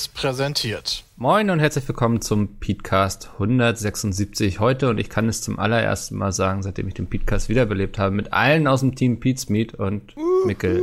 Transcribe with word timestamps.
Seriös 0.00 0.08
präsentiert. 0.08 1.04
Moin 1.16 1.50
und 1.50 1.60
herzlich 1.60 1.86
willkommen 1.86 2.22
zum 2.22 2.58
Podcast 2.58 3.30
176 3.34 4.58
heute 4.58 4.88
und 4.88 4.98
ich 4.98 5.10
kann 5.10 5.28
es 5.28 5.42
zum 5.42 5.58
allerersten 5.58 6.16
Mal 6.16 6.32
sagen, 6.32 6.62
seitdem 6.62 6.88
ich 6.88 6.94
den 6.94 7.08
Podcast 7.08 7.48
wiederbelebt 7.48 7.98
habe, 7.98 8.14
mit 8.14 8.32
allen 8.32 8.66
aus 8.66 8.80
dem 8.80 8.94
Team 8.94 9.20
Pete's 9.20 9.50
Meet 9.50 9.74
und 9.74 10.14
Mickel. 10.46 10.82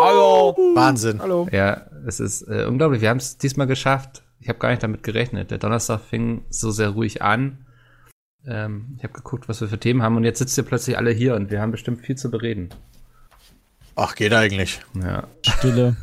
Hallo. 0.00 0.56
Wahnsinn. 0.74 1.20
Hallo. 1.20 1.48
Ja, 1.52 1.86
es 2.06 2.18
ist 2.18 2.42
äh, 2.42 2.64
unglaublich. 2.66 3.00
Wir 3.00 3.10
haben 3.10 3.18
es 3.18 3.38
diesmal 3.38 3.66
geschafft. 3.66 4.22
Ich 4.40 4.48
habe 4.48 4.58
gar 4.58 4.70
nicht 4.70 4.82
damit 4.82 5.02
gerechnet. 5.02 5.50
Der 5.50 5.58
Donnerstag 5.58 6.00
fing 6.00 6.44
so 6.48 6.70
sehr 6.70 6.90
ruhig 6.90 7.22
an. 7.22 7.66
Ähm, 8.46 8.94
ich 8.96 9.04
habe 9.04 9.12
geguckt, 9.12 9.48
was 9.48 9.60
wir 9.60 9.68
für 9.68 9.78
Themen 9.78 10.02
haben 10.02 10.16
und 10.16 10.24
jetzt 10.24 10.38
sitzt 10.38 10.58
ihr 10.58 10.64
plötzlich 10.64 10.96
alle 10.96 11.10
hier 11.12 11.36
und 11.36 11.50
wir 11.50 11.60
haben 11.60 11.70
bestimmt 11.70 12.00
viel 12.00 12.16
zu 12.16 12.30
bereden. 12.30 12.70
Ach, 14.02 14.14
geht 14.14 14.32
eigentlich. 14.32 14.80
Ja. 14.94 15.24
Stille. 15.42 15.94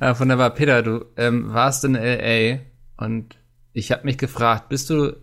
ja, 0.00 0.20
wunderbar. 0.20 0.50
Peter, 0.50 0.80
du 0.84 1.06
ähm, 1.16 1.52
warst 1.52 1.84
in 1.84 1.94
LA 1.94 2.60
und 2.96 3.36
ich 3.72 3.90
habe 3.90 4.04
mich 4.04 4.16
gefragt, 4.16 4.68
bist 4.68 4.90
du 4.90 5.16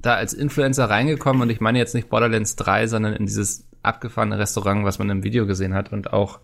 da 0.00 0.14
als 0.14 0.34
Influencer 0.34 0.88
reingekommen 0.88 1.42
und 1.42 1.50
ich 1.50 1.60
meine 1.60 1.78
jetzt 1.78 1.96
nicht 1.96 2.10
Borderlands 2.10 2.54
3, 2.54 2.86
sondern 2.86 3.12
in 3.14 3.26
dieses 3.26 3.66
abgefahrene 3.82 4.38
Restaurant, 4.38 4.84
was 4.84 5.00
man 5.00 5.10
im 5.10 5.24
Video 5.24 5.46
gesehen 5.46 5.74
hat 5.74 5.92
und 5.92 6.12
auch 6.12 6.38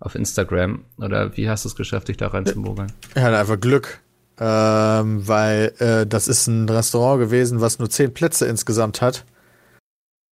auf 0.00 0.14
Instagram? 0.14 0.86
Oder 0.96 1.36
wie 1.36 1.50
hast 1.50 1.66
du 1.66 1.68
es 1.68 1.76
geschafft, 1.76 2.08
dich 2.08 2.16
da 2.16 2.28
reinzumogeln? 2.28 2.90
Ich 3.14 3.22
hatte 3.22 3.36
einfach 3.36 3.60
Glück, 3.60 4.00
ähm, 4.40 5.28
weil 5.28 5.74
äh, 5.80 6.06
das 6.06 6.28
ist 6.28 6.46
ein 6.46 6.66
Restaurant 6.66 7.20
gewesen, 7.20 7.60
was 7.60 7.78
nur 7.78 7.90
zehn 7.90 8.14
Plätze 8.14 8.46
insgesamt 8.46 9.02
hat. 9.02 9.26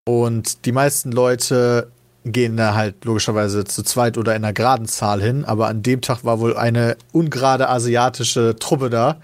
Und 0.07 0.65
die 0.65 0.71
meisten 0.71 1.11
Leute 1.11 1.91
gehen 2.23 2.55
da 2.55 2.75
halt 2.75 3.03
logischerweise 3.03 3.65
zu 3.65 3.83
zweit 3.83 4.17
oder 4.17 4.37
in 4.37 4.45
einer 4.45 4.53
geraden 4.53 4.87
Zahl 4.87 5.21
hin, 5.21 5.43
aber 5.43 5.67
an 5.67 5.83
dem 5.83 5.99
Tag 5.99 6.23
war 6.23 6.39
wohl 6.39 6.55
eine 6.55 6.95
ungerade 7.11 7.67
asiatische 7.67 8.55
Truppe 8.57 8.89
da. 8.89 9.19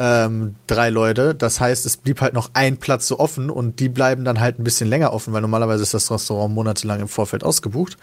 Ähm, 0.00 0.54
drei 0.68 0.90
Leute. 0.90 1.34
Das 1.34 1.58
heißt, 1.58 1.84
es 1.84 1.96
blieb 1.96 2.20
halt 2.20 2.32
noch 2.32 2.50
ein 2.54 2.76
Platz 2.76 3.08
so 3.08 3.18
offen 3.18 3.50
und 3.50 3.80
die 3.80 3.88
bleiben 3.88 4.24
dann 4.24 4.38
halt 4.38 4.60
ein 4.60 4.64
bisschen 4.64 4.88
länger 4.88 5.12
offen, 5.12 5.32
weil 5.32 5.42
normalerweise 5.42 5.82
ist 5.82 5.94
das 5.94 6.12
Restaurant 6.12 6.54
monatelang 6.54 7.00
im 7.00 7.08
Vorfeld 7.08 7.42
ausgebucht. 7.42 7.96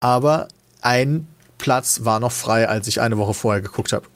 Aber 0.00 0.48
ein 0.80 1.28
Platz 1.58 2.00
war 2.02 2.18
noch 2.18 2.32
frei, 2.32 2.68
als 2.68 2.88
ich 2.88 3.00
eine 3.00 3.16
Woche 3.16 3.34
vorher 3.34 3.62
geguckt 3.62 3.92
habe. 3.92 4.06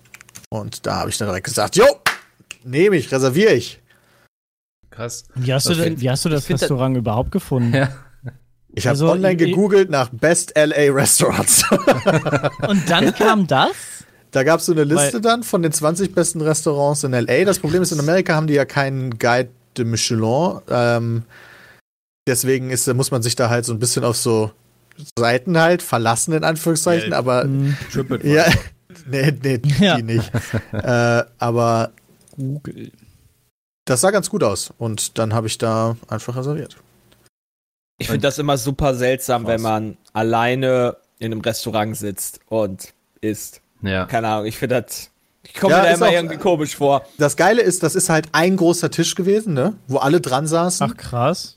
Und 0.51 0.87
da 0.87 0.97
habe 0.97 1.11
ich 1.11 1.19
dann 1.19 1.29
direkt 1.29 1.47
gesagt, 1.47 1.77
jo, 1.77 1.87
nehme 2.65 2.97
ich, 2.97 3.13
reserviere 3.13 3.53
ich. 3.53 3.81
Krass. 4.97 5.25
Wie 5.35 5.53
hast, 5.53 5.69
du, 5.69 5.75
denn, 5.75 6.01
wie 6.01 6.09
hast 6.09 6.25
du 6.25 6.31
das 6.31 6.49
Restaurant 6.49 6.97
das 6.97 7.01
überhaupt 7.01 7.31
gefunden? 7.31 7.75
Ja. 7.75 7.91
Ich 8.75 8.87
habe 8.87 8.93
also, 8.93 9.11
online 9.11 9.37
gegoogelt 9.37 9.91
nach 9.91 10.09
Best 10.11 10.55
LA 10.57 10.91
Restaurants. 10.93 11.65
Und 12.69 12.89
dann 12.89 13.15
kam 13.15 13.47
das? 13.47 13.75
Da 14.31 14.43
gab 14.43 14.61
es 14.61 14.67
so 14.67 14.73
eine 14.73 14.85
Liste 14.85 15.15
Weil, 15.15 15.21
dann 15.21 15.43
von 15.43 15.63
den 15.63 15.73
20 15.73 16.15
besten 16.15 16.41
Restaurants 16.41 17.05
in 17.05 17.13
LA. 17.13 17.45
Das 17.45 17.59
Problem 17.59 17.83
ist, 17.83 17.93
in 17.93 18.01
Amerika 18.01 18.35
haben 18.35 18.47
die 18.47 18.55
ja 18.55 18.65
keinen 18.65 19.19
Guide 19.19 19.51
de 19.77 19.85
Michelin. 19.85 20.61
Ähm, 20.69 21.25
deswegen 22.27 22.71
ist, 22.71 22.93
muss 22.95 23.11
man 23.11 23.23
sich 23.23 23.37
da 23.37 23.51
halt 23.51 23.67
so 23.67 23.75
ein 23.75 23.79
bisschen 23.79 24.05
auf 24.05 24.17
so 24.17 24.51
Seiten 25.19 25.59
halt 25.59 25.83
verlassen, 25.83 26.33
in 26.33 26.45
Anführungszeichen. 26.45 27.13
Ja, 27.13 27.19
aber. 27.19 27.45
Mhm. 27.45 27.77
Ja, 28.23 28.47
nee, 29.07 29.33
nee, 29.43 29.61
ja. 29.79 29.97
die 29.97 30.03
nicht. 30.03 30.31
äh, 30.73 31.23
aber. 31.39 31.93
Google. 32.37 32.93
Das 33.87 34.01
sah 34.01 34.11
ganz 34.11 34.29
gut 34.29 34.43
aus 34.43 34.75
und 34.79 35.17
dann 35.17 35.33
habe 35.33 35.47
ich 35.47 35.59
da 35.59 35.97
einfach 36.09 36.37
reserviert. 36.37 36.77
Ich 37.99 38.09
finde 38.09 38.23
das 38.23 38.39
immer 38.39 38.59
super 38.59 38.95
seltsam, 38.95 39.45
Krass. 39.45 39.55
wenn 39.55 39.63
man 39.63 39.97
alleine 40.13 40.97
in 41.19 41.33
einem 41.33 41.41
Restaurant 41.41 41.97
sitzt 41.97 42.41
und 42.49 42.93
isst. 43.21 43.63
Ja. 43.83 44.05
Keine 44.07 44.29
Ahnung, 44.29 44.47
ich 44.47 44.59
finde 44.59 44.83
das. 44.83 45.11
Ich 45.45 45.55
komme 45.55 45.75
ja, 45.75 45.83
mir 45.83 45.89
da 45.89 45.95
immer 45.95 46.07
auch, 46.09 46.13
irgendwie 46.13 46.37
komisch 46.37 46.77
vor. 46.77 47.07
Das 47.17 47.37
Geile 47.37 47.63
ist, 47.63 47.85
das 47.85 47.95
ist 47.95 48.09
halt 48.09 48.29
ein 48.33 48.57
großer 48.57 48.91
Tisch 48.91 49.15
gewesen, 49.15 49.55
ne? 49.55 49.75
Wo 49.87 49.99
alle 49.99 50.21
dran 50.21 50.49
saßen. 50.49 50.91
Ach, 50.91 50.97
krass. 50.97 51.57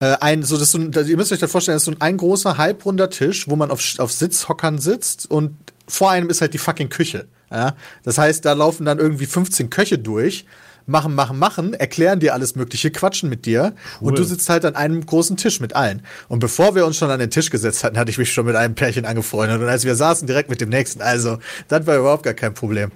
Äh, 0.00 0.16
ein, 0.20 0.42
so, 0.42 0.58
das 0.58 0.70
so 0.70 0.78
ein, 0.78 0.92
ihr 0.92 1.16
müsst 1.16 1.32
euch 1.32 1.38
das 1.38 1.50
vorstellen, 1.50 1.76
das 1.76 1.82
ist 1.82 1.86
so 1.86 1.92
ein, 1.92 2.00
ein 2.02 2.18
großer, 2.18 2.58
halbrunder 2.58 3.08
Tisch, 3.08 3.48
wo 3.48 3.56
man 3.56 3.70
auf, 3.70 3.80
auf 3.98 4.12
Sitzhockern 4.12 4.78
sitzt 4.78 5.30
und 5.30 5.56
vor 5.88 6.10
einem 6.10 6.28
ist 6.28 6.42
halt 6.42 6.52
die 6.52 6.58
fucking 6.58 6.90
Küche. 6.90 7.26
Ja? 7.50 7.74
Das 8.02 8.18
heißt, 8.18 8.44
da 8.44 8.52
laufen 8.52 8.84
dann 8.84 8.98
irgendwie 8.98 9.26
15 9.26 9.70
Köche 9.70 9.98
durch 9.98 10.44
machen, 10.86 11.14
machen, 11.14 11.38
machen, 11.38 11.74
erklären 11.74 12.20
dir 12.20 12.34
alles 12.34 12.54
Mögliche, 12.54 12.90
quatschen 12.90 13.28
mit 13.28 13.46
dir 13.46 13.74
cool. 14.00 14.08
und 14.08 14.18
du 14.18 14.24
sitzt 14.24 14.48
halt 14.48 14.64
an 14.64 14.76
einem 14.76 15.04
großen 15.04 15.36
Tisch 15.36 15.60
mit 15.60 15.74
allen. 15.74 16.02
Und 16.28 16.40
bevor 16.40 16.74
wir 16.74 16.86
uns 16.86 16.96
schon 16.96 17.10
an 17.10 17.20
den 17.20 17.30
Tisch 17.30 17.50
gesetzt 17.50 17.84
hatten, 17.84 17.98
hatte 17.98 18.10
ich 18.10 18.18
mich 18.18 18.32
schon 18.32 18.46
mit 18.46 18.56
einem 18.56 18.74
Pärchen 18.74 19.04
angefreundet 19.04 19.60
und 19.60 19.68
als 19.68 19.84
wir 19.84 19.94
saßen, 19.94 20.26
direkt 20.26 20.50
mit 20.50 20.60
dem 20.60 20.68
nächsten. 20.68 21.02
Also, 21.02 21.38
das 21.68 21.86
war 21.86 21.96
überhaupt 21.96 22.22
gar 22.22 22.34
kein 22.34 22.54
Problem. 22.54 22.90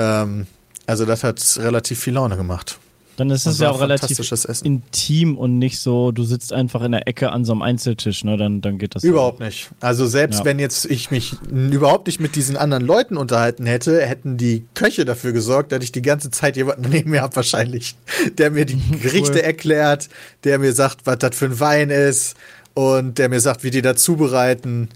Ähm, 0.00 0.46
also, 0.86 1.04
das 1.04 1.24
hat 1.24 1.40
relativ 1.58 2.00
viel 2.00 2.14
Laune 2.14 2.36
gemacht. 2.36 2.78
Dann 3.18 3.30
ist 3.30 3.46
es 3.46 3.58
ja 3.58 3.72
auch 3.72 3.80
relativ 3.80 4.20
intim 4.62 5.36
und 5.36 5.58
nicht 5.58 5.80
so, 5.80 6.12
du 6.12 6.22
sitzt 6.22 6.52
einfach 6.52 6.82
in 6.82 6.92
der 6.92 7.08
Ecke 7.08 7.32
an 7.32 7.44
so 7.44 7.50
einem 7.50 7.62
Einzeltisch, 7.62 8.22
ne? 8.22 8.36
Dann, 8.36 8.60
dann 8.60 8.78
geht 8.78 8.94
das. 8.94 9.02
Überhaupt 9.02 9.38
so. 9.38 9.44
nicht. 9.44 9.70
Also 9.80 10.06
selbst 10.06 10.38
ja. 10.38 10.44
wenn 10.44 10.60
jetzt 10.60 10.84
ich 10.84 11.10
mich 11.10 11.34
überhaupt 11.50 12.06
nicht 12.06 12.20
mit 12.20 12.36
diesen 12.36 12.56
anderen 12.56 12.86
Leuten 12.86 13.16
unterhalten 13.16 13.66
hätte, 13.66 14.06
hätten 14.06 14.36
die 14.36 14.66
Köche 14.74 15.04
dafür 15.04 15.32
gesorgt, 15.32 15.72
dass 15.72 15.82
ich 15.82 15.90
die 15.90 16.00
ganze 16.00 16.30
Zeit 16.30 16.56
jemanden 16.56 16.88
neben 16.90 17.10
mir 17.10 17.22
habe 17.22 17.34
wahrscheinlich, 17.34 17.96
der 18.38 18.52
mir 18.52 18.66
die 18.66 18.78
Gerichte 19.02 19.32
cool. 19.32 19.44
erklärt, 19.44 20.08
der 20.44 20.60
mir 20.60 20.72
sagt, 20.72 20.98
was 21.04 21.18
das 21.18 21.34
für 21.34 21.46
ein 21.46 21.58
Wein 21.58 21.90
ist 21.90 22.36
und 22.74 23.18
der 23.18 23.28
mir 23.28 23.40
sagt, 23.40 23.64
wie 23.64 23.72
die 23.72 23.82
da 23.82 23.96
zubereiten 23.96 24.90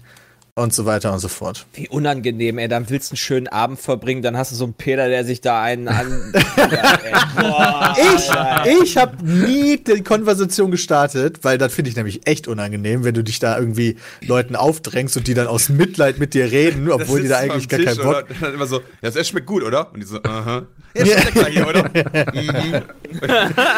und 0.55 0.71
so 0.71 0.85
weiter 0.85 1.11
und 1.11 1.17
so 1.17 1.29
fort. 1.29 1.65
Wie 1.73 1.89
unangenehm, 1.89 2.59
ey. 2.59 2.67
Dann 2.67 2.87
willst 2.89 3.09
du 3.09 3.13
einen 3.13 3.17
schönen 3.17 3.47
Abend 3.47 3.79
verbringen, 3.79 4.21
dann 4.21 4.37
hast 4.37 4.51
du 4.51 4.55
so 4.55 4.65
einen 4.65 4.75
Peter, 4.75 5.09
der 5.09 5.25
sich 5.25 5.41
da 5.41 5.63
einen 5.63 5.87
an. 5.87 6.31
ja, 6.57 7.29
Boah, 7.41 7.95
ich 8.15 8.83
ich 8.83 8.97
habe 8.97 9.25
nie 9.25 9.77
die 9.77 10.03
Konversation 10.03 10.69
gestartet, 10.69 11.39
weil 11.41 11.57
das 11.57 11.73
finde 11.73 11.89
ich 11.89 11.95
nämlich 11.95 12.27
echt 12.27 12.47
unangenehm, 12.47 13.03
wenn 13.03 13.15
du 13.15 13.23
dich 13.23 13.39
da 13.39 13.57
irgendwie 13.57 13.97
Leuten 14.21 14.55
aufdrängst 14.55 15.17
und 15.17 15.27
die 15.27 15.33
dann 15.33 15.47
aus 15.47 15.69
Mitleid 15.69 16.19
mit 16.19 16.35
dir 16.35 16.51
reden, 16.51 16.91
obwohl 16.91 17.23
die 17.23 17.29
da 17.29 17.39
eigentlich 17.39 17.67
gar 17.67 17.79
keinen 17.79 17.97
Bock. 17.97 18.25
Dann 18.39 18.53
immer 18.53 18.67
so, 18.67 18.81
ja, 19.01 19.09
das 19.09 19.27
schmeckt 19.27 19.47
gut, 19.47 19.63
oder? 19.63 19.91
Und 19.91 20.01
die 20.01 20.05
so, 20.05 20.21
aha. 20.21 20.67
Ja, 20.93 21.05
schmeckt 21.07 21.35
ja. 21.35 21.45
hier, 21.47 21.67
oder? 21.67 21.83
mhm. 22.33 22.83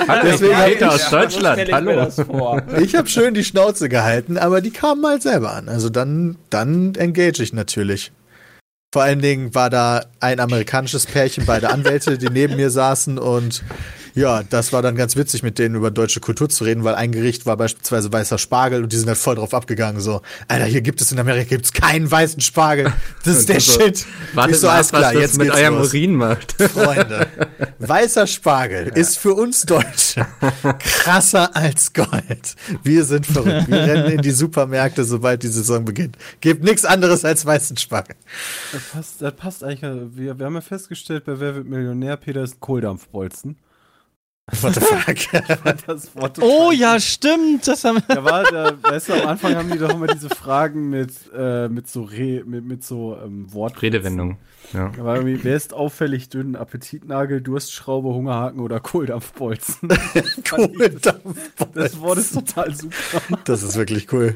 Hallo, 0.07 0.21
Deswegen 0.25 0.55
Peter 0.55 0.91
aus 0.91 1.09
Deutschland. 1.09 1.61
Ich 1.61 1.71
Hallo. 1.73 2.61
Ich 2.81 2.95
habe 2.95 3.07
schön 3.07 3.33
die 3.33 3.45
Schnauze 3.45 3.87
gehalten, 3.87 4.37
aber 4.37 4.59
die 4.59 4.71
kamen 4.71 5.05
halt 5.05 5.21
selber 5.21 5.53
an. 5.53 5.69
Also 5.69 5.89
dann, 5.89 6.35
dann 6.49 6.64
dann 6.65 6.95
engage 6.95 7.41
ich 7.41 7.53
natürlich. 7.53 8.11
Vor 8.93 9.03
allen 9.03 9.21
Dingen 9.21 9.53
war 9.53 9.69
da 9.69 10.05
ein 10.19 10.39
amerikanisches 10.39 11.05
Pärchen, 11.05 11.45
beide 11.45 11.69
Anwälte, 11.69 12.17
die 12.17 12.29
neben 12.29 12.55
mir 12.55 12.69
saßen 12.69 13.17
und 13.17 13.63
ja, 14.15 14.43
das 14.43 14.71
war 14.71 14.81
dann 14.81 14.95
ganz 14.95 15.15
witzig, 15.17 15.43
mit 15.43 15.59
denen 15.59 15.75
über 15.75 15.91
deutsche 15.91 16.21
Kultur 16.21 16.47
zu 16.47 16.63
reden, 16.63 16.85
weil 16.85 16.95
ein 16.95 17.11
Gericht 17.11 17.45
war 17.45 17.57
beispielsweise 17.57 18.11
weißer 18.11 18.37
Spargel 18.37 18.83
und 18.83 18.93
die 18.93 18.97
sind 18.97 19.07
halt 19.07 19.17
voll 19.17 19.35
drauf 19.35 19.53
abgegangen. 19.53 20.01
So, 20.01 20.21
Alter, 20.47 20.65
hier 20.65 20.81
gibt 20.81 21.01
es 21.01 21.11
in 21.11 21.19
Amerika 21.19 21.49
gibt's 21.49 21.73
keinen 21.73 22.09
weißen 22.09 22.41
Spargel. 22.41 22.93
Das 23.23 23.37
ist 23.37 23.49
der 23.49 23.59
so, 23.59 23.79
Shit. 23.79 24.05
Warte, 24.33 24.55
so, 24.55 24.69
alles 24.69 24.89
klar, 24.89 25.13
was 25.13 25.21
jetzt 25.21 25.37
mit 25.37 25.51
eurem 25.51 25.75
los. 25.75 25.89
Urin 25.89 26.15
macht. 26.15 26.53
Freunde, 26.53 27.27
weißer 27.79 28.27
Spargel 28.27 28.87
ja. 28.87 28.93
ist 28.93 29.17
für 29.17 29.33
uns 29.33 29.63
Deutsche 29.63 30.25
krasser 30.79 31.55
als 31.55 31.91
Gold. 31.93 32.55
Wir 32.83 33.03
sind 33.03 33.25
verrückt. 33.25 33.67
Wir 33.67 33.79
rennen 33.79 34.11
in 34.11 34.21
die 34.21 34.31
Supermärkte, 34.31 35.03
sobald 35.03 35.43
die 35.43 35.47
Saison 35.47 35.83
beginnt. 35.83 36.17
Gibt 36.39 36.63
nichts 36.63 36.85
anderes 36.85 37.25
als 37.25 37.45
weißen 37.45 37.77
Spargel. 37.77 38.15
Das 38.71 38.81
passt, 38.83 39.21
das 39.21 39.35
passt 39.35 39.63
eigentlich. 39.63 39.81
Wir, 40.15 40.39
wir 40.39 40.45
haben 40.45 40.55
ja 40.55 40.61
festgestellt, 40.61 41.25
bei 41.25 41.39
Wer 41.39 41.55
wird 41.55 41.67
Millionär, 41.67 42.17
Peter 42.17 42.43
ist 42.43 42.55
ein 42.55 42.59
Kohldampfbolzen. 42.59 43.57
What 44.61 44.75
the 44.75 46.07
fuck? 46.07 46.33
oh 46.41 46.71
ja, 46.71 46.99
stimmt. 46.99 47.67
Das 47.67 47.83
haben 47.83 48.03
da 48.07 48.23
war, 48.23 48.43
da, 48.43 48.73
weißt 48.79 49.09
du, 49.09 49.13
am 49.13 49.27
Anfang 49.29 49.55
haben 49.55 49.71
die 49.71 49.79
doch 49.79 49.89
immer 49.89 50.05
diese 50.05 50.29
Fragen 50.29 50.91
mit, 50.91 51.11
äh, 51.35 51.67
mit 51.67 51.89
so, 51.89 52.03
Re, 52.03 52.43
mit, 52.45 52.63
mit 52.63 52.83
so 52.83 53.17
ähm, 53.23 53.51
Wort. 53.51 53.81
Redewendung. 53.81 54.37
Ja. 54.71 54.89
Da 54.95 55.03
war 55.03 55.15
irgendwie, 55.15 55.43
wer 55.43 55.55
ist 55.55 55.73
auffällig 55.73 56.29
dünn? 56.29 56.55
Appetitnagel, 56.55 57.41
Durstschraube, 57.41 58.09
Hungerhaken 58.09 58.59
oder 58.59 58.79
Kohldampfbolzen? 58.79 59.89
Kohldampfbolzen. 60.47 61.73
Das 61.73 61.99
Wort 61.99 62.19
ist 62.19 62.35
total 62.35 62.75
super. 62.75 63.21
Das 63.45 63.63
ist 63.63 63.75
wirklich 63.75 64.13
cool. 64.13 64.35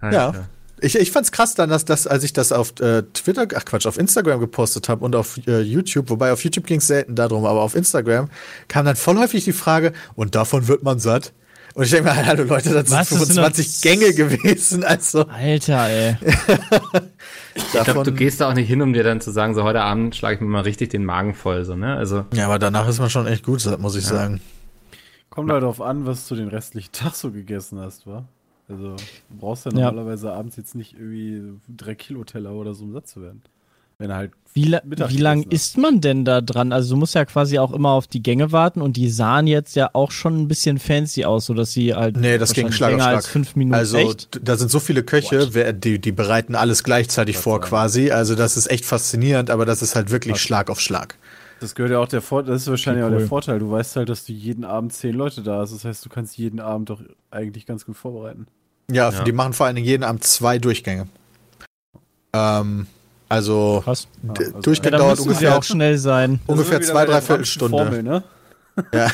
Alter. 0.00 0.32
Ja. 0.34 0.48
Ich, 0.80 0.96
ich 0.96 1.10
fand's 1.10 1.32
krass 1.32 1.54
dann, 1.54 1.68
dass 1.68 1.84
das, 1.84 2.06
als 2.06 2.24
ich 2.24 2.32
das 2.32 2.52
auf 2.52 2.72
äh, 2.80 3.02
Twitter, 3.14 3.46
ach 3.54 3.64
Quatsch, 3.64 3.86
auf 3.86 3.98
Instagram 3.98 4.40
gepostet 4.40 4.88
habe 4.88 5.04
und 5.04 5.14
auf 5.14 5.38
äh, 5.46 5.60
YouTube, 5.60 6.10
wobei 6.10 6.32
auf 6.32 6.42
YouTube 6.44 6.66
ging's 6.66 6.86
selten 6.86 7.14
darum, 7.14 7.44
aber 7.44 7.60
auf 7.60 7.74
Instagram 7.74 8.28
kam 8.68 8.86
dann 8.86 8.96
voll 8.96 9.18
häufig 9.18 9.44
die 9.44 9.52
Frage, 9.52 9.92
und 10.14 10.34
davon 10.34 10.68
wird 10.68 10.82
man 10.82 10.98
satt. 10.98 11.32
Und 11.74 11.84
ich 11.84 11.90
denke 11.90 12.10
mir, 12.10 12.16
hallo 12.26 12.44
Leute, 12.44 12.70
das 12.70 12.90
Was, 12.90 13.08
sind 13.08 13.18
25 13.18 13.66
das 13.66 13.80
sind 13.80 14.00
Gänge 14.00 14.14
gewesen. 14.14 14.84
Also. 14.84 15.26
Alter, 15.26 15.88
ey. 15.88 16.16
ich 17.54 17.70
glaube, 17.70 18.02
du 18.02 18.12
gehst 18.12 18.40
da 18.40 18.48
auch 18.48 18.54
nicht 18.54 18.68
hin, 18.68 18.82
um 18.82 18.92
dir 18.92 19.04
dann 19.04 19.20
zu 19.20 19.30
sagen, 19.30 19.54
so 19.54 19.62
heute 19.62 19.82
Abend 19.82 20.16
schlage 20.16 20.36
ich 20.36 20.40
mir 20.40 20.48
mal 20.48 20.62
richtig 20.62 20.90
den 20.90 21.04
Magen 21.04 21.34
voll, 21.34 21.64
so, 21.64 21.76
ne? 21.76 21.96
Also. 21.96 22.24
Ja, 22.34 22.46
aber 22.46 22.58
danach 22.58 22.88
ist 22.88 22.98
man 22.98 23.10
schon 23.10 23.26
echt 23.26 23.44
gut, 23.44 23.64
muss 23.78 23.96
ich 23.96 24.04
ja. 24.04 24.10
sagen. 24.10 24.40
Kommt 25.30 25.50
halt 25.50 25.62
darauf 25.62 25.80
an, 25.80 26.06
was 26.06 26.26
du 26.26 26.34
den 26.34 26.48
restlichen 26.48 26.90
Tag 26.92 27.14
so 27.14 27.30
gegessen 27.30 27.78
hast, 27.78 28.06
wa? 28.06 28.24
Also 28.70 28.96
du 28.96 29.36
brauchst 29.38 29.66
ja 29.66 29.72
normalerweise 29.72 30.32
abends 30.32 30.56
jetzt 30.56 30.74
nicht 30.74 30.94
irgendwie 30.94 31.58
drei 31.68 31.94
Kilo 31.94 32.24
Teller 32.24 32.52
oder 32.52 32.74
so, 32.74 32.84
um 32.84 32.92
satt 32.92 33.08
zu 33.08 33.20
werden. 33.20 33.42
Wenn 33.98 34.14
halt 34.14 34.32
wie, 34.52 34.64
la 34.64 34.80
wie 34.84 35.18
lang 35.18 35.44
ist 35.44 35.78
man 35.78 36.00
denn 36.00 36.24
da 36.24 36.40
dran? 36.40 36.72
Also 36.72 36.94
du 36.94 36.98
musst 36.98 37.14
ja 37.14 37.24
quasi 37.24 37.58
auch 37.58 37.72
immer 37.72 37.90
auf 37.90 38.08
die 38.08 38.22
Gänge 38.22 38.50
warten 38.50 38.80
und 38.80 38.96
die 38.96 39.08
sahen 39.08 39.46
jetzt 39.46 39.76
ja 39.76 39.90
auch 39.92 40.10
schon 40.10 40.40
ein 40.40 40.48
bisschen 40.48 40.78
fancy 40.78 41.24
aus, 41.24 41.46
so 41.46 41.54
dass 41.54 41.72
sie 41.72 41.94
halt 41.94 42.16
nee, 42.16 42.36
das 42.36 42.52
ging 42.52 42.72
Schlag 42.72 42.90
länger 42.90 43.04
auf 43.04 43.08
Schlag. 43.08 43.16
als 43.16 43.26
fünf 43.28 43.54
Minuten. 43.54 43.74
Also 43.74 43.98
echt? 43.98 44.40
da 44.42 44.56
sind 44.56 44.70
so 44.70 44.80
viele 44.80 45.04
Köche, 45.04 45.54
wer, 45.54 45.72
die, 45.72 46.00
die 46.00 46.10
bereiten 46.10 46.56
alles 46.56 46.82
gleichzeitig 46.82 47.36
das 47.36 47.44
vor 47.44 47.60
quasi. 47.60 48.10
Also 48.10 48.34
das 48.34 48.56
ist 48.56 48.68
echt 48.70 48.84
faszinierend, 48.84 49.50
aber 49.50 49.66
das 49.66 49.82
ist 49.82 49.94
halt 49.94 50.10
wirklich 50.10 50.34
Was? 50.34 50.40
Schlag 50.40 50.68
auf 50.68 50.80
Schlag. 50.80 51.16
Das 51.60 51.74
gehört 51.74 51.92
ja 51.92 51.98
auch 51.98 52.08
der 52.08 52.22
Vorteil, 52.22 52.54
das 52.54 52.62
ist 52.62 52.68
wahrscheinlich 52.68 53.04
cool. 53.04 53.12
auch 53.12 53.18
der 53.18 53.28
Vorteil. 53.28 53.58
Du 53.60 53.70
weißt 53.70 53.96
halt, 53.96 54.08
dass 54.08 54.24
du 54.24 54.32
jeden 54.32 54.64
Abend 54.64 54.92
zehn 54.94 55.14
Leute 55.14 55.42
da 55.42 55.58
hast. 55.58 55.72
Das 55.72 55.84
heißt, 55.84 56.04
du 56.04 56.08
kannst 56.08 56.36
jeden 56.38 56.58
Abend 56.58 56.90
doch 56.90 57.02
eigentlich 57.30 57.66
ganz 57.66 57.86
gut 57.86 57.96
vorbereiten. 57.96 58.46
Ja, 58.90 59.10
ja. 59.10 59.24
die 59.24 59.32
machen 59.32 59.52
vor 59.52 59.66
allen 59.66 59.76
Dingen 59.76 59.86
jeden 59.86 60.04
Abend 60.04 60.24
zwei 60.24 60.58
Durchgänge. 60.58 61.06
Ähm, 62.32 62.86
also, 63.28 63.80
Krass. 63.84 64.08
Ja, 64.22 64.46
also 64.46 64.60
Durchgang 64.60 64.92
ja, 64.92 64.98
dauert 64.98 65.20
ungefähr 65.20 65.56
auch 65.56 65.62
schnell 65.62 65.98
sein. 65.98 66.40
Ungefähr 66.46 66.80
zwei, 66.82 67.04
dreiviertel 67.06 67.44
Stunde. 67.44 67.78
Formel, 67.78 68.02
ne? 68.02 68.22
Ja. 68.94 69.10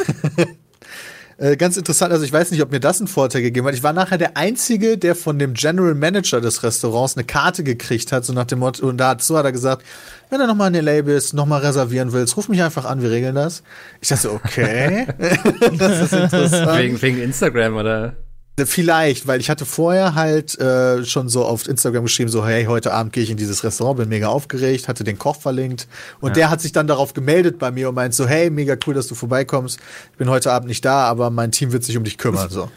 Äh, 1.39 1.59
ganz 1.59 1.77
interessant, 1.77 2.13
also 2.13 2.25
ich 2.25 2.33
weiß 2.33 2.51
nicht, 2.51 2.63
ob 2.63 2.71
mir 2.71 2.81
das 2.81 2.99
einen 2.99 3.09
Vorteil 3.09 3.43
gegeben 3.43 3.67
hat. 3.67 3.75
Ich 3.75 3.83
war 3.83 3.93
nachher 3.93 4.17
der 4.17 4.39
Einzige, 4.39 4.97
der 4.97 5.15
von 5.15 5.39
dem 5.39 5.53
General 5.53 5.95
Manager 5.95 6.41
des 6.41 6.63
Restaurants 6.63 7.15
eine 7.15 7.25
Karte 7.25 7.63
gekriegt 7.63 8.11
hat, 8.11 8.25
so 8.25 8.33
nach 8.33 8.47
dem 8.47 8.61
Motto, 8.61 8.89
und 8.89 8.97
dazu 8.97 9.37
hat 9.37 9.45
er 9.45 9.53
gesagt, 9.53 9.85
wenn 10.31 10.39
du 10.41 10.47
nochmal 10.47 10.75
in 10.75 10.83
LA 10.83 11.03
bist, 11.03 11.35
nochmal 11.35 11.61
reservieren 11.61 12.13
willst, 12.13 12.39
ruf 12.39 12.49
mich 12.49 12.63
einfach 12.63 12.87
an, 12.87 13.03
wir 13.03 13.11
regeln 13.11 13.35
das. 13.35 13.63
Ich 14.01 14.09
dachte 14.09 14.23
so, 14.23 14.31
okay. 14.33 15.09
das 15.79 16.01
ist 16.01 16.13
interessant. 16.15 16.79
Wegen, 16.79 17.03
wegen 17.03 17.19
Instagram, 17.21 17.77
oder? 17.77 18.17
Vielleicht, 18.65 19.27
weil 19.27 19.39
ich 19.41 19.51
hatte 19.51 19.67
vorher 19.67 20.15
halt 20.15 20.59
äh, 20.59 21.05
schon 21.05 21.29
so 21.29 21.45
auf 21.45 21.69
Instagram 21.69 22.05
geschrieben, 22.05 22.31
so 22.31 22.47
hey, 22.47 22.65
heute 22.65 22.95
Abend 22.95 23.13
gehe 23.13 23.23
ich 23.23 23.31
in 23.31 23.37
dieses 23.37 23.63
Restaurant, 23.65 23.99
bin 23.99 24.09
mega 24.09 24.29
aufgeregt, 24.29 24.89
hatte 24.89 25.05
den 25.05 25.19
Koch 25.19 25.37
verlinkt 25.37 25.89
und 26.21 26.31
ja. 26.31 26.35
der 26.35 26.51
hat 26.51 26.63
sich 26.63 26.73
dann 26.73 26.87
darauf 26.87 27.13
gemeldet 27.13 27.59
bei 27.59 27.71
mir 27.71 27.91
und 27.91 27.95
meint 27.95 28.15
so, 28.15 28.27
hey, 28.27 28.49
mega 28.49 28.77
cool, 28.87 28.95
dass 28.95 29.09
du 29.09 29.15
vorbeikommst. 29.15 29.79
Ich 30.13 30.17
bin 30.17 30.31
heute 30.31 30.53
Abend 30.53 30.69
nicht 30.69 30.85
da, 30.87 31.07
aber 31.07 31.29
mein 31.29 31.53
Team 31.53 31.73
wird 31.73 31.85
sich 31.85 31.99
um 31.99 32.05
dich 32.05 32.17
kümmern. 32.17 32.49
So. 32.49 32.71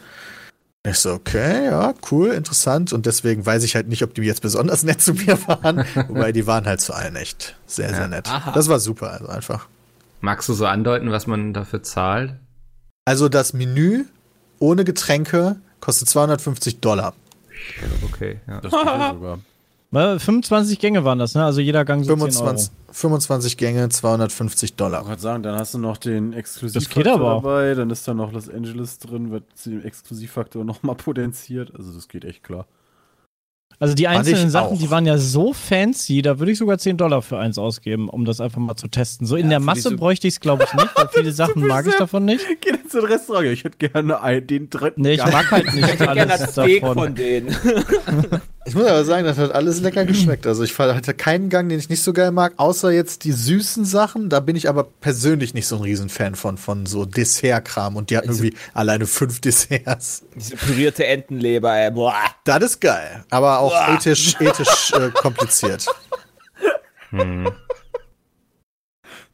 Ich 0.86 0.98
so, 0.98 1.14
okay, 1.14 1.66
ja, 1.66 1.94
cool, 2.12 2.30
interessant. 2.30 2.92
Und 2.92 3.06
deswegen 3.06 3.46
weiß 3.46 3.64
ich 3.64 3.76
halt 3.76 3.88
nicht, 3.88 4.04
ob 4.04 4.14
die 4.14 4.22
jetzt 4.22 4.42
besonders 4.42 4.84
nett 4.84 5.02
zu 5.02 5.14
mir 5.14 5.38
waren. 5.48 5.86
Wobei 6.10 6.34
die 6.34 6.46
waren 6.46 6.66
halt 6.66 6.82
zu 6.82 6.94
allen 6.94 7.16
echt 7.16 7.56
sehr, 7.68 7.94
sehr 7.94 8.10
nett. 8.10 8.28
Aha. 8.30 8.52
Das 8.52 8.68
war 8.68 8.80
super, 8.80 9.12
also 9.12 9.28
einfach. 9.28 9.68
Magst 10.20 10.50
du 10.50 10.54
so 10.54 10.66
andeuten, 10.66 11.12
was 11.12 11.26
man 11.26 11.54
dafür 11.54 11.84
zahlt? 11.84 12.36
Also 13.06 13.30
das 13.30 13.54
Menü 13.54 14.06
ohne 14.60 14.84
Getränke 14.84 15.58
Kostet 15.80 16.10
250 16.10 16.80
Dollar. 16.80 17.14
Okay, 18.04 18.40
ja. 18.48 18.62
Das 18.62 18.72
sogar. 18.72 19.40
25 19.92 20.78
Gänge 20.80 21.04
waren 21.04 21.18
das, 21.18 21.34
ne? 21.34 21.44
Also 21.44 21.62
jeder 21.62 21.84
Gang 21.84 22.04
so 22.04 22.16
25, 22.16 22.70
25 22.92 23.58
Gänge, 23.58 23.90
250 23.90 24.76
Dollar. 24.76 25.02
Ich 25.02 25.08
wollte 25.08 25.22
sagen, 25.22 25.42
dann 25.44 25.58
hast 25.58 25.74
du 25.74 25.80
noch 25.80 25.98
den 25.98 26.34
Exklusivfaktor 26.34 27.18
dabei, 27.18 27.74
dann 27.74 27.90
ist 27.90 28.08
da 28.08 28.14
noch 28.14 28.32
Los 28.32 28.50
Angeles 28.50 29.00
drin, 29.00 29.32
wird 29.32 29.44
den 29.66 29.84
Exklusivfaktor 29.84 30.64
nochmal 30.64 30.96
potenziert. 30.96 31.74
Also 31.76 31.92
das 31.92 32.08
geht 32.08 32.24
echt 32.24 32.44
klar. 32.44 32.68
Also 33.82 33.96
die 33.96 34.10
einzelnen 34.10 34.50
Sachen, 34.50 34.76
auch. 34.76 34.78
die 34.78 34.92
waren 34.92 35.06
ja 35.06 35.18
so 35.18 35.54
fancy, 35.54 36.22
da 36.22 36.38
würde 36.38 36.52
ich 36.52 36.58
sogar 36.58 36.78
10 36.78 36.98
Dollar 36.98 37.22
für 37.22 37.38
eins 37.38 37.58
ausgeben, 37.58 38.10
um 38.10 38.26
das 38.26 38.42
einfach 38.42 38.60
mal 38.60 38.76
zu 38.76 38.90
testen. 38.90 39.26
So 39.26 39.38
in 39.38 39.46
ja, 39.46 39.52
der 39.52 39.60
Masse 39.62 39.96
bräuchte 39.96 40.28
ich 40.28 40.34
es, 40.34 40.40
glaube 40.42 40.66
ich, 40.66 40.74
nicht, 40.74 40.90
weil 40.96 41.08
viele 41.14 41.32
Sachen 41.32 41.66
mag 41.66 41.88
ich 41.88 41.96
davon 41.96 42.26
nicht. 42.26 42.46
Geh 42.60 42.72
jetzt 42.72 42.94
in 42.94 43.00
ein 43.00 43.06
Restaurant. 43.06 43.46
Ich 43.48 43.64
hätte 43.64 43.78
gerne 43.78 44.22
einen, 44.22 44.46
den 44.46 44.70
dritten. 44.70 45.02
Nee, 45.02 45.14
ich 45.14 45.26
mag 45.26 45.50
halt 45.50 45.74
nicht 45.74 46.02
alles 46.02 46.28
gerne 46.28 46.48
Steak 46.52 46.82
davon. 46.82 46.98
von 46.98 47.16
denen. 47.16 47.56
Ich 48.66 48.76
muss 48.76 48.86
aber 48.86 49.04
sagen, 49.06 49.26
das 49.26 49.38
hat 49.38 49.52
alles 49.52 49.80
lecker 49.82 50.06
geschmeckt. 50.06 50.46
Also 50.46 50.64
ich 50.64 50.78
hatte 50.78 51.14
keinen 51.14 51.50
Gang, 51.50 51.70
den 51.70 51.80
ich 51.80 51.90
nicht 51.90 52.04
so 52.04 52.14
geil 52.14 52.32
mag, 52.32 52.54
außer 52.58 52.92
jetzt 52.92 53.24
die 53.24 53.32
süßen 53.32 53.86
Sachen. 53.86 54.30
Da 54.30 54.42
bin 54.42 54.56
ich 54.56 54.68
aber 54.68 54.84
persönlich 54.84 55.54
nicht 55.54 55.66
so 55.66 55.78
ein 55.78 55.82
Riesenfan 55.82 56.36
von, 56.36 56.58
von 56.58 56.86
so 56.86 57.06
Dessertkram. 57.06 57.96
Und 57.96 58.10
die 58.10 58.18
hatten 58.18 58.30
irgendwie 58.30 58.54
alleine 58.74 59.08
fünf 59.08 59.40
Desserts. 59.40 60.24
Diese 60.36 60.58
pürierte 60.58 61.08
Entenleber, 61.08 61.74
ey. 61.74 61.92
Boah. 61.92 62.14
Das 62.44 62.62
ist 62.64 62.82
geil. 62.82 63.24
Aber 63.30 63.60
auch 63.60 63.72
Boah. 63.72 63.96
ethisch, 63.96 64.36
ethisch 64.40 64.92
äh, 64.94 65.10
kompliziert. 65.12 65.86
Hm. 67.12 67.50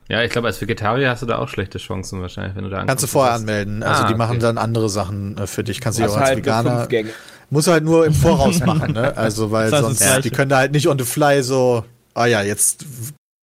Ja, 0.07 0.21
ich 0.21 0.31
glaube, 0.31 0.47
als 0.47 0.61
Vegetarier 0.61 1.09
hast 1.09 1.23
du 1.23 1.25
da 1.25 1.39
auch 1.39 1.49
schlechte 1.49 1.79
Chancen 1.79 2.21
wahrscheinlich, 2.21 2.55
wenn 2.55 2.65
du 2.65 2.69
da 2.69 2.85
Kannst 2.85 3.03
du 3.03 3.07
vorher 3.07 3.33
anmelden. 3.33 3.81
Also 3.81 4.03
ah, 4.03 4.07
die 4.07 4.13
machen 4.13 4.39
dann 4.39 4.59
andere 4.59 4.87
Sachen 4.87 5.35
äh, 5.37 5.47
für 5.47 5.63
dich. 5.63 5.81
Kannst 5.81 5.97
du 5.97 6.03
auch 6.03 6.15
als 6.15 6.27
halt 6.27 6.37
Veganer. 6.37 6.87
Muss 7.49 7.67
halt 7.67 7.83
nur 7.83 8.05
im 8.05 8.13
Voraus 8.13 8.59
machen, 8.59 8.93
ne? 8.93 9.15
Also, 9.15 9.51
weil 9.51 9.69
sonst, 9.69 10.01
ja. 10.01 10.19
die 10.19 10.29
können 10.29 10.49
da 10.49 10.57
halt 10.57 10.71
nicht 10.71 10.87
on 10.87 10.97
the 10.97 11.05
fly 11.05 11.43
so, 11.43 11.85
ah 12.13 12.25
ja, 12.25 12.41
jetzt, 12.41 12.85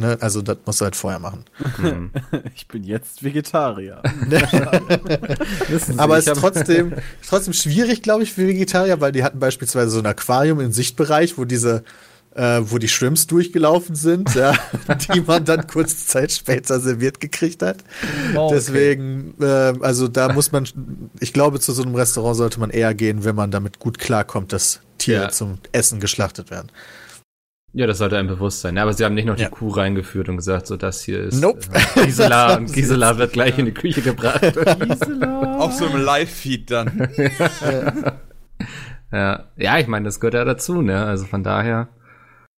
ne? 0.01 0.17
Also, 0.21 0.41
das 0.41 0.57
musst 0.65 0.81
du 0.81 0.85
halt 0.85 0.95
vorher 0.95 1.19
machen. 1.19 1.45
Mhm. 1.77 2.11
Ich 2.55 2.67
bin 2.67 2.83
jetzt 2.83 3.23
Vegetarier. 3.23 4.01
Aber 5.97 6.17
es 6.17 6.27
ist 6.27 6.39
trotzdem, 6.39 6.93
trotzdem 7.27 7.53
schwierig, 7.53 8.01
glaube 8.01 8.23
ich, 8.23 8.33
für 8.33 8.47
Vegetarier, 8.47 9.01
weil 9.01 9.11
die 9.11 9.23
hatten 9.23 9.39
beispielsweise 9.39 9.91
so 9.91 9.99
ein 9.99 10.05
Aquarium 10.05 10.59
im 10.59 10.71
Sichtbereich, 10.71 11.37
wo 11.37 11.45
diese 11.45 11.83
äh, 12.35 12.61
wo 12.63 12.77
die 12.77 12.87
Shrimps 12.87 13.27
durchgelaufen 13.27 13.95
sind, 13.95 14.35
ja, 14.35 14.53
die 15.13 15.21
man 15.21 15.43
dann 15.43 15.67
kurze 15.67 15.97
Zeit 16.07 16.31
später 16.31 16.79
serviert 16.79 17.19
gekriegt 17.19 17.61
hat. 17.61 17.83
Oh, 18.35 18.45
okay. 18.45 18.55
Deswegen, 18.55 19.33
äh, 19.41 19.73
also 19.81 20.07
da 20.07 20.31
muss 20.31 20.51
man, 20.51 20.67
ich 21.19 21.33
glaube, 21.33 21.59
zu 21.59 21.73
so 21.73 21.83
einem 21.83 21.95
Restaurant 21.95 22.37
sollte 22.37 22.59
man 22.59 22.69
eher 22.69 22.93
gehen, 22.93 23.23
wenn 23.25 23.35
man 23.35 23.51
damit 23.51 23.79
gut 23.79 23.99
klarkommt, 23.99 24.53
dass 24.53 24.81
Tiere 24.97 25.23
ja. 25.23 25.29
zum 25.29 25.57
Essen 25.71 25.99
geschlachtet 25.99 26.51
werden. 26.51 26.71
Ja, 27.73 27.87
das 27.87 27.99
sollte 27.99 28.17
einem 28.17 28.27
bewusst 28.27 28.61
sein. 28.61 28.75
Ja, 28.75 28.83
aber 28.83 28.93
sie 28.93 29.05
haben 29.05 29.13
nicht 29.13 29.25
noch 29.25 29.35
die 29.35 29.43
ja. 29.43 29.49
Kuh 29.49 29.69
reingeführt 29.69 30.27
und 30.27 30.35
gesagt, 30.35 30.67
so 30.67 30.75
das 30.75 31.01
hier 31.01 31.21
ist 31.21 31.41
nope. 31.41 31.61
äh, 31.71 32.05
Gisela 32.05 32.55
und 32.57 32.71
Gisela 32.71 33.17
wird 33.17 33.31
gleich 33.31 33.57
in 33.57 33.65
die 33.65 33.73
Küche 33.73 34.01
gebracht. 34.01 34.41
Gisela. 34.79 35.57
Auf 35.57 35.73
so 35.73 35.85
einem 35.85 36.01
Live-Feed 36.01 36.69
dann. 36.69 37.09
ja. 39.11 39.45
ja, 39.55 39.79
ich 39.79 39.87
meine, 39.87 40.05
das 40.05 40.19
gehört 40.19 40.33
ja 40.33 40.43
dazu, 40.43 40.81
ne? 40.81 41.05
Also 41.05 41.25
von 41.25 41.43
daher. 41.43 41.87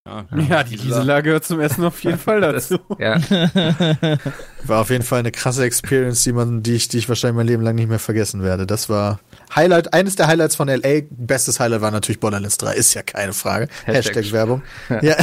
Ja, 0.06 0.26
ja 0.50 0.64
die 0.64 0.76
Gisela 0.76 1.22
gehört 1.22 1.46
zum 1.46 1.62
Essen 1.62 1.86
auf 1.86 2.04
jeden 2.04 2.18
Fall 2.20 2.42
dazu. 2.42 2.78
ja. 3.00 3.16
War 4.66 4.82
auf 4.82 4.90
jeden 4.90 5.04
Fall 5.04 5.20
eine 5.20 5.32
krasse 5.32 5.64
Experience, 5.64 6.24
die 6.24 6.34
man, 6.34 6.62
die 6.62 6.74
ich, 6.74 6.90
die 6.90 6.98
ich 6.98 7.08
wahrscheinlich 7.08 7.38
mein 7.38 7.48
Leben 7.48 7.64
lang 7.64 7.76
nicht 7.76 7.88
mehr 7.88 8.00
vergessen 8.00 8.44
werde. 8.44 8.68
Das 8.68 8.90
war 8.90 9.20
Highlight, 9.56 9.94
eines 9.94 10.16
der 10.18 10.28
Highlights 10.28 10.58
von 10.58 10.68
LA. 10.68 11.04
Bestes 11.10 11.60
Highlight 11.60 11.82
war 11.82 11.92
natürlich 11.92 12.20
Borderlands 12.20 12.58
3, 12.58 12.74
ist 12.74 12.94
ja 12.94 13.02
keine 13.02 13.32
Frage. 13.34 13.70
Hashtag, 13.86 14.16
Hashtag 14.16 14.32
Werbung. 14.34 14.62
Ja. 15.02 15.16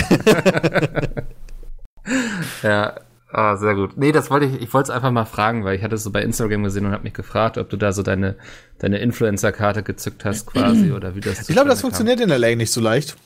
ja. 2.63 2.95
Ah, 3.33 3.57
sehr 3.57 3.75
gut. 3.75 3.97
Nee, 3.97 4.11
das 4.11 4.29
wollte 4.29 4.47
ich, 4.47 4.61
ich 4.61 4.75
wollte 4.75 4.91
es 4.91 4.97
einfach 4.97 5.13
mal 5.13 5.25
fragen, 5.25 5.65
weil 5.65 5.77
ich 5.77 5.85
hatte 5.85 5.95
es 5.95 6.03
so 6.03 6.11
bei 6.11 6.23
Instagram 6.23 6.65
gesehen 6.65 6.87
und 6.87 6.93
habe 6.93 7.05
mich 7.05 7.15
gefragt, 7.15 7.59
ob 7.59 7.71
du 7.71 7.77
da 7.77 7.93
so 7.93 8.03
deine, 8.03 8.37
deine 8.79 8.99
Influencer-Karte 8.99 9.83
gezückt 9.85 10.25
hast 10.25 10.47
quasi 10.47 10.91
oder 10.97 11.15
wie 11.15 11.21
das 11.21 11.49
Ich 11.49 11.55
glaube, 11.55 11.69
das 11.69 11.83
funktioniert 11.83 12.19
in 12.21 12.31
LA 12.31 12.57
nicht 12.57 12.73
so 12.73 12.81
leicht. 12.81 13.17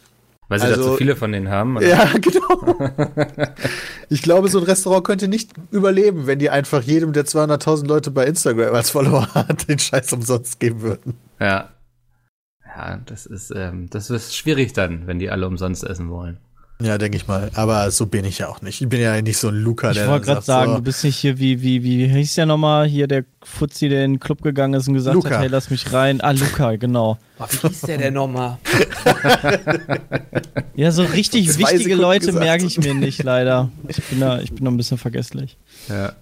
Weil 0.48 0.60
sie 0.60 0.66
also, 0.66 0.82
da 0.82 0.90
zu 0.90 0.96
viele 0.96 1.16
von 1.16 1.32
denen 1.32 1.48
haben? 1.48 1.76
Oder? 1.76 1.86
Ja, 1.86 2.10
genau. 2.20 2.92
ich 4.10 4.22
glaube, 4.22 4.48
so 4.48 4.58
ein 4.58 4.64
Restaurant 4.64 5.04
könnte 5.04 5.28
nicht 5.28 5.52
überleben, 5.70 6.26
wenn 6.26 6.38
die 6.38 6.50
einfach 6.50 6.82
jedem 6.82 7.12
der 7.12 7.24
200.000 7.24 7.86
Leute 7.86 8.10
bei 8.10 8.26
Instagram 8.26 8.74
als 8.74 8.90
Follower 8.90 9.34
hat, 9.34 9.68
den 9.68 9.78
Scheiß 9.78 10.12
umsonst 10.12 10.60
geben 10.60 10.82
würden. 10.82 11.14
Ja. 11.40 11.70
Ja, 12.76 13.00
das 13.06 13.24
ist, 13.26 13.52
ähm, 13.54 13.88
das 13.88 14.10
ist 14.10 14.36
schwierig 14.36 14.72
dann, 14.72 15.06
wenn 15.06 15.18
die 15.20 15.30
alle 15.30 15.46
umsonst 15.46 15.84
essen 15.84 16.10
wollen. 16.10 16.38
Ja, 16.82 16.98
denke 16.98 17.16
ich 17.16 17.28
mal. 17.28 17.50
Aber 17.54 17.90
so 17.92 18.06
bin 18.06 18.24
ich 18.24 18.38
ja 18.38 18.48
auch 18.48 18.60
nicht. 18.60 18.80
Ich 18.80 18.88
bin 18.88 19.00
ja 19.00 19.20
nicht 19.22 19.38
so 19.38 19.48
ein 19.48 19.54
Luca, 19.54 19.92
der. 19.92 20.04
Ich 20.04 20.10
wollte 20.10 20.26
gerade 20.26 20.42
sagen, 20.42 20.72
so, 20.72 20.76
du 20.78 20.82
bist 20.82 21.04
nicht 21.04 21.16
hier 21.16 21.38
wie, 21.38 21.62
wie, 21.62 21.84
wie 21.84 22.08
hieß 22.08 22.34
der 22.34 22.46
nochmal 22.46 22.86
hier, 22.86 23.06
der 23.06 23.24
Fuzzi, 23.44 23.88
der 23.88 24.04
in 24.04 24.14
den 24.14 24.20
Club 24.20 24.42
gegangen 24.42 24.74
ist 24.74 24.88
und 24.88 24.94
gesagt 24.94 25.14
Luca. 25.14 25.30
hat, 25.30 25.40
hey, 25.40 25.48
lass 25.48 25.70
mich 25.70 25.92
rein. 25.92 26.20
Ah, 26.20 26.32
Luca, 26.32 26.74
genau. 26.76 27.18
Oh, 27.38 27.44
wie 27.48 27.68
hieß 27.68 27.80
der 27.82 27.98
denn 27.98 28.14
nochmal? 28.14 28.58
ja, 30.74 30.90
so 30.90 31.04
richtig 31.04 31.56
wichtige 31.58 31.94
Leute 31.94 32.32
merke 32.32 32.64
ich 32.64 32.78
mir 32.78 32.94
nicht, 32.94 33.22
leider. 33.22 33.70
Ich 33.86 34.02
bin 34.02 34.20
da, 34.20 34.40
ich 34.40 34.52
bin 34.52 34.64
da 34.64 34.70
ein 34.70 34.76
bisschen 34.76 34.98
vergesslich. 34.98 35.56
Ja. 35.88 36.12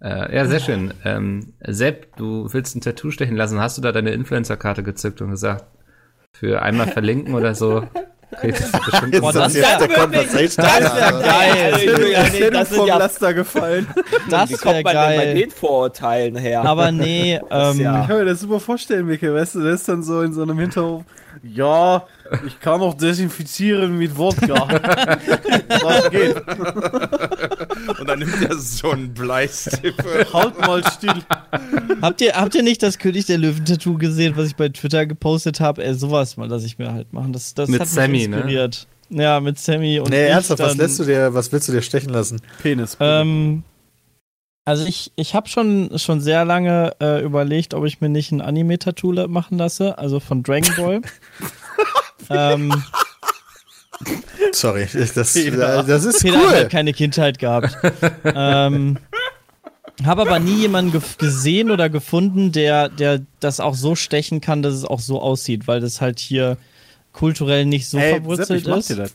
Äh, 0.00 0.36
ja, 0.36 0.46
sehr 0.46 0.60
schön. 0.60 0.92
Ähm, 1.04 1.54
Sepp, 1.66 2.16
du 2.16 2.52
willst 2.52 2.76
ein 2.76 2.82
Tattoo 2.82 3.10
stechen 3.10 3.36
lassen. 3.36 3.58
Hast 3.58 3.78
du 3.78 3.82
da 3.82 3.92
deine 3.92 4.10
Influencer-Karte 4.10 4.82
gezückt 4.82 5.22
und 5.22 5.30
gesagt, 5.30 5.64
für 6.32 6.60
einmal 6.60 6.88
verlinken 6.88 7.34
oder 7.34 7.54
so 7.54 7.86
Okay, 8.36 8.50
das 8.50 8.60
ist 8.60 8.72
bestimmt 8.72 9.20
Boah, 9.20 9.32
das 9.32 9.54
wäre 9.54 9.80
wär 9.80 10.06
geil. 11.20 12.50
Das 12.50 12.70
ist 12.70 12.76
vom 12.76 12.86
ja, 12.86 12.96
Laster 12.98 13.34
gefallen. 13.34 13.86
Das 14.28 14.50
Wie 14.50 14.54
kommt 14.54 14.84
man 14.84 14.94
geil. 14.94 15.18
denn 15.18 15.34
bei 15.34 15.40
den 15.40 15.50
Vorurteilen 15.50 16.36
her? 16.36 16.62
Aber 16.64 16.90
nee, 16.90 17.34
ähm, 17.50 17.80
ja. 17.80 18.02
Ich 18.02 18.08
kann 18.08 18.18
mir 18.18 18.24
das 18.24 18.40
super 18.40 18.60
vorstellen, 18.60 19.06
Mikkel. 19.06 19.34
Weißt 19.34 19.54
du, 19.56 19.62
der 19.62 19.74
ist 19.74 19.88
dann 19.88 20.02
so 20.02 20.22
in 20.22 20.32
so 20.32 20.42
einem 20.42 20.58
Hinterhof. 20.58 21.02
Ja, 21.42 22.06
ich 22.46 22.60
kann 22.60 22.80
auch 22.80 22.94
desinfizieren 22.94 23.98
mit 23.98 24.16
Wodka. 24.16 24.68
Was 25.82 26.10
geht? 26.10 26.36
Und 27.86 28.08
dann 28.08 28.18
nimmt 28.18 28.42
er 28.42 28.56
so 28.56 28.90
einen 28.90 29.12
Bleistift. 29.12 30.02
Haut 30.32 30.58
mal 30.60 30.82
still. 30.90 31.22
Habt 32.02 32.20
ihr, 32.20 32.34
habt 32.34 32.54
ihr 32.54 32.62
nicht 32.62 32.82
das 32.82 32.98
König 32.98 33.26
der 33.26 33.38
Löwen-Tattoo 33.38 33.98
gesehen, 33.98 34.36
was 34.36 34.48
ich 34.48 34.56
bei 34.56 34.68
Twitter 34.68 35.06
gepostet 35.06 35.60
habe? 35.60 35.84
Ey, 35.84 35.94
sowas 35.94 36.36
mal 36.36 36.48
lasse 36.48 36.66
ich 36.66 36.78
mir 36.78 36.92
halt 36.92 37.12
machen. 37.12 37.32
Das, 37.32 37.54
das 37.54 37.68
mit 37.68 37.80
hat 37.80 37.88
Sammy, 37.88 38.18
mich 38.18 38.28
ne? 38.28 38.36
inspiriert. 38.36 38.86
Ne? 39.08 39.22
Ja, 39.22 39.40
mit 39.40 39.58
Sammy 39.58 40.00
und. 40.00 40.10
Nee, 40.10 40.26
ernsthaft, 40.26 40.60
was 40.60 40.76
lässt 40.76 40.98
du 40.98 41.04
dir, 41.04 41.34
was 41.34 41.52
willst 41.52 41.68
du 41.68 41.72
dir 41.72 41.82
stechen 41.82 42.10
lassen? 42.10 42.40
Penis. 42.62 42.96
Ähm, 43.00 43.62
also 44.64 44.86
ich, 44.86 45.12
ich 45.16 45.34
habe 45.34 45.48
schon, 45.48 45.98
schon 45.98 46.20
sehr 46.20 46.44
lange 46.44 46.96
äh, 47.00 47.22
überlegt, 47.22 47.74
ob 47.74 47.84
ich 47.84 48.00
mir 48.00 48.08
nicht 48.08 48.32
ein 48.32 48.40
Anime-Tattoo 48.40 49.12
machen 49.28 49.58
lasse, 49.58 49.98
also 49.98 50.20
von 50.20 50.42
Dragon 50.42 50.74
Ball. 50.76 51.02
ähm, 52.30 52.72
Sorry, 54.52 54.86
das, 54.92 55.14
das 55.14 55.34
ist 55.36 56.22
Peter 56.22 56.38
cool. 56.38 56.56
hat 56.56 56.70
keine 56.70 56.92
Kindheit 56.92 57.38
gehabt. 57.38 57.76
ähm, 58.24 58.98
habe 60.04 60.22
aber 60.22 60.38
nie 60.38 60.56
jemanden 60.56 61.00
gesehen 61.18 61.70
oder 61.70 61.88
gefunden, 61.88 62.52
der, 62.52 62.88
der 62.88 63.20
das 63.40 63.60
auch 63.60 63.74
so 63.74 63.94
stechen 63.94 64.40
kann, 64.40 64.62
dass 64.62 64.74
es 64.74 64.84
auch 64.84 65.00
so 65.00 65.20
aussieht, 65.20 65.68
weil 65.68 65.80
das 65.80 66.00
halt 66.00 66.18
hier 66.18 66.56
kulturell 67.12 67.64
nicht 67.64 67.88
so 67.88 67.98
hey, 67.98 68.14
verwurzelt 68.14 68.64
Sepp, 68.64 68.76
ist. 68.76 68.90
Das. 68.98 69.14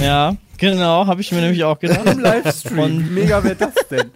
Ja, 0.00 0.36
genau, 0.58 1.06
habe 1.06 1.20
ich 1.20 1.30
mir 1.30 1.40
nämlich 1.40 1.62
auch 1.62 1.78
gedacht. 1.78 2.04
Im 2.06 2.18
Livestream. 2.18 2.78
Und 2.78 3.14
mega 3.14 3.42
wäre 3.44 3.54
das 3.54 3.74
denn? 3.88 4.10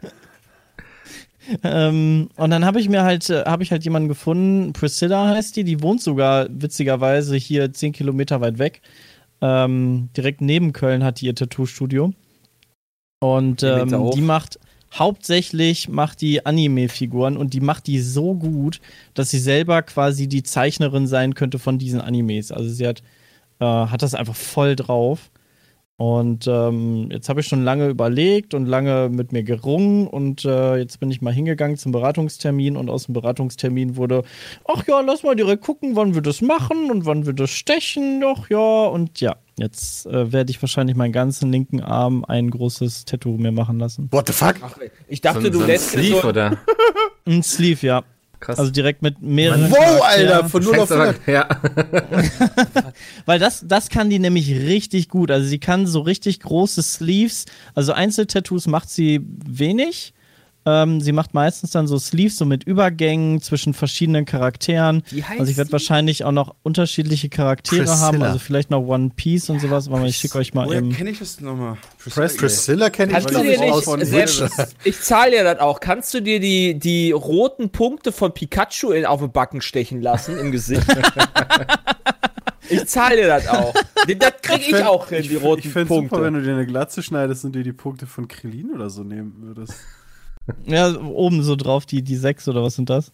ähm, 1.62 2.29
und 2.37 2.50
dann 2.50 2.65
habe 2.65 2.81
ich 2.81 2.89
mir 2.89 3.03
halt, 3.03 3.31
äh, 3.31 3.45
habe 3.45 3.62
ich 3.62 3.71
halt 3.71 3.85
jemanden 3.85 4.09
gefunden, 4.09 4.73
Priscilla 4.73 5.29
heißt 5.29 5.57
die, 5.57 5.65
die 5.65 5.83
wohnt 5.83 6.03
sogar 6.03 6.49
witzigerweise 6.50 7.37
hier 7.37 7.73
zehn 7.73 7.93
Kilometer 7.93 8.41
weit 8.41 8.59
weg. 8.59 8.83
Ähm, 9.40 10.11
direkt 10.16 10.40
neben 10.40 10.73
Köln 10.73 11.02
hat 11.02 11.20
die 11.20 11.26
ihr 11.26 11.35
Tattoo-Studio. 11.35 12.12
Und 13.20 13.62
ähm, 13.62 14.11
die 14.14 14.23
macht 14.23 14.59
hauptsächlich 14.92 15.88
macht 15.88 16.20
die 16.20 16.44
Anime-Figuren 16.44 17.37
und 17.37 17.54
die 17.54 17.61
macht 17.61 17.87
die 17.87 18.00
so 18.00 18.35
gut, 18.35 18.80
dass 19.14 19.30
sie 19.30 19.38
selber 19.38 19.82
quasi 19.82 20.26
die 20.26 20.42
Zeichnerin 20.42 21.06
sein 21.06 21.35
könnte 21.35 21.59
von 21.59 21.78
diesen 21.78 22.00
Animes. 22.00 22.50
Also 22.50 22.68
sie 22.70 22.87
hat, 22.87 23.02
äh, 23.61 23.64
hat 23.64 24.02
das 24.02 24.14
einfach 24.14 24.35
voll 24.35 24.76
drauf. 24.76 25.30
Und 26.00 26.47
ähm, 26.47 27.11
jetzt 27.11 27.28
habe 27.28 27.40
ich 27.40 27.47
schon 27.47 27.62
lange 27.62 27.88
überlegt 27.88 28.54
und 28.54 28.64
lange 28.64 29.11
mit 29.11 29.33
mir 29.33 29.42
gerungen 29.42 30.07
und 30.07 30.47
äh, 30.47 30.78
jetzt 30.78 30.99
bin 30.99 31.11
ich 31.11 31.21
mal 31.21 31.30
hingegangen 31.30 31.76
zum 31.76 31.92
Beratungstermin 31.92 32.78
und 32.78 32.88
aus 32.88 33.04
dem 33.04 33.12
Beratungstermin 33.12 33.97
wurde, 33.97 34.23
ach 34.66 34.83
ja, 34.88 35.02
lass 35.02 35.25
mal 35.25 35.37
direkt 35.37 35.62
gucken, 35.62 35.97
wann 35.97 36.14
wir 36.14 36.23
das 36.23 36.40
machen 36.40 36.90
und 36.90 37.04
wann 37.04 37.26
wir 37.26 37.35
das 37.35 37.50
stechen, 37.50 38.23
doch 38.23 38.49
ja 38.49 38.87
und 38.87 39.21
ja, 39.21 39.37
jetzt 39.59 40.07
äh, 40.07 40.33
werde 40.33 40.50
ich 40.50 40.62
wahrscheinlich 40.62 40.97
meinen 40.97 41.12
ganzen 41.12 41.52
linken 41.52 41.83
Arm 41.83 42.25
ein 42.26 42.49
großes 42.49 43.04
Tattoo 43.04 43.37
mir 43.37 43.52
machen 43.52 43.78
lassen. 43.78 44.09
What 44.11 44.26
the 44.28 44.33
fuck? 44.33 44.54
Ach, 44.62 44.78
ich 45.07 45.21
dachte, 45.21 45.42
so, 45.42 45.50
du 45.50 45.59
so 45.59 45.66
lässt 45.66 45.90
Sleeve, 45.90 46.21
so 46.23 46.28
oder? 46.28 46.57
Ein 47.26 47.42
Sleeve, 47.42 47.87
ja. 47.87 48.04
Krass. 48.40 48.59
Also 48.59 48.71
direkt 48.71 49.02
mit 49.02 49.21
mehreren. 49.21 49.71
Wow, 49.71 50.02
Alter, 50.02 50.49
von 50.49 50.64
0 50.64 50.78
auf 50.78 50.90
100. 50.90 51.28
Ja. 51.28 51.47
Weil 53.27 53.39
das, 53.39 53.65
das 53.67 53.89
kann 53.89 54.11
die 54.11 54.19
nämlich 54.19 54.50
richtig 54.50 55.09
gut. 55.09 55.31
Also 55.31 55.47
sie 55.47 55.59
kann 55.59 55.87
so 55.87 56.00
richtig 56.00 56.41
große 56.41 56.83
Sleeves, 56.83 57.47
also 57.75 57.93
Einzeltattoos 57.93 58.67
macht 58.67 58.91
sie 58.91 59.21
wenig. 59.25 60.15
Ähm, 60.67 61.00
sie 61.00 61.12
macht 61.12 61.33
meistens 61.33 61.71
dann 61.71 61.87
so 61.87 61.99
Sleeves 61.99 62.37
so 62.37 62.45
mit 62.45 62.65
Übergängen 62.65 63.41
zwischen 63.41 63.73
verschiedenen 63.73 64.27
Charakteren. 64.27 65.03
also 65.39 65.50
ich 65.50 65.57
werde 65.57 65.73
wahrscheinlich 65.73 66.25
auch 66.25 66.33
noch 66.33 66.55
unterschiedliche 66.62 67.31
Charaktere 67.31 67.85
Priscilla. 67.85 68.00
haben, 68.00 68.23
also 68.23 68.39
vielleicht 68.39 68.71
noch 68.71 68.83
One 68.87 69.11
Piece 69.17 69.49
und 69.49 69.61
sowas, 69.61 69.89
aber 69.89 70.05
ich 70.05 70.19
schicke 70.19 70.37
euch 70.37 70.53
mal 70.53 70.67
Woher 70.67 70.79
eben. 70.79 70.93
kenne 70.93 71.11
ich 71.11 71.19
das 71.19 71.41
nochmal? 71.41 71.79
Priscilla, 71.99 72.29
Priscilla 72.29 72.91
kenne 72.91 73.19
ich, 73.19 73.25
ich, 73.25 73.61
ich 73.62 73.73
aus 73.73 73.85
von 73.85 74.05
selbst, 74.05 74.45
Ich 74.85 75.00
zahle 75.00 75.31
dir 75.31 75.45
das 75.45 75.61
auch. 75.61 75.81
Kannst 75.81 76.12
du 76.12 76.21
dir 76.21 76.41
die, 76.41 76.79
die 76.79 77.12
roten 77.12 77.71
Punkte 77.71 78.12
von 78.12 78.33
Pikachu 78.33 78.91
in, 78.91 79.07
auf 79.07 79.21
den 79.21 79.33
Backen 79.33 79.62
stechen 79.62 80.03
lassen 80.03 80.39
im 80.39 80.53
Gesicht? 80.53 80.87
Ich 82.69 82.87
zahle 82.87 83.17
dir 83.17 83.26
das 83.26 83.49
auch. 83.49 83.73
Das 83.73 84.33
kriege 84.43 84.61
ich, 84.61 84.69
ich 84.69 84.85
auch 84.85 85.09
hin, 85.09 85.23
die 85.23 85.37
roten 85.37 85.67
ich 85.67 85.73
Punkte. 85.73 85.95
Super, 85.95 86.23
wenn 86.23 86.35
du 86.35 86.43
dir 86.43 86.52
eine 86.52 86.67
Glatze 86.67 87.02
schneidest 87.02 87.45
und 87.45 87.55
dir 87.55 87.62
die 87.62 87.73
Punkte 87.73 88.07
von 88.07 88.29
Krillin 88.29 88.73
oder 88.75 88.90
so 88.90 89.02
nehmen 89.02 89.37
würdest. 89.38 89.75
Ja, 90.67 90.99
oben 91.00 91.43
so 91.43 91.57
drauf, 91.57 91.87
die, 91.87 92.02
die 92.02 92.17
sechs 92.17 92.49
oder 92.49 92.62
was 92.62 92.75
sind 92.75 92.90
das? 92.90 93.12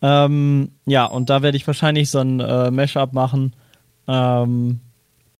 Ähm, 0.00 0.72
ja, 0.84 1.06
und 1.06 1.30
da 1.30 1.42
werde 1.42 1.56
ich 1.56 1.66
wahrscheinlich 1.66 2.10
so 2.10 2.18
ein 2.18 2.40
äh, 2.40 2.70
Mashup 2.70 3.12
machen. 3.12 3.54
Ähm, 4.06 4.80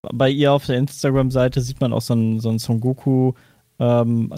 bei 0.02 0.30
ihr 0.30 0.52
auf 0.52 0.66
der 0.66 0.78
Instagram-Seite 0.78 1.60
sieht 1.60 1.80
man 1.80 1.92
auch 1.92 2.00
so 2.00 2.14
ein, 2.14 2.40
so 2.40 2.48
ein 2.48 2.58
Son 2.58 2.80
Goku. 2.80 3.32
Ähm, 3.78 4.32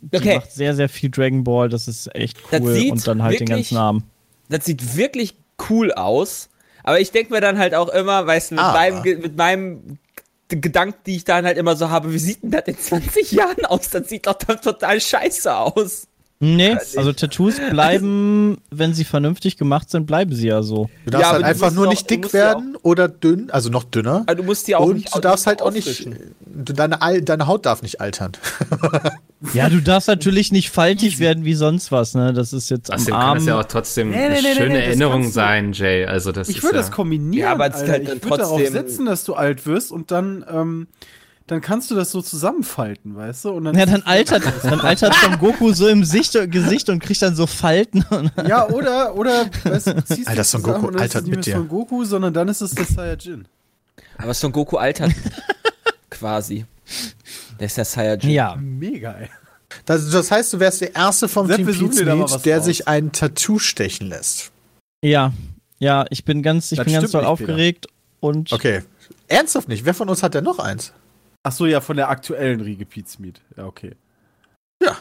die 0.00 0.16
okay. 0.16 0.36
macht 0.36 0.52
sehr, 0.52 0.74
sehr 0.74 0.88
viel 0.88 1.10
Dragon 1.10 1.44
Ball. 1.44 1.68
Das 1.68 1.88
ist 1.88 2.14
echt 2.14 2.38
cool. 2.52 2.90
Und 2.90 3.06
dann 3.06 3.22
halt 3.22 3.32
wirklich, 3.32 3.48
den 3.48 3.56
ganzen 3.56 3.74
Namen. 3.74 4.04
Das 4.48 4.64
sieht 4.64 4.96
wirklich 4.96 5.36
cool 5.68 5.92
aus. 5.92 6.49
Aber 6.82 7.00
ich 7.00 7.10
denke 7.12 7.32
mir 7.32 7.40
dann 7.40 7.58
halt 7.58 7.74
auch 7.74 7.88
immer, 7.88 8.26
weißt 8.26 8.50
du, 8.50 8.54
mit, 8.56 8.64
ah. 8.64 8.72
meinem, 8.72 9.02
mit 9.02 9.36
meinem 9.36 9.98
Gedanken, 10.48 10.98
die 11.06 11.16
ich 11.16 11.24
dann 11.24 11.44
halt 11.44 11.58
immer 11.58 11.76
so 11.76 11.90
habe, 11.90 12.12
wie 12.12 12.18
sieht 12.18 12.42
denn 12.42 12.50
das 12.50 12.64
in 12.66 12.78
20 12.78 13.32
Jahren 13.32 13.64
aus? 13.66 13.90
Das 13.90 14.08
sieht 14.08 14.26
doch 14.26 14.34
dann 14.34 14.60
total 14.60 15.00
scheiße 15.00 15.54
aus. 15.54 16.08
Nee, 16.42 16.74
also 16.96 17.12
Tattoos 17.12 17.56
bleiben, 17.70 18.56
wenn 18.70 18.94
sie 18.94 19.04
vernünftig 19.04 19.58
gemacht 19.58 19.90
sind, 19.90 20.06
bleiben 20.06 20.34
sie 20.34 20.48
ja 20.48 20.62
so. 20.62 20.88
Du 21.04 21.10
darfst 21.10 21.26
ja, 21.26 21.32
halt 21.34 21.44
einfach 21.44 21.70
nur 21.70 21.86
nicht 21.86 22.08
dick 22.08 22.32
werden 22.32 22.78
oder 22.80 23.08
dünn, 23.08 23.50
also 23.50 23.68
noch 23.68 23.84
dünner. 23.84 24.24
Also 24.24 24.40
du 24.40 24.46
musst 24.46 24.66
die 24.66 24.74
auch 24.74 24.86
und 24.86 24.94
nicht 24.96 25.14
du 25.14 25.20
darfst 25.20 25.46
halt 25.46 25.60
auch 25.60 25.70
nicht, 25.70 26.08
deine, 26.46 26.98
deine 27.22 27.46
Haut 27.46 27.66
darf 27.66 27.82
nicht 27.82 28.00
altern. 28.00 28.32
ja, 29.52 29.68
du 29.68 29.82
darfst 29.82 30.08
natürlich 30.08 30.50
nicht 30.50 30.70
faltig 30.70 31.18
werden 31.18 31.44
wie 31.44 31.52
sonst 31.52 31.92
was, 31.92 32.14
ne? 32.14 32.32
Das 32.32 32.54
ist 32.54 32.70
jetzt 32.70 32.90
am 32.90 33.00
Arm. 33.00 33.06
kann 33.06 33.36
das 33.36 33.46
ja 33.46 33.60
auch 33.60 33.64
trotzdem 33.64 34.08
nee, 34.08 34.16
nee, 34.16 34.40
nee, 34.40 34.48
eine 34.48 34.54
schöne 34.54 34.82
Erinnerung 34.82 35.30
sein, 35.30 35.74
Jay. 35.74 36.06
Also 36.06 36.32
das 36.32 36.48
ich 36.48 36.62
würde 36.62 36.76
ja 36.76 36.82
das 36.82 36.90
kombinieren. 36.90 37.48
Ja, 37.48 37.52
aber 37.52 37.66
es 37.66 37.86
halt 37.86 38.04
ich 38.04 38.24
würde 38.24 38.38
darauf 38.38 38.66
setzen, 38.66 39.04
dass 39.04 39.24
du 39.24 39.34
alt 39.34 39.66
wirst 39.66 39.92
und 39.92 40.10
dann 40.10 40.42
ähm, 40.50 40.86
dann 41.50 41.60
kannst 41.60 41.90
du 41.90 41.96
das 41.96 42.12
so 42.12 42.22
zusammenfalten, 42.22 43.16
weißt 43.16 43.46
du? 43.46 43.50
Und 43.50 43.64
dann 43.64 43.76
ja, 43.76 43.84
dann 43.86 44.02
altert, 44.02 44.44
dann 44.62 44.80
altert 44.80 45.14
Son 45.14 45.36
Goku 45.38 45.72
so 45.72 45.88
im 45.88 46.04
Sicht, 46.04 46.38
Gesicht 46.48 46.88
und 46.88 47.00
kriegt 47.00 47.20
dann 47.22 47.34
so 47.34 47.48
Falten. 47.48 48.04
ja, 48.46 48.68
oder, 48.68 49.16
oder, 49.16 49.46
weißt 49.64 49.86
du, 49.88 50.04
ziehst 50.04 50.28
Alter, 50.28 50.44
Son 50.44 50.62
Goku 50.62 50.86
und 50.86 51.00
altert 51.00 51.26
mit 51.26 51.44
dir. 51.44 51.56
Son 51.56 51.66
Goku, 51.68 52.04
sondern 52.04 52.32
dann 52.32 52.46
ist 52.46 52.60
es 52.60 52.70
der 52.70 52.84
Saiyajin. 52.84 53.48
Aber 54.16 54.32
Son 54.32 54.52
Goku 54.52 54.76
altert 54.76 55.12
quasi. 56.10 56.66
Der 57.58 57.66
ist 57.66 57.76
der 57.76 57.84
Saiyajin. 57.84 58.30
Ja. 58.30 58.54
Mega, 58.54 59.12
ey. 59.12 59.28
Das, 59.86 60.08
das 60.08 60.30
heißt, 60.30 60.52
du 60.52 60.60
wärst 60.60 60.82
der 60.82 60.94
Erste 60.94 61.26
vom 61.26 61.48
Sepp, 61.48 61.56
Team 61.56 61.66
Pizmeet, 61.66 62.06
der 62.06 62.14
raus. 62.14 62.64
sich 62.64 62.86
ein 62.86 63.10
Tattoo 63.10 63.58
stechen 63.58 64.08
lässt. 64.08 64.52
Ja, 65.02 65.32
ja, 65.80 66.04
ich 66.10 66.24
bin 66.24 66.42
ganz, 66.42 66.70
ich 66.70 66.76
das 66.76 66.84
bin 66.84 66.94
ganz 66.94 67.10
doll 67.10 67.24
aufgeregt 67.24 67.86
Peter. 67.86 67.94
und. 68.20 68.52
Okay. 68.52 68.82
Ernsthaft 69.26 69.68
nicht? 69.68 69.84
Wer 69.84 69.94
von 69.94 70.08
uns 70.08 70.22
hat 70.22 70.34
denn 70.34 70.44
noch 70.44 70.58
eins? 70.60 70.92
Ach 71.42 71.52
so, 71.52 71.66
ja, 71.66 71.80
von 71.80 71.96
der 71.96 72.10
aktuellen 72.10 72.60
Riege 72.60 72.84
Pizmeet. 72.84 73.40
Ja, 73.56 73.66
okay. 73.66 73.96
Ja. 74.82 74.96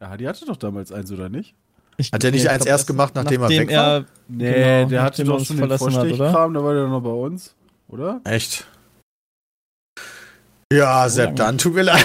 Ja, 0.00 0.16
die 0.16 0.28
hatte 0.28 0.46
doch 0.46 0.56
damals 0.56 0.92
eins, 0.92 1.10
oder 1.12 1.28
nicht? 1.28 1.54
Ich, 1.96 2.12
hat 2.12 2.22
der 2.22 2.30
nicht 2.30 2.44
nee, 2.44 2.48
eins 2.48 2.64
erst 2.64 2.86
gemacht, 2.86 3.14
nachdem, 3.14 3.42
nachdem, 3.42 3.68
er 3.68 3.68
weg 3.68 3.76
war? 3.76 4.04
nee, 4.28 4.52
genau, 4.52 4.88
der 4.88 5.02
hatte 5.02 5.24
doch 5.24 5.44
schon 5.44 5.58
den 5.58 5.78
Vorstechkram, 5.78 6.54
da 6.54 6.64
war 6.64 6.72
der 6.72 6.86
noch 6.86 7.02
bei 7.02 7.10
uns, 7.10 7.54
oder? 7.88 8.22
Echt? 8.24 8.66
Ja, 10.72 11.08
Sepp, 11.08 11.34
dann 11.36 11.58
tut 11.58 11.74
mir 11.74 11.82
leid. 11.82 12.04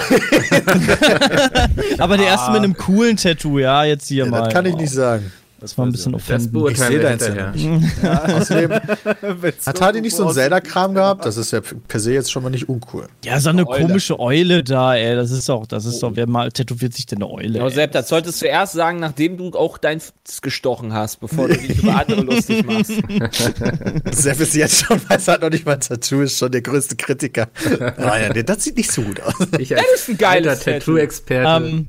Aber 1.98 2.16
der 2.16 2.26
erste 2.26 2.50
mit 2.50 2.64
einem 2.64 2.76
coolen 2.76 3.16
Tattoo, 3.16 3.60
ja, 3.60 3.84
jetzt 3.84 4.08
hier 4.08 4.24
ja, 4.24 4.30
mal. 4.30 4.42
Das 4.42 4.52
kann 4.52 4.66
ich 4.66 4.74
nicht 4.74 4.90
sagen. 4.90 5.32
Das 5.58 5.78
war 5.78 5.86
ein 5.86 5.92
bisschen 5.92 6.14
offensiv. 6.14 6.52
Ich 6.70 6.78
sehe 6.78 7.00
deins 7.00 7.26
ja 7.26 7.50
nicht. 7.50 7.66
Ja, 8.02 8.24
außerdem 8.24 8.72
hat 8.72 9.80
Hardy 9.80 10.02
nicht 10.02 10.14
so 10.14 10.24
einen 10.24 10.34
Zelda-Kram 10.34 10.94
gehabt? 10.94 11.24
Das 11.24 11.38
ist 11.38 11.50
ja 11.50 11.60
per 11.88 11.98
se 11.98 12.12
jetzt 12.12 12.30
schon 12.30 12.42
mal 12.42 12.50
nicht 12.50 12.68
uncool. 12.68 13.08
Ja, 13.24 13.40
so 13.40 13.48
eine 13.48 13.66
Eule. 13.66 13.86
komische 13.86 14.20
Eule 14.20 14.62
da, 14.62 14.94
ey. 14.96 15.16
Das 15.16 15.30
ist 15.30 15.48
doch, 15.48 15.66
das 15.66 15.86
ist 15.86 16.02
doch, 16.02 16.12
wer 16.14 16.28
mal 16.28 16.52
tätowiert 16.52 16.92
sich 16.92 17.06
denn 17.06 17.22
eine 17.22 17.30
Eule? 17.30 17.58
Ja, 17.58 17.70
Sepp, 17.70 17.92
das 17.92 18.08
solltest 18.08 18.42
du 18.42 18.46
erst 18.46 18.74
sagen, 18.74 19.00
nachdem 19.00 19.38
du 19.38 19.50
auch 19.52 19.78
deins 19.78 20.12
gestochen 20.42 20.92
hast, 20.92 21.20
bevor 21.20 21.48
du 21.48 21.56
dich 21.56 21.78
über 21.82 21.96
andere 21.96 22.20
lustig 22.20 22.64
machst. 22.66 22.92
Sepp 24.12 24.40
ist 24.40 24.54
jetzt 24.54 24.84
schon, 24.84 25.00
weiß 25.08 25.28
er 25.28 25.38
noch 25.38 25.50
nicht 25.50 25.64
mal 25.64 25.74
ein 25.74 25.80
Tattoo, 25.80 26.20
ist 26.20 26.38
schon 26.38 26.52
der 26.52 26.62
größte 26.62 26.96
Kritiker. 26.96 27.48
Ah 27.98 28.18
ja, 28.18 28.42
das 28.42 28.64
sieht 28.64 28.76
nicht 28.76 28.90
so 28.90 29.02
gut 29.02 29.20
aus. 29.20 29.34
Ich 29.58 29.70
das 29.70 29.80
ist 29.94 30.08
ein 30.08 30.18
geiler 30.18 30.58
Tattoo-Experte. 30.58 31.56
Um, 31.56 31.64
ähm, 31.64 31.88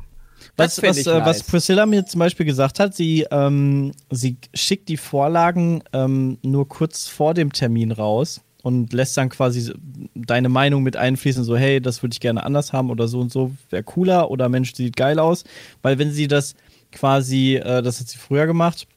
was, 0.58 0.82
was, 0.82 1.06
äh, 1.06 1.14
nice. 1.14 1.26
was 1.26 1.44
Priscilla 1.44 1.86
mir 1.86 2.06
zum 2.06 2.20
Beispiel 2.20 2.46
gesagt 2.46 2.80
hat, 2.80 2.96
sie, 2.96 3.26
ähm, 3.32 3.92
sie 4.10 4.38
schickt 4.54 4.90
die 4.90 4.98
Vorlagen 4.98 5.84
ähm, 5.94 6.38
nur 6.42 6.68
kurz 6.68 7.08
vor 7.08 7.34
dem 7.34 7.54
Termin 7.54 7.92
raus 7.92 8.42
und 8.64 8.92
lässt 8.92 9.16
dann 9.16 9.30
quasi 9.30 9.72
deine 10.16 10.50
Meinung 10.50 10.84
mit 10.84 10.98
einfließen, 10.98 11.44
so 11.44 11.56
hey, 11.56 11.80
das 11.80 12.02
würde 12.04 12.14
ich 12.14 12.20
gerne 12.20 12.44
anders 12.44 12.74
haben 12.74 12.90
oder 12.90 13.08
so 13.08 13.20
und 13.20 13.32
so, 13.32 13.52
wäre 13.70 13.84
cooler 13.84 14.32
oder 14.32 14.50
Mensch, 14.50 14.74
sieht 14.74 14.98
geil 14.98 15.20
aus. 15.20 15.44
Weil 15.82 16.00
wenn 16.00 16.12
sie 16.12 16.28
das 16.28 16.56
quasi, 16.92 17.56
äh, 17.56 17.82
das 17.82 18.00
hat 18.00 18.08
sie 18.08 18.18
früher 18.18 18.48
gemacht, 18.48 18.88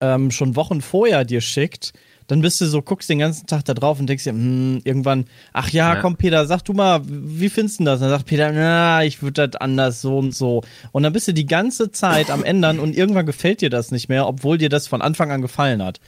ähm, 0.00 0.30
schon 0.30 0.56
Wochen 0.56 0.80
vorher 0.80 1.24
dir 1.24 1.40
schickt, 1.40 1.92
dann 2.30 2.42
bist 2.42 2.60
du 2.60 2.66
so, 2.66 2.80
guckst 2.80 3.10
den 3.10 3.18
ganzen 3.18 3.48
Tag 3.48 3.64
da 3.64 3.74
drauf 3.74 3.98
und 3.98 4.06
denkst 4.06 4.22
dir, 4.22 4.30
hm, 4.30 4.82
irgendwann, 4.84 5.24
ach 5.52 5.68
ja, 5.70 5.94
ja, 5.94 6.00
komm 6.00 6.14
Peter, 6.14 6.46
sag 6.46 6.62
du 6.62 6.72
mal, 6.72 7.00
wie 7.04 7.48
findest 7.48 7.80
du 7.80 7.84
das? 7.84 7.96
Und 7.96 8.02
dann 8.02 8.10
sagt 8.10 8.26
Peter, 8.26 8.52
na, 8.52 9.02
ich 9.02 9.20
würde 9.20 9.48
das 9.48 9.60
anders 9.60 10.00
so 10.00 10.18
und 10.18 10.32
so. 10.32 10.62
Und 10.92 11.02
dann 11.02 11.12
bist 11.12 11.26
du 11.26 11.34
die 11.34 11.46
ganze 11.46 11.90
Zeit 11.90 12.30
am 12.30 12.44
ändern 12.44 12.78
und 12.78 12.96
irgendwann 12.96 13.26
gefällt 13.26 13.62
dir 13.62 13.70
das 13.70 13.90
nicht 13.90 14.08
mehr, 14.08 14.28
obwohl 14.28 14.58
dir 14.58 14.68
das 14.68 14.86
von 14.86 15.02
Anfang 15.02 15.32
an 15.32 15.42
gefallen 15.42 15.82
hat. 15.82 15.98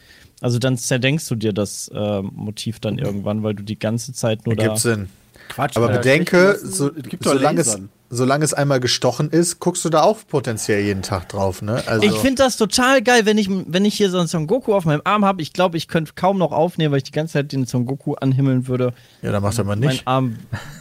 Also 0.40 0.60
dann 0.60 0.76
zerdenkst 0.76 1.26
du 1.28 1.34
dir 1.34 1.52
das 1.52 1.88
äh, 1.88 2.22
Motiv 2.22 2.78
dann 2.78 2.98
irgendwann, 2.98 3.42
weil 3.42 3.54
du 3.54 3.64
die 3.64 3.78
ganze 3.78 4.12
Zeit 4.12 4.46
nur 4.46 4.56
Ergibt 4.56 4.76
da. 4.76 4.76
Sinn. 4.76 5.08
Quatsch. 5.52 5.76
Aber 5.76 5.88
bedenke, 5.88 6.58
so, 6.62 6.90
solange, 7.20 7.60
es, 7.60 7.78
solange 8.08 8.44
es 8.44 8.54
einmal 8.54 8.80
gestochen 8.80 9.30
ist, 9.30 9.60
guckst 9.60 9.84
du 9.84 9.90
da 9.90 10.02
auch 10.02 10.18
potenziell 10.26 10.82
jeden 10.82 11.02
Tag 11.02 11.28
drauf, 11.28 11.60
ne? 11.60 11.82
Also 11.86 12.06
ich 12.06 12.14
finde 12.14 12.42
das 12.42 12.56
total 12.56 13.02
geil, 13.02 13.26
wenn 13.26 13.36
ich, 13.36 13.48
wenn 13.50 13.84
ich 13.84 13.94
hier 13.94 14.10
so 14.10 14.18
einen 14.18 14.28
Son 14.28 14.46
Goku 14.46 14.74
auf 14.74 14.86
meinem 14.86 15.02
Arm 15.04 15.24
habe. 15.24 15.42
Ich 15.42 15.52
glaube, 15.52 15.76
ich 15.76 15.88
könnte 15.88 16.12
kaum 16.14 16.38
noch 16.38 16.52
aufnehmen, 16.52 16.92
weil 16.92 16.98
ich 16.98 17.04
die 17.04 17.12
ganze 17.12 17.34
Zeit 17.34 17.52
den 17.52 17.66
Son 17.66 17.84
Goku 17.84 18.14
anhimmeln 18.14 18.66
würde. 18.66 18.94
Ja, 19.20 19.30
dann 19.32 19.42
macht 19.42 19.58
er 19.58 19.64
mal 19.64 19.76
nicht. 19.76 20.04
Mein 20.04 20.06
Arm. 20.06 20.38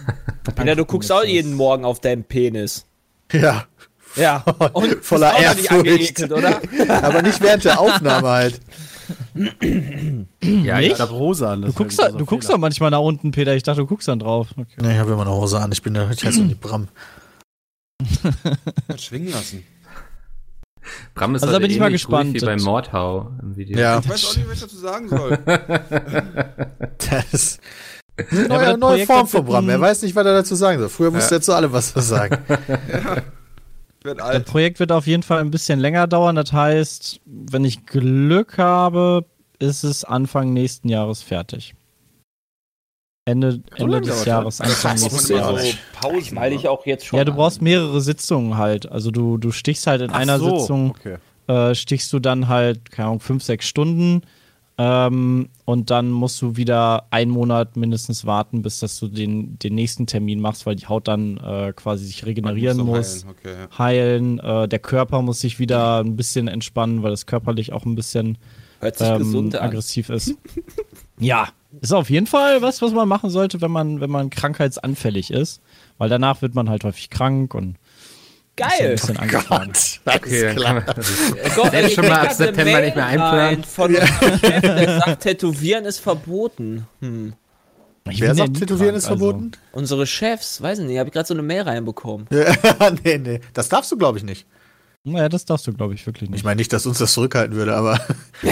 ja, 0.66 0.76
du 0.76 0.86
guckst 0.86 1.12
auch 1.12 1.24
jeden 1.24 1.54
Morgen 1.54 1.84
auf 1.84 2.00
deinen 2.00 2.24
Penis. 2.24 2.86
Ja. 3.34 3.66
Ja. 4.16 4.44
Und 4.74 5.04
voller 5.04 5.38
Ehrfurcht. 5.38 6.32
oder? 6.32 6.62
Aber 7.04 7.22
nicht 7.22 7.42
während 7.42 7.66
der 7.66 7.80
Aufnahme 7.80 8.30
halt. 8.30 8.62
Ja, 10.44 10.80
ich 10.80 10.96
glaube 10.96 11.14
rosa 11.14 11.54
an. 11.54 11.62
Du 11.62 11.74
guckst, 11.74 12.00
da, 12.00 12.10
du 12.10 12.26
guckst 12.26 12.50
doch 12.50 12.58
manchmal 12.58 12.92
nach 12.92 13.00
unten, 13.00 13.32
Peter. 13.32 13.56
Ich 13.56 13.64
dachte, 13.64 13.82
du 13.82 13.88
guckst 13.88 14.08
dann 14.08 14.20
drauf. 14.20 14.50
Okay. 14.58 14.68
Nee, 14.82 14.94
ich 14.94 15.00
habe 15.00 15.12
immer 15.12 15.22
eine 15.22 15.32
Hose 15.32 15.60
an. 15.60 15.72
Ich 15.72 15.82
bin 15.82 15.94
der, 15.94 16.10
ich 16.12 16.24
heiße 16.24 16.42
nicht 16.42 16.60
Bram. 16.60 16.88
schwingen 18.98 19.32
lassen. 19.32 19.64
Bram 21.14 21.36
ist 21.36 21.44
also 21.44 21.54
da 21.54 21.60
bin 21.60 21.72
ich 21.72 21.80
mal 21.80 21.92
gespannt. 21.92 22.34
Wie 22.34 22.40
bei 22.40 22.58
Mordhau 22.58 23.32
im 23.42 23.56
Video. 23.56 23.78
Ja. 23.78 24.00
Ich 24.00 24.10
weiß 24.10 24.26
auch 24.26 24.36
nicht, 24.38 24.50
was 24.50 24.56
ich 24.56 24.62
dazu 24.62 24.78
sagen 24.78 25.10
soll. 25.10 25.38
das 27.10 27.60
neue, 28.32 28.64
ja, 28.64 28.78
neue 28.78 29.06
Form 29.06 29.28
von 29.28 29.46
Bram. 29.46 29.70
Er 29.70 29.80
weiß 29.80 30.02
nicht, 30.02 30.16
was 30.16 30.26
er 30.26 30.34
dazu 30.34 30.56
sagen 30.56 30.80
soll. 30.80 30.90
Früher 30.90 31.12
musste 31.12 31.36
ja. 31.36 31.38
er 31.40 31.42
zu 31.42 31.54
allem 31.54 31.72
was 31.72 31.94
sagen. 31.94 32.38
ja. 32.48 33.24
Das 34.04 34.44
Projekt 34.46 34.80
wird 34.80 34.92
auf 34.92 35.06
jeden 35.06 35.24
Fall 35.24 35.40
ein 35.40 35.52
bisschen 35.52 35.80
länger 35.80 36.08
dauern. 36.08 36.36
Das 36.36 36.52
heißt, 36.52 37.22
wenn 37.26 37.64
ich 37.66 37.86
Glück 37.86 38.58
habe, 38.58 39.26
ist 39.60 39.84
es 39.84 40.04
Anfang 40.04 40.54
nächsten 40.54 40.90
Jahres 40.90 41.22
fertig. 41.22 41.76
Ende, 43.26 43.62
Ende 43.76 44.02
des 44.02 44.26
Jahres, 44.26 44.60
Anfang 44.60 45.00
nächsten 45.00 45.36
Jahres. 45.36 45.72
So 45.72 45.78
Pausen, 45.94 46.36
weil 46.38 46.54
ich 46.54 46.68
auch 46.68 46.86
jetzt 46.88 47.06
schon. 47.06 47.18
Ja, 47.18 47.26
du 47.26 47.34
brauchst 47.34 47.62
mehrere 47.62 48.02
Sitzungen 48.02 48.58
halt. 48.58 48.92
Also 48.92 49.12
du, 49.12 49.38
du 49.38 49.52
stichst 49.52 49.86
halt 49.86 50.02
in 50.02 50.10
Ach 50.10 50.16
einer 50.16 50.40
so, 50.40 50.58
Sitzung, 50.58 50.92
okay. 50.92 51.18
äh, 51.48 51.76
stichst 51.76 52.12
du 52.14 52.20
dann 52.20 52.48
halt, 52.48 52.90
keine 52.90 53.10
Ahnung, 53.10 53.20
fünf, 53.20 53.44
sechs 53.44 53.68
Stunden 53.68 54.24
ähm, 54.78 55.50
und 55.66 55.90
dann 55.90 56.12
musst 56.12 56.42
du 56.42 56.56
wieder 56.56 57.06
einen 57.12 57.32
Monat 57.32 57.76
mindestens 57.76 58.26
warten, 58.26 58.62
bis 58.62 58.80
dass 58.80 59.00
du 59.00 59.08
den, 59.08 59.60
den 59.60 59.76
nächsten 59.76 60.08
Termin 60.08 60.40
machst, 60.40 60.66
weil 60.66 60.76
die 60.76 60.88
Haut 60.88 61.08
dann 61.08 61.38
äh, 61.38 61.74
quasi 61.76 62.06
sich 62.06 62.26
regenerieren 62.26 62.78
muss. 62.78 63.24
Heilen, 63.26 63.36
okay, 63.38 63.54
ja. 63.54 63.78
heilen. 63.78 64.40
Äh, 64.40 64.68
der 64.68 64.80
Körper 64.80 65.22
muss 65.22 65.42
sich 65.42 65.60
wieder 65.60 66.00
ein 66.00 66.16
bisschen 66.16 66.48
entspannen, 66.48 67.04
weil 67.04 67.12
das 67.12 67.26
körperlich 67.26 67.74
auch 67.74 67.86
ein 67.86 67.96
bisschen 67.96 68.38
ähm, 68.82 69.52
aggressiv 69.54 70.10
ist. 70.10 70.36
ja, 71.20 71.50
ist 71.80 71.94
auf 71.94 72.10
jeden 72.10 72.28
Fall 72.28 72.62
was, 72.62 72.82
was 72.82 72.92
man 72.92 73.08
machen 73.08 73.30
sollte, 73.30 73.62
wenn 73.62 73.72
man, 73.72 74.02
wenn 74.02 74.10
man 74.10 74.30
krankheitsanfällig 74.30 75.32
ist. 75.32 75.62
Weil 75.98 76.10
danach 76.10 76.42
wird 76.42 76.56
man 76.56 76.70
halt 76.70 76.84
häufig 76.84 77.10
krank 77.10 77.54
und 77.54 77.78
Geil. 78.62 78.96
Ein 79.18 79.18
oh 79.22 79.44
Gott. 79.50 80.00
Okay, 80.06 80.56
klar. 80.56 80.82
Gott, 81.56 81.72
Wenn 81.72 81.90
schon 81.90 82.08
mal 82.08 82.28
ab 82.28 82.34
September 82.34 82.82
nicht 82.82 82.96
mehr 82.96 83.06
einplanen. 83.06 83.64
Von 83.64 83.94
ja. 83.94 84.06
Chef, 84.40 84.62
der 84.62 85.00
sagt, 85.00 85.24
Tätowieren 85.24 85.86
ist 85.86 86.00
verboten. 86.00 86.88
Hm. 87.00 87.34
Wer 88.06 88.36
sagt, 88.36 88.58
Tätowieren 88.58 88.96
ist 88.96 89.06
also. 89.08 89.18
verboten? 89.18 89.52
Unsere 89.72 90.08
Chefs, 90.08 90.62
weiß 90.62 90.80
nicht, 90.80 90.98
habe 90.98 91.10
ich 91.10 91.14
gerade 91.14 91.28
so 91.28 91.34
eine 91.34 91.44
Mail 91.44 91.62
reinbekommen. 91.62 92.28
nee, 93.04 93.18
nee, 93.18 93.40
das 93.54 93.70
darfst 93.70 93.92
du, 93.92 93.98
glaube 93.98 94.18
ich, 94.18 94.24
nicht. 94.24 94.46
Naja, 95.04 95.30
das 95.30 95.46
darfst 95.46 95.66
du, 95.66 95.74
glaube 95.74 95.96
ich, 95.96 96.06
wirklich 96.06 96.30
nicht. 96.30 96.40
Ich 96.40 96.44
meine 96.44 96.58
nicht, 96.58 96.72
dass 96.74 96.86
uns 96.86 97.00
das 97.00 97.14
zurückhalten 97.14 97.56
würde, 97.56 97.76
aber. 97.76 98.00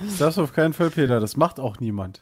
das 0.00 0.18
darfst 0.18 0.36
du 0.36 0.42
auf 0.42 0.52
keinen 0.52 0.74
Fall, 0.74 0.90
Peter. 0.90 1.18
Das 1.18 1.36
macht 1.36 1.58
auch 1.58 1.80
niemand. 1.80 2.20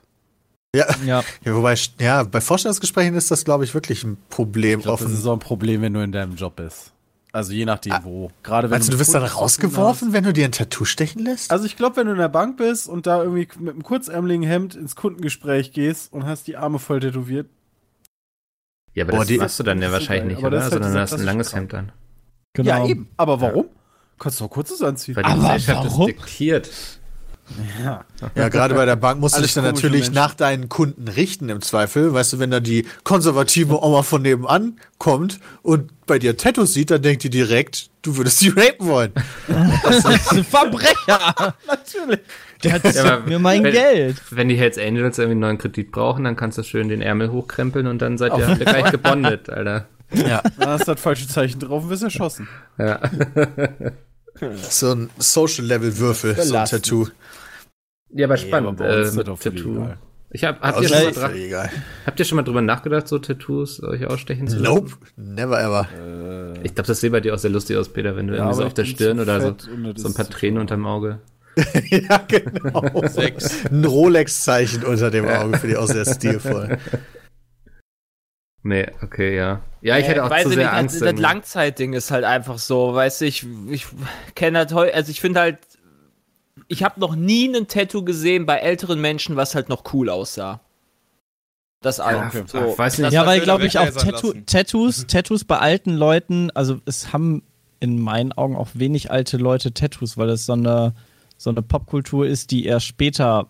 Ja. 0.77 0.87
ja. 1.05 1.25
ja. 1.45 1.55
Wobei, 1.55 1.75
ja, 1.99 2.23
bei 2.23 2.41
Vorstellungsgesprächen 2.41 3.15
ist 3.15 3.31
das, 3.31 3.45
glaube 3.45 3.65
ich, 3.65 3.75
wirklich 3.75 4.05
ein 4.05 4.17
Problem. 4.29 4.81
Ich 4.81 4.85
glaub, 4.85 5.01
das 5.01 5.11
ist 5.11 5.23
so 5.23 5.33
ein 5.33 5.39
Problem, 5.39 5.83
wenn 5.83 5.95
du 5.95 6.01
in 6.01 6.12
deinem 6.12 6.37
Job 6.37 6.57
bist. 6.57 6.93
Also 7.33 7.53
je 7.53 7.67
nachdem 7.67 7.93
ah, 7.93 8.01
wo. 8.03 8.31
Gerade 8.43 8.71
wenn 8.71 8.77
meinst 8.77 8.89
du, 8.89 8.93
du 8.93 8.99
wirst 8.99 9.15
dann 9.15 9.23
rausgeworfen, 9.23 10.15
wenn 10.15 10.25
du 10.25 10.33
dir 10.33 10.47
ein 10.47 10.53
Tattoo 10.53 10.87
stechen 10.87 11.23
lässt? 11.23 11.51
Also 11.51 11.67
ich 11.67 11.77
glaube, 11.77 11.97
wenn 11.97 12.07
du 12.07 12.12
in 12.12 12.19
der 12.19 12.31
Bank 12.31 12.57
bist 12.57 12.89
und 12.89 13.07
da 13.07 13.23
irgendwie 13.23 13.47
mit 13.59 13.75
einem 13.75 13.83
kurzärmeligen 13.83 14.43
Hemd 14.43 14.75
ins 14.75 14.97
Kundengespräch 14.97 15.73
gehst 15.73 16.12
und 16.15 16.25
hast 16.25 16.47
die 16.47 16.57
Arme 16.57 16.79
voll 16.79 17.01
tätowiert. 17.01 17.49
Ja, 18.95 19.05
aber 19.05 19.12
Boah, 19.12 19.19
das 19.19 19.29
die, 19.29 19.37
machst 19.37 19.59
du 19.59 19.65
dann 19.65 19.83
ja 19.83 19.93
wahrscheinlich 19.93 20.39
nicht, 20.39 20.47
oder? 20.47 20.62
Halt 20.62 20.73
Sondern 20.73 20.95
hast 20.95 21.12
ein 21.12 21.25
langes 21.25 21.55
Hemd 21.55 21.75
an. 21.75 21.93
Genau. 22.55 22.71
Ja, 22.71 22.87
eben. 22.87 23.11
Aber 23.19 23.39
warum? 23.43 23.67
Ja. 23.67 23.71
Kannst 24.19 24.41
du 24.41 24.47
auch 24.47 24.51
kurzes 24.51 24.81
anziehen. 24.81 25.15
Weil 25.17 25.25
die 25.25 25.29
aber 25.29 25.43
Gesellschaft 25.43 25.85
warum? 25.91 26.07
das 26.07 26.17
diktiert. 26.17 26.71
Ja, 27.83 28.05
ja 28.35 28.49
gerade 28.49 28.75
bei 28.75 28.85
der 28.85 28.97
Bank 28.97 29.21
musst 29.21 29.37
du 29.37 29.43
dich 29.43 29.55
dann 29.55 29.65
natürlich 29.65 30.03
Menschen. 30.03 30.15
nach 30.15 30.35
deinen 30.35 30.69
Kunden 30.69 31.09
richten 31.09 31.49
im 31.49 31.61
Zweifel. 31.63 32.13
Weißt 32.13 32.33
du, 32.33 32.39
wenn 32.39 32.51
da 32.51 32.61
die 32.61 32.87
konservative 33.05 33.83
Oma 33.83 34.03
von 34.03 34.23
nebenan 34.23 34.81
kommt 34.99 35.39
und 35.63 35.93
bei 36.07 36.19
dir 36.19 36.37
Tattoos 36.37 36.73
sieht, 36.73 36.91
dann 36.91 37.03
denkt 37.03 37.23
die 37.23 37.31
direkt, 37.31 37.91
du 38.03 38.17
würdest 38.17 38.39
sie 38.39 38.49
rapen 38.49 38.87
wollen. 38.87 39.13
Das 39.83 40.05
ist 40.05 40.33
ein 40.33 40.45
Verbrecher. 40.45 41.55
natürlich. 41.67 42.21
Der 42.63 42.73
hat 42.73 42.95
ja, 42.95 43.21
mir 43.21 43.39
mein 43.39 43.65
wenn, 43.65 43.73
Geld. 43.73 44.23
Wenn 44.31 44.49
die 44.49 44.57
Hells 44.57 44.79
Angels 44.79 45.19
irgendwie 45.19 45.33
einen 45.33 45.41
neuen 45.41 45.59
Kredit 45.59 45.93
brauchen, 45.93 46.25
dann 46.25 46.37
kannst 46.37 46.59
du 46.59 46.63
schön 46.63 46.89
den 46.89 47.03
Ärmel 47.03 47.31
hochkrempeln 47.31 47.87
und 47.87 48.01
dann 48.01 48.19
seid 48.19 48.37
ihr 48.37 48.57
gleich 48.57 48.91
gebondet, 48.91 49.51
Alter. 49.51 49.87
Ja. 50.13 50.43
Dann 50.59 50.69
hast 50.69 50.89
du 50.89 50.93
das 50.93 51.01
falsche 51.01 51.29
Zeichen 51.29 51.61
drauf 51.61 51.85
und 51.85 51.91
wirst 51.91 52.03
erschossen. 52.03 52.49
Ja. 52.79 53.01
So 54.70 54.92
ein 54.92 55.11
Social-Level-Würfel, 55.18 56.35
so 56.42 56.57
ein 56.57 56.66
Tattoo. 56.66 57.09
Ja, 58.11 58.27
aber 58.27 58.37
spannend. 58.37 58.81
Nee, 58.81 58.87
aber 58.87 59.09
äh, 59.09 59.12
mit 59.12 59.27
Tattoo. 59.27 59.88
Ich 60.31 60.44
hab, 60.44 60.61
habt, 60.61 60.83
ihr 60.83 60.88
schon 60.88 61.14
mal 61.14 61.70
habt 62.05 62.18
ihr 62.18 62.25
schon 62.25 62.37
mal 62.37 62.42
drüber 62.42 62.61
nachgedacht, 62.61 63.07
so 63.07 63.18
Tattoos 63.18 63.83
euch 63.83 64.07
ausstechen 64.07 64.49
zu 64.49 64.59
lassen? 64.59 64.75
Nope, 64.75 64.92
never 65.16 65.61
ever. 65.61 65.88
Äh, 65.96 66.59
ich 66.64 66.75
glaube, 66.75 66.88
das 66.88 67.01
sieht 67.01 67.12
bei 67.12 67.20
dir 67.20 67.33
auch 67.33 67.38
sehr 67.38 67.51
lustig 67.51 67.77
aus, 67.77 67.88
Peter, 67.88 68.16
wenn 68.16 68.27
du 68.27 68.35
ja, 68.35 68.40
irgendwie 68.40 68.57
so 68.57 68.64
auf 68.64 68.75
der 68.75 68.85
Stirn 68.85 69.20
oder 69.20 69.40
so, 69.40 69.57
so 69.94 70.09
ein 70.09 70.14
paar 70.14 70.29
Tränen 70.29 70.61
unterm 70.61 70.85
Auge. 70.85 71.20
ja, 71.88 72.18
genau. 72.29 73.07
Sechs. 73.07 73.64
Ein 73.70 73.85
Rolex-Zeichen 73.85 74.85
unter 74.85 75.11
dem 75.11 75.27
Auge 75.27 75.59
finde 75.59 75.75
ich 75.75 75.79
auch 75.79 75.87
sehr 75.87 76.05
stilvoll. 76.05 76.77
Nee, 78.62 78.88
okay, 79.01 79.37
ja. 79.37 79.62
Ja, 79.87 79.99
ich 79.99 80.09
hätte 80.09 80.25
auch 80.25 80.37
zu 80.37 80.49
sehr 80.49 80.59
nicht, 80.59 80.68
Angst. 80.68 81.01
Das, 81.01 81.12
das 81.12 81.20
Langzeitding 81.20 81.92
ist 81.92 82.11
halt 82.11 82.25
einfach 82.25 82.59
so, 82.59 82.92
weißt 82.92 83.20
du, 83.20 83.27
ich, 83.27 83.46
ich 83.70 83.87
kenne 84.35 84.59
halt 84.59 84.72
heute, 84.72 84.92
also 84.94 85.12
ich 85.12 85.20
finde 85.20 85.38
halt, 85.38 85.59
ich 86.66 86.83
habe 86.83 86.99
noch 86.99 87.14
nie 87.14 87.46
ein 87.46 87.68
Tattoo 87.68 88.03
gesehen 88.03 88.46
bei 88.46 88.57
älteren 88.57 89.01
Menschen, 89.01 89.37
was 89.37 89.55
halt 89.55 89.68
noch 89.68 89.94
cool 89.94 90.11
aussah. 90.11 90.61
Das. 91.83 91.99
Ja, 91.99 92.33
so. 92.46 92.72
Ach, 92.72 92.79
weiß 92.79 92.99
nicht. 92.99 93.12
ja 93.12 93.27
weil 93.27 93.40
glaube 93.42 93.66
ich 93.66 93.79
auch 93.79 93.88
Tattoo, 93.90 94.33
Tattoos, 94.44 95.07
Tattoos 95.07 95.44
bei 95.44 95.59
alten 95.59 95.94
Leuten, 95.94 96.51
also 96.51 96.81
es 96.85 97.12
haben 97.12 97.44
in 97.79 98.01
meinen 98.01 98.33
Augen 98.33 98.57
auch 98.57 98.70
wenig 98.75 99.12
alte 99.12 99.37
Leute 99.37 99.72
Tattoos, 99.72 100.16
weil 100.16 100.31
es 100.31 100.46
so 100.46 100.55
eine, 100.55 100.94
so 101.37 101.51
eine 101.51 101.62
Popkultur 101.62 102.27
ist, 102.27 102.51
die 102.51 102.64
erst 102.64 102.87
später 102.87 103.46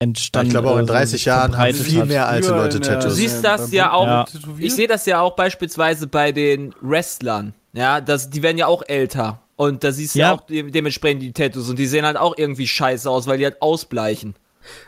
entstanden. 0.00 0.48
Ich 0.48 0.52
glaube 0.52 0.70
auch 0.70 0.78
in 0.78 0.86
30 0.86 1.24
Jahren 1.26 1.56
haben 1.56 1.74
viel 1.74 2.04
mehr 2.06 2.26
alte 2.26 2.50
Leute 2.50 2.80
Tattoos. 2.80 3.04
Du 3.04 3.10
siehst 3.10 3.44
das 3.44 3.70
ja 3.70 3.92
auch, 3.92 4.06
ja. 4.06 4.24
ich 4.58 4.74
sehe 4.74 4.88
das 4.88 5.06
ja 5.06 5.20
auch 5.20 5.36
beispielsweise 5.36 6.06
bei 6.06 6.32
den 6.32 6.74
Wrestlern. 6.80 7.54
Ja, 7.72 8.00
das, 8.00 8.30
die 8.30 8.42
werden 8.42 8.58
ja 8.58 8.66
auch 8.66 8.82
älter. 8.86 9.40
Und 9.54 9.84
da 9.84 9.92
siehst 9.92 10.14
du 10.14 10.20
ja 10.20 10.32
auch 10.32 10.40
dementsprechend 10.48 11.22
die 11.22 11.32
Tattoos 11.32 11.68
und 11.68 11.78
die 11.78 11.86
sehen 11.86 12.06
halt 12.06 12.16
auch 12.16 12.34
irgendwie 12.36 12.66
scheiße 12.66 13.08
aus, 13.08 13.26
weil 13.26 13.38
die 13.38 13.44
halt 13.44 13.60
ausbleichen. 13.60 14.34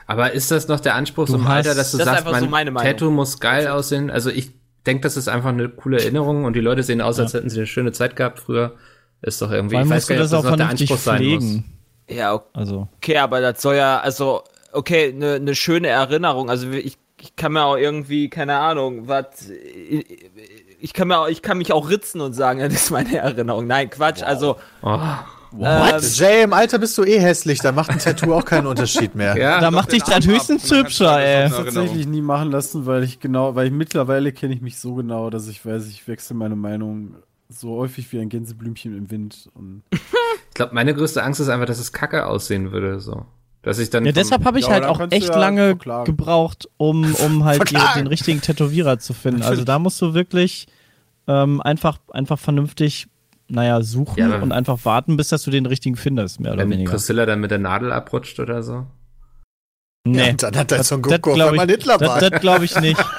Aber 0.06 0.32
ist 0.32 0.50
das 0.50 0.66
noch 0.66 0.80
der 0.80 0.94
Anspruch 0.94 1.26
du 1.26 1.34
im 1.34 1.46
Alter, 1.46 1.74
dass 1.74 1.92
du 1.92 1.98
das 1.98 2.06
sagst, 2.06 2.24
mein 2.24 2.66
so 2.66 2.80
Tattoo 2.80 3.10
muss 3.10 3.38
geil 3.38 3.68
aussehen? 3.68 4.10
Also 4.10 4.30
ich 4.30 4.50
denke, 4.86 5.02
das 5.02 5.18
ist 5.18 5.28
einfach 5.28 5.50
eine 5.50 5.68
coole 5.68 6.00
Erinnerung 6.00 6.44
und 6.44 6.54
die 6.54 6.60
Leute 6.60 6.82
sehen 6.82 7.02
aus, 7.02 7.20
als 7.20 7.34
hätten 7.34 7.50
sie 7.50 7.58
eine 7.58 7.66
schöne 7.66 7.92
Zeit 7.92 8.16
gehabt 8.16 8.40
früher. 8.40 8.74
Ist 9.20 9.40
doch 9.42 9.50
irgendwie, 9.50 9.76
ich 9.76 9.88
weiß 9.88 10.06
gar 10.06 10.16
nicht, 10.16 10.24
ob 10.24 10.30
das 10.30 10.44
noch 10.44 10.56
der 10.56 10.68
Anspruch 10.68 10.98
pflegen. 10.98 11.40
sein 11.40 11.64
muss. 12.08 12.16
Ja, 12.16 12.34
okay. 12.34 12.48
Also. 12.54 12.88
okay, 12.96 13.18
aber 13.18 13.40
das 13.40 13.62
soll 13.62 13.76
ja, 13.76 14.00
also 14.00 14.42
okay, 14.72 15.12
eine 15.14 15.40
ne 15.40 15.54
schöne 15.54 15.88
Erinnerung. 15.88 16.50
Also 16.50 16.70
ich, 16.70 16.98
ich 17.20 17.36
kann 17.36 17.52
mir 17.52 17.64
auch 17.64 17.76
irgendwie, 17.76 18.28
keine 18.28 18.58
Ahnung, 18.58 19.08
was. 19.08 19.48
Ich 20.80 20.92
kann, 20.92 21.08
mir, 21.08 21.28
ich 21.28 21.42
kann 21.42 21.58
mich 21.58 21.72
auch 21.72 21.88
ritzen 21.88 22.20
und 22.20 22.32
sagen, 22.32 22.60
das 22.60 22.72
ist 22.74 22.90
meine 22.90 23.16
Erinnerung. 23.16 23.66
Nein, 23.66 23.90
Quatsch. 23.90 24.20
Wow. 24.20 24.28
Also. 24.28 24.56
Oh. 24.82 24.98
What? 25.54 26.02
Ähm, 26.02 26.10
Jay, 26.14 26.42
im 26.44 26.54
Alter 26.54 26.78
bist 26.78 26.96
du 26.96 27.04
eh 27.04 27.20
hässlich, 27.20 27.60
da 27.60 27.72
macht 27.72 27.90
ein 27.90 27.98
Tattoo 27.98 28.32
auch 28.32 28.44
keinen 28.46 28.66
Unterschied 28.66 29.14
mehr. 29.14 29.36
Ja, 29.42 29.60
da 29.60 29.70
macht 29.70 29.92
dich 29.92 30.02
dann 30.02 30.24
höchstens 30.24 30.70
hübscher, 30.70 31.20
ey. 31.20 31.48
Ich 31.48 31.52
tatsächlich 31.52 32.06
nie 32.06 32.22
machen 32.22 32.50
lassen, 32.50 32.86
weil 32.86 33.02
ich 33.02 33.20
genau, 33.20 33.54
weil 33.54 33.66
ich 33.66 33.72
mittlerweile 33.72 34.32
kenne 34.32 34.54
ich 34.54 34.62
mich 34.62 34.78
so 34.78 34.94
genau, 34.94 35.28
dass 35.28 35.48
ich 35.48 35.64
weiß, 35.64 35.88
ich 35.88 36.08
wechsle 36.08 36.36
meine 36.36 36.56
Meinung 36.56 37.16
so 37.50 37.76
häufig 37.76 38.10
wie 38.12 38.20
ein 38.20 38.30
Gänseblümchen 38.30 38.96
im 38.96 39.10
Wind. 39.10 39.50
Und 39.54 39.82
Ich 39.90 40.54
glaube, 40.54 40.74
meine 40.74 40.94
größte 40.94 41.22
Angst 41.22 41.40
ist 41.40 41.48
einfach, 41.48 41.66
dass 41.66 41.78
es 41.78 41.92
kacke 41.92 42.26
aussehen 42.26 42.72
würde, 42.72 43.00
so. 43.00 43.26
Dass 43.62 43.78
ich 43.78 43.90
dann. 43.90 44.04
Ja, 44.04 44.12
deshalb 44.12 44.44
habe 44.44 44.58
ich 44.58 44.66
Ja, 44.66 44.72
halt 44.72 44.84
auch 44.84 45.00
echt 45.10 45.28
ja 45.28 45.38
lange 45.38 45.66
verklagen. 45.68 46.04
gebraucht, 46.04 46.68
um, 46.78 47.14
um 47.14 47.44
halt 47.46 47.70
die, 47.70 47.76
den 47.96 48.06
richtigen 48.08 48.40
Tätowierer 48.40 48.98
zu 48.98 49.14
finden. 49.14 49.42
Also 49.46 49.64
da 49.64 49.78
musst 49.78 50.00
du 50.02 50.14
wirklich 50.14 50.66
ähm, 51.28 51.60
einfach, 51.60 51.98
einfach 52.12 52.38
vernünftig, 52.38 53.06
naja, 53.48 53.80
suchen 53.82 54.18
Ja, 54.18 54.38
und 54.40 54.50
einfach 54.52 54.84
warten, 54.84 55.16
bis 55.16 55.28
dass 55.28 55.42
du 55.44 55.50
den 55.52 55.66
richtigen 55.66 55.94
findest, 55.96 56.40
mehr 56.40 56.52
oder 56.52 56.62
wenn 56.62 56.70
weniger. 56.70 56.90
Priscilla 56.90 57.24
dann 57.26 57.38
mit 57.40 57.50
der 57.52 57.58
Nadel 57.58 57.92
abrutscht 57.92 58.40
oder 58.40 58.62
so. 58.64 58.86
Nee. 60.04 60.30
Und 60.30 60.42
dann 60.42 60.56
hat 60.56 60.72
er 60.72 60.82
so 60.82 60.96
einen 60.96 61.02
das 61.04 61.12
Gucko, 61.20 61.34
glaub 61.34 61.50
wenn 61.50 61.56
man 61.58 61.68
ich, 61.68 61.76
Hitler 61.76 61.98
das, 61.98 62.08
war. 62.08 62.18
das 62.30 62.40
glaube 62.40 62.64
ich 62.64 62.80
nicht. 62.80 63.00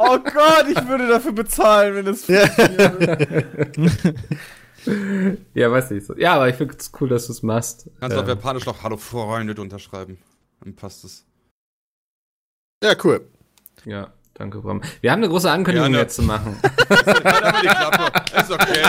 Oh 0.00 0.16
Gott, 0.18 0.64
ich 0.70 0.88
würde 0.88 1.06
dafür 1.06 1.32
bezahlen, 1.32 1.94
wenn 1.96 2.06
es 2.06 2.26
Ja, 5.54 5.70
weiß 5.70 5.90
nicht 5.90 6.06
so. 6.06 6.16
Ja, 6.16 6.34
aber 6.34 6.48
ich 6.48 6.56
finde 6.56 6.76
es 6.78 6.90
cool, 7.00 7.08
dass 7.08 7.26
du 7.26 7.32
es 7.32 7.42
machst. 7.42 7.88
Kannst 8.00 8.16
du 8.16 8.20
auf 8.20 8.26
Ähm, 8.26 8.36
Japanisch 8.36 8.66
noch 8.66 8.82
Hallo 8.82 8.96
Freunde 8.96 9.60
unterschreiben. 9.60 10.18
Dann 10.62 10.74
passt 10.74 11.04
es. 11.04 11.24
Ja, 12.82 12.94
cool. 13.04 13.20
Ja, 13.84 14.12
danke, 14.34 14.60
Bram. 14.60 14.80
Wir 15.00 15.12
haben 15.12 15.20
eine 15.22 15.28
große 15.30 15.50
Ankündigung 15.50 15.88
Gerne. 15.90 16.02
jetzt 16.02 16.16
zu 16.16 16.22
machen. 16.22 16.56
Aber 16.88 17.60
die 17.60 17.66
Klappe. 17.68 18.12
Ist 18.40 18.50
okay. 18.50 18.82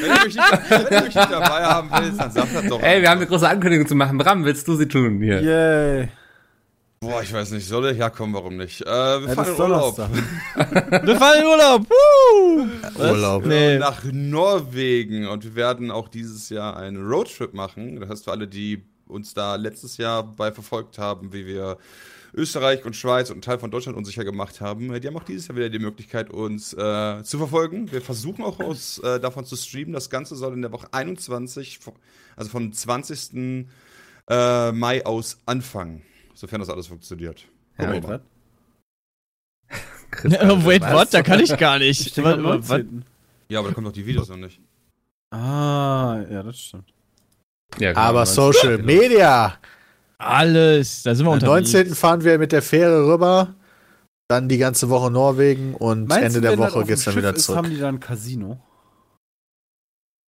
Wenn 0.00 0.14
du 0.16 0.24
mich 0.24 0.36
nicht, 0.36 0.70
wenn 0.70 0.84
du 0.84 0.94
mich 1.06 1.14
nicht 1.14 1.16
dabei 1.16 1.64
haben 1.64 1.90
willst, 1.90 2.20
dann 2.20 2.30
sag 2.30 2.52
das 2.52 2.66
doch. 2.66 2.82
Ey, 2.82 3.02
wir 3.02 3.10
haben 3.10 3.18
eine 3.18 3.26
große 3.26 3.48
Ankündigung 3.48 3.86
zu 3.86 3.94
machen. 3.94 4.18
Bram, 4.18 4.44
willst 4.44 4.66
du 4.68 4.76
sie 4.76 4.86
tun? 4.88 5.20
Hier. 5.20 5.40
Yay. 5.42 6.08
Boah, 7.00 7.22
ich 7.22 7.32
weiß 7.32 7.52
nicht, 7.52 7.66
soll 7.68 7.90
ich? 7.90 7.98
Ja, 7.98 8.10
komm, 8.10 8.34
warum 8.34 8.56
nicht? 8.56 8.80
Äh, 8.82 8.86
wir 8.86 9.28
Ja, 9.28 9.34
fahren 9.34 9.36
das 9.36 9.46
in 9.48 9.52
ist 9.54 9.60
Urlaub. 9.60 9.96
Wir 11.06 11.16
fahren 11.16 11.40
in 11.40 11.46
Urlaub. 11.46 11.86
Urlaub. 12.98 13.46
Nee. 13.46 13.78
nach 13.78 14.02
Norwegen 14.04 15.28
und 15.28 15.44
wir 15.44 15.54
werden 15.54 15.90
auch 15.92 16.08
dieses 16.08 16.48
Jahr 16.48 16.76
einen 16.76 16.96
Roadtrip 17.06 17.54
machen. 17.54 18.00
Das 18.00 18.08
heißt 18.10 18.24
für 18.24 18.32
alle, 18.32 18.48
die 18.48 18.82
uns 19.06 19.32
da 19.32 19.54
letztes 19.54 19.96
Jahr 19.96 20.24
bei 20.24 20.50
verfolgt 20.52 20.98
haben, 20.98 21.32
wie 21.32 21.46
wir 21.46 21.78
Österreich 22.34 22.84
und 22.84 22.94
Schweiz 22.96 23.30
und 23.30 23.36
einen 23.36 23.42
Teil 23.42 23.58
von 23.58 23.70
Deutschland 23.70 23.96
unsicher 23.96 24.24
gemacht 24.24 24.60
haben, 24.60 24.92
äh, 24.92 25.00
die 25.00 25.06
haben 25.06 25.16
auch 25.16 25.22
dieses 25.24 25.46
Jahr 25.48 25.56
wieder 25.56 25.70
die 25.70 25.78
Möglichkeit, 25.78 26.30
uns 26.30 26.74
äh, 26.74 27.22
zu 27.22 27.38
verfolgen. 27.38 27.90
Wir 27.92 28.02
versuchen 28.02 28.44
auch 28.44 28.58
uns 28.58 28.98
äh, 28.98 29.20
davon 29.20 29.44
zu 29.44 29.54
streamen. 29.56 29.92
Das 29.94 30.10
Ganze 30.10 30.34
soll 30.36 30.52
in 30.52 30.62
der 30.62 30.72
Woche 30.72 30.88
21, 30.92 31.78
vo- 31.82 31.94
also 32.36 32.50
vom 32.50 32.72
20. 32.72 33.66
Äh, 34.30 34.72
Mai 34.72 35.06
aus 35.06 35.38
anfangen, 35.46 36.02
sofern 36.38 36.60
das 36.60 36.70
alles 36.70 36.86
funktioniert. 36.86 37.46
Ja. 37.78 37.92
Wir 37.92 38.00
mal. 38.00 38.20
Chris, 40.10 40.34
Oh, 40.40 40.64
wait, 40.64 40.82
was? 40.82 40.92
what? 40.94 41.14
Da 41.14 41.22
kann 41.22 41.40
ich 41.40 41.56
gar 41.56 41.78
nicht. 41.78 42.00
Ich 42.06 42.12
denke 42.14 42.34
am 42.34 42.44
Wa- 42.44 42.48
wa- 42.54 42.68
wa- 42.68 42.78
19. 42.78 43.04
Ja, 43.50 43.58
aber 43.60 43.68
da 43.68 43.74
kommen 43.74 43.84
doch 43.86 43.92
die 43.92 44.06
Videos 44.06 44.28
noch 44.28 44.36
nicht. 44.36 44.60
Ah, 45.30 46.20
ja, 46.30 46.42
das 46.42 46.58
stimmt. 46.58 46.92
Ja, 47.78 47.90
genau, 47.92 48.00
Aber 48.00 48.20
was- 48.20 48.34
Social 48.34 48.78
Media. 48.78 49.58
Alles. 50.18 51.02
Da 51.04 51.14
sind 51.14 51.26
wir 51.26 51.30
Am 51.32 51.38
unterwegs. 51.38 51.72
19. 51.72 51.94
fahren 51.94 52.24
wir 52.24 52.38
mit 52.38 52.52
der 52.52 52.62
Fähre 52.62 53.06
rüber. 53.12 53.54
Dann 54.28 54.48
die 54.48 54.58
ganze 54.58 54.88
Woche 54.90 55.10
Norwegen 55.10 55.74
und 55.74 56.08
Meinst 56.08 56.36
Ende 56.36 56.40
du, 56.40 56.56
der 56.56 56.58
Woche 56.58 56.84
geht's 56.84 57.04
dem 57.04 57.12
dann 57.12 57.16
wieder 57.18 57.28
Schiff 57.30 57.38
ist, 57.38 57.44
zurück. 57.44 57.56
Haben 57.58 57.70
die 57.70 57.78
dann 57.78 57.94
ein 57.96 58.00
Casino? 58.00 58.60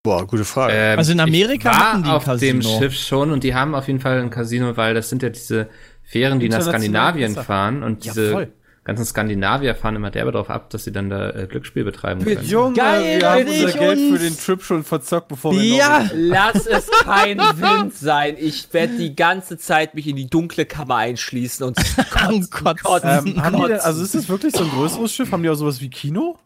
Boah, 0.03 0.27
gute 0.27 0.45
Frage. 0.47 0.73
Ähm, 0.75 0.99
Also 0.99 1.13
in 1.13 1.21
Amerika 1.21 1.71
ich 1.71 1.79
war 1.79 1.97
die 1.99 2.05
ein 2.05 2.11
auf 2.11 2.25
dem 2.25 2.61
Casino. 2.61 2.79
Schiff 2.79 2.95
schon 2.95 3.31
und 3.33 3.45
die 3.45 3.55
haben 3.55 3.75
auf 3.75 3.87
jeden 3.89 4.01
Fall 4.01 4.21
ein 4.23 4.31
Casino, 4.31 4.77
weil 4.79 4.95
das 4.95 5.11
sind 5.11 5.23
ja 5.23 5.29
diese 5.29 5.69
Fähren, 6.11 6.41
die 6.41 6.49
nach 6.49 6.63
Skandinavien 6.63 7.35
besser. 7.35 7.45
fahren 7.45 7.83
und 7.83 8.05
Ja, 8.05 8.13
diese 8.13 8.33
voll. 8.33 8.53
ganzen 8.83 9.05
Skandinavier 9.05 9.75
fahren 9.77 9.95
immer 9.97 10.11
derbe 10.11 10.33
darauf 10.33 10.51
ab, 10.51 10.71
dass 10.71 10.83
sie 10.85 10.91
dann 10.93 11.09
da 11.09 11.31
äh, 11.31 11.47
Glücksspiel 11.47 11.85
betreiben 11.85 12.25
können. 12.25 12.45
Junge, 12.45 12.75
Geil, 12.75 13.21
wir 13.21 13.31
haben 13.31 13.47
unser 13.47 13.69
ich 13.69 13.79
Geld 13.79 13.99
für 14.13 14.19
den 14.19 14.37
Trip 14.37 14.63
schon 14.63 14.83
verzockt, 14.83 15.29
bevor 15.29 15.53
wir 15.55 15.63
Ja. 15.63 16.11
Lass 16.13 16.67
es 16.67 16.89
kein 17.05 17.39
Wind 17.57 17.95
sein. 17.95 18.35
Ich 18.39 18.73
werde 18.73 18.97
die 18.97 19.15
ganze 19.15 19.57
Zeit 19.59 19.95
mich 19.95 20.07
in 20.09 20.17
die 20.17 20.27
dunkle 20.29 20.67
Kammer 20.67 20.97
einschließen 20.97 21.65
und 21.67 21.77
Kotzen, 22.11 22.51
kotzen. 22.51 23.03
Ähm, 23.05 23.11
haben 23.11 23.27
die 23.27 23.35
denn, 23.35 23.71
kotzen. 23.73 23.81
also 23.81 24.03
ist 24.03 24.15
das 24.17 24.29
wirklich 24.29 24.55
so 24.57 24.65
ein 24.65 24.71
größeres 24.71 25.13
Schiff? 25.15 25.31
Haben 25.31 25.43
die 25.45 25.51
auch 25.51 25.55
sowas 25.55 25.81
wie 25.81 25.91
Kino? 25.91 26.39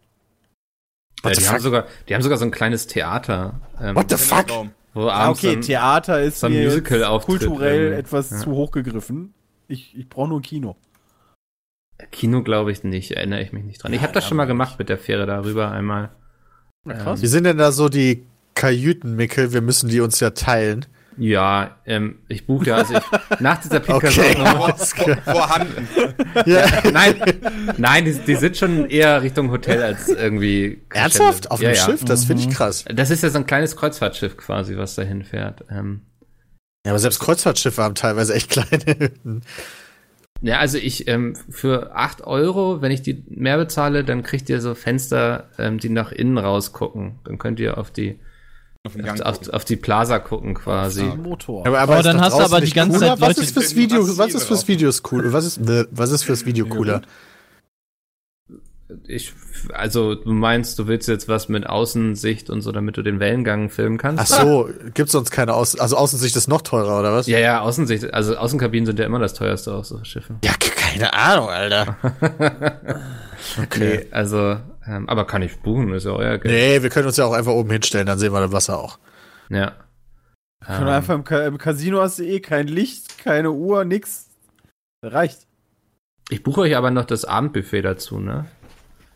Äh, 1.22 1.29
What 1.29 1.37
the 1.37 1.40
die, 1.42 1.48
haben 1.48 1.61
sogar, 1.61 1.87
die 2.09 2.14
haben 2.14 2.22
sogar 2.22 2.37
so 2.37 2.44
ein 2.44 2.50
kleines 2.50 2.87
Theater, 2.87 3.61
ähm, 3.81 3.96
What 3.96 4.11
the 4.11 4.16
fuck? 4.16 4.46
Wo 4.92 5.09
Ah, 5.09 5.24
abends 5.24 5.40
okay, 5.42 5.55
dann, 5.55 5.62
Theater 5.62 6.20
ist 6.22 6.38
so 6.40 6.46
ein 6.46 6.53
mir 6.53 6.62
jetzt 6.64 6.70
Musical-Auftritt 6.74 7.40
kulturell 7.46 7.92
etwas 7.94 8.31
Ja. 8.31 8.37
zu 8.38 8.50
hoch 8.53 8.70
gegriffen. 8.70 9.33
Ich, 9.68 9.96
ich 9.96 10.09
brauche 10.09 10.29
nur 10.29 10.40
ein 10.40 10.42
Kino. 10.42 10.77
Kino 12.11 12.42
glaube 12.42 12.72
ich 12.72 12.83
nicht, 12.85 13.12
erinnere 13.12 13.42
ich 13.42 13.53
mich 13.53 13.64
nicht 13.64 13.83
dran. 13.83 13.92
Ich 13.92 14.03
habe 14.03 14.12
das 14.12 14.27
schon 14.27 14.37
mal 14.37 14.46
gemacht 14.46 14.79
mit 14.79 14.88
der 14.88 14.98
Fähre 14.98 15.27
darüber 15.27 15.70
einmal. 15.70 16.11
Na 16.85 16.94
krass. 16.94 17.22
Wie 17.22 17.27
sind 17.27 17.44
denn 17.44 17.59
da 17.59 17.72
so 17.72 17.88
die 17.88 18.27
Kajüten, 18.55 19.16
Mickel? 19.16 19.53
Wir 19.53 19.62
müssen 19.62 19.88
die 19.88 20.00
uns 20.00 20.20
ja 20.20 20.31
teilen. 20.31 20.87
Ja, 21.16 21.77
ähm, 21.87 22.18
ich 22.27 22.44
buche 22.46 22.66
ja, 22.66 22.77
also 22.77 22.94
ich, 22.94 23.00
nach 23.40 23.61
dieser 23.61 23.79
podcast 23.79 24.18
Okay. 24.18 24.35
Vor, 24.35 24.77
vor, 24.77 25.16
vorhanden. 25.22 25.88
Ja. 26.44 26.66
Nein, 26.92 27.14
nein, 27.77 28.05
die, 28.05 28.14
die 28.14 28.35
sind 28.35 28.57
schon 28.57 28.90
eher 28.90 29.22
Richtung 29.22 29.53
Hotel 29.53 29.81
als 29.81 30.09
irgendwie. 30.09 30.83
Ernsthaft? 30.92 31.53
Auf 31.53 31.61
ja, 31.61 31.70
dem 31.70 31.77
ja. 31.77 31.85
Schiff? 31.85 32.05
Das 32.05 32.24
finde 32.24 32.42
ich 32.42 32.48
Mhm. 32.48 32.53
krass. 32.55 32.85
Das 32.92 33.11
ist 33.11 33.22
ja 33.22 33.31
so 33.31 33.38
ein 33.38 33.46
kleines 33.46 33.77
Kreuzfahrtschiff 33.77 34.37
quasi, 34.37 34.77
was 34.77 34.96
dahin 34.96 35.22
fährt. 35.22 35.64
Ähm, 35.70 36.03
Ja, 36.85 36.92
aber 36.92 36.99
selbst 36.99 37.20
Kreuzfahrtschiffe 37.20 37.83
haben 37.83 37.94
teilweise 37.94 38.35
echt 38.35 38.51
kleine 38.51 38.99
Hütten. 38.99 39.42
ja, 40.42 40.59
also 40.59 40.79
ich 40.79 41.09
ähm, 41.09 41.35
für 41.49 41.97
8 41.97 42.23
Euro, 42.27 42.83
wenn 42.83 42.92
ich 42.92 43.03
die 43.03 43.25
mehr 43.29 43.57
bezahle, 43.57 44.05
dann 44.05 44.23
kriegt 44.23 44.49
ihr 44.49 44.61
so 44.61 44.75
Fenster, 44.75 45.49
ähm, 45.59 45.79
die 45.79 45.88
nach 45.88 46.12
innen 46.12 46.38
rausgucken. 46.38 47.18
Dann 47.25 47.38
könnt 47.38 47.59
ihr 47.59 47.79
auf 47.79 47.90
die 47.90 48.18
Auf 48.85 48.94
auf, 49.23 49.49
auf, 49.49 49.64
die 49.64 49.77
Plaza 49.77 50.18
gucken 50.18 50.55
quasi. 50.55 51.05
Motor. 51.05 51.66
Aber, 51.66 51.81
Aber 51.81 51.97
ist 51.99 52.07
dann 52.07 52.18
doch 52.18 52.25
hast 52.25 52.38
du 52.38 52.42
aber 52.42 52.61
die 52.61 52.73
ganze 52.73 52.99
cooler? 52.99 53.16
Zeit 53.16 53.20
Was 53.20 53.38
ist 53.38 53.55
fürs 53.55 53.75
Video, 53.75 54.18
was 54.18 54.35
ist 54.35 54.44
fürs. 54.44 54.68
Videos 54.68 55.03
cool? 55.11 55.33
Was 55.33 55.47
ist, 55.47 55.61
was 55.90 56.11
ist 56.11 56.25
fürs 56.25 56.44
Video 56.44 56.66
cooler? 56.66 57.01
Ich, 59.07 59.33
also 59.73 60.14
du 60.14 60.31
meinst, 60.33 60.79
du 60.79 60.87
willst 60.87 61.09
jetzt 61.09 61.27
was 61.27 61.49
mit 61.49 61.66
Außensicht 61.66 62.51
und 62.51 62.61
so, 62.61 62.70
damit 62.70 62.97
du 62.99 63.03
den 63.03 63.18
Wellengang 63.18 63.70
filmen 63.70 63.97
kannst? 63.97 64.23
Ach 64.23 64.42
so, 64.42 64.68
gibt's 64.92 65.12
sonst 65.12 65.31
keine 65.31 65.55
Außen, 65.55 65.81
also 65.81 65.97
Außensicht 65.97 66.37
ist 66.37 66.49
noch 66.49 66.61
teurer, 66.61 67.01
oder 67.01 67.12
was? 67.14 67.27
Ja, 67.27 67.38
ja, 67.38 67.61
Außensicht, 67.62 68.12
also 68.12 68.37
Außenkabinen 68.37 68.85
sind 68.85 68.99
ja 68.99 69.07
immer 69.07 69.18
das 69.18 69.33
teuerste 69.35 69.73
auf 69.75 69.87
so 69.87 70.05
Schiffen. 70.05 70.38
Ja, 70.44 70.53
keine 70.59 71.12
Ahnung, 71.14 71.49
Alter. 71.49 71.97
Nee, 73.79 74.07
also, 74.11 74.57
ähm, 74.87 75.09
aber 75.09 75.27
kann 75.27 75.42
ich 75.42 75.61
buchen, 75.61 75.92
ist 75.92 76.05
ja 76.05 76.12
euer 76.12 76.38
Geld. 76.38 76.55
Nee, 76.55 76.83
wir 76.83 76.88
können 76.88 77.07
uns 77.07 77.16
ja 77.18 77.27
auch 77.27 77.33
einfach 77.35 77.53
oben 77.53 77.70
hinstellen, 77.70 78.07
dann 78.07 78.18
sehen 78.18 78.33
wir 78.33 78.40
das 78.40 78.53
Wasser 78.53 78.79
auch. 78.79 78.99
Ja. 79.51 79.73
Können 80.64 80.88
Ähm, 80.88 80.94
einfach 80.94 81.14
im, 81.14 81.25
Ka 81.25 81.44
im 81.44 81.59
Casino 81.59 82.01
hast 82.01 82.18
du 82.18 82.23
eh 82.25 82.40
kein 82.40 82.68
Licht, 82.68 83.18
keine 83.18 83.51
Uhr, 83.51 83.85
nix. 83.85 84.29
Reicht. 85.03 85.47
ich 86.31 86.42
buche 86.42 86.62
euch 86.62 86.77
aber 86.77 86.90
noch 86.90 87.05
das 87.05 87.27
Abendbuffet 87.27 87.83
dazu, 87.83 88.18
ne? 88.18 88.47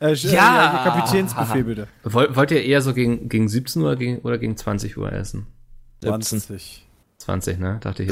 Äh, 0.00 0.12
Ja. 0.14 0.32
ja. 0.32 0.80
Kapitänsbuffet 0.84 1.62
bitte. 1.64 1.88
Wollt, 2.04 2.36
wollt 2.36 2.50
ihr 2.50 2.62
eher 2.64 2.82
so 2.82 2.94
gegen, 2.94 3.28
gegen 3.28 3.48
17 3.48 3.82
Uhr 3.82 3.96
gegen, 3.96 4.18
oder 4.18 4.38
gegen 4.38 4.56
20 4.56 4.96
Uhr 4.96 5.12
essen? 5.12 5.46
20. 6.02 6.86
20, 7.18 7.58
ne? 7.58 7.78
Dachte 7.80 8.04
ich. 8.04 8.10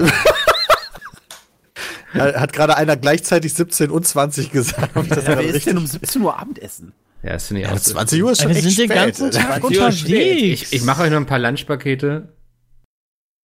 Ja, 2.14 2.40
Hat 2.40 2.52
gerade 2.52 2.76
einer 2.76 2.96
gleichzeitig 2.96 3.52
17 3.54 3.90
und 3.90 4.06
20 4.06 4.50
gesagt. 4.50 4.90
Das 5.10 5.24
Ja, 5.24 5.28
wer 5.28 5.38
richtig. 5.38 5.56
ist 5.56 5.66
denn 5.66 5.78
um 5.78 5.86
17 5.86 6.22
Uhr 6.22 6.38
Abendessen? 6.38 6.92
ja, 7.22 7.32
das 7.34 7.46
finde 7.48 7.62
ich 7.62 7.68
Ja, 7.68 7.74
auch. 7.74 7.78
20 7.80 8.22
Uhr 8.22 8.32
ist 8.32 8.42
schon 8.42 8.50
wir 8.50 8.56
echt 8.56 8.64
sind 8.64 8.78
den 8.78 8.90
spät. 8.90 8.96
ganzen 8.96 9.30
Tag 9.30 9.60
20 9.60 9.80
Uhr 9.80 9.88
ist 9.88 9.98
spät. 10.00 10.10
unterwegs. 10.12 10.62
Ich, 10.62 10.72
ich 10.72 10.82
mache 10.84 11.02
euch 11.02 11.10
noch 11.10 11.18
ein 11.18 11.26
paar 11.26 11.38
Lunchpakete. 11.38 12.28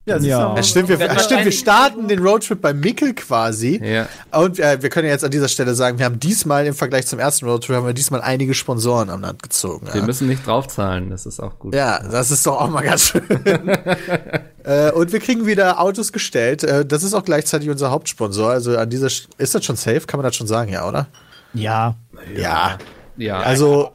Ja, 0.04 0.18
siehst 0.18 0.30
Ja. 0.30 0.48
du? 0.50 0.56
Ja, 0.56 0.62
stimmt, 0.64 0.88
wir, 0.88 0.98
man 0.98 1.18
stimmt, 1.20 1.44
wir 1.44 1.52
starten 1.52 2.08
den 2.08 2.18
Roadtrip 2.18 2.60
bei 2.60 2.74
Mickel 2.74 3.14
quasi. 3.14 3.80
Ja. 3.84 4.08
Und 4.36 4.58
äh, 4.58 4.82
wir 4.82 4.88
können 4.90 5.06
ja 5.06 5.12
jetzt 5.12 5.24
an 5.24 5.30
dieser 5.30 5.46
Stelle 5.46 5.76
sagen, 5.76 5.98
wir 6.00 6.06
haben 6.06 6.18
diesmal 6.18 6.66
im 6.66 6.74
Vergleich 6.74 7.06
zum 7.06 7.20
ersten 7.20 7.46
Roadtrip 7.46 7.76
haben 7.76 7.86
wir 7.86 7.92
diesmal 7.92 8.20
einige 8.20 8.52
Sponsoren 8.54 9.10
am 9.10 9.20
Land 9.20 9.42
gezogen. 9.44 9.86
Wir 9.92 10.00
Ja, 10.00 10.06
müssen 10.06 10.26
nicht 10.26 10.44
draufzahlen, 10.44 11.10
das 11.10 11.24
ist 11.24 11.38
auch 11.38 11.56
gut. 11.60 11.72
ja 11.74 12.02
das 12.02 12.32
ist 12.32 12.44
doch 12.46 12.60
auch 12.60 12.68
mal 12.68 12.82
ganz 12.82 13.02
schön. 13.10 13.22
äh, 14.64 14.90
und 14.90 15.12
wir 15.12 15.20
kriegen 15.20 15.46
wieder 15.46 15.80
Autos 15.80 16.12
gestellt. 16.12 16.64
Äh, 16.64 16.84
das 16.84 17.04
ist 17.04 17.14
auch 17.14 17.24
gleichzeitig 17.24 17.70
unser 17.70 17.92
Hauptsponsor. 17.92 18.50
Also 18.50 18.76
an 18.76 18.90
dieser 18.90 19.08
Sch 19.08 19.28
ist 19.38 19.54
das 19.54 19.64
schon 19.64 19.76
safe? 19.76 20.00
Kann 20.06 20.18
man 20.18 20.24
das 20.24 20.34
schon 20.34 20.48
sagen, 20.48 20.72
ja, 20.72 20.88
oder? 20.88 21.06
Ja. 21.54 21.94
Ja. 22.36 22.78
Ja, 23.18 23.38
Also 23.40 23.92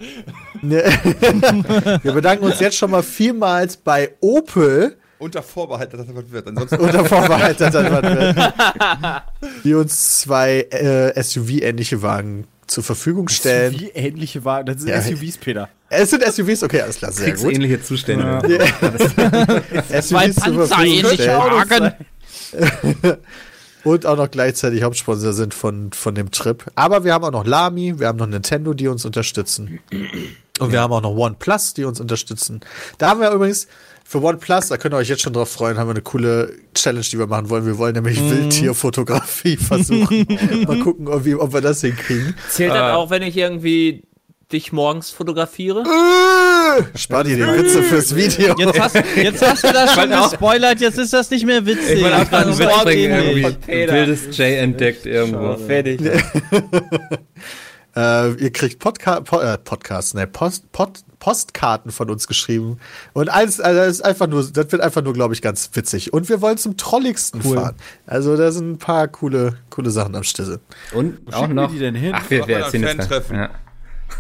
ne, 0.62 0.84
wir 2.04 2.12
bedanken 2.14 2.46
uns 2.46 2.60
jetzt 2.62 2.78
schon 2.78 2.92
mal 2.92 3.04
vielmals 3.04 3.76
bei 3.76 4.12
Opel. 4.22 4.96
Unter 5.20 5.42
Vorbehalt, 5.42 5.94
dass 5.94 6.06
das 6.06 6.16
was 6.16 6.32
wird. 6.32 6.48
Ansonsten 6.48 6.76
unter 6.76 7.04
Vorbehalt, 7.06 7.60
dass 7.60 7.74
das 7.74 7.92
was 7.92 8.04
wird. 8.04 9.24
die 9.64 9.74
uns 9.74 10.20
zwei 10.20 10.60
äh, 10.70 11.22
SUV-ähnliche 11.22 12.02
Wagen 12.02 12.46
zur 12.68 12.84
Verfügung 12.84 13.28
stellen. 13.30 13.80
Wie 13.80 13.90
ähnliche 13.90 14.46
Wagen. 14.46 14.68
Das 14.68 14.82
sind 14.82 14.90
Ja. 14.90 15.02
SUVs, 15.02 15.38
Peter. 15.38 15.70
Es 15.90 16.10
sind 16.10 16.24
SUVs, 16.24 16.64
okay, 16.64 16.82
alles 16.82 16.98
klar, 16.98 17.12
sehr 17.12 17.32
gut. 17.32 17.42
kriegsähnliche 17.42 17.82
Zustände. 17.82 18.42
Zwei 20.02 20.32
SUVs 20.32 20.44
zur 20.44 20.68
Verfügung 20.68 20.86
ähnliche 20.86 21.24
stellen. 21.24 21.40
Wagen. 21.40 21.94
Und 23.84 24.06
auch 24.06 24.18
noch 24.18 24.30
gleichzeitig 24.30 24.84
Hauptsponsor 24.84 25.32
sind 25.32 25.54
von, 25.54 25.92
von 25.94 26.14
dem 26.14 26.30
Trip. 26.32 26.66
Aber 26.76 27.06
wir 27.06 27.14
haben 27.14 27.24
auch 27.24 27.32
noch 27.32 27.46
Lamy, 27.46 28.00
wir 28.00 28.08
haben 28.08 28.18
noch 28.18 28.28
Nintendo, 28.28 28.74
die 28.74 28.90
uns 28.90 29.06
unterstützen. 29.06 29.80
Und 30.60 30.72
wir 30.72 30.82
haben 30.82 30.92
auch 30.92 31.02
noch 31.02 31.16
OnePlus, 31.16 31.74
die 31.74 31.86
uns 31.86 32.02
unterstützen. 32.02 32.60
Da 32.98 33.10
haben 33.10 33.22
wir 33.22 33.32
übrigens 33.32 33.68
für 34.08 34.24
OnePlus, 34.24 34.70
da 34.70 34.78
könnt 34.78 34.94
ihr 34.94 34.98
euch 34.98 35.10
jetzt 35.10 35.22
schon 35.22 35.34
drauf 35.34 35.50
freuen, 35.52 35.78
haben 35.78 35.88
wir 35.88 35.92
eine 35.92 36.02
coole 36.02 36.54
Challenge, 36.74 37.04
die 37.12 37.20
wir 37.20 37.28
machen 37.28 37.50
wollen. 37.50 37.66
Wir 37.66 37.78
wollen 37.78 37.94
nämlich 37.94 38.20
Mhm. 38.22 38.32
Wildtierfotografie 38.32 39.58
versuchen. 39.58 40.26
Mal 40.66 40.80
gucken, 40.80 41.08
ob 41.10 41.26
wir, 41.26 41.42
ob 41.42 41.54
wir 41.54 41.60
das 41.62 41.82
hinkriegen. 41.82 42.34
Zählt 42.50 42.72
das 42.72 42.94
auch, 42.94 43.10
wenn 43.10 43.22
ich 43.22 43.36
irgendwie 43.36 44.04
dich 44.50 44.72
morgens 44.72 45.10
fotografiere? 45.10 45.84
Spar 46.96 47.26
dir 47.26 47.36
die 47.36 47.42
Witze 47.42 47.84
fürs 47.84 48.16
Video. 48.16 48.56
Jetzt 48.58 48.80
hast, 48.80 48.96
jetzt 49.18 49.46
hast 49.46 49.64
du 49.66 49.74
das 49.74 49.94
schon 49.94 50.10
gespoilert, 50.10 50.80
jetzt 50.80 50.98
ist 50.98 51.12
das 51.12 51.30
nicht 51.30 51.46
mehr 51.46 51.66
witzig. 51.66 51.98
Ich 51.98 52.02
wollte 52.04 52.16
auch 52.22 52.30
gerade 52.30 52.48
einen 52.52 52.58
Das 52.58 52.60
Witz 52.60 52.84
bringen, 52.84 53.44
irgendwie. 53.44 53.92
Wildes 53.92 54.38
Jay 54.38 54.56
entdeckt 54.56 55.06
irgendwo. 55.06 55.58
Fertig. 55.58 56.00
Äh, 57.96 58.34
ihr 58.34 58.52
kriegt 58.52 58.78
Podca 58.78 59.22
po 59.22 59.40
äh, 59.40 59.58
Podcasts, 59.58 60.14
ne, 60.14 60.28
Post, 60.28 60.72
Pod 60.72 61.00
Postkarten 61.20 61.92
von 61.92 62.10
uns 62.10 62.28
geschrieben. 62.28 62.80
Und 63.14 63.30
alles, 63.30 63.60
also 63.60 63.80
das 63.80 63.88
ist 63.90 64.02
einfach 64.06 64.28
nur, 64.28 64.42
das 64.44 64.72
wird 64.72 64.82
einfach 64.82 65.02
nur, 65.04 65.14
glaube 65.14 65.34
ich, 65.34 65.42
ganz 65.42 65.70
witzig. 65.74 66.14
Und 66.14 66.30
wir 66.30 66.42
wollen 66.42 66.58
zum 66.58 66.78
Trolligsten 66.78 67.42
Cool. 67.44 67.58
fahren. 67.58 67.76
Also 68.06 68.38
da 68.38 68.52
sind 68.52 68.72
ein 68.72 68.78
paar 68.78 69.08
coole, 69.08 69.58
coole 69.70 69.90
Sachen 69.90 70.16
am 70.16 70.24
Stissel. 70.24 70.60
Und 70.94 71.20
auch 71.34 71.42
schicken 71.42 71.56
wir 71.56 71.62
noch. 71.64 71.72
die 71.72 71.80
denn 71.80 71.96
hin? 71.96 72.14
Ach, 72.16 72.30
wir, 72.30 72.48
wir 72.48 72.58
erzählen 72.60 72.84
ein 72.86 72.98
jetzt 72.98 73.08
Fan-Treffen. 73.10 73.36
Ja. 73.36 73.50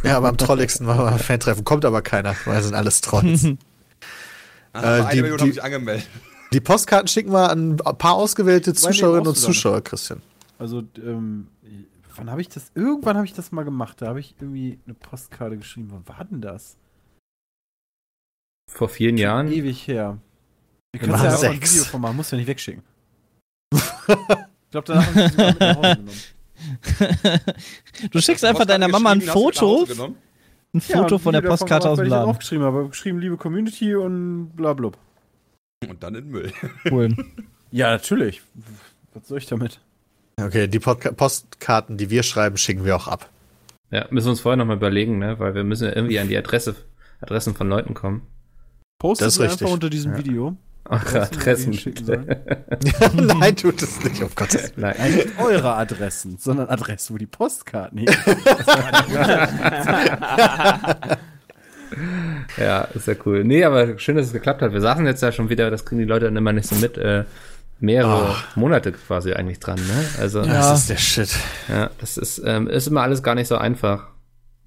Ja, 0.03 0.17
aber 0.17 0.29
am 0.29 0.37
trolligsten 0.37 0.85
machen 0.85 0.99
wir 1.05 1.11
ein 1.11 1.19
Fan-Treffen. 1.19 1.63
Kommt 1.63 1.85
aber 1.85 2.01
keiner, 2.01 2.35
weil 2.45 2.55
das 2.55 2.65
sind 2.65 2.75
alles 2.75 3.01
Trolls. 3.01 3.45
Ah, 4.73 4.81
Äh, 4.81 5.01
eine 5.01 5.09
die- 5.11 5.21
Million 5.21 5.37
die- 5.37 5.43
haben 5.43 5.51
sich 5.53 5.63
angemeldet. 5.63 6.07
Die 6.53 6.59
Postkarten 6.59 7.07
schicken 7.07 7.31
wir 7.31 7.49
an 7.49 7.71
ein 7.83 7.97
paar 7.97 8.13
ausgewählte 8.13 8.73
Zuschauerinnen 8.73 9.27
und. 9.27 9.35
Zuschauer, 9.35 9.81
Christian. 9.83 10.21
Also, 10.59 10.83
ähm, 11.03 11.47
wann 12.15 12.29
habe 12.29 12.41
ich 12.41 12.49
das? 12.49 12.71
Irgendwann 12.75 13.15
habe 13.17 13.25
ich 13.25 13.33
das 13.33 13.51
mal 13.51 13.63
gemacht. 13.63 13.97
Da 14.01 14.07
habe 14.07 14.19
ich 14.19 14.35
irgendwie 14.39 14.79
eine 14.85 14.93
Postkarte 14.93 15.57
geschrieben. 15.57 15.89
Wann 15.91 16.07
war 16.17 16.23
denn 16.25 16.41
das? 16.41 16.77
Vor 18.69 18.89
vielen 18.89 19.17
Jahren. 19.17 19.51
Ewig 19.51 19.87
her. 19.87 20.17
Wir 20.91 21.01
Wir 21.01 21.07
können 21.07 21.13
ja 21.23 21.29
auch 21.29 21.43
ein 21.43 21.53
sechs. 21.53 21.73
Video 21.73 21.85
von 21.85 22.01
machen, 22.01 22.15
muss 22.17 22.31
ja 22.31 22.37
nicht 22.37 22.47
wegschicken. 22.47 22.83
ich 23.73 23.79
glaube, 24.71 24.85
danach 24.87 25.05
habe 25.07 25.19
ich 25.21 25.31
sogar 25.31 25.47
mit 25.51 25.59
nach 25.59 25.75
Hause 25.77 25.95
genommen. 25.95 26.09
Du 28.11 28.21
schickst 28.21 28.43
einfach 28.45 28.65
deiner 28.65 28.87
Mama 28.87 29.11
ein 29.11 29.21
Foto, 29.21 29.85
ein 29.85 30.15
Ja, 30.73 30.79
Foto 31.01 31.15
ein 31.15 31.19
von 31.19 31.33
der 31.33 31.41
Postkarte 31.41 31.89
aus 31.89 31.97
dem 31.97 32.05
ich 32.05 32.11
Laden. 32.11 32.29
aufgeschrieben 32.29 32.65
habe. 32.65 32.79
Aber 32.79 32.89
geschrieben, 32.89 33.19
liebe 33.19 33.37
Community 33.37 33.95
und 33.95 34.49
bla 34.55 34.73
bla. 34.73 34.91
Und 35.87 36.01
dann 36.03 36.15
in 36.15 36.29
Müll. 36.29 36.51
Cool. 36.89 37.15
Ja, 37.71 37.91
natürlich. 37.91 38.41
Was 39.13 39.27
soll 39.27 39.37
ich 39.39 39.45
damit? 39.45 39.79
Okay, 40.41 40.67
die 40.67 40.79
Podca 40.79 41.11
Postkarten, 41.11 41.97
die 41.97 42.09
wir 42.09 42.23
schreiben, 42.23 42.57
schicken 42.57 42.85
wir 42.85 42.95
auch 42.95 43.07
ab. 43.07 43.29
Ja, 43.91 44.07
müssen 44.09 44.27
wir 44.27 44.31
uns 44.31 44.41
vorher 44.41 44.57
nochmal 44.57 44.77
überlegen, 44.77 45.19
ne? 45.19 45.37
Weil 45.39 45.53
wir 45.55 45.63
müssen 45.63 45.85
ja 45.85 45.95
irgendwie 45.95 46.19
an 46.19 46.27
die 46.27 46.37
Adresse, 46.37 46.75
Adressen 47.21 47.55
von 47.55 47.69
Leuten 47.69 47.93
kommen. 47.93 48.21
Postet 48.99 49.27
Das 49.27 49.33
ist 49.33 49.39
mir 49.39 49.45
richtig. 49.45 49.61
einfach 49.63 49.73
unter 49.73 49.89
diesem 49.89 50.11
Ja. 50.13 50.17
Video. 50.17 50.57
Ach, 50.89 51.13
Adressen, 51.15 51.73
Adressen. 51.73 52.25
Nein, 53.39 53.55
tut 53.57 53.81
es 53.81 54.01
nicht, 54.05 54.23
um 54.23 54.29
Gottes 54.33 54.63
Willen. 54.63 54.71
Nein. 54.77 54.95
Nein, 54.97 55.15
nicht 55.15 55.27
eure 55.37 55.73
Adressen, 55.73 56.37
sondern 56.39 56.69
Adressen, 56.69 57.13
wo 57.13 57.17
die 57.17 57.25
Postkarten 57.25 57.97
hin. 57.99 58.07
Ja, 62.57 62.81
ist 62.81 63.07
ja 63.07 63.13
cool. 63.25 63.43
Nee, 63.45 63.63
aber 63.63 63.97
schön, 63.97 64.17
dass 64.17 64.27
es 64.27 64.33
geklappt 64.33 64.61
hat. 64.61 64.73
Wir 64.73 64.81
saßen 64.81 65.05
jetzt 65.05 65.21
ja 65.23 65.31
schon 65.31 65.49
wieder, 65.49 65.71
das 65.71 65.85
kriegen 65.85 65.99
die 65.99 66.05
Leute 66.07 66.25
dann 66.25 66.35
immer 66.35 66.51
nicht 66.51 66.67
so 66.67 66.75
mit, 66.75 66.97
äh, 66.97 67.23
mehrere 67.79 68.35
Monate 68.55 68.91
quasi 68.91 69.31
eigentlich 69.33 69.59
dran, 69.59 69.77
ne? 69.77 70.03
Also, 70.19 70.41
ja, 70.41 70.47
Das 70.53 70.79
ist 70.81 70.89
der 70.89 70.97
Shit. 70.97 71.29
das 71.99 72.17
ist, 72.17 72.41
ähm, 72.45 72.67
ist 72.67 72.87
immer 72.87 73.03
alles 73.03 73.23
gar 73.23 73.35
nicht 73.35 73.47
so 73.47 73.55
einfach, 73.57 74.07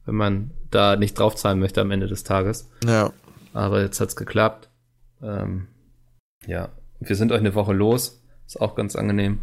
wenn 0.07 0.15
man 0.15 0.51
da 0.71 0.97
nicht 0.97 1.19
draufzahlen 1.19 1.59
möchte 1.59 1.81
am 1.83 1.91
Ende 1.91 2.07
des 2.07 2.25
Tages. 2.25 2.69
Ja. 2.87 3.11
Aber 3.53 3.83
jetzt 3.83 4.01
hat's 4.01 4.17
geklappt. 4.17 4.69
Ähm, 5.23 5.69
ja, 6.47 6.71
wir 7.01 7.17
sind 7.17 7.33
euch 7.33 7.41
eine 7.41 7.55
Woche 7.55 7.73
los. 7.73 8.23
Ist 8.47 8.61
auch 8.61 8.75
ganz 8.75 8.97
angenehm. 8.97 9.41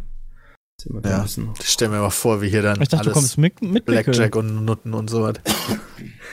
Ja. 1.04 1.24
Ich 1.24 1.68
stell 1.68 1.88
mir 1.88 1.98
mal 1.98 2.10
vor, 2.10 2.40
wie 2.40 2.48
hier 2.48 2.62
dann 2.62 2.80
Ich 2.80 2.88
dachte, 2.88 3.04
du 3.04 3.10
alles 3.10 3.14
kommst 3.14 3.38
mit, 3.38 3.62
mit 3.62 3.84
Blackjack 3.84 4.36
und 4.36 4.64
Nutten 4.64 4.94
und 4.94 5.10
so 5.10 5.22
was. 5.22 5.34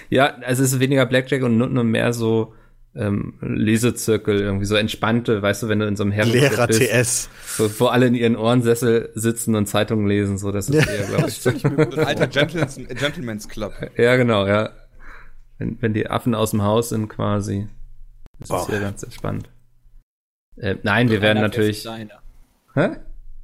Ja, 0.09 0.35
also 0.35 0.61
es 0.61 0.73
ist 0.73 0.79
weniger 0.79 1.07
Blackjack 1.07 1.41
und 1.41 1.57
Nutten 1.57 1.79
und 1.79 1.89
mehr 1.89 2.13
so 2.13 2.53
ähm, 2.95 3.33
Lesezirkel, 3.41 4.39
irgendwie 4.39 4.65
so 4.65 4.75
entspannte, 4.75 5.41
weißt 5.41 5.63
du, 5.63 5.67
wenn 5.67 5.79
du 5.79 5.87
in 5.87 5.95
so 5.95 6.03
einem 6.03 6.11
Herrenclub 6.11 6.51
Lehrer 6.51 6.67
bist, 6.67 6.79
TS. 6.79 7.29
so, 7.57 7.79
wo 7.79 7.87
alle 7.87 8.05
in 8.05 8.13
ihren 8.13 8.35
Ohrensessel 8.35 9.09
sitzen 9.15 9.55
und 9.55 9.65
Zeitungen 9.65 10.07
lesen, 10.07 10.37
so 10.37 10.51
das 10.51 10.69
ist 10.69 10.87
eher, 10.87 11.05
glaube 11.07 11.27
ich. 11.27 11.41
So 11.41 11.49
ein 11.63 11.99
alter 11.99 12.27
Gentleman's, 12.27 12.75
Gentleman's 12.75 13.49
Club. 13.49 13.73
ja, 13.97 14.15
genau, 14.15 14.47
ja. 14.47 14.69
Wenn, 15.57 15.81
wenn 15.81 15.93
die 15.93 16.09
Affen 16.09 16.35
aus 16.35 16.51
dem 16.51 16.61
Haus 16.63 16.89
sind 16.89 17.07
quasi. 17.07 17.67
Das 18.39 18.49
Wow. 18.49 18.61
ist 18.61 18.69
hier 18.69 18.79
ganz 18.81 19.03
entspannt. 19.03 19.49
Äh, 20.57 20.75
nein, 20.83 21.09
wir 21.09 21.21
werden 21.21 21.41
natürlich. 21.41 21.81
Steine. 21.81 22.11
Hä? 22.73 22.97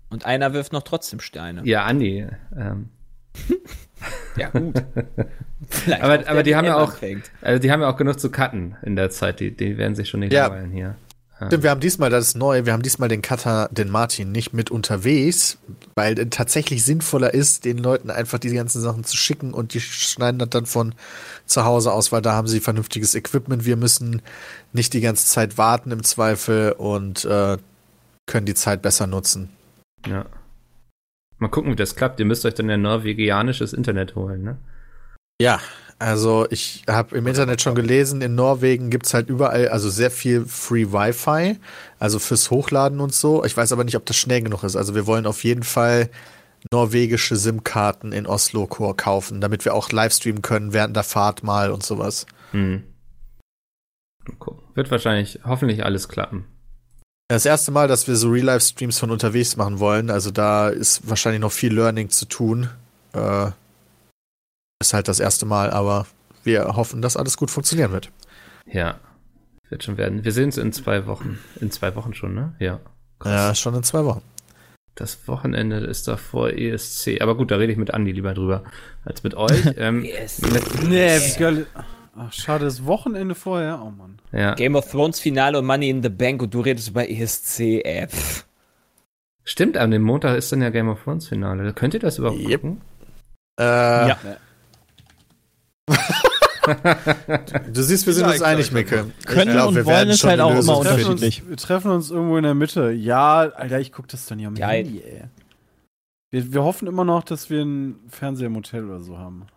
Und 0.09 0.25
einer 0.25 0.53
wirft 0.53 0.73
noch 0.73 0.83
trotzdem 0.83 1.19
Steine. 1.21 1.61
Ja, 1.65 1.85
Andi. 1.85 2.27
Ähm, 2.57 2.89
Ja, 4.35 4.49
gut. 4.49 4.81
Vielleicht 5.69 6.01
Aber- 6.03 6.27
aber 6.27 6.43
die 6.43 6.55
haben 6.55 6.65
ja 6.65 6.77
auch- 6.77 6.93
also 7.41 7.61
die 7.61 7.71
haben 7.71 7.81
ja 7.81 7.89
auch 7.89 7.97
genug 7.97 8.19
zu 8.19 8.31
cutten 8.31 8.75
in 8.81 8.95
der 8.95 9.09
Zeit. 9.09 9.39
Die, 9.39 9.55
die 9.55 9.77
werden 9.77 9.93
sich 9.95 10.09
schon 10.09 10.21
nicht 10.21 10.33
Ja. 10.33 10.47
langweilen 10.47 10.71
hier. 10.71 10.95
Stimmt, 11.47 11.63
wir 11.63 11.69
haben 11.71 11.79
diesmal, 11.81 12.09
das 12.09 12.27
ist 12.27 12.37
neu, 12.37 12.65
wir 12.65 12.73
haben 12.73 12.83
diesmal 12.83 13.09
den 13.09 13.21
Cutter, 13.21 13.67
den 13.71 13.89
Martin, 13.89 14.31
nicht 14.31 14.53
mit 14.53 14.69
unterwegs, 14.69 15.57
weil 15.95 16.19
es 16.19 16.27
tatsächlich 16.29 16.83
sinnvoller 16.83 17.33
ist, 17.33 17.65
den 17.65 17.77
Leuten 17.77 18.09
einfach 18.09 18.37
diese 18.37 18.55
ganzen 18.55 18.81
Sachen 18.81 19.03
zu 19.03 19.17
schicken 19.17 19.53
und 19.53 19.73
die 19.73 19.79
schneiden 19.79 20.39
das 20.39 20.49
dann 20.49 20.65
von 20.65 20.93
zu 21.45 21.65
Hause 21.65 21.93
aus, 21.93 22.11
weil 22.11 22.21
da 22.21 22.33
haben 22.33 22.47
sie 22.47 22.59
vernünftiges 22.59 23.15
Equipment. 23.15 23.65
Wir 23.65 23.75
müssen 23.75 24.21
nicht 24.73 24.93
die 24.93 25.01
ganze 25.01 25.25
Zeit 25.25 25.57
warten 25.57 25.91
im 25.91 26.03
Zweifel 26.03 26.73
und 26.73 27.25
äh, 27.25 27.57
können 28.27 28.45
die 28.45 28.55
Zeit 28.55 28.81
besser 28.81 29.07
nutzen. 29.07 29.49
Ja. 30.07 30.25
Mal 31.39 31.49
gucken, 31.49 31.71
wie 31.71 31.75
das 31.75 31.95
klappt. 31.95 32.19
Ihr 32.19 32.25
müsst 32.27 32.45
euch 32.45 32.53
dann 32.53 32.69
ja 32.69 32.77
norwegianisches 32.77 33.73
Internet 33.73 34.15
holen, 34.15 34.43
ne? 34.43 34.57
Ja, 35.41 35.59
also 36.01 36.47
ich 36.49 36.81
habe 36.89 37.15
im 37.15 37.27
Internet 37.27 37.61
schon 37.61 37.75
gelesen, 37.75 38.23
in 38.23 38.33
Norwegen 38.33 38.89
gibt's 38.89 39.13
halt 39.13 39.29
überall, 39.29 39.67
also 39.67 39.87
sehr 39.91 40.09
viel 40.09 40.45
Free 40.47 40.91
Wi-Fi, 40.91 41.59
also 41.99 42.17
fürs 42.17 42.49
Hochladen 42.49 42.99
und 42.99 43.13
so. 43.13 43.45
Ich 43.45 43.55
weiß 43.55 43.71
aber 43.71 43.83
nicht, 43.83 43.95
ob 43.95 44.07
das 44.07 44.17
schnell 44.17 44.41
genug 44.41 44.63
ist. 44.63 44.75
Also 44.75 44.95
wir 44.95 45.05
wollen 45.05 45.27
auf 45.27 45.43
jeden 45.43 45.61
Fall 45.61 46.09
norwegische 46.71 47.35
SIM-Karten 47.35 48.13
in 48.13 48.25
Oslo 48.25 48.65
kaufen, 48.65 49.41
damit 49.41 49.63
wir 49.63 49.75
auch 49.75 49.91
livestreamen 49.91 50.41
können 50.41 50.73
während 50.73 50.95
der 50.95 51.03
Fahrt 51.03 51.43
mal 51.43 51.69
und 51.69 51.83
sowas. 51.83 52.25
Hm. 52.49 52.81
Gucken. 54.39 54.63
Wird 54.73 54.89
wahrscheinlich, 54.89 55.39
hoffentlich 55.45 55.85
alles 55.85 56.09
klappen. 56.09 56.45
Das 57.27 57.45
erste 57.45 57.71
Mal, 57.71 57.87
dass 57.87 58.07
wir 58.07 58.15
so 58.15 58.29
Real-Life-Streams 58.29 58.97
von 58.97 59.11
unterwegs 59.11 59.55
machen 59.55 59.77
wollen, 59.77 60.09
also 60.09 60.31
da 60.31 60.69
ist 60.69 61.07
wahrscheinlich 61.07 61.41
noch 61.41 61.51
viel 61.51 61.73
Learning 61.75 62.09
zu 62.09 62.25
tun. 62.25 62.69
Äh, 63.13 63.51
ist 64.81 64.93
halt 64.93 65.07
das 65.07 65.19
erste 65.19 65.45
Mal, 65.45 65.69
aber 65.71 66.05
wir 66.43 66.75
hoffen, 66.75 67.01
dass 67.01 67.15
alles 67.17 67.37
gut 67.37 67.49
funktionieren 67.51 67.91
wird. 67.91 68.09
Ja. 68.65 68.99
Wird 69.69 69.83
schon 69.83 69.97
werden. 69.97 70.25
Wir 70.25 70.31
sehen 70.33 70.45
uns 70.45 70.57
in 70.57 70.73
zwei 70.73 71.05
Wochen. 71.07 71.39
In 71.61 71.71
zwei 71.71 71.95
Wochen 71.95 72.13
schon, 72.13 72.33
ne? 72.33 72.53
Ja. 72.59 72.79
Ja, 73.23 73.55
schon 73.55 73.75
in 73.75 73.83
zwei 73.83 74.03
Wochen. 74.03 74.21
Das 74.95 75.25
Wochenende 75.27 75.77
ist 75.77 76.07
davor 76.09 76.49
ESC. 76.49 77.21
Aber 77.21 77.35
gut, 77.37 77.51
da 77.51 77.55
rede 77.55 77.71
ich 77.71 77.77
mit 77.77 77.93
Andi 77.93 78.11
lieber 78.11 78.33
drüber 78.33 78.63
als 79.05 79.23
mit 79.23 79.35
euch. 79.35 79.63
ähm, 79.77 80.03
Yes. 80.03 80.41
mit, 80.41 80.83
Nee, 80.89 81.17
wie 81.19 81.39
geil. 81.39 81.67
Ach, 82.17 82.33
schade, 82.33 82.65
das 82.65 82.85
Wochenende 82.85 83.35
vorher. 83.35 83.81
Oh 83.81 83.89
Mann. 83.91 84.19
ja. 84.33 84.53
Game 84.55 84.75
of 84.75 84.91
Thrones 84.91 85.19
Finale 85.21 85.57
und 85.59 85.65
Money 85.65 85.89
in 85.89 86.03
the 86.03 86.09
Bank 86.09 86.41
und 86.41 86.53
du 86.53 86.59
redest 86.59 86.89
über 86.89 87.09
ESC, 87.09 87.81
ey. 87.85 88.07
Pff. 88.07 88.45
Stimmt, 89.45 89.77
an 89.77 89.91
dem 89.91 90.01
Montag 90.03 90.37
ist 90.37 90.51
dann 90.51 90.61
ja 90.61 90.69
Game 90.69 90.89
of 90.89 91.01
Thrones 91.03 91.27
Finale. 91.29 91.71
Könnt 91.73 91.93
ihr 91.93 91.99
das 92.01 92.17
überhaupt 92.17 92.39
Yep. 92.41 92.61
gucken? 92.61 92.81
Äh, 93.59 93.63
Ja. 93.63 94.19
Du 97.73 97.81
siehst, 97.81 98.05
wir 98.05 98.13
sind 98.13 98.27
uns 98.27 98.37
Ja, 98.39 98.45
einig, 98.45 98.67
ich- 98.67 98.71
Micke. 98.71 99.05
Können 99.25 99.51
glaub, 99.53 99.69
und 99.69 99.75
wir 99.75 99.85
wollen 99.85 100.09
ist 100.09 100.23
halt 100.23 100.39
auch 100.39 100.53
Lösung 100.53 100.75
immer 100.83 100.91
unterschiedlich. 100.91 101.41
uns, 101.41 101.49
wir 101.49 101.57
treffen 101.57 101.91
uns 101.91 102.11
irgendwo 102.11 102.37
in 102.37 102.43
der 102.43 102.53
Mitte. 102.53 102.91
Ja, 102.91 103.39
Alter, 103.39 103.79
ich 103.79 103.91
guck 103.91 104.07
das 104.07 104.27
dann 104.27 104.39
ja 104.39 104.47
am 104.47 104.55
Ja, 104.55 104.67
Handy, 104.69 105.01
ey. 105.01 105.23
Wir, 106.29 106.53
wir 106.53 106.63
hoffen 106.63 106.87
immer 106.87 107.03
noch, 107.03 107.23
dass 107.23 107.49
wir 107.49 107.61
ein 107.63 107.95
Fernseher 108.09 108.47
im 108.47 108.55
Hotel 108.55 108.85
oder 108.85 109.01
so 109.01 109.17
haben. 109.17 109.47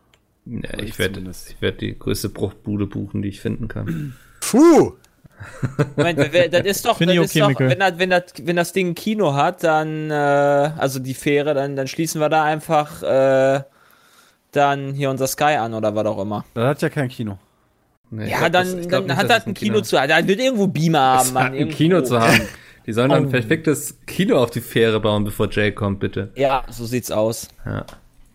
Ja, 0.46 0.58
Oder 0.72 0.82
ich 0.82 0.90
ich 0.90 0.98
werde 0.98 1.22
werd 1.60 1.80
die 1.82 1.98
größte 1.98 2.30
Bruchbude 2.30 2.86
buchen, 2.86 3.20
die 3.22 3.28
ich 3.28 3.40
finden 3.40 3.68
kann. 3.68 4.14
Puh! 4.40 4.92
Moment, 5.96 6.18
das 6.18 6.64
ist 6.64 6.84
doch, 6.86 6.98
das 6.98 7.08
ich 7.08 7.16
ist 7.20 7.36
okay, 7.36 7.40
doch 7.52 7.60
wenn, 7.60 7.78
das, 7.80 7.98
wenn, 7.98 8.10
das, 8.10 8.22
wenn 8.42 8.56
das 8.56 8.72
Ding 8.72 8.88
ein 8.90 8.94
Kino 8.94 9.34
hat, 9.34 9.62
dann, 9.62 10.10
äh, 10.10 10.14
also 10.14 11.00
die 11.00 11.14
Fähre, 11.14 11.52
dann, 11.54 11.76
dann 11.76 11.86
schließen 11.86 12.20
wir 12.20 12.28
da 12.30 12.44
einfach 12.44 13.02
äh, 13.02 13.62
dann 14.56 14.94
hier 14.94 15.10
unser 15.10 15.26
Sky 15.26 15.56
an 15.58 15.74
oder 15.74 15.94
was 15.94 16.06
auch 16.06 16.20
immer. 16.20 16.44
Das 16.54 16.64
hat 16.68 16.82
ja 16.82 16.88
kein 16.88 17.08
Kino. 17.08 17.38
Nee, 18.10 18.30
Ja, 18.30 18.38
glaub, 18.48 18.52
dann, 18.52 18.76
das- 18.76 18.88
dann 18.88 19.04
nicht, 19.06 19.16
hat 19.16 19.30
das 19.30 19.46
ein 19.46 19.54
Kino 19.54 19.80
zu. 19.80 19.96
Da 19.96 20.26
wird 20.26 20.40
irgendwo 20.40 20.66
Beamer 20.68 20.98
haben, 21.18 21.32
Mann. 21.32 21.42
hat 21.44 21.52
ein 21.52 21.58
irgendwo. 21.58 21.76
Kino 21.76 22.00
zu 22.02 22.20
haben. 22.20 22.40
Die 22.86 22.92
sollen 22.92 23.08
doch 23.10 23.16
ein 23.16 23.26
Oh. 23.26 23.30
perfektes 23.30 23.98
Kino 24.06 24.36
auf 24.42 24.50
die 24.50 24.60
Fähre 24.60 25.00
bauen, 25.00 25.24
bevor 25.24 25.50
Jay 25.50 25.72
kommt, 25.72 26.00
bitte. 26.00 26.30
Ja, 26.36 26.64
so 26.70 26.84
sieht's 26.84 27.10
aus. 27.10 27.48
Ja. 27.64 27.86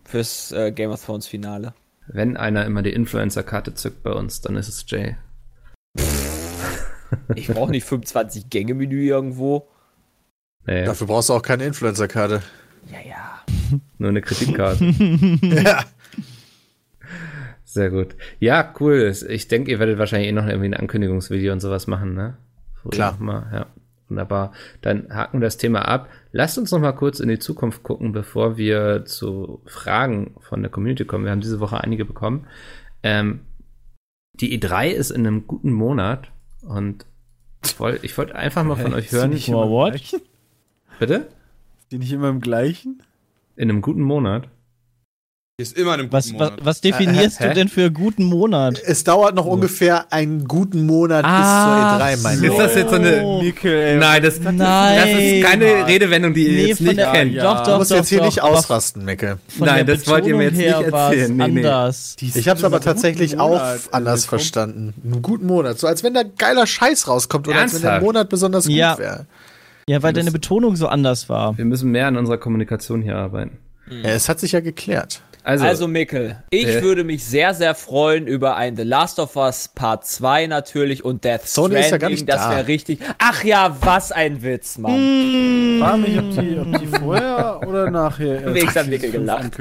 Fürs 0.04 0.50
äh, 0.52 0.72
Game 0.72 0.90
of 0.90 1.04
Thrones 1.04 1.26
Finale. 1.28 1.72
Wenn 2.08 2.36
einer 2.36 2.64
immer 2.66 2.82
die 2.82 2.92
Influencer-Karte 2.92 3.74
zückt 3.74 4.02
bei 4.02 4.10
uns, 4.10 4.40
dann 4.40 4.56
ist 4.56 4.68
es 4.68 4.84
Jay. 4.88 5.16
Ich 7.34 7.48
brauche 7.48 7.70
nicht 7.70 7.84
25 7.86 8.50
Gänge-Menü 8.50 9.04
irgendwo. 9.08 9.68
Nee. 10.66 10.84
Dafür 10.84 11.06
brauchst 11.08 11.28
du 11.28 11.32
auch 11.34 11.42
keine 11.42 11.64
Influencer-Karte. 11.64 12.42
Ja, 12.90 12.98
ja. 13.08 13.78
Nur 13.98 14.10
eine 14.10 14.20
Kreditkarte. 14.20 14.84
ja. 15.42 15.84
Sehr 17.70 17.90
gut. 17.90 18.16
Ja, 18.40 18.74
cool. 18.80 19.14
Ich 19.28 19.46
denke, 19.46 19.70
ihr 19.70 19.78
werdet 19.78 19.96
wahrscheinlich 19.96 20.28
eh 20.28 20.32
noch 20.32 20.48
irgendwie 20.48 20.66
ein 20.66 20.74
Ankündigungsvideo 20.74 21.52
und 21.52 21.60
sowas 21.60 21.86
machen, 21.86 22.14
ne? 22.14 22.36
Früher 22.74 22.90
Klar. 22.90 23.16
Mal, 23.20 23.48
ja. 23.52 23.66
Wunderbar. 24.08 24.50
Dann 24.80 25.06
haken 25.14 25.38
wir 25.38 25.44
das 25.46 25.56
Thema 25.56 25.82
ab. 25.82 26.08
Lasst 26.32 26.58
uns 26.58 26.72
noch 26.72 26.80
mal 26.80 26.90
kurz 26.90 27.20
in 27.20 27.28
die 27.28 27.38
Zukunft 27.38 27.84
gucken, 27.84 28.10
bevor 28.10 28.56
wir 28.56 29.04
zu 29.04 29.62
Fragen 29.66 30.34
von 30.40 30.62
der 30.62 30.70
Community 30.72 31.04
kommen. 31.04 31.24
Wir 31.24 31.30
haben 31.30 31.40
diese 31.40 31.60
Woche 31.60 31.80
einige 31.80 32.04
bekommen. 32.04 32.48
Ähm, 33.04 33.42
die 34.34 34.60
E3 34.60 34.88
ist 34.88 35.12
in 35.12 35.24
einem 35.24 35.46
guten 35.46 35.70
Monat 35.70 36.32
und 36.62 37.06
ich 37.64 37.78
wollte 37.78 38.04
ich 38.04 38.18
wollt 38.18 38.32
einfach 38.32 38.64
mal 38.64 38.74
von 38.74 38.94
euch 38.94 39.12
hören. 39.12 39.30
Nicht 39.30 39.48
immer 39.48 39.70
what? 39.70 40.20
Bitte? 40.98 41.28
Die 41.92 41.98
nicht 41.98 42.10
immer 42.10 42.30
im 42.30 42.40
gleichen? 42.40 43.00
In 43.54 43.70
einem 43.70 43.80
guten 43.80 44.02
Monat. 44.02 44.48
Ist 45.60 45.76
immer 45.76 45.92
in 45.94 46.00
einem 46.00 46.08
guten 46.08 46.12
was, 46.16 46.32
Monat. 46.32 46.52
Was, 46.56 46.64
was 46.64 46.80
definierst 46.80 47.40
äh, 47.40 47.48
du 47.48 47.54
denn 47.54 47.68
für 47.68 47.90
guten 47.90 48.24
Monat? 48.24 48.80
Es 48.82 49.04
dauert 49.04 49.34
noch 49.34 49.44
so. 49.44 49.50
ungefähr 49.50 50.10
einen 50.10 50.48
guten 50.48 50.86
Monat 50.86 51.22
ah, 51.22 51.98
bis 51.98 52.16
zur 52.16 52.22
E3, 52.22 52.22
mein 52.22 52.38
so. 52.38 52.44
Ist 52.46 52.58
das 52.58 52.74
jetzt 52.76 52.90
so 52.90 52.96
eine 52.96 53.42
Nickel, 53.42 53.72
ey. 53.72 53.96
Nein, 53.98 54.22
das, 54.22 54.40
Nein. 54.40 54.56
das 54.56 55.10
ist 55.10 55.44
keine 55.44 55.86
Redewendung, 55.86 56.32
die 56.32 56.46
ihr 56.46 56.68
jetzt 56.68 56.80
nicht 56.80 56.96
der, 56.96 57.12
kennt. 57.12 57.34
Ja. 57.34 57.42
Doch, 57.42 57.58
doch, 57.58 57.72
du 57.72 57.78
musst 57.78 57.90
doch, 57.90 57.96
jetzt 57.96 58.08
hier 58.08 58.20
doch, 58.20 58.24
nicht 58.24 58.42
ausrasten, 58.42 59.04
Mickel. 59.04 59.36
Nein, 59.58 59.84
das 59.84 60.08
wollt 60.08 60.26
ihr 60.26 60.34
mir 60.34 60.44
jetzt 60.44 60.56
nicht 60.56 60.66
erzählen. 60.66 61.36
Nee, 61.36 61.42
anders. 61.42 62.16
Nee. 62.22 62.30
Ich 62.34 62.48
hab's 62.48 62.64
aber 62.64 62.80
tatsächlich 62.80 63.38
auch 63.38 63.60
anders 63.92 64.24
verstanden. 64.24 64.94
Einen 65.04 65.20
guten 65.20 65.44
Monat. 65.44 65.78
So 65.78 65.86
als 65.86 66.02
wenn 66.02 66.14
da 66.14 66.22
geiler 66.22 66.66
Scheiß 66.66 67.06
rauskommt 67.06 67.46
oder 67.48 67.58
Ernsthaft? 67.58 67.84
als 67.84 67.92
wenn 67.92 68.00
der 68.00 68.06
Monat 68.06 68.28
besonders 68.30 68.66
gut 68.66 68.76
ja. 68.76 68.96
wäre. 68.96 69.26
Ja, 69.86 70.02
weil 70.02 70.14
deine 70.14 70.30
Betonung 70.30 70.76
so 70.76 70.86
anders 70.86 71.28
war. 71.28 71.58
Wir 71.58 71.66
müssen 71.66 71.90
mehr 71.90 72.06
an 72.06 72.16
unserer 72.16 72.38
Kommunikation 72.38 73.02
hier 73.02 73.16
arbeiten. 73.16 73.58
Ja, 73.90 74.10
es 74.10 74.28
hat 74.28 74.40
sich 74.40 74.52
ja 74.52 74.60
geklärt. 74.60 75.20
Also, 75.42 75.64
also 75.64 75.88
Mikkel, 75.88 76.36
ich 76.50 76.66
äh, 76.66 76.82
würde 76.82 77.02
mich 77.02 77.24
sehr, 77.24 77.54
sehr 77.54 77.74
freuen 77.74 78.26
über 78.26 78.56
ein 78.56 78.76
The 78.76 78.82
Last 78.82 79.18
of 79.18 79.36
Us 79.36 79.68
Part 79.68 80.06
2 80.06 80.48
natürlich 80.48 81.04
und 81.04 81.24
Death 81.24 81.46
Sony 81.46 81.82
Stranding. 81.82 81.84
Ist 81.84 81.90
ja 81.90 81.98
gar 81.98 82.10
nicht 82.10 82.28
das 82.28 82.50
wäre 82.50 82.66
richtig. 82.66 83.00
Ach 83.18 83.42
ja, 83.42 83.76
was 83.80 84.12
ein 84.12 84.42
Witz, 84.42 84.76
Mann. 84.76 85.78
Mm. 85.78 85.80
Frag 85.80 85.98
mich, 85.98 86.18
ob 86.18 86.30
die, 86.30 86.58
ob 86.58 86.78
die 86.78 86.86
vorher 86.86 87.60
oder 87.66 87.90
nachher. 87.90 88.44
Wenigstens 88.54 88.76
hat 88.76 88.86
Mikkel 88.88 89.12
gelacht. 89.12 89.52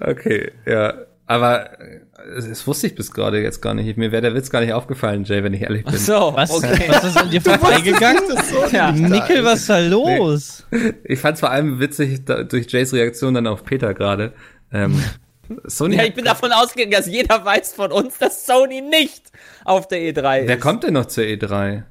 okay, 0.00 0.50
ja. 0.66 0.94
Aber 1.26 1.70
das 2.24 2.66
wusste 2.66 2.86
ich 2.86 2.94
bis 2.94 3.12
gerade 3.12 3.42
jetzt 3.42 3.60
gar 3.60 3.74
nicht. 3.74 3.96
Mir 3.96 4.12
wäre 4.12 4.22
der 4.22 4.34
Witz 4.34 4.50
gar 4.50 4.60
nicht 4.60 4.72
aufgefallen, 4.72 5.24
Jay, 5.24 5.42
wenn 5.42 5.52
ich 5.54 5.62
ehrlich 5.62 5.84
bin. 5.84 5.94
Ach 5.94 5.98
so, 5.98 6.32
was, 6.34 6.50
okay. 6.50 6.86
was 6.88 7.04
ist 7.04 7.16
an 7.16 7.30
dir 7.30 7.40
vorbeigegangen? 7.40 8.22
so 8.50 8.64
ja. 8.74 8.92
Nickel, 8.92 9.44
was 9.44 9.60
ist 9.60 9.70
da 9.70 9.78
los? 9.78 10.66
Nee. 10.70 10.94
Ich 11.04 11.20
fand 11.20 11.34
es 11.34 11.40
vor 11.40 11.50
allem 11.50 11.80
witzig 11.80 12.24
da, 12.24 12.42
durch 12.42 12.70
Jays 12.70 12.92
Reaktion 12.92 13.34
dann 13.34 13.46
auf 13.46 13.64
Peter 13.64 13.94
gerade. 13.94 14.32
Ähm, 14.72 15.02
Sony 15.64 15.96
ja, 15.96 16.04
ich 16.04 16.14
bin 16.14 16.24
davon 16.24 16.52
ausgegangen, 16.52 16.92
dass 16.92 17.06
jeder 17.06 17.44
weiß 17.44 17.74
von 17.74 17.92
uns, 17.92 18.18
dass 18.18 18.46
Sony 18.46 18.80
nicht 18.80 19.30
auf 19.64 19.88
der 19.88 19.98
E3 19.98 20.40
ist. 20.40 20.48
Wer 20.48 20.58
kommt 20.58 20.84
denn 20.84 20.94
noch 20.94 21.06
zur 21.06 21.24
E3? 21.24 21.82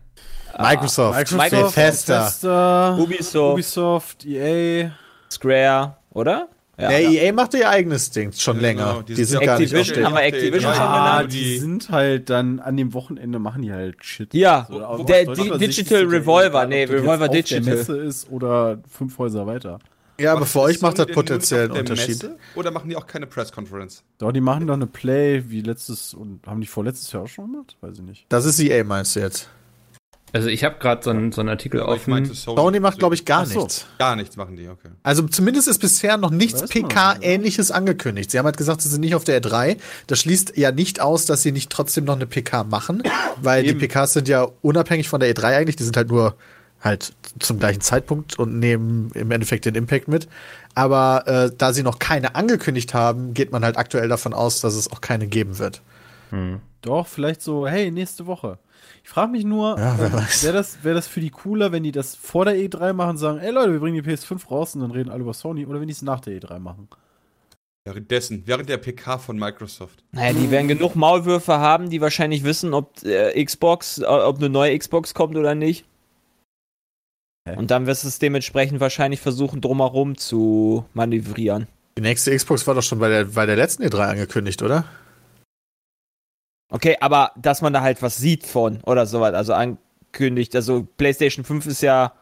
Microsoft, 0.59 1.31
Microsoft 1.31 1.75
Bethesda, 1.75 2.19
Bethesda 2.25 2.97
Ubisoft, 2.97 3.53
Ubisoft, 3.53 4.25
EA, 4.25 4.91
Square, 5.31 5.97
oder? 6.11 6.47
Ja, 6.77 6.91
ja, 6.91 7.09
EA 7.11 7.33
macht 7.33 7.53
ihr 7.53 7.69
eigenes 7.69 8.09
Ding 8.09 8.31
schon 8.31 8.55
ja, 8.55 8.61
länger. 8.63 8.85
Genau. 8.85 9.01
Die, 9.03 9.13
die 9.13 9.23
sind 9.25 9.43
gar 9.43 9.59
nicht 9.59 9.73
haben 9.73 10.15
wir 10.15 10.23
Activision 10.23 10.73
ja, 10.73 11.19
schon 11.19 11.29
die 11.29 11.59
sind 11.59 11.89
halt 11.91 12.31
dann 12.31 12.59
an 12.59 12.75
dem 12.77 12.93
Wochenende 12.93 13.37
machen 13.37 13.61
die 13.61 13.71
halt 13.71 14.03
Shit. 14.03 14.33
Ja, 14.33 14.67
so, 14.67 15.03
der, 15.03 15.25
die 15.25 15.51
Digital 15.59 16.05
Revolver, 16.05 16.65
nee, 16.65 16.85
Revolver 16.85 17.29
Digital. 17.29 17.61
Der 17.61 17.75
Messe 17.75 17.97
ist 17.97 18.31
oder 18.31 18.79
fünf 18.89 19.17
Häuser 19.19 19.45
weiter. 19.45 19.79
Ja, 20.19 20.33
aber 20.33 20.45
für 20.45 20.61
euch 20.61 20.81
macht 20.81 20.97
das 20.97 21.07
potenziell 21.07 21.65
einen 21.65 21.79
Unterschied. 21.79 22.23
Messe? 22.23 22.37
Oder 22.55 22.71
machen 22.71 22.89
die 22.89 22.95
auch 22.95 23.07
keine 23.07 23.27
Press 23.27 23.51
Conference? 23.51 24.03
Doch, 24.17 24.31
die 24.31 24.41
machen 24.41 24.65
doch 24.65 24.75
eine 24.75 24.87
Play 24.87 25.43
wie 25.47 25.61
letztes 25.61 26.13
und 26.13 26.45
haben 26.47 26.61
die 26.61 26.67
vorletztes 26.67 27.11
Jahr 27.11 27.23
auch 27.23 27.27
schon 27.27 27.51
gemacht? 27.51 27.77
Weiß 27.81 27.97
ich 27.97 28.03
nicht. 28.03 28.25
Das 28.29 28.45
ist 28.45 28.59
EA 28.59 28.83
meinst 28.83 29.15
du 29.15 29.19
jetzt? 29.19 29.49
Also 30.33 30.47
ich 30.49 30.63
habe 30.63 30.77
gerade 30.79 31.03
so 31.03 31.11
einen 31.11 31.31
so 31.31 31.43
Artikel 31.43 31.79
ja, 31.79 31.85
offen. 31.87 32.25
Sony, 32.25 32.57
Sony 32.57 32.79
macht, 32.79 32.97
glaube 32.97 33.13
ich, 33.13 33.23
gar 33.23 33.45
so. 33.45 33.59
nichts. 33.59 33.85
Gar 33.99 34.15
nichts 34.15 34.35
machen 34.35 34.55
die, 34.55 34.67
okay. 34.67 34.89
Also 35.03 35.27
zumindest 35.27 35.67
ist 35.67 35.77
bisher 35.77 36.17
noch 36.17 36.31
nichts 36.31 36.67
PK-ähnliches 36.69 37.69
angekündigt. 37.69 38.31
Sie 38.31 38.39
haben 38.39 38.45
halt 38.45 38.57
gesagt, 38.57 38.81
sie 38.81 38.89
sind 38.89 39.01
nicht 39.01 39.13
auf 39.13 39.23
der 39.23 39.39
R3. 39.39 39.77
Das 40.07 40.19
schließt 40.19 40.57
ja 40.57 40.71
nicht 40.71 40.99
aus, 40.99 41.27
dass 41.27 41.43
sie 41.43 41.51
nicht 41.51 41.69
trotzdem 41.71 42.05
noch 42.05 42.15
eine 42.15 42.25
PK 42.25 42.63
machen, 42.63 43.03
weil 43.41 43.63
Eben. 43.63 43.79
die 43.79 43.85
PKs 43.85 44.13
sind 44.13 44.27
ja 44.27 44.47
unabhängig 44.63 45.07
von 45.07 45.19
der 45.19 45.33
E3 45.33 45.55
eigentlich. 45.55 45.75
Die 45.75 45.83
sind 45.83 45.95
halt 45.95 46.09
nur 46.09 46.35
halt 46.81 47.13
zum 47.39 47.59
gleichen 47.59 47.81
Zeitpunkt 47.81 48.37
und 48.39 48.57
nehmen 48.57 49.11
im 49.13 49.29
Endeffekt 49.29 49.65
den 49.65 49.75
Impact 49.75 50.07
mit. 50.07 50.27
Aber 50.73 51.27
äh, 51.27 51.51
da 51.55 51.73
sie 51.73 51.83
noch 51.83 51.99
keine 51.99 52.33
angekündigt 52.33 52.95
haben, 52.95 53.35
geht 53.35 53.51
man 53.51 53.63
halt 53.63 53.77
aktuell 53.77 54.09
davon 54.09 54.33
aus, 54.33 54.61
dass 54.61 54.73
es 54.73 54.91
auch 54.91 54.99
keine 54.99 55.27
geben 55.27 55.59
wird. 55.59 55.81
Hm. 56.31 56.59
Doch, 56.81 57.07
vielleicht 57.07 57.43
so, 57.43 57.67
hey, 57.67 57.91
nächste 57.91 58.25
Woche. 58.25 58.57
Ich 59.03 59.09
frage 59.09 59.31
mich 59.31 59.43
nur, 59.43 59.77
ja, 59.77 59.93
ähm, 59.93 59.99
wäre 59.99 60.53
das, 60.53 60.83
wär 60.83 60.93
das 60.93 61.07
für 61.07 61.19
die 61.19 61.29
cooler, 61.29 61.71
wenn 61.71 61.83
die 61.83 61.91
das 61.91 62.15
vor 62.15 62.45
der 62.45 62.55
E3 62.55 62.93
machen 62.93 63.11
und 63.11 63.17
sagen, 63.17 63.39
ey 63.39 63.51
Leute, 63.51 63.73
wir 63.73 63.79
bringen 63.79 64.01
die 64.01 64.09
PS5 64.09 64.47
raus 64.47 64.75
und 64.75 64.81
dann 64.81 64.91
reden 64.91 65.09
alle 65.09 65.21
über 65.21 65.33
Sony, 65.33 65.65
oder 65.65 65.81
wenn 65.81 65.87
die 65.87 65.93
es 65.93 66.01
nach 66.01 66.21
der 66.21 66.39
E3 66.39 66.59
machen? 66.59 66.87
Währenddessen, 67.85 68.43
während 68.45 68.69
der 68.69 68.77
PK 68.77 69.17
von 69.17 69.37
Microsoft. 69.37 70.05
Naja, 70.13 70.31
die 70.31 70.49
werden 70.49 70.69
genug 70.69 70.95
Maulwürfe 70.95 71.57
haben, 71.57 71.89
die 71.89 71.99
wahrscheinlich 71.99 72.45
wissen, 72.45 72.73
ob 72.73 73.03
äh, 73.03 73.43
Xbox, 73.43 73.97
äh, 73.97 74.05
ob 74.05 74.37
eine 74.37 74.47
neue 74.47 74.77
Xbox 74.79 75.13
kommt 75.13 75.35
oder 75.35 75.53
nicht. 75.53 75.83
Hä? 77.45 77.57
Und 77.57 77.71
dann 77.71 77.85
wirst 77.85 78.05
du 78.05 78.07
es 78.07 78.19
dementsprechend 78.19 78.79
wahrscheinlich 78.79 79.19
versuchen, 79.19 79.59
drumherum 79.59 80.17
zu 80.17 80.85
manövrieren. 80.93 81.67
Die 81.97 82.01
nächste 82.01 82.33
Xbox 82.33 82.65
war 82.65 82.75
doch 82.75 82.83
schon 82.83 82.99
bei 82.99 83.09
der, 83.09 83.25
bei 83.25 83.45
der 83.45 83.57
letzten 83.57 83.83
E3 83.83 83.97
angekündigt, 83.99 84.61
oder? 84.61 84.85
Okay, 86.73 86.97
aber 86.99 87.33
dass 87.35 87.61
man 87.61 87.71
da 87.71 87.81
halt 87.81 88.01
was 88.01 88.17
sieht 88.17 88.47
von 88.47 88.81
oder 88.81 89.05
sowas, 89.05 89.35
also 89.35 89.53
ankündigt. 89.53 90.55
Also 90.55 90.87
PlayStation 90.97 91.45
5 91.45 91.67
ist 91.67 91.83
ja 91.83 92.13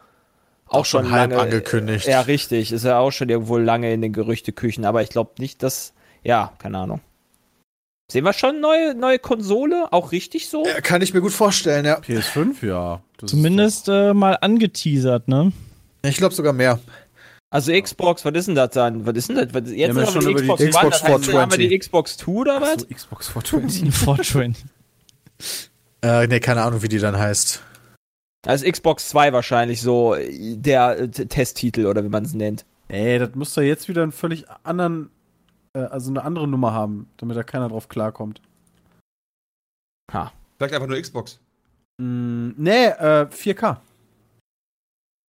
auch, 0.68 0.80
auch 0.80 0.86
schon, 0.86 1.06
schon 1.06 1.14
halb 1.14 1.32
lange, 1.32 1.44
angekündigt. 1.44 2.06
Ja, 2.06 2.20
richtig, 2.20 2.74
ist 2.74 2.84
ja 2.84 3.00
auch 3.00 3.12
schon 3.12 3.30
irgendwo 3.30 3.58
lange 3.58 3.94
in 3.94 4.02
den 4.02 4.12
Gerüchteküchen, 4.12 4.84
aber 4.84 5.04
ich 5.04 5.10
glaube 5.10 5.32
nicht, 5.40 5.64
dass 5.64 5.94
ja, 6.22 6.52
keine 6.60 6.80
Ahnung. 6.80 7.00
Sehen 8.12 8.26
wir 8.26 8.34
schon 8.34 8.60
neue 8.60 8.94
neue 8.94 9.20
Konsole, 9.20 9.88
auch 9.94 10.12
richtig 10.12 10.50
so? 10.50 10.66
Ja, 10.66 10.82
kann 10.82 11.02
ich 11.02 11.14
mir 11.14 11.22
gut 11.22 11.32
vorstellen, 11.32 11.86
ja. 11.86 12.00
PS5, 12.00 12.68
ja. 12.68 13.02
Zumindest 13.26 13.88
äh, 13.88 14.14
mal 14.14 14.38
angeteasert, 14.42 15.30
ne? 15.30 15.54
Ich 16.04 16.18
glaube 16.18 16.36
sogar 16.36 16.52
mehr. 16.52 16.78
Also 17.54 17.74
Xbox, 17.74 18.24
was 18.24 18.34
ist 18.34 18.48
denn 18.48 18.56
das 18.56 18.70
dann? 18.70 19.06
Was 19.06 19.16
ist 19.16 19.30
denn 19.30 19.36
das? 19.36 19.54
Was, 19.54 19.70
jetzt 19.70 19.78
ja, 19.78 19.90
haben 19.90 19.98
wir 19.98 20.22
die 20.22 20.36
Xbox, 20.36 20.64
Xbox 20.64 20.84
One, 20.84 20.90
das 20.90 21.04
heißt, 21.04 21.34
haben 21.34 21.52
wir 21.52 21.58
die 21.58 21.78
Xbox 21.80 22.18
2 22.18 22.32
oder 22.32 22.62
was? 22.62 22.82
So, 22.82 22.88
Xbox 22.88 23.28
420. 23.28 23.94
420. 23.94 24.66
äh, 26.02 26.28
ne, 26.28 26.40
keine 26.40 26.62
Ahnung, 26.64 26.82
wie 26.82 26.88
die 26.88 27.00
dann 27.00 27.20
heißt. 27.20 27.62
Also 28.48 28.72
Xbox 28.72 29.10
2 29.10 29.34
wahrscheinlich 29.34 29.82
so 29.82 30.16
der 30.18 30.98
äh, 30.98 31.10
Testtitel 31.10 31.88
oder 31.88 32.06
wie 32.06 32.10
man 32.10 32.24
es 32.24 32.34
nennt. 32.34 32.66
Ey, 32.88 33.20
das 33.20 33.36
muss 33.36 33.54
doch 33.54 33.62
jetzt 33.62 33.90
wieder 33.90 34.04
einen 34.04 34.14
völlig 34.14 34.46
anderen, 34.64 35.10
äh, 35.74 35.80
also 35.80 36.10
eine 36.10 36.24
andere 36.24 36.48
Nummer 36.48 36.72
haben, 36.72 37.10
damit 37.18 37.36
da 37.36 37.44
keiner 37.44 37.68
drauf 37.68 37.90
klarkommt. 37.90 38.42
Ha. 40.14 40.32
Vielleicht 40.58 40.74
einfach 40.74 40.88
nur 40.88 41.02
Xbox. 41.02 41.40
Mm, 41.97 42.52
nee, 42.56 42.86
äh, 42.86 43.28
4K. 43.30 43.78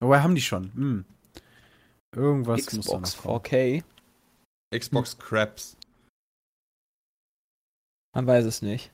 Woher 0.02 0.24
haben 0.24 0.36
die 0.36 0.42
schon? 0.42 0.72
Hm. 0.74 1.06
Irgendwas 2.16 2.66
Xbox 2.66 2.76
muss 2.76 3.16
da 3.16 3.30
noch 3.30 3.42
4K. 3.42 3.84
Xbox 4.76 5.18
Crabs. 5.18 5.78
Man 8.14 8.28
weiß 8.28 8.46
es 8.46 8.62
nicht. 8.62 8.92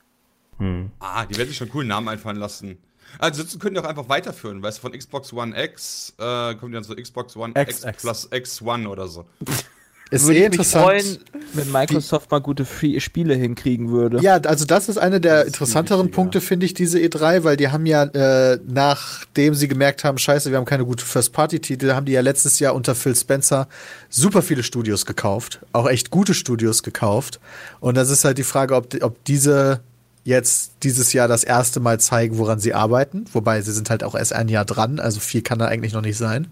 Hm. 0.58 0.90
Ah, 1.00 1.26
die 1.26 1.36
werden 1.36 1.48
sich 1.48 1.56
schon 1.56 1.68
coolen 1.68 1.88
Namen 1.88 2.08
einfallen 2.08 2.36
lassen. 2.36 2.78
Also 3.18 3.58
können 3.58 3.74
die 3.74 3.80
auch 3.80 3.86
einfach 3.86 4.08
weiterführen, 4.08 4.62
weißt 4.62 4.78
du, 4.78 4.82
von 4.82 4.92
Xbox 4.92 5.32
One 5.32 5.60
X 5.60 6.14
äh, 6.18 6.54
kommen 6.56 6.72
die 6.72 6.74
dann 6.74 6.84
so 6.84 6.94
Xbox 6.94 7.36
One 7.36 7.54
X, 7.58 7.84
X 7.84 8.02
plus 8.02 8.30
X1 8.30 8.86
oder 8.86 9.08
so. 9.08 9.24
Ist 10.10 10.26
würde 10.26 10.40
eh 10.40 10.44
interessant. 10.46 10.84
Freuen, 10.84 11.18
wenn 11.52 11.70
Microsoft 11.70 12.30
mal 12.30 12.40
gute 12.40 12.64
Spiele 12.64 13.34
hinkriegen 13.34 13.90
würde. 13.90 14.20
Ja, 14.20 14.36
also 14.36 14.64
das 14.64 14.88
ist 14.88 14.96
eine 14.96 15.20
der 15.20 15.46
interessanteren 15.46 16.10
Punkte, 16.10 16.40
finde 16.40 16.66
ich, 16.66 16.74
diese 16.74 16.98
E3, 16.98 17.44
weil 17.44 17.56
die 17.56 17.68
haben 17.68 17.84
ja, 17.86 18.04
äh, 18.04 18.58
nachdem 18.66 19.54
sie 19.54 19.68
gemerkt 19.68 20.04
haben, 20.04 20.18
scheiße, 20.18 20.50
wir 20.50 20.58
haben 20.58 20.64
keine 20.64 20.84
gute 20.84 21.04
First-Party-Titel, 21.04 21.92
haben 21.92 22.06
die 22.06 22.12
ja 22.12 22.20
letztes 22.20 22.58
Jahr 22.58 22.74
unter 22.74 22.94
Phil 22.94 23.14
Spencer 23.14 23.68
super 24.08 24.42
viele 24.42 24.62
Studios 24.62 25.04
gekauft. 25.04 25.60
Auch 25.72 25.88
echt 25.88 26.10
gute 26.10 26.34
Studios 26.34 26.82
gekauft. 26.82 27.40
Und 27.80 27.96
das 27.96 28.10
ist 28.10 28.24
halt 28.24 28.38
die 28.38 28.44
Frage, 28.44 28.74
ob, 28.74 28.94
ob 29.02 29.24
diese 29.24 29.80
jetzt 30.24 30.72
dieses 30.82 31.12
Jahr 31.14 31.26
das 31.26 31.42
erste 31.42 31.80
Mal 31.80 32.00
zeigen, 32.00 32.36
woran 32.38 32.58
sie 32.58 32.74
arbeiten. 32.74 33.24
Wobei 33.32 33.62
sie 33.62 33.72
sind 33.72 33.88
halt 33.88 34.04
auch 34.04 34.14
erst 34.14 34.34
ein 34.34 34.48
Jahr 34.48 34.64
dran, 34.64 35.00
also 35.00 35.20
viel 35.20 35.42
kann 35.42 35.58
da 35.58 35.66
eigentlich 35.66 35.94
noch 35.94 36.02
nicht 36.02 36.18
sein. 36.18 36.48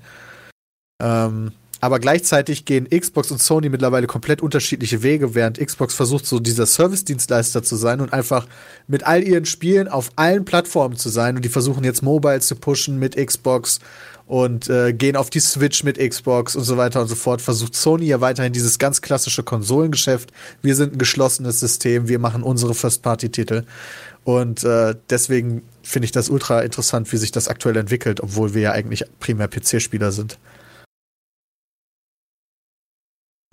Ähm, 1.03 1.53
aber 1.81 1.99
gleichzeitig 1.99 2.65
gehen 2.65 2.89
Xbox 2.89 3.31
und 3.31 3.43
Sony 3.43 3.69
mittlerweile 3.69 4.07
komplett 4.07 4.41
unterschiedliche 4.41 5.03
Wege, 5.03 5.35
während 5.35 5.59
Xbox 5.59 5.95
versucht, 5.95 6.27
so 6.27 6.41
dieser 6.41 6.67
Service-Dienstleister 6.67 7.63
zu 7.63 7.77
sein 7.77 8.01
und 8.01 8.13
einfach 8.13 8.47
mit 8.87 9.05
all 9.05 9.23
ihren 9.23 9.45
Spielen 9.45 9.89
auf 9.89 10.11
allen 10.17 10.45
Plattformen 10.45 10.97
zu 10.97 11.11
sein. 11.11 11.37
Und 11.37 11.45
die 11.45 11.51
versuchen 11.51 11.85
jetzt 11.85 12.03
Mobile 12.03 12.41
zu 12.41 12.57
pushen 12.57 12.99
mit 12.99 13.17
Xbox 13.17 13.81
und 14.27 14.69
äh, 14.69 14.93
gehen 14.93 15.17
auf 15.17 15.31
die 15.31 15.41
Switch 15.41 15.85
mit 15.85 15.99
Xbox 15.99 16.57
und 16.57 16.65
so 16.65 16.77
weiter 16.77 17.01
und 17.01 17.09
so 17.09 17.15
fort. 17.15 17.43
Versucht 17.43 17.77
Sony 17.77 18.07
ja 18.07 18.21
weiterhin 18.21 18.53
dieses 18.53 18.79
ganz 18.79 19.03
klassische 19.03 19.43
Konsolengeschäft. 19.43 20.33
Wir 20.63 20.75
sind 20.75 20.95
ein 20.95 20.99
geschlossenes 20.99 21.61
System, 21.61 22.09
wir 22.09 22.19
machen 22.19 22.43
unsere 22.43 22.75
First-Party-Titel. 22.75 23.65
Und 24.25 24.65
äh, 24.65 24.97
deswegen 25.11 25.63
finde 25.83 26.07
ich 26.07 26.13
das 26.13 26.29
ultra 26.31 26.63
interessant, 26.63 27.13
wie 27.13 27.17
sich 27.17 27.31
das 27.31 27.47
aktuell 27.47 27.77
entwickelt, 27.77 28.21
obwohl 28.21 28.55
wir 28.55 28.63
ja 28.63 28.73
eigentlich 28.73 29.05
primär 29.21 29.47
PC-Spieler 29.47 30.11
sind. 30.11 30.39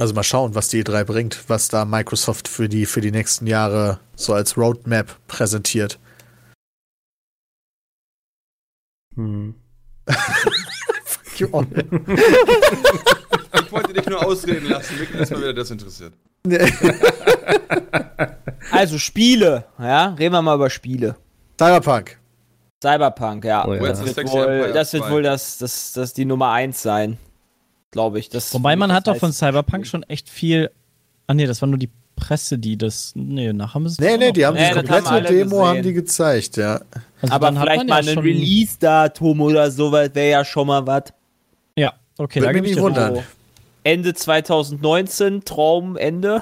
Also 0.04 0.14
mal 0.16 0.24
schauen, 0.24 0.54
was 0.54 0.68
die 0.68 0.84
E3 0.84 1.06
bringt, 1.06 1.46
was 1.48 1.70
da 1.70 1.86
Microsoft 1.86 2.50
für 2.50 2.68
die, 2.68 2.86
für 2.86 3.00
die 3.00 3.12
nächsten 3.12 3.48
Jahre 3.48 4.02
so 4.18 4.34
als 4.34 4.58
Roadmap 4.58 5.16
präsentiert. 5.28 5.98
Hm. 9.16 9.56
Fuck 11.06 11.40
you 11.40 11.48
all. 11.54 11.66
Ich 13.64 13.72
wollte 13.72 13.94
dich 13.94 14.06
nur 14.08 14.26
ausreden 14.28 14.68
lassen. 14.68 15.00
Mich 15.00 15.10
ist 15.12 15.32
mal 15.32 15.40
wieder 15.40 15.54
das 15.54 15.72
interessiert. 15.72 16.12
Also 18.72 18.98
Spiele, 18.98 19.64
ja, 19.80 20.08
reden 20.20 20.34
wir 20.34 20.42
mal 20.42 20.56
über 20.56 20.70
Spiele. 20.70 21.16
Cyberpunk. 21.58 22.20
Cyberpunk, 22.84 23.46
ja. 23.46 23.66
Oh 23.66 23.74
ja. 23.74 23.82
Das 23.84 24.04
wird 24.04 24.18
wohl, 24.30 24.74
das, 24.74 24.92
wird 24.92 25.06
2. 25.06 25.12
wohl 25.12 25.24
das, 25.24 25.60
das, 25.60 25.94
das 25.94 26.12
die 26.12 26.26
Nummer 26.26 26.52
1 26.52 26.82
sein. 26.82 27.18
Glaube 27.94 28.18
ich. 28.20 28.28
Das, 28.30 28.52
Wobei 28.56 28.76
man 28.76 28.90
das 28.90 28.98
hat 28.98 29.08
doch 29.08 29.18
von 29.18 29.32
Cyberpunk 29.32 29.86
schon 29.86 30.02
echt 30.04 30.28
viel. 30.28 30.72
Ah 31.28 31.36
nee, 31.36 31.46
das 31.46 31.62
war 31.62 31.70
nur 31.70 31.78
die 31.78 31.92
Presse, 32.16 32.58
die 32.58 32.76
das. 32.76 33.12
Nee, 33.16 33.54
nachher 33.54 33.76
haben 33.76 33.88
sie 33.88 33.94
es 33.94 34.00
Nee, 34.00 34.18
nee, 34.18 34.32
die 34.32 34.46
haben 34.46 34.56
Nee, 34.56 34.70
die 34.70 34.74
komplette 34.88 35.22
Demo 35.32 35.50
gesehen. 35.58 35.66
haben 35.68 35.84
die 35.84 35.94
gezeigt, 35.94 36.58
ja. 36.58 36.82
Also 37.22 37.34
Aber 37.36 37.46
dann 37.48 37.60
hat 37.60 37.66
vielleicht 37.68 37.78
man 37.80 37.88
mal 37.88 38.04
ja 38.04 38.12
ein 38.14 38.18
Release-Datum 38.18 39.42
oder 39.42 39.70
sowas 39.70 40.10
wäre 40.14 40.32
ja 40.32 40.44
schon 40.44 40.66
mal 40.68 40.86
was. 40.88 41.04
Ja, 41.78 41.94
okay, 42.18 42.42
Würde 42.42 42.54
da 42.56 42.62
mich 42.62 42.72
nicht 42.72 42.82
wundern. 42.82 43.20
Ende 43.84 44.14
2019, 44.16 45.44
Traumende. 45.46 46.42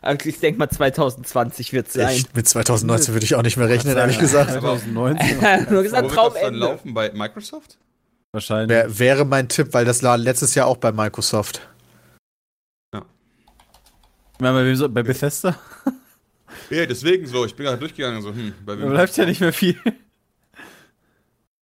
Also 0.00 0.24
ich 0.30 0.40
denke 0.40 0.58
mal 0.60 0.70
2020 0.70 1.74
wird 1.74 1.88
es 1.88 1.92
sein. 1.92 2.16
Ich, 2.16 2.34
mit 2.34 2.48
2019 2.48 3.14
würde 3.14 3.24
ich 3.26 3.34
auch 3.34 3.42
nicht 3.42 3.58
mehr 3.58 3.68
rechnen, 3.68 3.96
ehrlich 3.98 4.18
gesagt. 4.18 4.50
2019 4.60 5.38
Nur 5.40 5.42
gesagt, 5.42 5.70
Wo 5.70 5.70
wird 5.74 5.84
das 5.84 5.92
dann 5.92 6.08
Traumende. 6.08 6.58
laufen? 6.58 6.94
Bei 6.94 7.10
Microsoft? 7.12 7.76
Wahrscheinlich. 8.32 8.68
Wär, 8.70 8.98
wäre 8.98 9.24
mein 9.24 9.48
Tipp, 9.48 9.68
weil 9.72 9.84
das 9.84 10.02
war 10.02 10.16
letztes 10.18 10.54
Jahr 10.54 10.66
auch 10.66 10.76
bei 10.76 10.92
Microsoft. 10.92 11.68
Ich 12.92 14.40
meine, 14.40 14.56
bei, 14.58 14.64
wem 14.66 14.76
so- 14.76 14.88
bei 14.88 15.02
Bethesda 15.02 15.58
Ja, 16.70 16.86
deswegen 16.86 17.26
so. 17.26 17.44
Ich 17.44 17.56
bin 17.56 17.66
gerade 17.66 17.78
durchgegangen. 17.78 18.22
So, 18.22 18.30
hm, 18.32 18.54
bei 18.64 18.76
da 18.76 18.86
bleibt 18.86 19.16
ja 19.16 19.24
nicht 19.26 19.40
mehr 19.40 19.52
viel. 19.52 19.76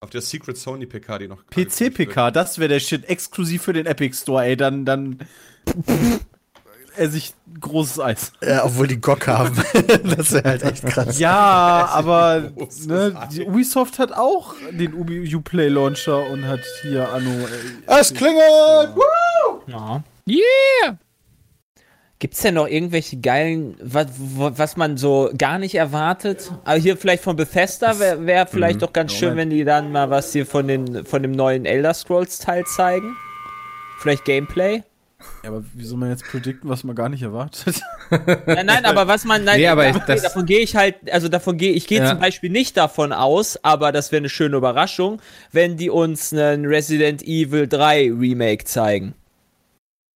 Auf 0.01 0.09
der 0.09 0.21
Secret 0.21 0.57
Sony 0.57 0.85
PK, 0.85 1.19
die 1.19 1.27
noch. 1.27 1.45
PC-PK, 1.47 2.31
das 2.31 2.59
wäre 2.59 2.67
der 2.69 2.79
Shit 2.81 3.05
exklusiv 3.05 3.63
für 3.63 3.73
den 3.73 3.85
Epic 3.85 4.15
Store, 4.17 4.43
ey. 4.43 4.57
Dann, 4.57 4.83
dann 4.85 5.19
esse 6.97 7.17
ich 7.17 7.33
großes 7.59 7.99
Eis. 7.99 8.31
Ja, 8.41 8.65
obwohl 8.65 8.87
die 8.87 8.99
GOG 8.99 9.27
haben. 9.27 9.55
das 10.17 10.31
wäre 10.31 10.43
halt 10.49 10.63
echt 10.63 10.85
krass. 10.85 11.19
Ja, 11.19 11.87
aber 11.91 12.51
ne, 12.85 13.15
Ubisoft 13.45 13.99
hat 13.99 14.11
auch 14.13 14.55
den 14.71 14.93
Ubi 14.93 15.33
Uplay 15.35 15.69
Launcher 15.69 16.29
und 16.29 16.47
hat 16.47 16.61
hier 16.81 17.09
Anno. 17.11 17.31
Ey, 17.31 17.99
Es 17.99 18.13
klingelt! 18.13 18.95
Ja. 19.67 20.03
Yeah! 20.27 20.97
Gibt's 22.19 22.41
denn 22.41 22.55
noch 22.55 22.67
irgendwelche 22.67 23.17
geilen, 23.17 23.75
was, 23.81 24.07
was 24.17 24.77
man 24.77 24.95
so 24.95 25.29
gar 25.37 25.59
nicht 25.59 25.75
erwartet? 25.75 26.49
Aber 26.63 26.77
hier 26.77 26.95
vielleicht 26.95 27.23
von 27.23 27.35
Bethesda 27.35 27.99
wäre 27.99 28.25
wär 28.25 28.47
vielleicht 28.47 28.81
doch 28.81 28.93
ganz 28.93 29.13
schön, 29.13 29.35
wenn 29.35 29.49
die 29.49 29.65
dann 29.65 29.91
mal 29.91 30.09
was 30.09 30.31
hier 30.31 30.45
von, 30.45 30.67
den, 30.67 31.05
von 31.05 31.21
dem 31.21 31.33
neuen 31.33 31.65
Elder 31.65 31.93
Scrolls 31.93 32.39
Teil 32.39 32.63
zeigen. 32.65 33.17
Vielleicht 33.99 34.23
Gameplay. 34.23 34.81
Ja, 35.43 35.49
aber 35.51 35.63
wie 35.73 35.83
soll 35.85 35.97
man 35.99 36.09
jetzt 36.09 36.23
predikten, 36.25 36.69
was 36.69 36.83
man 36.83 36.95
gar 36.95 37.09
nicht 37.09 37.21
erwartet? 37.21 37.81
Nein, 38.47 38.65
nein, 38.65 38.85
aber 38.85 39.07
was 39.07 39.25
man, 39.25 39.43
nein, 39.43 39.59
Nee, 39.59 39.67
aber 39.67 39.83
davon, 39.85 40.01
ich- 40.01 40.07
das- 40.07 40.21
davon 40.23 40.45
gehe 40.45 40.59
ich 40.59 40.75
halt, 40.75 40.95
also 41.11 41.27
davon 41.27 41.57
gehe 41.57 41.71
ich 41.73 41.87
gehe 41.87 41.99
Ja. 41.99 42.09
zum 42.09 42.19
Beispiel 42.19 42.49
nicht 42.49 42.77
davon 42.77 43.11
aus, 43.13 43.57
aber 43.63 43.91
das 43.91 44.11
wäre 44.11 44.19
eine 44.21 44.29
schöne 44.29 44.57
Überraschung, 44.57 45.21
wenn 45.51 45.77
die 45.77 45.89
uns 45.89 46.33
einen 46.33 46.65
Resident 46.65 47.21
Evil 47.23 47.67
3 47.67 48.11
Remake 48.11 48.65
zeigen. 48.65 49.13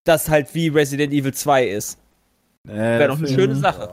Das 0.04 0.28
halt 0.30 0.54
wie 0.54 0.68
Resident 0.68 1.12
Evil 1.12 1.34
2 1.34 1.66
ist. 1.68 1.98
Wäre 2.64 3.08
doch 3.08 3.18
eine 3.18 3.28
schöne 3.28 3.54
Sache. 3.56 3.88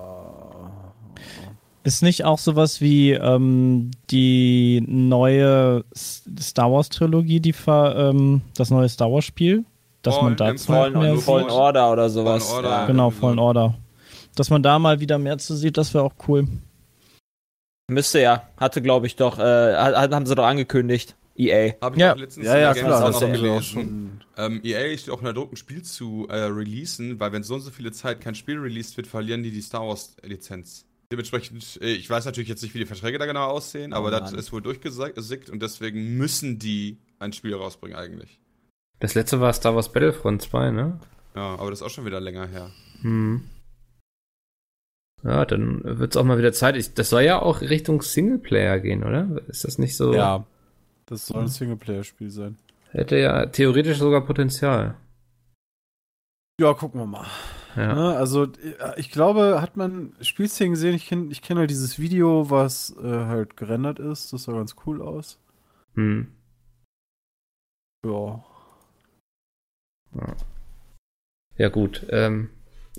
Ist 1.84 2.02
nicht 2.02 2.24
auch 2.26 2.40
sowas 2.40 2.82
wie 2.82 3.12
ähm, 3.12 3.92
die 4.10 4.84
neue 4.88 5.86
Star 5.96 6.72
Wars 6.72 6.90
Trilogie, 6.90 7.40
die 7.40 7.54
ver, 7.54 8.12
ähm, 8.12 8.42
das 8.58 8.72
neue 8.72 8.90
Star 8.90 9.12
Wars 9.12 9.26
Spiel, 9.26 9.66
dass 10.06 10.16
Fallen- 10.16 10.26
man 10.26 10.36
dazu 10.38 10.66
Fallen- 10.68 10.94
mehr 11.00 11.18
Fallen- 11.18 11.50
Order 11.50 11.92
oder 11.92 12.10
sowas. 12.10 12.46
Fallen 12.50 12.66
Order. 12.66 12.78
Ja. 12.82 12.86
Genau, 12.88 13.10
Fallen 13.10 13.38
so. 13.38 13.42
Order. 13.44 13.76
Dass 14.36 14.50
man 14.50 14.62
da 14.64 14.80
mal 14.80 15.00
wieder 15.00 15.18
mehr 15.18 15.38
zu 15.38 15.56
sieht, 15.56 15.78
das 15.78 15.94
wäre 15.94 16.04
auch 16.04 16.14
cool. 16.28 16.48
Müsste 17.90 18.20
ja. 18.22 18.50
Hatte, 18.58 18.82
glaube 18.82 19.08
ich, 19.08 19.16
doch, 19.16 19.38
äh, 19.40 19.44
haben 19.76 20.26
sie 20.26 20.36
doch 20.36 20.46
angekündigt. 20.46 21.16
EA. 21.38 21.74
Habe 21.82 21.96
ich 21.98 22.02
Ja. 22.02 22.14
auch 22.14 22.18
letztens 22.18 22.46
Ja, 22.46 22.58
ja, 22.58 22.70
in 22.70 22.76
der 22.76 22.84
klar. 22.86 23.02
Das 23.02 23.16
noch 23.22 23.22
haben 23.28 23.36
sie 23.36 23.40
auch 23.40 23.42
gelesen. 23.44 23.64
schon. 23.64 24.22
Ähm, 24.38 24.62
EA 24.64 24.98
steht 24.98 25.14
auch 25.14 25.20
unter 25.20 25.34
Druck, 25.34 25.52
ein 25.52 25.58
Spiel 25.58 25.84
zu 25.84 26.28
äh, 26.30 26.36
releasen, 26.46 27.20
weil 27.20 27.32
wenn 27.34 27.44
so 27.44 27.56
und 27.56 27.62
so 27.62 27.72
viele 27.72 27.92
Zeit 27.92 28.22
kein 28.22 28.36
Spiel 28.36 28.58
released 28.58 28.96
wird, 28.98 29.06
verlieren 29.08 29.44
die 29.44 29.52
die 29.52 29.62
Star 29.62 29.86
Wars 29.88 30.16
Lizenz. 30.24 30.86
Dementsprechend, 31.12 31.78
äh, 31.82 31.92
ich 31.94 32.10
weiß 32.10 32.26
natürlich 32.26 32.50
jetzt 32.50 32.64
nicht, 32.64 32.74
wie 32.74 32.80
die 32.80 32.86
Verträge 32.86 33.18
da 33.18 33.26
genau 33.26 33.46
aussehen, 33.48 33.94
aber 33.94 34.12
das 34.12 34.32
Mann. 34.32 34.40
ist 34.40 34.52
wohl 34.54 34.62
durchgesickt 34.62 35.50
und 35.50 35.62
deswegen 35.62 36.18
müssen 36.18 36.58
die 36.58 36.98
ein 37.20 37.34
Spiel 37.34 37.54
rausbringen 37.54 37.98
eigentlich. 37.98 38.40
Das 39.00 39.14
letzte 39.16 39.42
war 39.42 39.54
Star 39.54 39.76
Wars 39.76 39.92
Battlefront 39.92 40.42
2, 40.42 40.72
ne? 40.72 41.00
Ja, 41.36 41.56
aber 41.56 41.70
das 41.70 41.82
ist 41.82 41.86
auch 41.86 41.90
schon 41.90 42.06
wieder 42.06 42.22
länger 42.22 42.48
her. 42.48 42.70
Hm. 43.02 43.42
Ja, 45.24 45.44
dann 45.46 45.82
wird's 45.84 46.18
auch 46.18 46.24
mal 46.24 46.38
wieder 46.38 46.54
Zeit. 46.54 46.76
Ich, 46.78 46.94
das 46.94 47.10
soll 47.10 47.24
ja 47.24 47.42
auch 47.42 47.62
Richtung 47.62 48.02
Singleplayer 48.02 48.80
gehen, 48.80 49.04
oder? 49.04 49.42
Ist 49.48 49.64
das 49.64 49.78
nicht 49.78 49.98
so? 49.98 50.14
Ja. 50.14 50.46
Das 51.08 51.28
soll 51.28 51.42
ein 51.42 51.48
Singleplayer-Spiel 51.48 52.30
sein. 52.30 52.58
Hätte 52.92 53.18
ja 53.18 53.48
theoretisch 53.48 53.98
sogar 53.98 54.22
Potenzial. 54.22 54.96
Ja, 56.60 56.74
gucken 56.74 57.02
wir 57.02 57.06
mal. 57.06 57.28
Ja. 57.76 57.94
Ne, 57.94 58.16
also, 58.16 58.48
ich 58.96 59.12
glaube, 59.12 59.62
hat 59.62 59.76
man 59.76 60.16
Spielszenen 60.22 60.74
gesehen? 60.74 60.96
Ich 60.96 61.08
kenne 61.08 61.28
ich 61.30 61.42
kenn 61.42 61.58
halt 61.58 61.70
dieses 61.70 62.00
Video, 62.00 62.50
was 62.50 62.96
äh, 63.04 63.26
halt 63.26 63.58
gerendert 63.58 64.00
ist. 64.00 64.32
Das 64.32 64.44
sah 64.44 64.54
ganz 64.54 64.76
cool 64.86 65.02
aus. 65.02 65.40
Hm. 65.96 66.32
Ja. 68.06 68.44
Ja, 71.58 71.70
gut. 71.70 72.06
Ähm, 72.10 72.50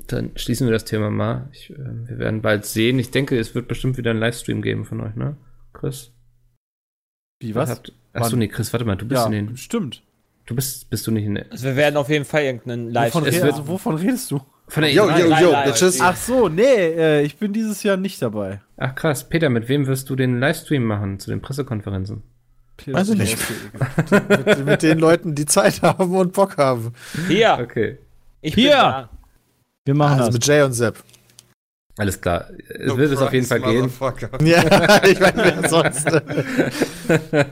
dann 0.06 0.32
schließen 0.36 0.66
wir 0.66 0.72
das 0.72 0.84
Thema 0.84 1.10
mal. 1.10 1.48
Ich, 1.52 1.70
äh, 1.70 1.76
wir 1.76 2.18
werden 2.18 2.42
bald 2.42 2.66
sehen. 2.66 2.98
Ich 2.98 3.10
denke, 3.10 3.38
es 3.38 3.54
wird 3.54 3.68
bestimmt 3.68 3.96
wieder 3.96 4.10
einen 4.10 4.20
Livestream 4.20 4.62
geben 4.62 4.84
von 4.84 5.00
euch, 5.00 5.14
ne? 5.14 5.36
Chris? 5.72 6.12
Wie, 7.40 7.54
was? 7.54 7.70
Habt, 7.70 7.92
achso, 8.12 8.36
nee, 8.36 8.48
Chris, 8.48 8.72
warte 8.72 8.84
mal, 8.84 8.96
du 8.96 9.06
bist 9.06 9.20
ja, 9.20 9.26
in 9.26 9.32
den. 9.32 9.56
stimmt. 9.56 10.02
Du 10.46 10.54
bist, 10.54 10.88
bist 10.90 11.06
du 11.06 11.10
nicht 11.10 11.24
in 11.24 11.34
der. 11.34 11.50
Also 11.50 11.64
wir 11.64 11.76
werden 11.76 11.96
auf 11.96 12.08
jeden 12.08 12.24
Fall 12.24 12.42
irgendeinen 12.42 12.90
Live. 12.90 13.14
Wovon, 13.14 13.28
red, 13.28 13.42
also, 13.42 13.68
wovon 13.68 13.96
redest 13.96 14.30
du? 14.30 14.40
Von 14.68 14.82
der 14.82 14.92
Yo, 14.92 15.04
E3? 15.04 15.18
yo, 15.18 15.50
yo, 15.50 15.64
bitches. 15.64 16.00
Ach 16.00 16.16
so, 16.16 16.48
nee, 16.48 16.62
äh, 16.62 17.22
ich 17.22 17.36
bin 17.36 17.52
dieses 17.52 17.82
Jahr 17.82 17.96
nicht 17.96 18.20
dabei. 18.22 18.60
Ach 18.76 18.94
krass, 18.94 19.28
Peter, 19.28 19.48
mit 19.48 19.68
wem 19.68 19.86
wirst 19.86 20.08
du 20.10 20.16
den 20.16 20.40
Livestream 20.40 20.84
machen 20.84 21.18
zu 21.18 21.30
den 21.30 21.40
Pressekonferenzen? 21.40 22.22
Weiß 22.86 23.08
ich 23.10 23.18
nicht. 23.18 23.38
mit, 24.10 24.64
mit 24.66 24.82
den 24.82 24.98
Leuten, 24.98 25.34
die 25.34 25.46
Zeit 25.46 25.82
haben 25.82 26.14
und 26.14 26.32
Bock 26.32 26.56
haben. 26.58 26.92
Hier, 27.28 27.58
Okay. 27.60 27.98
ich 28.42 28.54
Hier. 28.54 28.70
bin 28.70 28.78
da. 28.78 29.10
Wir 29.86 29.94
machen 29.94 30.12
Also 30.20 30.26
das. 30.26 30.34
mit 30.34 30.46
Jay 30.46 30.62
und 30.62 30.72
Sepp. 30.72 31.02
Alles 31.98 32.20
klar. 32.20 32.48
Es 32.68 32.86
No 32.88 32.98
wird 32.98 33.12
es 33.12 33.22
auf 33.22 33.32
jeden 33.32 33.46
Fall 33.46 33.60
gehen. 33.62 33.90
Ja, 34.42 35.02
ich 35.04 35.18
meine, 35.18 35.36
wer 35.36 35.68
sonst. 35.68 36.06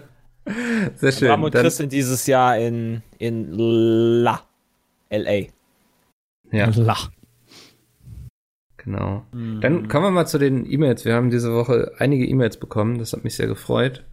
Sehr 0.96 1.12
schön. 1.12 1.28
Bram 1.28 1.44
und 1.44 1.54
Chris 1.54 1.78
sind 1.78 1.92
dieses 1.92 2.26
Jahr 2.26 2.58
in, 2.58 3.02
in 3.18 3.50
La. 3.52 4.42
L.A. 5.08 5.46
ja, 6.54 6.68
Lach. 6.74 7.10
genau. 8.76 9.24
Mhm. 9.32 9.60
Dann 9.60 9.88
kommen 9.88 10.04
wir 10.06 10.10
mal 10.10 10.26
zu 10.26 10.38
den 10.38 10.70
E-Mails. 10.70 11.04
Wir 11.04 11.14
haben 11.14 11.30
diese 11.30 11.54
Woche 11.54 11.92
einige 11.98 12.26
E-Mails 12.26 12.58
bekommen. 12.58 12.98
Das 12.98 13.12
hat 13.12 13.22
mich 13.24 13.36
sehr 13.36 13.46
gefreut. 13.46 14.04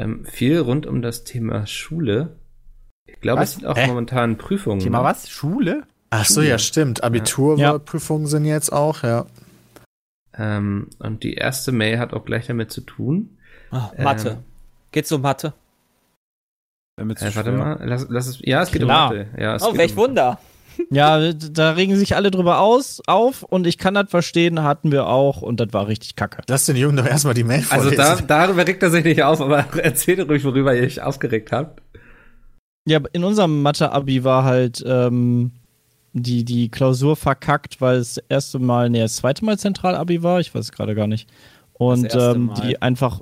Ähm, 0.00 0.24
viel 0.24 0.58
rund 0.60 0.86
um 0.86 1.02
das 1.02 1.24
Thema 1.24 1.66
Schule. 1.66 2.38
Ich 3.06 3.20
glaube, 3.20 3.42
Was? 3.42 3.50
es 3.50 3.54
sind 3.56 3.66
auch 3.66 3.76
Hä? 3.76 3.86
momentan 3.86 4.38
Prüfungen. 4.38 4.80
Thema 4.80 4.98
ne? 4.98 5.04
was? 5.04 5.28
Schule? 5.28 5.82
Ach 6.08 6.24
so, 6.24 6.40
ja, 6.40 6.58
stimmt. 6.58 7.04
Abiturprüfungen 7.04 8.26
sind 8.26 8.46
jetzt 8.46 8.72
auch, 8.72 9.02
ja. 9.02 9.26
Ähm, 10.32 10.88
und 10.98 11.22
die 11.22 11.34
erste 11.34 11.70
Mail 11.70 11.98
hat 11.98 12.14
auch 12.14 12.24
gleich 12.24 12.46
damit 12.46 12.72
zu 12.72 12.80
tun. 12.80 13.36
Ah, 13.70 13.90
Mathe. 13.98 14.30
Ähm, 14.30 14.36
Geht's 14.90 15.12
um 15.12 15.20
Mathe? 15.20 15.52
Damit 16.96 17.20
Äh, 17.20 17.36
warte 17.36 17.52
mal, 17.52 17.78
lass, 17.84 18.06
lass 18.08 18.26
es. 18.26 18.38
Ja, 18.40 18.62
es 18.62 18.70
geht 18.72 18.82
Klar. 18.82 19.10
um 19.10 19.16
Mathe. 19.18 19.30
Ja, 19.38 19.54
es 19.56 19.62
Oh, 19.62 19.70
geht 19.70 19.78
welch 19.78 19.92
um, 19.92 19.98
Wunder. 19.98 20.40
Ja, 20.90 21.32
da 21.32 21.72
regen 21.72 21.96
sich 21.96 22.16
alle 22.16 22.30
drüber 22.30 22.60
aus, 22.60 23.00
auf 23.06 23.42
und 23.42 23.66
ich 23.66 23.78
kann 23.78 23.94
das 23.94 24.10
verstehen, 24.10 24.62
hatten 24.62 24.92
wir 24.92 25.06
auch 25.06 25.42
und 25.42 25.60
das 25.60 25.72
war 25.72 25.86
richtig 25.88 26.16
kacke. 26.16 26.42
Lass 26.48 26.66
den 26.66 26.76
Jungen 26.76 26.96
doch 26.96 27.06
erstmal 27.06 27.34
die 27.34 27.44
Mail 27.44 27.64
Also 27.70 27.90
da, 27.90 28.16
darüber 28.16 28.66
regt 28.66 28.82
er 28.82 28.90
sich 28.90 29.04
nicht 29.04 29.22
auf, 29.22 29.40
aber 29.40 29.58
erzählt 29.82 30.28
ruhig, 30.28 30.44
worüber 30.44 30.74
ihr 30.74 30.82
euch 30.82 31.02
aufgeregt 31.02 31.52
habt. 31.52 31.82
Ja, 32.86 33.00
in 33.12 33.24
unserem 33.24 33.62
Mathe-Abi 33.62 34.24
war 34.24 34.44
halt 34.44 34.82
ähm, 34.86 35.52
die, 36.12 36.44
die 36.44 36.70
Klausur 36.70 37.16
verkackt, 37.16 37.80
weil 37.80 37.98
es 37.98 38.14
das 38.14 38.24
erste 38.28 38.58
Mal, 38.58 38.90
nee, 38.90 39.00
das 39.00 39.16
zweite 39.16 39.44
Mal 39.44 39.58
Zentral-Abi 39.58 40.22
war, 40.22 40.40
ich 40.40 40.54
weiß 40.54 40.64
es 40.64 40.72
gerade 40.72 40.94
gar 40.94 41.06
nicht. 41.06 41.28
Und 41.74 42.14
ähm, 42.14 42.52
die 42.62 42.82
einfach 42.82 43.20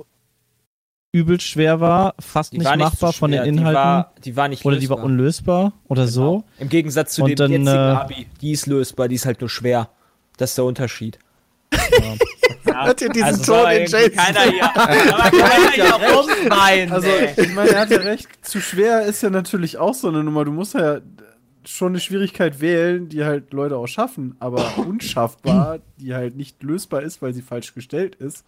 übel 1.11 1.39
schwer 1.41 1.79
war, 1.79 2.13
fast 2.19 2.53
Die 2.53 2.57
nicht 2.59 2.67
war 2.67 2.75
nicht 2.75 2.85
machbar 2.85 3.11
so 3.11 3.17
von 3.19 3.31
den 3.31 3.43
Inhalten. 3.43 3.69
Die 3.71 3.75
war, 3.75 4.13
die 4.25 4.35
war 4.35 4.47
nicht 4.47 4.65
oder 4.65 4.77
die 4.77 4.89
war 4.89 4.97
lösbar. 4.97 5.05
unlösbar 5.05 5.73
oder 5.87 6.07
so. 6.07 6.43
Im 6.59 6.69
Gegensatz 6.69 7.13
zu 7.15 7.23
Und 7.23 7.29
dem 7.29 7.35
dann, 7.35 7.51
jetzigen 7.51 7.67
äh, 7.67 7.69
Abi. 7.71 8.27
Die 8.41 8.51
ist 8.51 8.67
lösbar, 8.67 9.07
die 9.07 9.15
ist 9.15 9.25
halt 9.25 9.41
nur 9.41 9.49
schwer. 9.49 9.89
Das 10.37 10.51
ist 10.51 10.57
der 10.57 10.65
Unterschied. 10.65 11.19
Hört 12.65 13.01
ihr 13.01 13.09
diesen 13.09 13.25
Also 13.25 13.53
Ton 13.53 13.71
in 13.71 13.85
Jason? 13.87 14.11
keiner 14.15 14.41
hier, 14.41 14.63
aber 14.75 15.31
keiner 15.37 15.71
hier 15.71 15.93
rumweinen, 15.93 16.91
Also, 16.93 17.07
ich 17.37 17.53
meine, 17.53 17.69
er 17.71 17.81
hat 17.81 17.89
ja 17.91 17.97
recht, 17.97 18.27
zu 18.45 18.61
schwer 18.61 19.03
ist 19.03 19.21
ja 19.23 19.29
natürlich 19.29 19.77
auch 19.77 19.93
so 19.93 20.07
eine 20.07 20.23
Nummer. 20.23 20.45
Du 20.45 20.51
musst 20.51 20.73
ja 20.75 20.99
schon 21.65 21.89
eine 21.89 21.99
Schwierigkeit 21.99 22.61
wählen, 22.61 23.09
die 23.09 23.23
halt 23.23 23.53
Leute 23.53 23.77
auch 23.77 23.87
schaffen, 23.87 24.35
aber 24.39 24.77
unschaffbar, 24.77 25.79
die 25.97 26.13
halt 26.13 26.35
nicht 26.35 26.61
lösbar 26.63 27.01
ist, 27.01 27.21
weil 27.21 27.33
sie 27.33 27.41
falsch 27.41 27.73
gestellt 27.73 28.15
ist. 28.15 28.45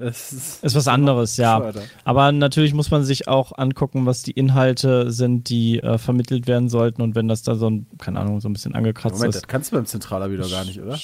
Das 0.00 0.32
ist, 0.32 0.64
Ist 0.64 0.74
was 0.74 0.88
anderes, 0.88 1.36
ja. 1.36 1.72
Aber 2.04 2.32
natürlich 2.32 2.74
muss 2.74 2.90
man 2.90 3.04
sich 3.04 3.28
auch 3.28 3.56
angucken, 3.56 4.06
was 4.06 4.22
die 4.22 4.32
Inhalte 4.32 5.10
sind, 5.12 5.48
die 5.48 5.78
äh, 5.80 5.98
vermittelt 5.98 6.46
werden 6.46 6.68
sollten. 6.68 7.02
Und 7.02 7.14
wenn 7.14 7.28
das 7.28 7.42
da 7.42 7.54
so 7.54 7.68
ein, 7.70 7.86
keine 7.98 8.20
Ahnung, 8.20 8.40
so 8.40 8.48
ein 8.48 8.52
bisschen 8.52 8.74
angekratzt 8.74 9.16
Moment, 9.16 9.34
das 9.34 9.42
ist, 9.42 9.48
kannst 9.48 9.70
du 9.72 9.76
beim 9.76 9.86
Zentralabi 9.86 10.36
doch 10.36 10.50
gar 10.50 10.64
nicht, 10.64 10.80
oder? 10.80 10.98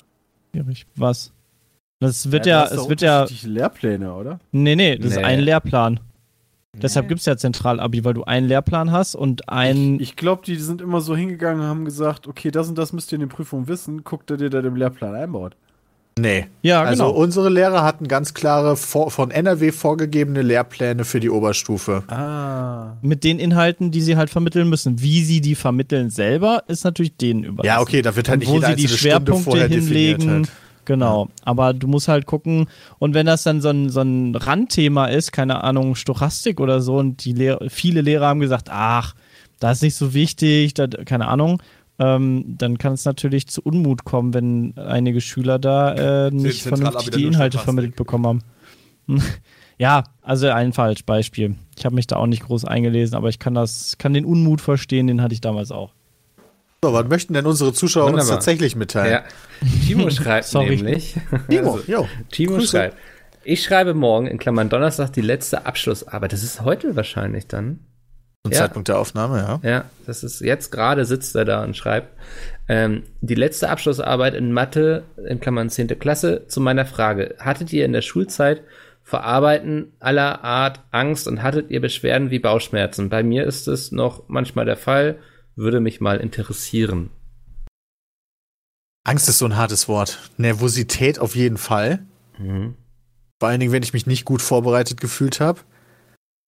schwierig. 0.52 0.86
Was? 0.96 1.32
Das 2.00 2.30
wird 2.30 2.46
ja, 2.46 2.62
hast 2.62 2.76
doch 2.76 2.82
es 2.84 2.88
wird 2.88 3.00
ja, 3.00 3.26
Lehrpläne, 3.44 4.12
oder? 4.14 4.40
nee, 4.52 4.76
nee, 4.76 4.96
das 4.96 5.12
ist 5.12 5.16
Nee. 5.16 5.24
ein 5.24 5.40
Lehrplan. 5.40 6.00
Deshalb 6.82 7.08
gibt 7.08 7.20
es 7.20 7.26
ja 7.26 7.38
Zentralabi, 7.38 8.04
weil 8.04 8.12
du 8.12 8.24
einen 8.24 8.48
Lehrplan 8.48 8.92
hast 8.92 9.14
und 9.14 9.48
ein, 9.48 9.98
Ich 9.98 10.14
glaube, 10.14 10.42
die 10.44 10.56
sind 10.56 10.82
immer 10.82 11.00
so 11.00 11.16
hingegangen 11.16 11.62
und 11.62 11.66
haben 11.66 11.84
gesagt, 11.86 12.26
okay, 12.26 12.50
das 12.50 12.68
und 12.68 12.76
das 12.76 12.92
müsst 12.92 13.12
ihr 13.12 13.16
in 13.16 13.20
den 13.20 13.30
Prüfungen 13.30 13.66
wissen, 13.66 14.04
guckt 14.04 14.30
ihr 14.30 14.36
dir 14.36 14.50
da 14.50 14.60
im 14.60 14.76
Lehrplan 14.76 15.14
einbaut. 15.14 15.56
Nee. 16.18 16.46
ja, 16.62 16.82
Also 16.82 17.04
genau. 17.04 17.16
unsere 17.16 17.50
Lehrer 17.50 17.82
hatten 17.84 18.08
ganz 18.08 18.32
klare 18.32 18.76
von 18.76 19.30
NRW 19.30 19.70
vorgegebene 19.70 20.40
Lehrpläne 20.40 21.04
für 21.04 21.20
die 21.20 21.28
Oberstufe. 21.28 22.04
Ah. 22.08 22.96
mit 23.02 23.22
den 23.22 23.38
Inhalten, 23.38 23.90
die 23.90 24.00
sie 24.00 24.16
halt 24.16 24.30
vermitteln 24.30 24.68
müssen. 24.70 25.02
Wie 25.02 25.22
sie 25.22 25.42
die 25.42 25.54
vermitteln 25.54 26.08
selber, 26.08 26.64
ist 26.68 26.84
natürlich 26.84 27.16
denen 27.18 27.44
überlassen. 27.44 27.66
Ja, 27.76 27.82
okay, 27.82 28.00
da 28.00 28.16
wird 28.16 28.28
halt 28.30 28.36
Und 28.46 28.50
nicht 28.50 28.50
wo 28.50 28.54
jede 28.66 28.68
sie 28.68 28.74
die 28.76 28.82
Stunde 28.88 28.98
Schwerpunkte 28.98 29.44
vorher 29.44 29.68
hinlegen. 29.68 30.30
halt. 30.30 30.48
Genau, 30.86 31.28
aber 31.44 31.74
du 31.74 31.86
musst 31.88 32.08
halt 32.08 32.26
gucken, 32.26 32.68
und 33.00 33.12
wenn 33.12 33.26
das 33.26 33.42
dann 33.42 33.60
so 33.60 33.68
ein, 33.68 33.90
so 33.90 34.00
ein 34.00 34.34
Randthema 34.36 35.06
ist, 35.06 35.32
keine 35.32 35.64
Ahnung, 35.64 35.96
Stochastik 35.96 36.60
oder 36.60 36.80
so, 36.80 36.96
und 36.96 37.24
die 37.24 37.32
Lehr 37.32 37.58
viele 37.68 38.00
Lehrer 38.00 38.28
haben 38.28 38.40
gesagt, 38.40 38.68
ach, 38.70 39.14
das 39.58 39.78
ist 39.78 39.82
nicht 39.82 39.96
so 39.96 40.14
wichtig, 40.14 40.74
das, 40.74 40.90
keine 41.04 41.26
Ahnung, 41.28 41.60
ähm, 41.98 42.44
dann 42.58 42.78
kann 42.78 42.92
es 42.92 43.04
natürlich 43.04 43.46
zu 43.46 43.62
Unmut 43.62 44.04
kommen, 44.04 44.34
wenn 44.34 44.76
einige 44.76 45.20
Schüler 45.20 45.58
da 45.58 46.26
äh, 46.26 46.30
nicht 46.30 46.62
vernünftig 46.62 47.10
die 47.10 47.24
Inhalte 47.24 47.58
vermittelt 47.58 47.96
bekommen 47.96 48.26
haben. 48.26 48.42
ja, 49.78 50.04
also 50.22 50.48
ein 50.48 50.72
falsch 50.72 51.04
Beispiel. 51.04 51.54
Ich 51.78 51.84
habe 51.84 51.94
mich 51.94 52.06
da 52.06 52.16
auch 52.16 52.26
nicht 52.26 52.44
groß 52.44 52.64
eingelesen, 52.64 53.16
aber 53.16 53.28
ich 53.28 53.38
kann 53.38 53.54
das, 53.54 53.96
kann 53.98 54.12
den 54.14 54.24
Unmut 54.24 54.60
verstehen, 54.60 55.06
den 55.06 55.22
hatte 55.22 55.34
ich 55.34 55.40
damals 55.40 55.70
auch. 55.70 55.92
So, 56.84 56.92
was 56.92 57.06
möchten 57.08 57.32
denn 57.34 57.46
unsere 57.46 57.72
Zuschauer 57.72 58.04
uns 58.04 58.12
Wunderbar. 58.12 58.34
tatsächlich 58.34 58.76
mitteilen? 58.76 59.12
Ja. 59.12 59.68
Timo 59.86 60.10
schreibt 60.10 60.52
nämlich. 60.54 61.14
Timo, 61.48 61.72
Also, 61.72 61.84
jo. 61.90 62.08
Timo 62.30 62.56
Grüße. 62.56 62.68
schreibt. 62.76 62.96
Ich 63.44 63.62
schreibe 63.62 63.94
morgen, 63.94 64.26
in 64.26 64.38
Klammern 64.38 64.68
Donnerstag, 64.68 65.12
die 65.12 65.20
letzte 65.20 65.66
Abschlussarbeit. 65.66 66.32
Das 66.32 66.42
ist 66.42 66.62
heute 66.62 66.94
wahrscheinlich 66.96 67.46
dann. 67.46 67.78
Zum 68.46 68.52
Ja. 68.52 68.58
Zeitpunkt 68.58 68.88
der 68.88 68.98
Aufnahme, 68.98 69.38
ja. 69.38 69.68
Ja, 69.68 69.84
das 70.06 70.22
ist 70.22 70.40
jetzt 70.40 70.70
gerade 70.70 71.04
sitzt 71.04 71.34
er 71.34 71.44
da 71.44 71.64
und 71.64 71.76
schreibt. 71.76 72.08
Ähm, 72.68 73.02
die 73.20 73.34
letzte 73.34 73.68
Abschlussarbeit 73.70 74.34
in 74.34 74.52
Mathe, 74.52 75.02
in 75.28 75.40
Klammern 75.40 75.68
10. 75.68 75.98
Klasse, 75.98 76.46
zu 76.46 76.60
meiner 76.60 76.86
Frage. 76.86 77.34
Hattet 77.38 77.72
ihr 77.72 77.84
in 77.84 77.92
der 77.92 78.02
Schulzeit 78.02 78.62
vor 79.02 79.22
Arbeiten 79.24 79.92
aller 80.00 80.44
Art 80.44 80.80
Angst 80.92 81.26
und 81.28 81.42
hattet 81.42 81.70
ihr 81.70 81.80
Beschwerden 81.80 82.30
wie 82.30 82.38
Bauchschmerzen? 82.38 83.08
Bei 83.08 83.22
mir 83.22 83.44
ist 83.44 83.66
es 83.68 83.90
noch 83.92 84.24
manchmal 84.28 84.64
der 84.64 84.76
Fall. 84.76 85.18
Würde 85.56 85.80
mich 85.80 86.00
mal 86.00 86.18
interessieren. 86.18 87.10
Angst 89.04 89.28
ist 89.28 89.38
so 89.38 89.44
ein 89.44 89.56
hartes 89.56 89.88
Wort. 89.88 90.18
Nervosität 90.36 91.18
auf 91.18 91.34
jeden 91.36 91.56
Fall. 91.58 92.00
Mhm. 92.38 92.74
Vor 93.40 93.48
allen 93.48 93.60
Dingen, 93.60 93.72
wenn 93.72 93.82
ich 93.82 93.92
mich 93.92 94.06
nicht 94.06 94.24
gut 94.24 94.42
vorbereitet 94.42 95.00
gefühlt 95.00 95.40
habe. 95.40 95.60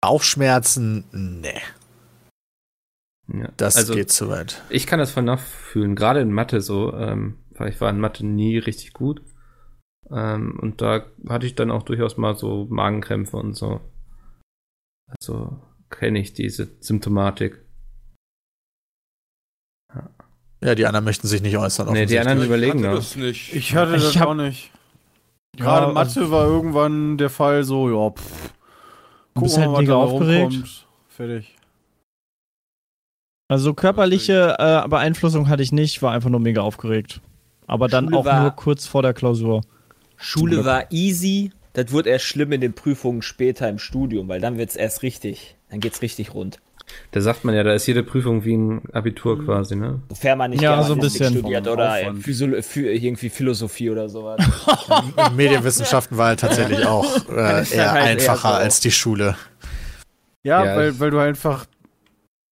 Bauchschmerzen, 0.00 1.04
nee, 1.12 1.60
Ja. 3.32 3.50
das 3.56 3.76
also, 3.76 3.94
geht 3.94 4.10
zu 4.10 4.28
weit. 4.28 4.62
Ich 4.70 4.86
kann 4.86 4.98
das 4.98 5.10
voll 5.10 5.22
nachfühlen, 5.24 5.94
gerade 5.96 6.20
in 6.20 6.32
Mathe 6.32 6.60
so, 6.62 6.94
ähm, 6.94 7.38
weil 7.50 7.68
ich 7.70 7.80
war 7.80 7.90
in 7.90 8.00
Mathe 8.00 8.24
nie 8.24 8.56
richtig 8.58 8.92
gut. 8.94 9.22
Ähm, 10.10 10.58
und 10.60 10.80
da 10.80 11.04
hatte 11.28 11.46
ich 11.46 11.54
dann 11.54 11.70
auch 11.70 11.82
durchaus 11.82 12.16
mal 12.16 12.34
so 12.36 12.66
Magenkrämpfe 12.70 13.36
und 13.36 13.54
so. 13.54 13.80
Also 15.20 15.60
kenne 15.90 16.18
ich 16.20 16.32
diese 16.32 16.68
Symptomatik. 16.80 17.62
Ja, 20.60 20.74
die 20.74 20.86
anderen 20.86 21.04
möchten 21.04 21.28
sich 21.28 21.40
nicht 21.40 21.56
äußern. 21.56 21.92
Nee, 21.92 22.06
die 22.06 22.18
anderen 22.18 22.40
Ich 22.40 22.46
überlegen 22.46 22.78
hatte 22.80 22.88
noch. 22.88 22.94
das 22.96 23.14
nicht. 23.16 23.54
Ich 23.54 23.74
hatte 23.76 23.94
Ich 23.96 24.02
das 24.02 24.16
hab- 24.16 24.28
auch 24.28 24.34
nicht. 24.34 24.72
Gerade 25.56 25.86
Ja, 25.86 25.92
Mathe 25.92 26.20
also- 26.20 26.30
war 26.30 26.46
irgendwann 26.46 27.16
der 27.16 27.30
Fall 27.30 27.62
so, 27.64 27.88
ja, 27.88 28.10
pff. 28.10 28.52
Du 29.34 29.42
bist 29.42 29.54
Gucken 29.54 29.56
wir 29.56 29.60
halt 29.60 29.70
mal, 29.72 29.80
mega 29.82 29.94
aufgeregt. 29.94 30.52
rumkommt. 30.52 30.86
Fertig. 31.08 31.56
Also 33.48 33.72
körperliche 33.74 34.56
äh, 34.58 34.88
Beeinflussung 34.88 35.48
hatte 35.48 35.62
ich 35.62 35.72
nicht, 35.72 36.02
war 36.02 36.12
einfach 36.12 36.30
nur 36.30 36.40
mega 36.40 36.60
aufgeregt. 36.60 37.20
Aber 37.66 37.88
dann 37.88 38.04
Schule 38.06 38.18
auch 38.18 38.24
war- 38.24 38.42
nur 38.42 38.50
kurz 38.52 38.86
vor 38.86 39.02
der 39.02 39.14
Klausur. 39.14 39.62
Schule 40.16 40.64
war 40.64 40.90
easy. 40.90 41.52
Das 41.72 41.92
wird 41.92 42.06
erst 42.06 42.24
schlimm 42.24 42.52
in 42.52 42.60
den 42.60 42.72
Prüfungen 42.72 43.22
später 43.22 43.68
im 43.68 43.78
Studium, 43.78 44.28
weil 44.28 44.40
dann 44.40 44.58
wird's 44.58 44.74
erst 44.76 45.02
richtig. 45.02 45.56
Dann 45.70 45.80
geht's 45.80 46.02
richtig 46.02 46.34
rund. 46.34 46.58
Da 47.10 47.20
sagt 47.20 47.44
man 47.44 47.54
ja, 47.54 47.62
da 47.62 47.74
ist 47.74 47.86
jede 47.86 48.02
Prüfung 48.02 48.44
wie 48.46 48.56
ein 48.56 48.82
Abitur 48.92 49.44
quasi, 49.44 49.76
ne? 49.76 50.00
Sofern 50.08 50.38
man 50.38 50.50
nicht 50.50 50.62
Ja, 50.62 50.82
so 50.82 50.94
ein 50.94 51.00
bisschen. 51.00 51.36
studiert 51.36 51.68
oder 51.68 52.00
irgendwie 52.00 53.28
Philosophie 53.28 53.90
oder 53.90 54.08
sowas. 54.08 54.40
Medienwissenschaften 55.36 56.16
war 56.16 56.28
halt 56.28 56.40
tatsächlich 56.40 56.84
auch 56.86 57.04
äh, 57.28 57.32
eher 57.34 57.52
halt 57.52 57.70
eher 57.72 57.92
einfacher 58.02 58.48
so. 58.48 58.54
als 58.54 58.80
die 58.80 58.90
Schule. 58.90 59.36
Ja, 60.42 60.64
Ja, 60.64 60.76
weil, 60.76 60.98
weil 60.98 61.10
du 61.10 61.18
einfach, 61.18 61.66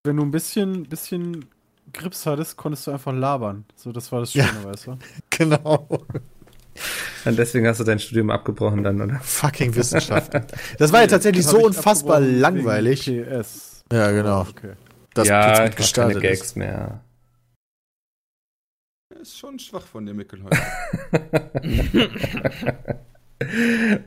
wenn 0.06 0.16
du 0.16 0.22
ein 0.22 0.30
bisschen, 0.30 0.84
bisschen 0.84 1.44
Grips 1.92 2.26
hattest, 2.26 2.56
konntest 2.56 2.86
du 2.86 2.90
einfach 2.92 3.12
labern. 3.12 3.64
So, 3.76 3.92
das 3.92 4.10
war 4.12 4.20
das 4.20 4.34
Ja. 4.34 4.44
Schöne, 4.46 4.64
weißt 4.64 4.86
du? 4.86 4.98
Genau. 5.30 5.86
Und 7.24 7.38
deswegen 7.38 7.66
hast 7.66 7.80
du 7.80 7.84
dein 7.84 7.98
Studium 7.98 8.30
abgebrochen 8.30 8.82
dann, 8.82 9.00
oder? 9.00 9.18
Fucking 9.20 9.74
Wissenschaften. 9.74 10.44
Das 10.78 10.92
war 10.92 11.00
ja 11.00 11.06
tatsächlich 11.06 11.44
Das 11.44 11.52
so 11.52 11.64
unfassbar 11.64 12.20
langweilig. 12.20 13.04
PS. 13.06 13.82
Ja, 13.90 14.10
genau. 14.10 14.42
Okay. 14.42 14.72
Das 15.14 15.28
ja, 15.28 15.40
ich 15.42 15.48
mach 15.48 15.56
keine 15.58 15.70
gestartet 15.74 16.22
Gags 16.22 16.40
ist. 16.42 16.56
mehr. 16.56 17.00
Ist 19.20 19.38
schon 19.38 19.58
schwach 19.58 19.86
von 19.86 20.04
dir, 20.04 20.12
Mickel, 20.12 20.42
heute. 20.44 20.58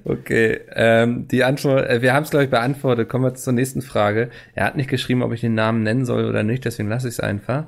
Okay, 0.03 0.59
ähm, 0.73 1.27
die 1.27 1.43
Antwort, 1.43 1.87
äh, 1.87 2.01
wir 2.01 2.13
haben 2.13 2.23
es 2.23 2.31
glaube 2.31 2.45
ich 2.45 2.49
beantwortet. 2.49 3.09
Kommen 3.09 3.25
wir 3.25 3.35
zur 3.35 3.53
nächsten 3.53 3.81
Frage. 3.81 4.29
Er 4.55 4.65
hat 4.65 4.75
nicht 4.75 4.89
geschrieben, 4.89 5.21
ob 5.21 5.31
ich 5.33 5.41
den 5.41 5.53
Namen 5.53 5.83
nennen 5.83 6.05
soll 6.05 6.25
oder 6.25 6.43
nicht, 6.43 6.65
deswegen 6.65 6.89
lasse 6.89 7.07
ich 7.07 7.15
es 7.15 7.19
einfach. 7.19 7.67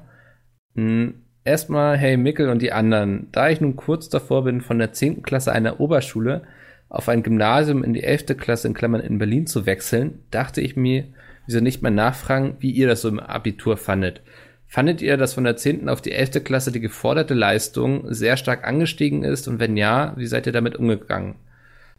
Hm, 0.76 1.22
Erstmal, 1.44 1.98
hey 1.98 2.18
Mickel 2.18 2.50
und 2.50 2.62
die 2.62 2.72
anderen. 2.72 3.28
Da 3.32 3.50
ich 3.50 3.62
nun 3.62 3.76
kurz 3.76 4.10
davor 4.10 4.44
bin, 4.44 4.62
von 4.62 4.78
der 4.78 4.94
10. 4.94 5.24
Klasse 5.24 5.52
einer 5.52 5.80
Oberschule 5.80 6.44
auf 6.88 7.10
ein 7.10 7.24
Gymnasium 7.24 7.84
in 7.84 7.94
die 7.94 8.04
11. 8.04 8.38
Klasse 8.38 8.68
in 8.68 8.76
Klammern 8.76 9.02
in 9.02 9.18
Berlin 9.18 9.48
zu 9.48 9.66
wechseln, 9.66 10.20
dachte 10.30 10.62
ich 10.62 10.76
mir, 10.76 11.06
wieso 11.48 11.60
nicht 11.60 11.82
mal 11.82 11.90
nachfragen, 11.90 12.58
wie 12.60 12.70
ihr 12.70 12.88
das 12.88 13.02
so 13.02 13.10
im 13.10 13.20
Abitur 13.20 13.78
fandet. 13.78 14.22
Fandet 14.68 15.02
ihr, 15.02 15.18
dass 15.18 15.34
von 15.34 15.44
der 15.44 15.58
10. 15.58 15.90
auf 15.90 16.02
die 16.02 16.12
11. 16.12 16.44
Klasse 16.44 16.72
die 16.72 16.80
geforderte 16.80 17.34
Leistung 17.34 18.14
sehr 18.14 18.38
stark 18.38 18.64
angestiegen 18.68 19.24
ist 19.24 19.48
und 19.48 19.60
wenn 19.60 19.78
ja, 19.78 20.14
wie 20.18 20.28
seid 20.28 20.46
ihr 20.46 20.54
damit 20.54 20.76
umgegangen? 20.76 21.36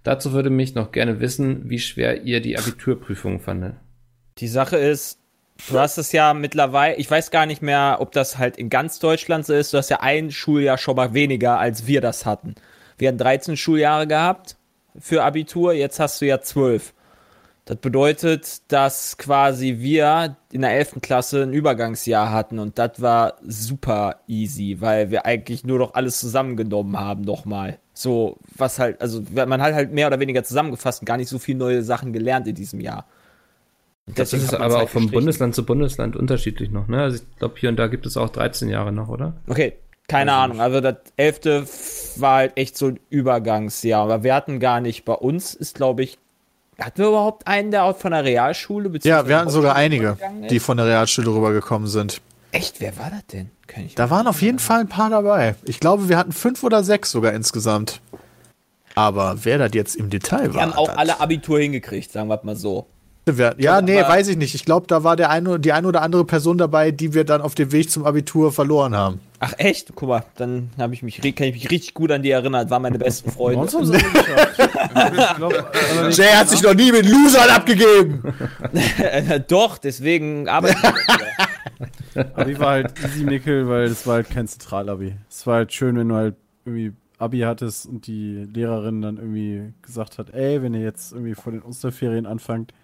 Dazu 0.03 0.32
würde 0.32 0.50
mich 0.50 0.74
noch 0.74 0.90
gerne 0.90 1.20
wissen, 1.20 1.68
wie 1.70 1.78
schwer 1.78 2.22
ihr 2.22 2.40
die 2.40 2.59
Abiturprüfung 2.59 3.40
fandet. 3.40 3.76
Die 4.38 4.48
Sache 4.48 4.76
ist, 4.76 5.20
du 5.68 5.78
hast 5.78 5.98
es 5.98 6.12
ja 6.12 6.34
mittlerweile, 6.34 6.96
ich 6.96 7.11
weiß 7.11 7.30
gar 7.30 7.46
nicht 7.46 7.62
mehr, 7.62 7.98
ob 8.00 8.12
das 8.12 8.38
halt 8.38 8.57
in 8.57 8.68
ganz 8.68 8.98
Deutschland 8.98 9.46
so 9.46 9.55
ist, 9.55 9.72
du 9.72 9.78
hast 9.78 9.90
ja 9.90 10.00
ein 10.00 10.30
Schuljahr 10.30 10.78
schon 10.78 10.96
mal 10.96 11.14
weniger, 11.14 11.59
als 11.59 11.86
wir 11.86 12.00
das 12.00 12.26
hatten. 12.26 12.55
Wir 12.98 13.09
hatten 13.09 13.18
13 13.18 13.57
Schuljahre 13.57 14.07
gehabt 14.07 14.57
für 14.98 15.22
Abitur, 15.22 15.72
jetzt 15.72 16.00
hast 16.00 16.20
du 16.20 16.26
ja 16.26 16.40
12. 16.40 16.94
Das 17.64 17.76
bedeutet, 17.76 18.72
dass 18.72 19.16
quasi 19.18 19.76
wir 19.78 20.36
in 20.50 20.62
der 20.62 20.72
11. 20.72 20.96
Klasse 21.00 21.44
ein 21.44 21.53
Übergangsjahr 21.53 22.32
hatten 22.32 22.59
und 22.59 22.76
das 22.78 23.00
war 23.00 23.36
super 23.42 24.20
easy, 24.26 24.78
weil 24.80 25.12
wir 25.12 25.26
eigentlich 25.26 25.64
nur 25.64 25.78
noch 25.78 25.94
alles 25.94 26.18
zusammengenommen 26.18 26.98
haben 26.98 27.22
nochmal. 27.22 27.78
So, 27.95 28.38
was 28.57 28.78
halt, 28.78 29.01
also 29.01 29.22
man 29.34 29.61
hat 29.61 29.74
halt 29.74 29.93
mehr 29.93 30.07
oder 30.07 30.18
weniger 30.18 30.43
zusammengefasst 30.45 31.03
und 31.03 31.07
gar 31.07 31.16
nicht 31.18 31.28
so 31.28 31.38
viele 31.38 31.59
neue 31.59 31.82
Sachen 31.82 32.12
gelernt 32.12 32.47
in 32.49 32.55
diesem 32.55 32.80
Jahr. 32.80 33.05
Und 34.07 34.18
das 34.18 34.32
ist 34.32 34.55
aber 34.55 34.74
halt 34.74 34.86
auch 34.86 34.88
vom 34.88 35.11
Bundesland 35.11 35.55
zu 35.55 35.64
Bundesland 35.64 36.16
unterschiedlich 36.16 36.70
noch, 36.70 36.88
ne? 36.88 37.03
Also 37.03 37.18
ich 37.18 37.38
glaube, 37.38 37.55
hier 37.59 37.68
und 37.68 37.76
da 37.76 37.86
gibt 37.86 38.07
es 38.07 38.16
auch 38.16 38.30
13 38.30 38.68
Jahre 38.68 38.93
noch, 38.93 39.09
oder? 39.09 39.34
Okay, 39.47 39.74
keine 40.09 40.32
also 40.32 40.43
Ahnung. 40.43 40.61
Also 40.61 40.80
das 40.80 40.97
11. 41.16 42.20
war 42.20 42.36
halt 42.36 42.53
echt 42.57 42.76
so 42.76 42.88
ein 42.88 43.01
Übergangsjahr. 43.11 44.03
Aber 44.03 44.22
wir 44.24 44.34
hatten 44.34 44.59
gar 44.59 44.80
nicht, 44.80 45.05
bei 45.05 45.14
uns 45.14 45.55
ist, 45.55 45.76
glaube 45.76 46.03
ich, 46.03 46.18
hatten 46.78 46.99
wir 46.99 47.09
überhaupt 47.09 47.47
einen, 47.47 47.70
der 47.70 47.84
auch 47.84 47.97
von 47.97 48.12
der 48.12 48.24
Realschule 48.24 48.90
Ja, 49.03 49.28
wir 49.28 49.38
hatten 49.38 49.51
sogar 49.51 49.76
einige, 49.76 50.16
die 50.51 50.59
von 50.59 50.78
der 50.78 50.86
Realschule 50.86 51.28
rübergekommen 51.28 51.86
sind. 51.86 52.20
Echt? 52.53 52.80
Wer 52.80 52.96
war 52.98 53.11
das 53.11 53.26
denn? 53.26 53.50
da 53.94 54.11
waren 54.11 54.26
auf 54.26 54.42
jeden 54.42 54.59
Fall 54.59 54.80
ein 54.80 54.88
paar 54.88 55.09
dabei. 55.09 55.55
Ich 55.64 55.80
glaube, 55.80 56.11
wir 56.11 56.18
hatten 56.18 56.32
fünf 56.32 56.62
oder 56.62 56.84
sechs 56.84 57.11
sogar 57.11 57.32
insgesamt. 57.32 58.03
Aber 58.94 59.36
wer 59.42 59.57
das 59.57 59.70
jetzt 59.72 59.96
im 59.96 60.11
Detail 60.11 60.48
die 60.48 60.55
war. 60.55 60.55
Die 60.55 60.61
haben 60.61 60.74
auch 60.74 60.88
das 60.88 60.98
alle 60.98 61.20
Abitur 61.20 61.59
hingekriegt, 61.59 62.12
sagen 62.12 62.28
wir 62.28 62.38
mal 62.42 62.57
so. 62.57 62.86
Ja, 63.57 63.80
nee, 63.80 64.00
weiß 64.00 64.26
ich 64.28 64.36
nicht. 64.36 64.57
Ich 64.57 64.64
glaube, 64.64 64.88
da 64.88 65.05
war 65.05 65.14
der 65.14 65.30
eine, 65.30 65.61
die 65.61 65.72
eine 65.72 65.86
oder 65.86 66.03
andere 66.03 66.24
Person 66.24 66.59
dabei, 66.59 66.90
die 66.90 67.14
wir 67.14 67.22
dann 67.22 67.40
auf 67.40 67.55
dem 67.55 67.70
Weg 67.70 67.88
zum 67.88 68.05
Abitur 68.05 68.50
verloren 68.50 68.96
haben. 68.96 69.20
Ach 69.38 69.55
echt? 69.59 69.92
Guck 69.94 70.09
mal, 70.09 70.24
dann 70.34 70.70
habe 70.76 70.92
ich 70.92 71.03
mich, 71.03 71.18
kann 71.18 71.46
ich 71.46 71.55
mich 71.55 71.70
richtig 71.70 71.94
gut 71.94 72.11
an 72.11 72.22
die 72.22 72.30
erinnert. 72.30 72.68
Waren 72.70 72.82
meine 72.82 72.98
besten 72.98 73.30
Freunde. 73.30 73.68
Jay 76.11 76.32
hat 76.32 76.48
sich 76.48 76.62
noch 76.62 76.74
nie 76.74 76.90
mit 76.90 77.09
Losern 77.09 77.48
abgegeben. 77.48 78.34
Doch, 79.48 79.78
deswegen 79.78 80.48
arbeite 80.48 80.78
ich. 80.82 81.86
Abi 82.16 82.58
war 82.58 82.70
halt 82.70 82.98
easy 83.04 83.24
Nickel, 83.24 83.68
weil 83.68 83.84
es 83.84 84.06
war 84.06 84.14
halt 84.14 84.30
kein 84.30 84.46
Zentralabi. 84.46 85.16
Es 85.28 85.46
war 85.46 85.56
halt 85.56 85.72
schön, 85.72 85.96
wenn 85.96 86.08
du 86.08 86.14
halt 86.14 86.36
irgendwie 86.64 86.92
Abi 87.18 87.40
hattest 87.40 87.86
und 87.86 88.06
die 88.06 88.44
Lehrerin 88.52 89.00
dann 89.00 89.16
irgendwie 89.16 89.72
gesagt 89.82 90.18
hat, 90.18 90.30
ey, 90.30 90.62
wenn 90.62 90.74
ihr 90.74 90.82
jetzt 90.82 91.12
irgendwie 91.12 91.34
vor 91.34 91.52
den 91.52 91.62
Osterferien 91.62 92.26
anfangt, 92.26 92.74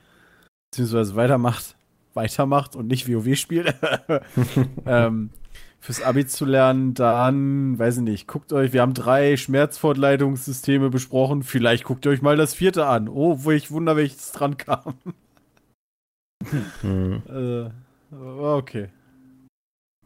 beziehungsweise 0.70 1.16
weitermacht, 1.16 1.76
weitermacht 2.14 2.76
und 2.76 2.86
nicht 2.86 3.08
WoW 3.08 3.36
spielt, 3.36 3.74
ähm, 4.86 5.30
fürs 5.80 6.02
Abi 6.02 6.26
zu 6.26 6.44
lernen, 6.44 6.94
dann, 6.94 7.78
weiß 7.78 7.98
ich 7.98 8.02
nicht, 8.02 8.28
guckt 8.28 8.52
euch, 8.52 8.72
wir 8.72 8.82
haben 8.82 8.94
drei 8.94 9.36
Schmerzfortleitungssysteme 9.36 10.90
besprochen, 10.90 11.42
vielleicht 11.42 11.84
guckt 11.84 12.06
ihr 12.06 12.12
euch 12.12 12.22
mal 12.22 12.36
das 12.36 12.54
vierte 12.54 12.86
an. 12.86 13.08
Oh, 13.08 13.44
wo 13.44 13.50
ich 13.50 13.70
wunder, 13.70 13.96
welches 13.96 14.32
dran 14.32 14.56
kam. 14.56 14.94
Hm. 16.82 17.22
äh, 18.12 18.14
okay. 18.14 18.88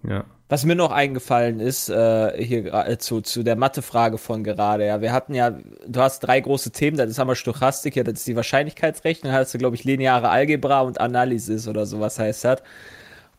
Ja. 0.09 0.25
Was 0.49 0.67
mir 0.67 0.75
noch 0.75 0.91
eingefallen 0.91 1.61
ist, 1.61 1.89
äh, 1.89 2.45
hier 2.45 2.75
äh, 2.75 2.99
zu, 2.99 3.23
zu 3.23 3.43
der 3.43 3.57
Mathe-Frage 3.57 4.19
von 4.19 4.45
gerade, 4.45 4.87
ja, 4.87 5.01
wir 5.01 5.13
hatten 5.13 5.35
ja, 5.35 5.51
du 5.87 6.01
hast 6.01 6.21
drei 6.21 6.41
große 6.41 6.73
Themen, 6.73 6.99
das 6.99 7.09
ist 7.09 7.19
einmal 7.19 7.37
Stochastik, 7.37 7.97
ja, 7.97 8.03
das 8.03 8.19
ist 8.19 8.27
die 8.27 8.37
Wahrscheinlichkeitsrechnung, 8.37 9.33
hast 9.33 9.55
du, 9.55 9.59
glaube 9.59 9.77
ich, 9.77 9.85
lineare 9.85 10.29
Algebra 10.29 10.83
und 10.83 11.01
Analysis 11.01 11.69
oder 11.69 11.87
sowas 11.87 12.19
heißt 12.19 12.45
das. 12.45 12.63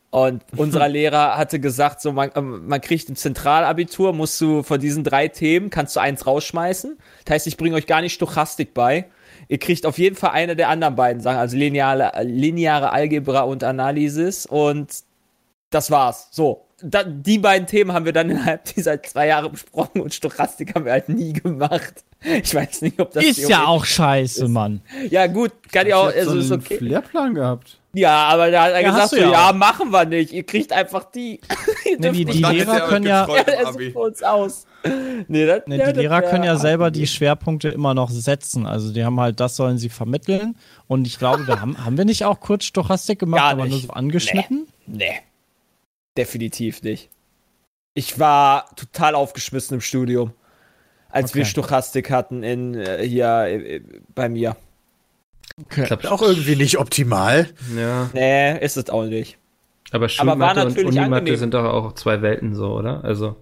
Und 0.10 0.44
unser 0.58 0.88
Lehrer 0.88 1.38
hatte 1.38 1.60
gesagt, 1.60 2.02
so 2.02 2.12
man, 2.14 2.32
ähm, 2.36 2.68
man 2.68 2.82
kriegt 2.82 3.10
im 3.10 3.16
Zentralabitur, 3.16 4.14
musst 4.14 4.40
du 4.42 4.64
von 4.64 4.80
diesen 4.80 5.04
drei 5.04 5.28
Themen, 5.28 5.70
kannst 5.70 5.96
du 5.96 6.00
eins 6.00 6.26
rausschmeißen. 6.26 6.98
Das 7.26 7.34
heißt, 7.34 7.48
ich 7.48 7.58
bringe 7.58 7.76
euch 7.76 7.86
gar 7.86 8.02
nicht 8.02 8.14
Stochastik 8.14 8.74
bei. 8.74 9.06
Ihr 9.50 9.60
kriegt 9.60 9.86
auf 9.86 9.98
jeden 9.98 10.16
Fall 10.16 10.32
eine 10.32 10.56
der 10.56 10.70
anderen 10.70 10.96
beiden 10.96 11.22
Sachen, 11.22 11.38
also 11.38 11.58
lineare, 11.58 12.12
lineare 12.24 12.92
Algebra 12.92 13.42
und 13.42 13.64
Analysis. 13.64 14.46
Und 14.46 15.04
das 15.74 15.92
war's. 15.92 16.28
So 16.32 16.66
da, 16.84 17.04
die 17.04 17.40
beiden 17.40 17.66
Themen 17.66 17.94
haben 17.94 18.06
wir 18.06 18.14
dann 18.14 18.30
innerhalb 18.30 18.66
dieser 18.76 19.02
zwei 19.02 19.28
Jahre 19.28 19.50
besprochen 19.50 20.02
und 20.02 20.14
Stochastik 20.14 20.76
haben 20.76 20.86
wir 20.86 20.92
halt 20.92 21.10
nie 21.10 21.34
gemacht. 21.34 22.04
Ich 22.22 22.54
weiß 22.54 22.82
nicht, 22.84 23.00
ob 23.00 23.12
das 23.12 23.24
ist 23.24 23.50
ja 23.50 23.66
auch 23.66 23.84
scheiße, 23.84 24.46
ist. 24.46 24.50
Mann. 24.50 24.82
Ja 25.10 25.28
gut, 25.28 25.52
kann 25.72 25.88
ja 25.88 25.98
auch, 25.98 26.14
also 26.14 26.38
ist 26.38 26.52
okay. 26.52 26.78
Lehrplan 26.80 27.34
gehabt. 27.34 27.80
Ja, 27.96 28.28
aber 28.28 28.50
da 28.50 28.64
hat 28.64 28.72
er 28.72 28.82
ja, 28.82 28.90
gesagt, 28.90 29.10
so, 29.10 29.18
ja, 29.18 29.32
ja, 29.32 29.54
machen 29.54 29.92
wir 29.92 30.06
nicht. 30.06 30.32
Ihr 30.32 30.44
kriegt 30.44 30.74
einfach 30.74 31.04
die. 31.12 31.42
nee, 32.00 32.12
die, 32.12 32.26
die 32.26 32.42
Lehrer 32.42 32.88
können 32.88 33.06
ja. 33.06 33.28
ja 33.28 33.44
das 33.44 33.76
sieht 33.76 33.96
uns 33.96 34.24
aus. 34.24 34.66
Nee, 35.28 35.46
das, 35.46 35.62
nee, 35.68 35.78
die 35.78 36.00
Lehrer 36.00 36.24
können 36.24 36.44
ja 36.44 36.56
selber 36.56 36.92
die 36.92 37.06
Schwerpunkte 37.06 37.70
immer 37.70 37.94
noch 37.94 38.10
setzen. 38.10 38.66
Also 38.66 38.92
die 38.92 39.06
haben 39.06 39.20
halt, 39.20 39.40
das 39.40 39.56
sollen 39.56 39.78
sie 39.78 39.90
vermitteln. 39.90 40.56
Und 40.88 41.06
ich 41.06 41.20
glaube, 41.20 41.46
wir 41.46 41.62
haben, 41.62 41.86
haben 41.86 41.98
wir 41.98 42.06
nicht 42.06 42.26
auch 42.26 42.40
kurz 42.40 42.66
Stochastik 42.66 43.20
gemacht, 43.20 43.44
aber 43.44 43.68
nur 43.68 43.80
so 43.80 43.90
angeschnitten? 43.90 44.68
Nee. 44.88 45.10
nee. 45.10 45.22
Definitiv 46.18 46.84
nicht. 46.84 47.10
Ich 47.96 48.20
war 48.20 48.76
total 48.76 49.16
aufgeschmissen 49.16 49.76
im 49.76 49.82
Studium, 49.82 50.34
als 51.10 51.32
okay. 51.32 51.40
wir 51.40 51.46
Stochastik 51.46 52.10
hatten 52.10 52.44
in 52.44 52.76
äh, 52.76 53.08
hier 53.08 53.46
äh, 53.46 53.82
bei 54.16 54.30
mir. 54.30 54.56
Okay. 55.62 55.84
Klappt 55.86 56.08
auch 56.08 56.22
irgendwie 56.22 56.56
nicht 56.56 56.80
optimal. 56.80 57.50
Ja. 57.76 58.10
Nee, 58.14 58.58
ist 58.60 58.78
es 58.78 58.90
auch 58.90 59.06
nicht. 59.06 59.38
Aber 59.92 60.10
Schulmathe 60.10 60.66
und 60.66 60.78
Unimathe 60.84 61.38
sind 61.38 61.54
doch 61.54 61.66
auch 61.66 61.94
zwei 61.94 62.22
Welten 62.22 62.56
so, 62.56 62.74
oder? 62.74 63.04
Also. 63.04 63.36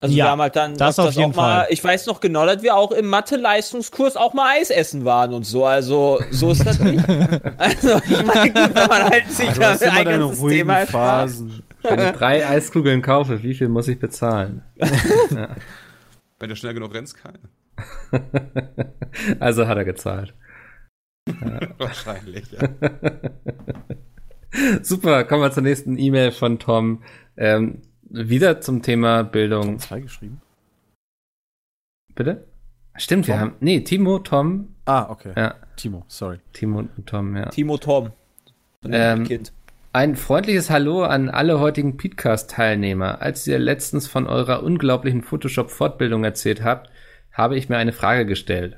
Also 0.00 0.14
ja, 0.14 0.26
wir 0.26 0.30
haben 0.32 0.42
halt 0.42 0.56
dann 0.56 0.76
das 0.76 0.98
auf 0.98 1.14
jeden 1.14 1.34
mal, 1.34 1.60
Fall. 1.60 1.66
ich 1.70 1.82
weiß 1.82 2.06
noch 2.06 2.20
genau, 2.20 2.44
dass 2.44 2.62
wir 2.62 2.76
auch 2.76 2.92
im 2.92 3.06
Mathe-Leistungskurs 3.06 4.16
auch 4.16 4.34
mal 4.34 4.58
Eis 4.58 4.68
essen 4.68 5.06
waren 5.06 5.32
und 5.32 5.44
so. 5.44 5.64
Also 5.64 6.20
so 6.30 6.50
ist 6.50 6.66
das 6.66 6.78
nicht. 6.80 7.02
also 7.56 7.96
ich 8.04 8.24
meine, 8.24 8.54
wenn 8.54 8.88
man 8.88 9.04
halt 9.04 9.30
sich 9.30 9.48
also, 9.48 9.84
da 9.86 9.90
ein 9.92 10.04
ganzes 10.04 10.40
Thema 10.40 10.86
Phasen. 10.86 11.62
Wenn 11.90 12.06
ich 12.06 12.12
drei 12.12 12.46
Eiskugeln 12.46 13.02
kaufe, 13.02 13.42
wie 13.42 13.54
viel 13.54 13.68
muss 13.68 13.88
ich 13.88 13.98
bezahlen? 13.98 14.62
ja. 15.30 15.56
Wenn 16.38 16.48
du 16.48 16.56
schnell 16.56 16.74
genug 16.74 16.94
rennst, 16.94 17.16
keine. 17.16 17.38
also 19.40 19.66
hat 19.66 19.78
er 19.78 19.84
gezahlt. 19.84 20.34
Wahrscheinlich, 21.78 22.50
ja. 22.52 22.68
Super, 24.82 25.24
kommen 25.24 25.42
wir 25.42 25.50
zur 25.50 25.62
nächsten 25.62 25.98
E-Mail 25.98 26.32
von 26.32 26.58
Tom. 26.58 27.02
Ähm, 27.36 27.82
wieder 28.08 28.60
zum 28.60 28.82
Thema 28.82 29.24
Bildung. 29.24 29.78
Zwei 29.78 30.00
geschrieben. 30.00 30.40
Bitte? 32.14 32.46
Stimmt, 32.96 33.26
Tom? 33.26 33.34
wir 33.34 33.40
haben. 33.40 33.54
Nee, 33.60 33.80
Timo, 33.80 34.20
Tom. 34.20 34.74
Ah, 34.84 35.10
okay. 35.10 35.32
Ja. 35.36 35.54
Timo, 35.76 36.04
sorry. 36.08 36.38
Timo 36.52 36.78
und 36.78 37.06
Tom, 37.06 37.36
ja. 37.36 37.48
Timo, 37.48 37.76
Tom. 37.76 38.12
Ähm, 38.84 39.24
kind. 39.24 39.52
Ein 39.96 40.14
freundliches 40.14 40.68
Hallo 40.68 41.04
an 41.04 41.30
alle 41.30 41.58
heutigen 41.58 41.96
Podcast-Teilnehmer. 41.96 43.22
Als 43.22 43.46
ihr 43.46 43.58
letztens 43.58 44.06
von 44.06 44.26
eurer 44.26 44.62
unglaublichen 44.62 45.22
Photoshop-Fortbildung 45.22 46.22
erzählt 46.22 46.62
habt, 46.62 46.90
habe 47.32 47.56
ich 47.56 47.70
mir 47.70 47.78
eine 47.78 47.94
Frage 47.94 48.26
gestellt. 48.26 48.76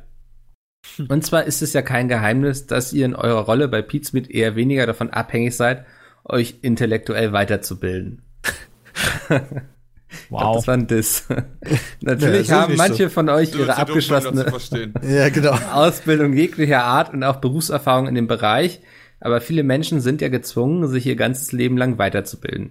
Und 1.09 1.27
zwar 1.27 1.43
ist 1.43 1.61
es 1.61 1.73
ja 1.73 1.83
kein 1.83 2.07
Geheimnis, 2.07 2.69
dass 2.69 2.93
ihr 2.93 3.05
in 3.05 3.17
eurer 3.17 3.41
Rolle 3.41 3.67
bei 3.67 3.83
Pizmeet 3.83 4.31
eher 4.31 4.55
weniger 4.55 4.87
davon 4.87 5.11
abhängig 5.11 5.57
seid, 5.57 5.87
euch 6.25 6.59
intellektuell 6.63 7.33
weiterzubilden. 7.33 8.23
Wow. 10.31 10.41
Glaub, 10.41 10.55
das 10.57 10.67
war 10.69 10.75
ein 10.75 10.87
Diss. 10.87 11.29
Natürlich 12.01 12.49
ja, 12.49 12.63
haben 12.63 12.77
manche 12.77 13.05
so. 13.05 13.09
von 13.11 13.29
euch 13.29 13.55
ihre 13.55 13.77
abgeschlossene 13.77 14.51
ja, 15.03 15.29
genau. 15.29 15.53
Ausbildung 15.71 16.33
jeglicher 16.33 16.83
Art 16.83 17.13
und 17.13 17.23
auch 17.25 17.37
Berufserfahrung 17.37 18.09
in 18.09 18.15
dem 18.15 18.27
Bereich, 18.27 18.81
aber 19.21 19.41
viele 19.41 19.63
Menschen 19.63 20.01
sind 20.01 20.21
ja 20.21 20.29
gezwungen, 20.29 20.87
sich 20.87 21.07
ihr 21.07 21.17
ganzes 21.17 21.53
Leben 21.53 21.77
lang 21.77 21.99
weiterzubilden. 21.99 22.71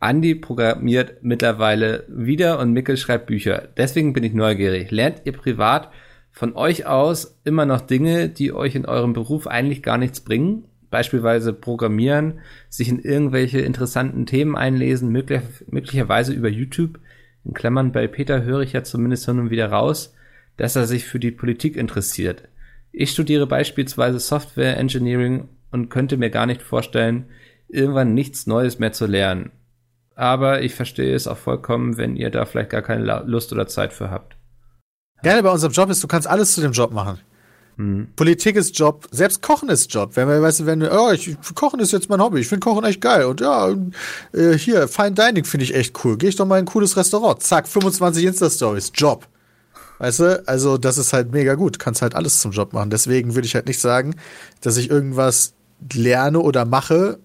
Andy 0.00 0.34
programmiert 0.34 1.22
mittlerweile 1.22 2.04
wieder 2.08 2.58
und 2.58 2.72
Mikkel 2.72 2.96
schreibt 2.96 3.26
Bücher. 3.26 3.68
Deswegen 3.76 4.12
bin 4.12 4.24
ich 4.24 4.34
neugierig. 4.34 4.90
Lernt 4.90 5.22
ihr 5.24 5.32
privat 5.32 5.90
von 6.30 6.54
euch 6.54 6.86
aus 6.86 7.38
immer 7.44 7.64
noch 7.64 7.80
Dinge, 7.80 8.28
die 8.28 8.52
euch 8.52 8.74
in 8.74 8.84
eurem 8.84 9.14
Beruf 9.14 9.46
eigentlich 9.46 9.82
gar 9.82 9.96
nichts 9.96 10.20
bringen? 10.20 10.64
Beispielsweise 10.90 11.52
programmieren, 11.52 12.40
sich 12.68 12.88
in 12.88 13.00
irgendwelche 13.00 13.60
interessanten 13.60 14.26
Themen 14.26 14.54
einlesen, 14.54 15.10
möglich, 15.10 15.40
möglicherweise 15.68 16.32
über 16.32 16.48
YouTube. 16.48 17.00
In 17.44 17.54
Klammern 17.54 17.92
bei 17.92 18.06
Peter 18.06 18.42
höre 18.44 18.60
ich 18.60 18.72
ja 18.72 18.84
zumindest 18.84 19.24
hin 19.24 19.38
und 19.38 19.50
wieder 19.50 19.70
raus, 19.70 20.14
dass 20.58 20.76
er 20.76 20.86
sich 20.86 21.06
für 21.06 21.18
die 21.18 21.30
Politik 21.30 21.76
interessiert. 21.76 22.48
Ich 22.92 23.10
studiere 23.10 23.46
beispielsweise 23.46 24.20
Software 24.20 24.76
Engineering 24.76 25.48
und 25.70 25.88
könnte 25.88 26.16
mir 26.16 26.30
gar 26.30 26.46
nicht 26.46 26.62
vorstellen, 26.62 27.26
irgendwann 27.68 28.14
nichts 28.14 28.46
Neues 28.46 28.78
mehr 28.78 28.92
zu 28.92 29.06
lernen. 29.06 29.50
Aber 30.14 30.62
ich 30.62 30.74
verstehe 30.74 31.14
es 31.14 31.26
auch 31.26 31.36
vollkommen, 31.36 31.98
wenn 31.98 32.16
ihr 32.16 32.30
da 32.30 32.46
vielleicht 32.46 32.70
gar 32.70 32.82
keine 32.82 33.22
Lust 33.26 33.52
oder 33.52 33.66
Zeit 33.66 33.92
für 33.92 34.10
habt. 34.10 34.36
Gerne 35.22 35.42
bei 35.42 35.50
unserem 35.50 35.72
Job 35.72 35.90
ist, 35.90 36.02
du 36.02 36.08
kannst 36.08 36.26
alles 36.28 36.54
zu 36.54 36.60
dem 36.60 36.72
Job 36.72 36.92
machen. 36.92 37.20
Hm. 37.76 38.08
Politik 38.16 38.56
ist 38.56 38.78
Job, 38.78 39.06
selbst 39.10 39.42
Kochen 39.42 39.68
ist 39.68 39.92
Job. 39.92 40.12
Wenn 40.14 40.26
man, 40.26 40.40
weißt 40.40 40.60
du, 40.60 40.66
wenn, 40.66 40.82
oh, 40.82 41.10
ich, 41.12 41.36
Kochen 41.54 41.80
ist 41.80 41.92
jetzt 41.92 42.08
mein 42.08 42.20
Hobby, 42.20 42.40
ich 42.40 42.48
finde 42.48 42.64
Kochen 42.64 42.84
echt 42.84 43.02
geil. 43.02 43.26
Und 43.26 43.40
ja, 43.40 43.74
äh, 44.32 44.56
hier, 44.56 44.88
Fine 44.88 45.12
Dining 45.12 45.44
finde 45.44 45.64
ich 45.64 45.74
echt 45.74 46.02
cool. 46.04 46.16
Gehe 46.16 46.30
ich 46.30 46.36
doch 46.36 46.46
mal 46.46 46.58
in 46.58 46.64
ein 46.64 46.68
cooles 46.68 46.96
Restaurant. 46.96 47.42
Zack, 47.42 47.68
25 47.68 48.24
Insta-Stories, 48.24 48.92
Job. 48.94 49.26
Weißt 49.98 50.20
du? 50.20 50.48
Also, 50.48 50.78
das 50.78 50.98
ist 50.98 51.12
halt 51.12 51.32
mega 51.32 51.54
gut. 51.54 51.78
Kannst 51.78 52.02
halt 52.02 52.14
alles 52.14 52.40
zum 52.40 52.52
Job 52.52 52.72
machen. 52.72 52.90
Deswegen 52.90 53.34
würde 53.34 53.46
ich 53.46 53.54
halt 53.54 53.66
nicht 53.66 53.80
sagen, 53.80 54.14
dass 54.60 54.76
ich 54.76 54.90
irgendwas 54.90 55.54
lerne 55.92 56.40
oder 56.40 56.64
mache 56.64 57.18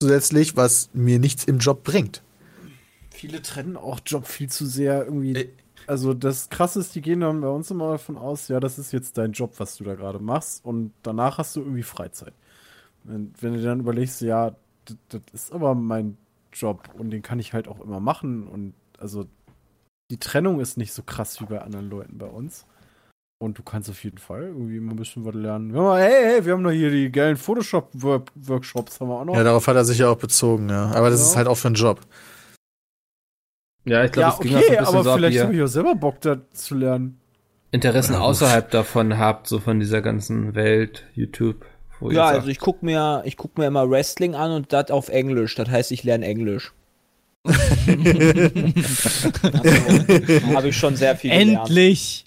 zusätzlich, 0.00 0.56
was 0.56 0.90
mir 0.92 1.18
nichts 1.18 1.44
im 1.44 1.58
Job 1.58 1.84
bringt. 1.84 2.22
Viele 3.10 3.40
trennen 3.40 3.76
auch 3.76 4.00
Job 4.04 4.26
viel 4.26 4.48
zu 4.48 4.66
sehr 4.66 5.04
irgendwie. 5.04 5.34
Äh. 5.34 5.48
Also 5.86 6.14
das 6.14 6.48
Krasse 6.48 6.80
ist, 6.80 6.94
die 6.94 7.00
gehen 7.00 7.20
dann 7.20 7.40
bei 7.40 7.48
uns 7.48 7.70
immer 7.70 7.92
davon 7.92 8.16
aus, 8.16 8.48
ja, 8.48 8.60
das 8.60 8.78
ist 8.78 8.92
jetzt 8.92 9.18
dein 9.18 9.32
Job, 9.32 9.54
was 9.58 9.76
du 9.76 9.84
da 9.84 9.96
gerade 9.96 10.20
machst 10.20 10.64
und 10.64 10.92
danach 11.02 11.38
hast 11.38 11.56
du 11.56 11.60
irgendwie 11.60 11.82
Freizeit. 11.82 12.32
Wenn, 13.02 13.34
wenn 13.40 13.54
du 13.54 13.62
dann 13.62 13.80
überlegst, 13.80 14.20
ja, 14.20 14.54
das 15.08 15.20
ist 15.32 15.52
aber 15.52 15.74
mein 15.74 16.16
Job 16.52 16.88
und 16.96 17.10
den 17.10 17.22
kann 17.22 17.40
ich 17.40 17.52
halt 17.52 17.66
auch 17.66 17.80
immer 17.80 17.98
machen 17.98 18.46
und 18.46 18.74
also 18.98 19.26
die 20.12 20.18
Trennung 20.18 20.60
ist 20.60 20.76
nicht 20.76 20.92
so 20.92 21.02
krass 21.02 21.40
wie 21.40 21.46
bei 21.46 21.62
anderen 21.62 21.88
Leuten 21.88 22.18
bei 22.18 22.26
uns. 22.26 22.66
Und 23.42 23.58
du 23.58 23.62
kannst 23.62 23.88
auf 23.88 24.04
jeden 24.04 24.18
Fall 24.18 24.42
irgendwie 24.42 24.76
immer 24.76 24.92
ein 24.92 24.96
bisschen 24.96 25.24
was 25.24 25.34
lernen. 25.34 25.74
Ja, 25.74 25.96
hey, 25.96 26.22
hey, 26.34 26.44
wir 26.44 26.52
haben 26.52 26.62
doch 26.62 26.70
hier 26.70 26.90
die 26.90 27.10
geilen 27.10 27.36
Photoshop-Workshops, 27.36 29.00
haben 29.00 29.08
wir 29.08 29.18
auch 29.20 29.24
noch. 29.24 29.34
Ja, 29.34 29.42
darauf 29.42 29.66
hat 29.66 29.74
er 29.74 29.86
sich 29.86 29.98
ja 29.98 30.10
auch 30.10 30.18
bezogen, 30.18 30.68
ja. 30.68 30.92
Aber 30.92 31.08
das 31.08 31.20
Ja. 31.20 31.26
ist 31.26 31.36
halt 31.36 31.48
auch 31.48 31.56
für 31.56 31.68
einen 31.68 31.74
Job. 31.74 32.00
Ja, 33.84 34.04
ich 34.04 34.12
glaube, 34.12 34.28
ja, 34.28 34.34
es 34.34 34.40
ging 34.40 34.54
auch 34.54 34.60
so 34.60 34.66
okay, 34.66 34.76
ein 34.76 34.78
bisschen 34.78 34.94
aber 34.94 35.04
so 35.04 35.14
vielleicht 35.14 35.40
habe 35.40 35.56
ich 35.56 35.62
auch 35.62 35.66
selber 35.66 35.94
Bock, 35.94 36.20
da 36.20 36.36
zu 36.52 36.74
lernen. 36.74 37.18
Interessen 37.72 38.14
außerhalb 38.14 38.70
davon 38.70 39.18
habt, 39.18 39.48
so 39.48 39.58
von 39.58 39.80
dieser 39.80 40.02
ganzen 40.02 40.54
Welt, 40.54 41.06
YouTube. 41.14 41.64
Wo 41.98 42.10
ihr 42.10 42.16
Ja, 42.16 42.26
sagt, 42.26 42.36
also 42.40 42.48
ich 42.48 42.58
guck 42.60 42.82
mir, 42.82 43.22
ich 43.24 43.36
guck 43.38 43.56
mir 43.56 43.66
immer 43.66 43.88
Wrestling 43.90 44.34
an 44.34 44.52
und 44.52 44.72
das 44.74 44.90
auf 44.90 45.08
Englisch. 45.08 45.54
Das 45.54 45.68
heißt, 45.70 45.90
ich 45.90 46.04
lerne 46.04 46.26
Englisch. 46.26 46.72
habe 50.54 50.68
ich 50.68 50.76
schon 50.76 50.96
sehr 50.96 51.16
viel 51.16 51.30
gelernt. 51.30 51.68
Endlich! 51.68 52.26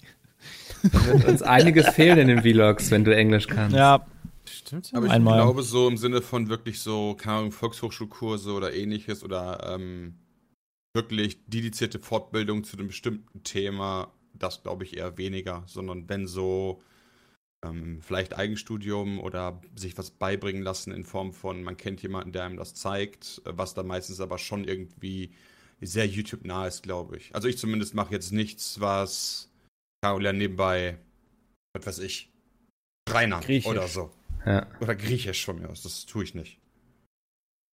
wird 0.82 1.24
uns 1.24 1.42
einiges 1.42 1.88
fehlen 1.88 2.18
in 2.18 2.28
den 2.28 2.42
Vlogs, 2.42 2.90
wenn 2.90 3.04
du 3.04 3.16
Englisch 3.16 3.46
kannst. 3.46 3.74
Ja, 3.74 4.04
Stimmt 4.48 4.90
Aber 4.94 5.06
ich 5.06 5.12
Einmal. 5.12 5.42
glaube, 5.42 5.62
so 5.62 5.88
im 5.88 5.96
Sinne 5.96 6.22
von 6.22 6.48
wirklich 6.48 6.80
so, 6.80 7.14
keine 7.14 7.38
Ahnung, 7.38 7.52
Volkshochschulkurse 7.52 8.52
oder 8.52 8.74
ähnliches 8.74 9.22
oder 9.22 9.74
ähm, 9.74 10.14
wirklich 10.94 11.38
dedizierte 11.46 11.98
Fortbildung 11.98 12.64
zu 12.64 12.76
einem 12.76 12.88
bestimmten 12.88 13.42
Thema, 13.42 14.12
das 14.34 14.62
glaube 14.62 14.84
ich 14.84 14.96
eher 14.96 15.18
weniger, 15.18 15.64
sondern 15.66 16.08
wenn 16.08 16.26
so 16.26 16.82
ähm, 17.70 18.00
vielleicht 18.02 18.36
Eigenstudium 18.36 19.20
oder 19.20 19.60
sich 19.74 19.96
was 19.98 20.10
beibringen 20.10 20.62
lassen 20.62 20.92
in 20.92 21.04
Form 21.04 21.32
von, 21.32 21.62
man 21.62 21.76
kennt 21.76 22.02
jemanden, 22.02 22.32
der 22.32 22.44
einem 22.44 22.56
das 22.56 22.74
zeigt, 22.74 23.42
äh, 23.44 23.52
was 23.54 23.74
dann 23.74 23.86
meistens 23.86 24.20
aber 24.20 24.38
schon 24.38 24.64
irgendwie 24.64 25.32
sehr 25.80 26.06
YouTube-nah 26.06 26.66
ist, 26.66 26.82
glaube 26.82 27.16
ich. 27.16 27.34
Also 27.34 27.48
ich 27.48 27.58
zumindest 27.58 27.94
mache 27.94 28.12
jetzt 28.12 28.32
nichts, 28.32 28.80
was 28.80 29.50
Carola 30.02 30.32
nebenbei, 30.32 30.98
was 31.74 31.86
weiß 31.86 31.98
ich, 32.00 32.30
Griechisch. 33.06 33.66
oder 33.66 33.86
so. 33.88 34.10
Ja. 34.44 34.66
Oder 34.80 34.94
Griechisch 34.94 35.44
von 35.44 35.60
mir 35.60 35.68
aus, 35.68 35.82
das 35.82 36.06
tue 36.06 36.24
ich 36.24 36.34
nicht. 36.34 36.58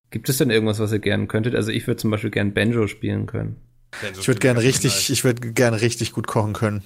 Gibt 0.09 0.27
es 0.29 0.37
denn 0.37 0.49
irgendwas, 0.49 0.79
was 0.79 0.91
ihr 0.91 0.99
gerne 0.99 1.27
könntet? 1.27 1.55
Also 1.55 1.71
ich 1.71 1.87
würde 1.87 1.97
zum 1.97 2.11
Beispiel 2.11 2.31
gern 2.31 2.53
Banjo 2.53 2.87
spielen 2.87 3.27
können. 3.27 3.61
Ich 4.19 4.27
würde 4.27 4.39
gerne 4.39 4.61
richtig, 4.61 5.09
ich 5.09 5.23
würde 5.23 5.53
gerne 5.53 5.81
richtig 5.81 6.11
gut 6.11 6.27
kochen 6.27 6.53
können. 6.53 6.83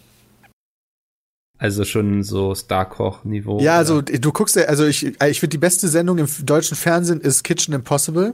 Also 1.58 1.86
schon 1.86 2.24
so 2.24 2.54
Star-Koch-Niveau. 2.54 3.60
Ja, 3.60 3.74
oder? 3.74 3.78
also 3.78 4.02
du 4.02 4.32
guckst 4.32 4.56
ja, 4.56 4.64
also 4.64 4.86
ich, 4.86 5.06
ich 5.06 5.40
finde 5.40 5.52
die 5.52 5.58
beste 5.58 5.88
Sendung 5.88 6.18
im 6.18 6.28
deutschen 6.44 6.76
Fernsehen 6.76 7.22
ist 7.22 7.44
Kitchen 7.44 7.74
Impossible, 7.74 8.34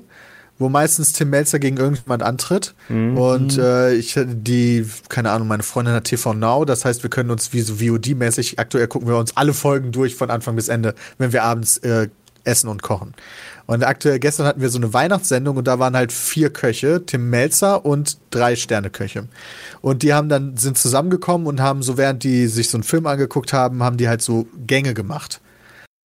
wo 0.58 0.70
meistens 0.70 1.14
Tim 1.14 1.30
Melzer 1.30 1.60
gegen 1.60 1.78
irgendjemand 1.78 2.24
antritt. 2.24 2.74
Mhm. 2.90 3.18
Und 3.18 3.58
äh, 3.60 3.94
ich 3.94 4.20
die, 4.26 4.88
keine 5.10 5.32
Ahnung, 5.32 5.48
meine 5.48 5.64
Freundin 5.64 5.94
hat 5.94 6.06
TV 6.06 6.34
Now, 6.34 6.66
das 6.66 6.84
heißt, 6.84 7.04
wir 7.04 7.12
können 7.12 7.30
uns 7.30 7.54
wie 7.54 7.62
so 7.62 7.76
VOD-mäßig, 7.76 8.58
aktuell 8.58 8.88
gucken 8.88 9.08
wir 9.08 9.18
uns 9.18 9.38
alle 9.38 9.54
Folgen 9.54 9.92
durch 9.92 10.16
von 10.16 10.32
Anfang 10.32 10.56
bis 10.56 10.68
Ende, 10.68 10.96
wenn 11.20 11.32
wir 11.32 11.44
abends 11.44 11.78
äh, 11.80 12.08
essen 12.44 12.70
und 12.70 12.82
kochen. 12.82 13.14
Und 13.66 13.84
aktuell 13.84 14.20
gestern 14.20 14.46
hatten 14.46 14.62
wir 14.62 14.70
so 14.70 14.78
eine 14.78 14.94
Weihnachtssendung 14.94 15.58
und 15.58 15.68
da 15.68 15.80
waren 15.80 15.96
halt 15.96 16.12
vier 16.12 16.52
Köche, 16.52 17.06
Tim 17.06 17.30
Melzer 17.30 17.86
und 17.86 18.18
drei 18.32 18.56
Sterneköche. 18.56 19.28
Und 19.82 20.04
die 20.04 20.14
haben 20.14 20.30
dann, 20.30 20.58
sind 20.58 20.78
zusammengekommen 20.78 21.48
und 21.48 21.62
haben 21.62 21.84
so, 21.84 21.98
während 21.98 22.24
die 22.24 22.48
sich 22.48 22.70
so 22.70 22.78
einen 22.78 22.84
Film 22.84 23.08
angeguckt 23.08 23.54
haben, 23.54 23.84
haben 23.84 23.98
die 23.98 24.10
halt 24.10 24.22
so 24.22 24.48
Gänge 24.68 24.94
gemacht. 24.94 25.42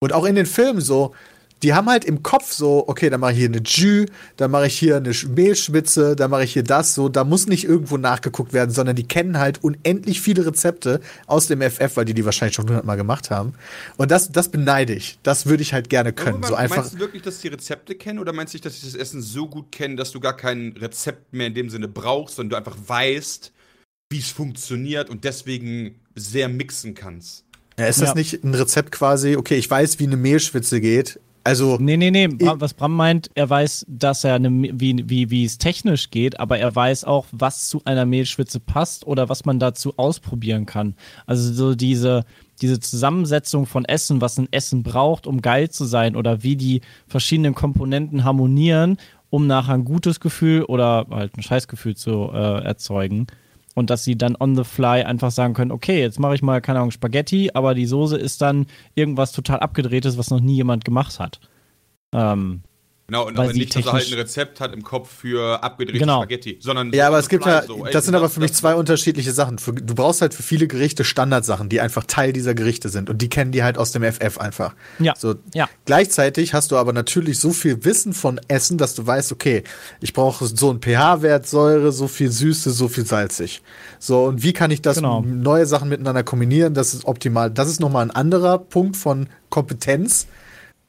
Und 0.01 0.13
auch 0.13 0.25
in 0.25 0.35
den 0.35 0.47
Filmen 0.47 0.81
so, 0.81 1.15
die 1.63 1.73
haben 1.73 1.89
halt 1.89 2.05
im 2.05 2.23
Kopf 2.23 2.53
so, 2.53 2.87
okay, 2.87 3.09
dann 3.09 3.21
mache 3.21 3.33
ich 3.33 3.39
hier 3.39 3.49
eine 3.49 3.63
Jus, 3.65 4.07
dann 4.37 4.51
mache 4.51 4.67
ich 4.67 4.79
hier 4.79 4.97
eine 4.99 5.13
Sch- 5.13 5.29
Mehlschwitze, 5.29 6.15
dann 6.15 6.31
mache 6.31 6.45
ich 6.45 6.53
hier 6.53 6.63
das, 6.63 6.95
so, 6.95 7.09
da 7.09 7.25
muss 7.25 7.47
nicht 7.47 7.65
irgendwo 7.65 7.97
nachgeguckt 7.97 8.53
werden, 8.53 8.71
sondern 8.71 8.95
die 8.95 9.09
kennen 9.09 9.39
halt 9.39 9.65
unendlich 9.65 10.21
viele 10.21 10.45
Rezepte 10.45 11.01
aus 11.27 11.47
dem 11.47 11.63
FF, 11.63 11.97
weil 11.97 12.05
die 12.05 12.13
die 12.13 12.25
wahrscheinlich 12.27 12.55
schon 12.55 12.69
hundertmal 12.69 12.99
gemacht 12.99 13.31
haben. 13.31 13.55
Und 13.97 14.11
das, 14.11 14.31
das 14.31 14.51
beneide 14.51 14.93
ich. 14.93 15.19
Das 15.23 15.47
würde 15.47 15.63
ich 15.63 15.73
halt 15.73 15.89
gerne 15.89 16.13
können. 16.13 16.37
Aber 16.39 16.49
So 16.49 16.55
einfach. 16.55 16.77
Meinst 16.77 16.95
du 16.95 16.99
wirklich, 16.99 17.23
dass 17.23 17.41
die 17.41 17.49
Rezepte 17.49 17.95
kennen 17.95 18.19
oder 18.19 18.33
meinst 18.35 18.53
du, 18.53 18.59
dass 18.59 18.79
sie 18.81 18.87
das 18.87 18.95
Essen 18.95 19.23
so 19.23 19.49
gut 19.49 19.73
kennen, 19.73 19.97
dass 19.97 20.11
du 20.13 20.21
gar 20.21 20.37
kein 20.37 20.75
Rezept 20.79 21.33
mehr 21.33 21.47
in 21.47 21.55
dem 21.55 21.71
Sinne 21.71 21.89
brauchst, 21.89 22.37
sondern 22.37 22.51
du 22.51 22.57
einfach 22.57 22.77
weißt, 22.87 23.53
wie 24.11 24.19
es 24.19 24.29
funktioniert 24.29 25.09
und 25.11 25.25
deswegen 25.25 25.97
sehr 26.15 26.49
mixen 26.51 26.95
kannst? 26.95 27.45
Ja, 27.79 27.87
ist 27.87 28.01
das 28.01 28.11
Ja. 28.11 28.15
nicht 28.15 28.43
ein 28.45 28.55
Rezept 28.55 28.93
quasi, 28.93 29.37
okay, 29.37 29.57
ich 29.57 29.69
weiß, 29.71 29.99
wie 29.99 30.05
eine 30.07 30.17
Mehlschwitze 30.17 30.81
geht. 30.81 31.19
Also, 31.47 31.77
Nee, 31.79 31.97
nee, 31.97 32.11
nee. 32.11 32.27
Bra- 32.27 32.57
Was 32.59 32.75
Bram 32.75 32.95
meint, 32.97 33.31
er 33.37 33.49
weiß, 33.49 33.87
dass 33.89 34.25
er 34.25 34.35
eine, 34.35 34.51
wie, 34.51 35.05
wie, 35.09 35.31
wie 35.31 35.45
es 35.45 35.59
technisch 35.59 36.11
geht, 36.11 36.41
aber 36.41 36.59
er 36.59 36.75
weiß 36.75 37.05
auch, 37.05 37.27
was 37.31 37.69
zu 37.69 37.81
einer 37.85 38.05
Mehlschwitze 38.05 38.59
passt 38.59 39.07
oder 39.07 39.29
was 39.29 39.45
man 39.45 39.61
dazu 39.61 39.95
ausprobieren 39.97 40.67
kann. 40.67 40.95
Also 41.25 41.53
so 41.53 41.77
diese, 41.77 42.25
diese 42.61 42.81
Zusammensetzung 42.81 43.67
von 43.67 43.85
Essen, 43.85 44.21
was 44.21 44.39
ein 44.39 44.49
Essen 44.51 44.83
braucht, 44.83 45.29
um 45.29 45.41
geil 45.41 45.71
zu 45.71 45.85
sein 45.85 46.17
oder 46.17 46.43
wie 46.43 46.57
die 46.57 46.81
verschiedenen 47.07 47.55
Komponenten 47.55 48.25
harmonieren, 48.25 48.97
um 49.31 49.47
nachher 49.47 49.75
ein 49.75 49.85
gutes 49.85 50.19
Gefühl 50.19 50.65
oder 50.65 51.07
halt 51.11 51.37
ein 51.39 51.43
Scheißgefühl 51.45 51.95
zu 51.95 52.29
äh, 52.33 52.65
erzeugen. 52.65 53.29
Und 53.77 53.91
dass 53.91 54.05
sie 54.05 54.17
dann 54.17 54.37
on 54.41 54.57
the 54.57 54.65
fly 54.65 55.03
einfach 55.03 55.31
sagen 55.31 55.53
können, 55.53 55.71
okay, 55.71 56.01
jetzt 56.01 56.19
mache 56.19 56.35
ich 56.35 56.41
mal, 56.41 56.63
keine 56.63 56.79
Ahnung, 56.79 56.93
Spaghetti, 56.93 57.51
aber 57.53 57.75
die 57.75 57.85
Soße 57.85 58.17
ist 58.17 58.41
dann 58.41 58.67
irgendwas 58.95 59.33
total 59.33 59.61
abgedrehtes, 59.61 60.17
was 60.17 60.31
noch 60.31 60.41
nie 60.41 60.55
jemand 60.55 60.87
gemacht 60.87 61.21
hat. 61.21 61.41
Ähm, 62.13 62.63
Genau, 63.09 63.27
und 63.29 63.37
Weil 63.37 63.45
aber 63.45 63.53
nicht, 63.53 63.77
dass 63.77 63.87
er 63.87 63.93
halt 63.93 64.09
ein 64.09 64.15
Rezept 64.19 64.61
hat 64.61 64.75
im 64.75 64.83
Kopf 64.83 65.09
für 65.21 65.63
abgedrehte 65.63 66.01
Genau. 66.01 66.17
Spaghetti, 66.23 66.59
sondern 66.61 66.93
ja, 66.93 67.07
aber 67.07 67.21
es 67.21 67.29
gibt 67.29 67.47
ja, 67.47 67.63
so, 67.63 67.85
das 67.93 68.05
sind 68.05 68.17
aber 68.17 68.25
das- 68.25 68.35
für 68.35 68.41
mich 68.41 68.53
zwei 68.53 68.75
unterschiedliche 68.75 69.31
Sachen. 69.31 69.59
Für, 69.59 69.73
du 69.73 69.95
brauchst 69.95 70.23
halt 70.23 70.35
für 70.35 70.43
viele 70.43 70.67
Gerichte 70.67 71.05
Standardsachen, 71.05 71.69
die 71.69 71.81
einfach 71.81 72.03
Teil 72.09 72.33
dieser 72.33 72.55
Gerichte 72.57 72.89
sind. 72.89 73.09
Und 73.09 73.23
die 73.23 73.29
kennen 73.29 73.53
die 73.53 73.63
halt 73.63 73.79
aus 73.79 73.93
dem 73.93 74.03
FF 74.03 74.39
einfach. 74.39 74.75
Ja. 74.99 75.15
So, 75.17 75.37
Ja. 75.55 75.69
Gleichzeitig 75.85 76.53
hast 76.53 76.73
du 76.73 76.77
aber 76.79 76.93
natürlich 76.93 77.39
so 77.39 77.53
viel 77.53 77.85
Wissen 77.85 78.13
von 78.13 78.41
Essen, 78.49 78.77
dass 78.77 78.97
du 78.97 79.07
weißt, 79.07 79.31
okay, 79.31 79.63
ich 80.01 80.13
brauche 80.13 80.45
so 80.45 80.71
einen 80.71 80.83
pH-Wert, 80.83 81.47
Säure, 81.47 81.93
so 81.93 82.09
viel 82.09 82.33
Süße, 82.33 82.73
so 82.73 82.89
viel 82.89 83.07
salzig. 83.07 83.63
So, 84.01 84.25
und 84.25 84.43
wie 84.43 84.53
kann 84.53 84.73
ich 84.73 84.83
das 84.83 84.97
Genau. 84.97 85.21
neue 85.23 85.67
Sachen 85.67 85.89
miteinander 85.91 86.25
kombinieren? 86.25 86.75
Das 86.75 86.93
ist 86.93 87.05
optimal. 87.05 87.53
Das 87.53 87.69
ist 87.69 87.79
nochmal 87.79 88.03
ein 88.07 88.11
anderer 88.11 88.59
Punkt 88.59 88.97
von 88.97 89.29
Kompetenz. 89.49 90.27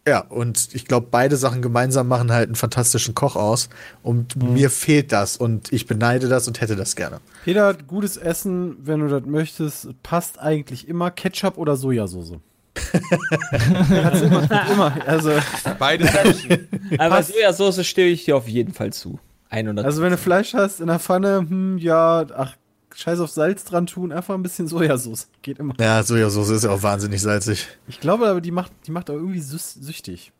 Ja, 0.07 0.21
und 0.21 0.69
ich 0.73 0.85
glaube, 0.85 1.07
beide 1.11 1.35
Sachen 1.35 1.61
gemeinsam 1.61 2.07
machen 2.07 2.31
halt 2.31 2.47
einen 2.47 2.55
fantastischen 2.55 3.13
Koch 3.13 3.35
aus. 3.35 3.67
Und 4.03 4.35
Mhm. 4.37 4.53
mir 4.53 4.69
fehlt 4.69 5.11
das 5.11 5.35
und 5.35 5.73
ich 5.73 5.85
beneide 5.85 6.29
das 6.29 6.47
und 6.47 6.61
hätte 6.61 6.75
das 6.77 6.95
gerne. 6.95 7.19
Peter, 7.43 7.73
gutes 7.73 8.15
Essen, 8.15 8.77
wenn 8.85 9.01
du 9.01 9.07
das 9.09 9.25
möchtest, 9.25 9.89
passt 10.03 10.39
eigentlich 10.39 10.87
immer 10.87 11.11
Ketchup 11.11 11.57
oder 11.57 11.75
Sojasauce. 11.75 12.33
Immer, 14.23 14.71
immer. 14.71 14.93
Also, 15.07 15.31
Beides 15.79 16.11
Menschen. 16.23 16.67
Aber 16.97 17.21
Sojasauce 17.23 17.85
stehe 17.85 18.07
ich 18.09 18.25
dir 18.25 18.37
auf 18.37 18.47
jeden 18.47 18.73
Fall 18.73 18.93
zu. 18.93 19.19
100. 19.49 19.85
also 19.85 20.01
wenn 20.01 20.11
du 20.11 20.17
Fleisch 20.17 20.53
hast 20.53 20.81
in 20.81 20.87
der 20.87 20.99
Pfanne, 20.99 21.37
hm, 21.39 21.77
ja, 21.77 22.25
ach, 22.35 22.55
scheiß 22.97 23.19
auf 23.19 23.29
Salz 23.29 23.63
dran 23.63 23.85
tun, 23.85 24.11
einfach 24.11 24.33
ein 24.33 24.43
bisschen 24.43 24.67
Sojasauce. 24.67 25.27
Geht 25.41 25.59
immer. 25.59 25.73
Ja, 25.79 26.01
Sojasauce 26.03 26.49
ist 26.49 26.63
ja 26.63 26.71
auch 26.71 26.81
wahnsinnig 26.83 27.21
salzig. 27.21 27.67
Ich 27.87 27.99
glaube 27.99 28.27
aber, 28.27 28.41
die 28.41 28.51
macht, 28.51 28.71
die 28.87 28.91
macht 28.91 29.09
auch 29.09 29.15
irgendwie 29.15 29.39
süß, 29.39 29.75
süchtig. 29.75 30.31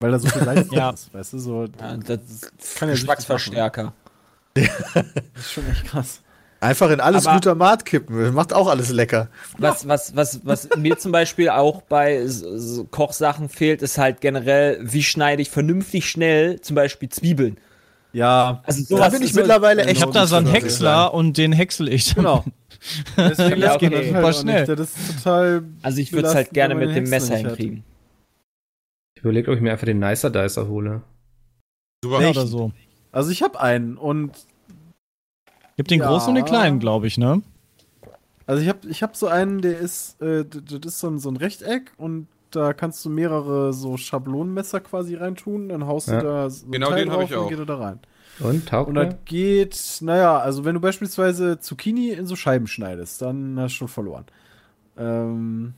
Weil 0.00 0.10
da 0.10 0.18
so 0.18 0.28
viel 0.28 0.44
Salz 0.44 0.68
Ja. 0.72 0.90
ist, 0.90 1.12
weißt 1.14 1.32
du, 1.32 1.38
so, 1.38 1.64
ja, 1.80 1.96
das 1.96 2.20
ist 2.58 2.76
kann 2.76 2.88
ja 2.88 2.94
Geschmacksverstärker. 2.94 3.92
das 4.54 4.66
ist 5.36 5.52
schon 5.52 5.66
echt 5.70 5.86
krass. 5.86 6.20
Einfach 6.60 6.90
in 6.90 7.00
alles 7.00 7.26
Aber- 7.26 7.40
Glutamat 7.40 7.84
kippen. 7.84 8.34
Macht 8.34 8.52
auch 8.52 8.68
alles 8.68 8.90
lecker. 8.90 9.28
Was, 9.58 9.88
was, 9.88 10.14
was, 10.14 10.40
was 10.44 10.68
mir 10.76 10.96
zum 10.98 11.10
Beispiel 11.10 11.48
auch 11.48 11.82
bei 11.82 12.24
Kochsachen 12.92 13.48
fehlt, 13.48 13.82
ist 13.82 13.98
halt 13.98 14.20
generell, 14.20 14.78
wie 14.82 15.02
schneide 15.02 15.42
ich 15.42 15.50
vernünftig 15.50 16.08
schnell 16.08 16.60
zum 16.60 16.76
Beispiel 16.76 17.08
Zwiebeln. 17.08 17.56
Ja, 18.12 18.62
Also 18.66 18.80
Da 18.82 18.86
sowas 18.96 19.12
bin 19.12 19.22
ich 19.22 19.32
so- 19.32 19.40
mittlerweile 19.40 19.82
echt. 19.84 19.92
ich 19.96 20.02
habe 20.02 20.12
da 20.12 20.26
so 20.26 20.36
einen 20.36 20.46
Häcksler 20.46 21.14
und 21.14 21.38
den 21.38 21.52
häcksel 21.52 21.88
ich. 21.88 22.14
genau. 22.14 22.44
Deswegen 23.16 23.60
Ja, 23.60 23.68
das 23.68 23.78
geht 23.78 23.92
okay. 23.94 24.04
das 24.06 24.14
halt 24.14 24.16
Super 24.16 24.32
schnell. 24.32 24.66
Das 24.76 24.96
ist 24.96 25.16
total. 25.24 25.64
Also 25.82 25.98
ich 25.98 26.12
würde 26.12 26.28
es 26.28 26.34
halt 26.34 26.50
gerne 26.50 26.74
mit 26.74 26.94
dem 26.94 27.04
Messer 27.08 27.36
hinkriegen. 27.36 27.84
Ich 29.16 29.22
überlege, 29.22 29.50
ob 29.50 29.56
ich 29.56 29.62
mir 29.62 29.72
einfach 29.72 29.86
den 29.86 29.98
Nicer 30.00 30.30
Dicer 30.30 30.66
hole. 30.68 31.02
Super. 32.04 32.20
Ja, 32.22 32.30
oder 32.30 32.46
so. 32.46 32.72
Also 33.12 33.30
ich 33.30 33.42
habe 33.42 33.60
einen 33.60 33.96
und 33.96 34.32
Gibt 35.76 35.90
den 35.90 36.00
Ja. 36.00 36.08
großen 36.08 36.28
und 36.30 36.34
den 36.34 36.44
kleinen, 36.44 36.80
glaube 36.80 37.06
ich, 37.06 37.16
ne? 37.18 37.40
Also 38.46 38.62
ich 38.62 38.68
habe 38.68 38.80
ich 38.88 39.02
hab 39.02 39.16
so 39.16 39.28
einen, 39.28 39.62
der 39.62 39.78
ist, 39.78 40.20
äh, 40.20 40.44
das 40.44 40.80
ist 40.94 40.98
so 41.00 41.08
ein, 41.08 41.18
so 41.18 41.30
ein 41.30 41.36
Rechteck 41.36 41.92
und 41.96 42.26
da 42.54 42.72
kannst 42.72 43.04
du 43.04 43.10
mehrere 43.10 43.72
so 43.72 43.96
Schablonenmesser 43.96 44.80
quasi 44.80 45.14
reintun, 45.16 45.68
dann 45.70 45.86
haust 45.86 46.08
Ja. 46.08 46.20
du 46.20 46.26
da 46.26 46.50
so 46.50 46.66
ein 46.66 46.72
Genau 46.72 46.88
Teil 46.90 47.04
den 47.04 47.08
drauf 47.08 47.22
ich 47.24 47.32
und 47.36 47.42
auch. 47.44 47.48
geht 47.48 47.58
er 47.58 47.66
da 47.66 47.76
rein. 47.78 48.00
Und 48.40 48.66
taugt 48.68 48.88
Und 48.88 48.94
das 48.94 49.14
geht, 49.26 49.98
naja, 50.00 50.38
also 50.38 50.64
wenn 50.64 50.74
du 50.74 50.80
beispielsweise 50.80 51.58
Zucchini 51.60 52.10
in 52.10 52.26
so 52.26 52.34
Scheiben 52.36 52.66
schneidest, 52.66 53.20
dann 53.22 53.58
hast 53.60 53.72
du 53.72 53.76
schon 53.76 53.88
verloren. 53.88 54.24
Ähm, 54.96 55.74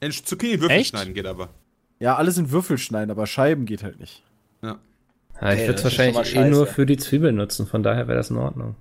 In 0.00 0.12
Zucchini-Würfel 0.12 0.70
Echt? 0.76 0.90
schneiden 0.90 1.14
geht 1.14 1.26
aber. 1.26 1.48
ja, 1.98 2.16
alles 2.16 2.38
in 2.38 2.50
Würfel 2.50 2.78
schneiden, 2.78 3.10
aber 3.10 3.26
Scheiben 3.26 3.64
geht 3.66 3.82
halt 3.82 3.98
nicht. 4.00 4.22
Ja. 4.62 4.76
Ja, 5.40 5.48
ich 5.52 5.58
Okay, 5.58 5.66
würde 5.68 5.78
es 5.78 5.84
wahrscheinlich 5.84 6.36
eh 6.36 6.48
nur 6.48 6.66
für 6.66 6.86
die 6.86 6.96
Zwiebeln 6.96 7.36
nutzen, 7.36 7.66
von 7.66 7.82
daher 7.82 8.06
wäre 8.08 8.16
das 8.18 8.30
in 8.30 8.36
Ordnung. 8.38 8.76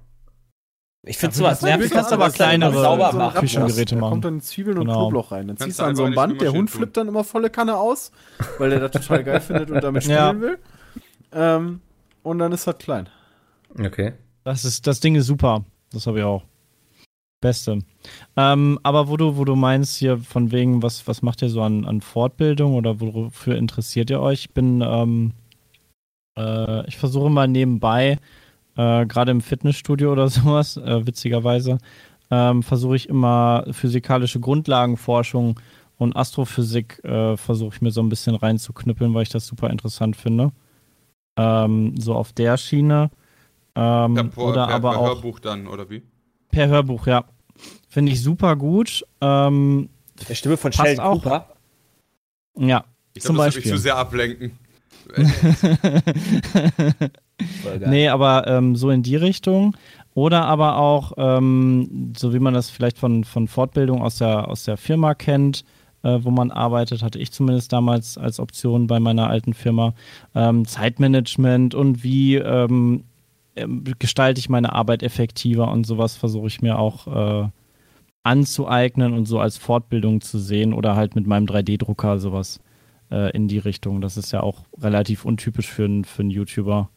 Ich 1.08 1.18
finde 1.18 1.36
Ja, 1.36 1.38
sowas 1.40 1.60
du 1.60 1.68
kannst 1.68 1.92
nervig. 1.92 2.12
aber 2.14 2.28
kleinere- 2.30 2.74
sauber 2.82 3.12
so 3.12 3.18
machen. 3.20 3.40
Küchengeräte 3.40 3.96
da 3.96 4.02
machen. 4.02 4.10
kommt 4.12 4.26
dann 4.26 4.42
Zwiebeln 4.42 4.78
und 4.80 4.86
Genau. 4.88 5.02
Knoblauch 5.02 5.32
rein. 5.32 5.48
Dann 5.48 5.58
ziehst 5.58 5.80
du 5.80 5.84
an 5.84 5.96
so 5.96 6.04
einem 6.04 6.14
einfach 6.14 6.24
in 6.24 6.30
Band, 6.30 6.42
der 6.42 6.52
Hund 6.54 6.70
flippt 6.72 6.98
dann 6.98 7.08
immer 7.08 7.24
volle 7.24 7.50
Kanne 7.52 7.78
aus, 7.78 8.12
weil 8.58 8.72
der 8.72 8.80
das 8.80 8.92
total 8.92 9.24
geil 9.24 9.40
findet 9.40 9.70
und 9.70 9.84
damit 9.84 10.04
Ja. 10.08 10.30
spielen 10.30 10.42
will. 10.42 10.58
Ähm, 11.32 11.82
und 12.24 12.40
dann 12.40 12.52
ist 12.52 12.66
das 12.66 12.78
klein. 12.80 13.08
Okay. 13.80 14.14
Das 14.44 14.66
ist, 14.66 14.88
das 14.88 15.00
Ding 15.00 15.16
ist 15.16 15.28
super. 15.28 15.64
Das 15.92 16.08
habe 16.08 16.20
ich 16.20 16.24
auch. 16.26 16.44
Beste. 17.42 17.80
Ähm, 18.36 18.80
aber 18.82 19.08
wo 19.08 19.18
du, 19.18 19.38
wo 19.38 19.46
du 19.46 19.56
meinst 19.56 19.98
hier 19.98 20.18
von 20.18 20.52
wegen, 20.52 20.82
was, 20.82 21.08
was 21.08 21.22
macht 21.22 21.44
ihr 21.44 21.50
so 21.50 21.62
an, 21.62 21.86
an 21.86 22.02
Fortbildung 22.02 22.74
oder 22.74 23.00
wofür 23.00 23.56
interessiert 23.58 24.10
ihr 24.10 24.22
euch? 24.22 24.40
Ich 24.46 24.54
bin, 24.54 24.82
ähm, 24.82 25.34
äh, 26.38 26.88
ich 26.88 26.98
versuche 26.98 27.30
mal 27.30 27.48
nebenbei, 27.48 28.18
äh, 28.76 29.06
gerade 29.06 29.32
im 29.32 29.42
Fitnessstudio 29.42 30.12
oder 30.12 30.28
sowas, 30.30 30.78
äh, 30.78 31.06
witzigerweise, 31.06 31.78
ähm, 32.32 32.64
versuche 32.64 32.96
ich 32.96 33.10
immer 33.10 33.66
physikalische 33.72 34.40
Grundlagenforschung 34.40 35.60
und 35.98 36.16
Astrophysik 36.16 37.04
äh, 37.04 37.38
versuche 37.38 37.76
ich 37.76 37.82
mir 37.82 37.92
so 37.92 38.02
ein 38.02 38.10
bisschen 38.10 38.36
reinzuknüppeln, 38.36 39.14
weil 39.14 39.24
ich 39.24 39.30
das 39.30 39.46
super 39.48 39.70
interessant 39.70 40.16
finde. 40.16 40.52
Ähm, 41.38 41.96
so 41.98 42.16
auf 42.16 42.34
der 42.34 42.58
Schiene. 42.58 43.12
Ähm, 43.76 44.16
Ja, 44.16 44.24
per, 44.24 44.44
oder 44.44 44.68
per, 44.68 44.76
aber 44.76 44.92
per 44.92 45.00
auch 45.00 45.08
Hörbuch 45.08 45.40
dann, 45.40 45.68
oder 45.68 45.90
wie? 45.90 46.02
per 46.50 46.68
Hörbuch, 46.68 47.08
ja. 47.08 47.26
Finde 47.90 48.12
ich 48.12 48.22
super 48.22 48.56
gut. 48.56 49.06
Ähm, 49.22 49.90
Der 50.28 50.36
Stimme 50.36 50.58
von 50.58 50.72
Sheldon 50.74 51.04
auch. 51.06 51.24
Cooper. 51.24 51.50
ja. 52.58 52.84
Ich 53.14 53.24
Zum 53.24 53.36
glaube, 53.36 53.48
das 53.48 53.56
Beispiel. 53.56 53.72
zu 53.72 53.78
sehr 53.78 53.96
ablenken. 53.98 54.58
Nee, 57.86 58.08
aber 58.08 58.48
ähm, 58.48 58.76
so 58.76 58.90
in 58.90 59.04
die 59.04 59.16
Richtung. 59.16 59.76
Oder 60.14 60.46
aber 60.46 60.78
auch, 60.78 61.14
ähm, 61.18 62.14
so 62.18 62.34
wie 62.34 62.40
man 62.40 62.54
das 62.54 62.70
vielleicht 62.70 62.98
von, 62.98 63.26
von 63.26 63.50
Fortbildung 63.50 64.02
aus 64.02 64.18
der, 64.18 64.48
aus 64.48 64.64
der 64.64 64.78
Firma 64.78 65.14
kennt, 65.14 65.66
äh, 66.04 66.20
wo 66.22 66.32
man 66.32 66.52
arbeitet, 66.52 67.04
hatte 67.04 67.20
ich 67.20 67.34
zumindest 67.34 67.74
damals 67.74 68.18
als 68.18 68.40
Option 68.40 68.88
bei 68.88 69.02
meiner 69.02 69.28
alten 69.28 69.54
Firma, 69.54 69.94
ähm, 70.34 70.66
Zeitmanagement 70.66 71.76
und 71.76 72.04
wie 72.04 72.36
ähm, 72.36 73.04
ähm, 73.56 73.84
gestalte 74.00 74.40
ich 74.40 74.50
meine 74.50 74.74
Arbeit 74.74 75.04
effektiver 75.04 75.72
und 75.72 75.86
sowas 75.86 76.16
versuche 76.16 76.48
ich 76.48 76.62
mir 76.62 76.78
auch 76.78 77.08
äh, 77.44 77.50
anzueignen 78.24 79.14
und 79.14 79.26
so 79.26 79.40
als 79.40 79.58
Fortbildung 79.58 80.22
zu 80.22 80.40
sehen 80.40 80.74
oder 80.74 80.96
halt 80.96 81.16
mit 81.16 81.28
meinem 81.28 81.46
3D-Drucker 81.46 82.20
sowas 82.20 82.60
äh, 83.12 83.32
in 83.32 83.48
die 83.48 83.60
Richtung. 83.60 84.02
Das 84.02 84.18
ist 84.18 84.32
ja 84.32 84.42
auch 84.42 84.64
relativ 84.80 85.26
untypisch 85.26 85.68
für, 85.68 86.04
für 86.04 86.22
einen 86.22 86.32
YouTuber, 86.32 86.90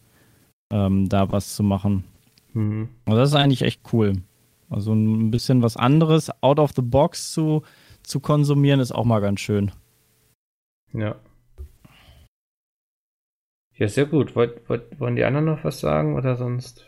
ähm, 0.70 1.08
da 1.08 1.30
was 1.32 1.54
zu 1.56 1.62
machen. 1.62 2.04
Mhm. 2.52 2.88
Also 3.06 3.18
das 3.18 3.28
ist 3.30 3.34
eigentlich 3.36 3.62
echt 3.62 3.82
cool. 3.92 4.22
Also 4.70 4.92
ein 4.92 5.30
bisschen 5.30 5.62
was 5.62 5.76
anderes, 5.76 6.30
out 6.42 6.58
of 6.58 6.72
the 6.76 6.82
box 6.82 7.32
zu, 7.32 7.62
zu 8.02 8.20
konsumieren, 8.20 8.80
ist 8.80 8.92
auch 8.92 9.04
mal 9.04 9.20
ganz 9.20 9.40
schön. 9.40 9.72
Ja. 10.92 11.16
Ja, 13.76 13.88
sehr 13.88 14.06
gut. 14.06 14.34
Wollt, 14.34 14.68
wollt, 14.68 14.98
wollen 15.00 15.16
die 15.16 15.24
anderen 15.24 15.46
noch 15.46 15.64
was 15.64 15.80
sagen 15.80 16.16
oder 16.16 16.36
sonst? 16.36 16.84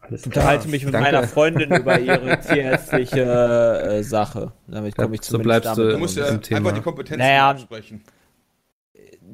Alles 0.00 0.24
Ich 0.24 0.30
klar. 0.32 0.44
unterhalte 0.44 0.68
mich 0.68 0.84
mit 0.84 0.94
Danke. 0.94 1.12
meiner 1.12 1.26
Freundin 1.28 1.74
über 1.74 1.98
ihre 2.00 2.40
tierärztliche 2.40 3.20
äh, 3.20 4.02
Damit 4.02 4.52
Damit 4.66 4.96
Ja, 4.96 5.04
komme 5.04 5.14
ich 5.16 5.22
so 5.22 5.32
zumindest 5.38 5.62
bleibst 5.62 5.66
damit 5.78 5.78
du- 5.78 5.92
Du 5.94 5.98
musst 5.98 6.16
im 6.16 6.24
ja 6.24 6.36
Thema. 6.38 6.58
einfach 6.58 6.72
die 6.72 6.80
Kompetenzen 6.82 7.18
Naja. 7.18 7.50
ansprechen. 7.50 8.02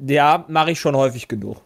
Ja, 0.07 0.45
mache 0.49 0.71
ich 0.71 0.79
schon 0.79 0.95
häufig 0.95 1.27
genug. 1.27 1.61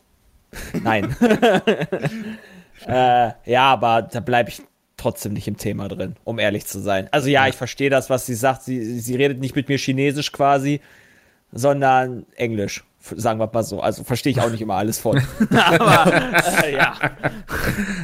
Nein. 0.84 1.16
äh, 2.88 3.32
ja, 3.46 3.64
aber 3.64 4.02
da 4.04 4.20
bleibe 4.20 4.50
ich 4.50 4.62
trotzdem 4.98 5.34
nicht 5.34 5.48
im 5.48 5.58
Thema 5.58 5.88
drin, 5.88 6.16
um 6.24 6.40
ehrlich 6.40 6.66
zu 6.66 6.80
sein. 6.80 7.08
Also 7.12 7.30
ja, 7.30 7.48
ich 7.48 7.56
verstehe 7.56 7.90
das, 7.90 8.10
was 8.10 8.26
sie 8.26 8.36
sagt. 8.36 8.64
Sie, 8.64 9.00
sie 9.00 9.16
redet 9.16 9.40
nicht 9.40 9.56
mit 9.56 9.70
mir 9.70 9.78
Chinesisch 9.78 10.32
quasi, 10.32 10.82
sondern 11.52 12.26
Englisch. 12.36 12.84
Sagen 13.00 13.40
wir 13.40 13.50
mal 13.54 13.64
so. 13.64 13.80
Also 13.80 14.04
verstehe 14.04 14.32
ich 14.32 14.42
auch 14.42 14.50
nicht 14.50 14.60
immer 14.62 14.74
alles 14.74 15.00
von. 15.00 15.22
aber 15.50 16.12
äh, 16.66 16.74
ja. 16.74 16.96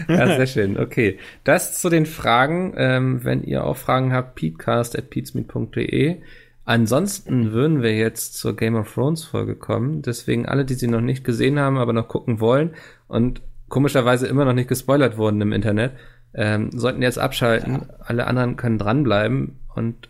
Ja, 0.08 0.28
sehr 0.28 0.48
schön. 0.48 0.80
Okay. 0.80 1.20
Das 1.44 1.80
zu 1.82 1.90
den 1.90 2.06
Fragen. 2.06 2.74
Ähm, 2.78 3.26
wenn 3.26 3.44
ihr 3.44 3.66
auch 3.66 3.76
Fragen 3.76 4.14
habt, 4.14 4.36
peatcast.peatsmeet.de. 4.36 6.22
Ansonsten 6.66 7.52
würden 7.52 7.82
wir 7.82 7.96
jetzt 7.96 8.36
zur 8.36 8.56
Game 8.56 8.76
of 8.76 8.94
Thrones 8.94 9.26
Folge 9.26 9.56
kommen. 9.56 10.02
Deswegen 10.02 10.46
alle, 10.46 10.64
die 10.64 10.76
sie 10.76 10.88
noch 10.88 11.02
nicht 11.02 11.24
gesehen 11.24 11.60
haben, 11.60 11.78
aber 11.78 11.92
noch 11.92 12.08
gucken 12.08 12.40
wollen 12.40 12.76
und 13.08 13.42
komischerweise 13.68 14.28
immer 14.28 14.46
noch 14.46 14.54
nicht 14.54 14.70
gespoilert 14.70 15.18
wurden 15.18 15.42
im 15.42 15.52
Internet, 15.52 15.94
ähm, 16.34 16.72
sollten 16.72 17.02
jetzt 17.02 17.20
abschalten. 17.20 17.90
Alle 18.00 18.28
anderen 18.28 18.56
können 18.56 18.78
dranbleiben 18.78 19.60
und 19.76 20.10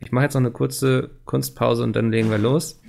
ich 0.00 0.12
mache 0.12 0.24
jetzt 0.24 0.34
noch 0.34 0.42
eine 0.42 0.52
kurze 0.52 1.10
Kunstpause 1.24 1.82
und 1.82 1.96
dann 1.96 2.12
legen 2.12 2.30
wir 2.30 2.38
los. 2.38 2.80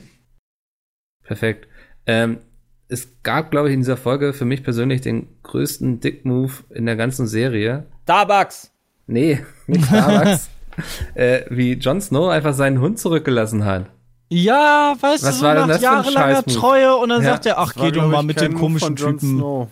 Perfekt. 1.23 1.67
Ähm, 2.05 2.39
es 2.87 3.21
gab, 3.23 3.51
glaube 3.51 3.69
ich, 3.69 3.73
in 3.73 3.81
dieser 3.81 3.97
Folge 3.97 4.33
für 4.33 4.45
mich 4.45 4.63
persönlich 4.63 5.01
den 5.01 5.27
größten 5.43 5.99
Dick-Move 5.99 6.51
in 6.71 6.85
der 6.85 6.95
ganzen 6.95 7.27
Serie. 7.27 7.85
Starbucks. 8.03 8.71
Nee, 9.07 9.43
nicht 9.67 9.85
Starbucks. 9.85 10.49
äh, 11.15 11.41
wie 11.49 11.73
Jon 11.73 12.01
Snow 12.01 12.29
einfach 12.29 12.53
seinen 12.53 12.79
Hund 12.81 12.99
zurückgelassen 12.99 13.65
hat. 13.65 13.85
Ja, 14.31 14.95
weißt 14.99 15.23
Was 15.23 15.35
du, 15.35 15.39
so 15.39 15.45
war 15.45 15.55
denn 15.55 15.63
nach 15.63 15.73
das 15.73 15.81
jahrelanger? 15.81 16.45
Treue 16.45 16.95
und 16.97 17.09
dann 17.09 17.23
Ja, 17.23 17.31
sagt 17.31 17.45
er, 17.47 17.57
ach, 17.57 17.73
Das 17.73 17.77
war, 17.81 17.91
geh 17.91 17.97
doch 17.97 18.07
mal 18.07 18.23
mit 18.23 18.39
dem 18.39 18.53
komischen 18.53 18.95
Typen. 18.95 19.37
Snow. 19.37 19.69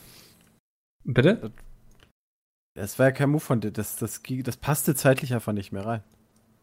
Bitte? 1.04 1.52
Das 2.76 3.00
war 3.00 3.08
ja 3.08 3.12
kein 3.12 3.30
Move 3.30 3.40
von 3.42 3.60
dir. 3.62 3.72
Das, 3.72 3.96
das, 3.98 4.24
ging- 4.24 4.44
das 4.44 4.58
passte 4.58 4.96
zeitlich 4.96 5.34
einfach 5.34 5.54
nicht 5.54 5.72
mehr 5.72 5.86
rein. 5.86 6.04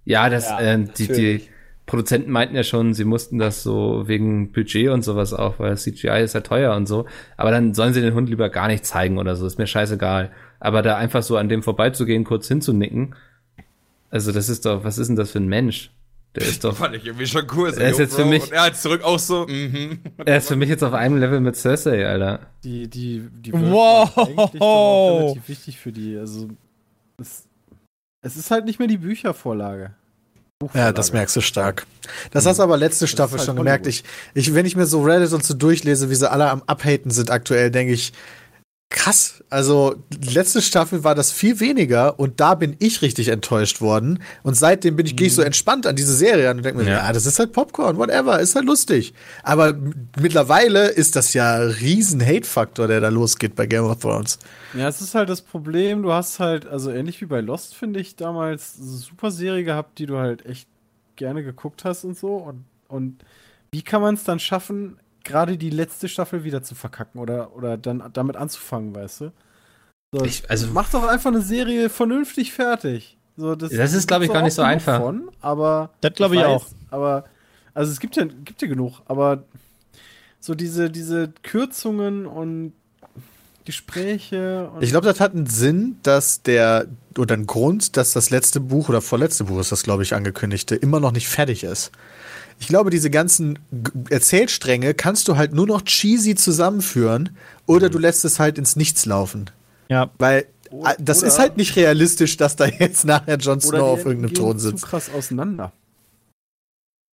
Ja, 0.04 0.28
das, 0.28 0.48
Ja, 0.48 0.60
äh, 0.60 0.84
die, 0.84 1.08
die. 1.08 1.48
Produzenten 1.86 2.30
meinten 2.30 2.56
ja 2.56 2.62
schon, 2.64 2.94
sie 2.94 3.04
mussten 3.04 3.38
das 3.38 3.62
so 3.62 4.08
wegen 4.08 4.52
Budget 4.52 4.88
und 4.88 5.02
sowas 5.02 5.34
auch, 5.34 5.58
weil 5.58 5.76
CGI 5.76 6.22
ist 6.22 6.34
ja 6.34 6.40
teuer 6.40 6.74
und 6.74 6.86
so. 6.86 7.04
Aber 7.36 7.50
dann 7.50 7.74
sollen 7.74 7.92
sie 7.92 8.00
den 8.00 8.14
Hund 8.14 8.30
lieber 8.30 8.48
gar 8.48 8.68
nicht 8.68 8.86
zeigen 8.86 9.18
oder 9.18 9.36
so, 9.36 9.44
ist 9.46 9.58
mir 9.58 9.66
scheißegal. 9.66 10.30
Aber 10.60 10.80
da 10.80 10.96
einfach 10.96 11.22
so 11.22 11.36
an 11.36 11.50
dem 11.50 11.62
vorbeizugehen, 11.62 12.24
kurz 12.24 12.48
hinzunicken, 12.48 13.14
also 14.14 14.30
das 14.30 14.48
ist 14.48 14.64
doch, 14.64 14.84
was 14.84 14.96
ist 14.96 15.08
denn 15.08 15.16
das 15.16 15.32
für 15.32 15.38
ein 15.40 15.48
Mensch? 15.48 15.90
Der 16.36 16.44
ist 16.44 16.62
doch, 16.62 16.76
Fand 16.76 16.94
ich 16.94 17.04
irgendwie 17.04 17.26
schon 17.26 17.46
cool. 17.56 17.74
So, 17.74 17.80
Er 17.80 17.90
ist 17.90 17.98
jetzt 17.98 18.14
für 18.14 18.24
mich- 18.24 18.44
Und 18.44 18.52
er 18.52 18.62
hat 18.66 18.76
zurück 18.76 19.02
auch 19.02 19.18
so, 19.18 19.44
mhm. 19.48 19.98
er 20.24 20.36
ist 20.38 20.46
für 20.46 20.54
mich 20.56 20.68
jetzt 20.68 20.84
auf 20.84 20.92
einem 20.92 21.18
Level 21.18 21.40
mit 21.40 21.56
Cersei, 21.56 22.06
Alter. 22.06 22.38
Die, 22.62 22.88
die, 22.88 23.28
die 23.32 23.52
Wow. 23.52 24.16
Eigentlich 24.16 24.60
auch 24.60 25.18
relativ 25.20 25.48
wichtig 25.48 25.80
für 25.80 25.90
die. 25.90 26.16
Also, 26.16 26.46
es, 27.20 27.42
es 28.22 28.36
ist 28.36 28.52
halt 28.52 28.66
nicht 28.66 28.78
mehr 28.78 28.86
die 28.88 28.98
Büchervorlage. 28.98 29.94
Ja, 30.74 30.92
das 30.92 31.12
merkst 31.12 31.34
du 31.34 31.40
stark. 31.40 31.84
Das 32.30 32.46
hast 32.46 32.58
du 32.58 32.62
aber 32.62 32.76
letzte 32.76 33.08
Staffel 33.08 33.38
halt 33.38 33.46
schon 33.46 33.56
gemerkt. 33.56 33.88
Ich, 33.88 34.04
ich, 34.32 34.54
wenn 34.54 34.64
ich 34.64 34.76
mir 34.76 34.86
so 34.86 35.02
Reddit 35.02 35.32
und 35.32 35.44
so 35.44 35.54
durchlese, 35.54 36.08
wie 36.08 36.14
sie 36.14 36.30
alle 36.30 36.48
am 36.48 36.62
Abhaten 36.66 37.10
sind 37.10 37.30
aktuell, 37.32 37.72
denke 37.72 37.92
ich, 37.92 38.12
krass. 38.94 39.42
Also, 39.50 39.96
letzte 40.32 40.62
Staffel 40.62 41.04
war 41.04 41.14
das 41.14 41.32
viel 41.32 41.60
weniger 41.60 42.18
und 42.18 42.40
da 42.40 42.54
bin 42.54 42.76
ich 42.78 43.02
richtig 43.02 43.28
enttäuscht 43.28 43.80
worden. 43.80 44.22
Und 44.42 44.54
seitdem 44.54 44.96
bin 44.96 45.04
ich, 45.04 45.16
gehe 45.16 45.26
ich 45.26 45.34
so 45.34 45.42
entspannt 45.42 45.86
an 45.86 45.96
diese 45.96 46.14
Serie 46.14 46.48
an 46.48 46.58
und 46.58 46.62
denke 46.64 46.82
mir, 46.82 46.88
Ja. 46.90 47.06
ja. 47.06 47.12
das 47.12 47.26
ist 47.26 47.38
halt 47.38 47.52
Popcorn, 47.52 47.96
whatever, 47.96 48.38
ist 48.40 48.54
halt 48.54 48.64
lustig. 48.64 49.12
Aber 49.42 49.74
mittlerweile 50.20 50.88
ist 50.88 51.16
das 51.16 51.34
ja 51.34 51.56
ein 51.56 51.68
riesen 51.70 52.24
Hate-Faktor, 52.24 52.86
der 52.88 53.00
da 53.00 53.08
losgeht 53.08 53.54
bei 53.56 53.66
Game 53.66 53.84
of 53.84 53.98
Thrones. 54.00 54.38
Ja, 54.72 54.88
es 54.88 55.00
ist 55.00 55.14
halt 55.14 55.28
das 55.28 55.42
Problem, 55.42 56.02
du 56.02 56.12
hast 56.12 56.38
halt, 56.40 56.66
also 56.66 56.90
ähnlich 56.90 57.20
wie 57.20 57.26
bei 57.26 57.40
Lost, 57.40 57.74
finde 57.74 58.00
ich, 58.00 58.16
damals 58.16 58.74
super 58.76 59.30
Serie 59.30 59.64
gehabt, 59.64 59.98
die 59.98 60.06
du 60.06 60.18
halt 60.18 60.46
echt 60.46 60.68
gerne 61.16 61.42
geguckt 61.42 61.84
hast 61.84 62.04
und 62.04 62.16
so. 62.16 62.36
Und, 62.36 62.64
und 62.88 63.24
wie 63.72 63.82
kann 63.82 64.00
man 64.00 64.14
es 64.14 64.24
dann 64.24 64.38
schaffen, 64.38 64.98
gerade 65.24 65.56
die 65.58 65.70
letzte 65.70 66.08
Staffel 66.08 66.44
wieder 66.44 66.62
zu 66.62 66.74
verkacken 66.74 67.20
oder, 67.20 67.54
oder 67.56 67.76
dann 67.76 68.02
damit 68.12 68.36
anzufangen, 68.36 68.94
weißt 68.94 69.22
du? 69.22 69.32
So, 70.12 70.24
Ich- 70.24 70.48
also- 70.48 70.68
mach 70.72 70.90
doch 70.90 71.04
einfach 71.06 71.30
eine 71.30 71.40
Serie 71.42 71.90
vernünftig 71.90 72.52
fertig. 72.52 73.16
So, 73.36 73.56
das, 73.56 73.72
Das 73.72 73.92
ist, 73.94 74.06
glaub 74.06 74.22
ich, 74.22 74.32
gar 74.32 74.42
nicht 74.42 74.54
so 74.54 74.62
einfach. 74.62 75.00
Von, 75.00 75.28
aber 75.40 75.90
Das 76.00 76.12
glaube 76.14 76.36
ich 76.36 76.40
weiß, 76.42 76.46
auch. 76.46 76.66
Aber, 76.90 77.24
also 77.74 77.90
es 77.90 77.98
gibt 77.98 78.14
ja, 78.16 78.24
gibt 78.24 78.62
ja 78.62 78.68
genug, 78.68 79.00
aber 79.06 79.42
so 80.38 80.54
diese, 80.54 80.88
diese 80.90 81.32
Kürzungen 81.42 82.26
und 82.26 82.74
Gespräche. 83.64 84.70
ich 84.80 84.90
glaube, 84.90 85.06
das 85.06 85.20
hat 85.20 85.32
einen 85.34 85.46
Sinn, 85.46 85.96
dass 86.02 86.42
der, 86.42 86.86
oder 87.16 87.34
einen 87.34 87.46
Grund, 87.46 87.96
dass 87.96 88.12
das 88.12 88.28
letzte 88.28 88.60
Buch 88.60 88.90
oder 88.90 89.00
vorletzte 89.00 89.44
Buch 89.44 89.58
ist 89.58 89.72
das, 89.72 89.82
glaube 89.82 90.02
ich, 90.02 90.14
angekündigte, 90.14 90.74
immer 90.76 91.00
noch 91.00 91.12
nicht 91.12 91.28
fertig 91.28 91.64
ist. 91.64 91.90
Ich 92.58 92.68
glaube, 92.68 92.90
diese 92.90 93.10
ganzen 93.10 93.58
Erzählstränge 94.10 94.94
kannst 94.94 95.28
du 95.28 95.36
halt 95.36 95.52
nur 95.52 95.66
noch 95.66 95.82
cheesy 95.82 96.34
zusammenführen 96.34 97.30
oder 97.66 97.88
mhm. 97.88 97.92
du 97.92 97.98
lässt 97.98 98.24
es 98.24 98.38
halt 98.38 98.58
ins 98.58 98.76
Nichts 98.76 99.06
laufen. 99.06 99.50
Ja. 99.88 100.10
Weil 100.18 100.46
das 100.98 101.18
oder 101.18 101.28
ist 101.28 101.38
halt 101.38 101.56
nicht 101.56 101.76
realistisch, 101.76 102.36
dass 102.36 102.56
da 102.56 102.66
jetzt 102.66 103.04
nachher 103.04 103.36
Jon 103.36 103.60
Snow 103.60 103.82
auf 103.82 104.04
irgendeinem 104.04 104.34
Thron 104.34 104.58
sitzt. 104.58 104.80
Zu 104.80 104.86
krass 104.86 105.10
auseinander. 105.10 105.72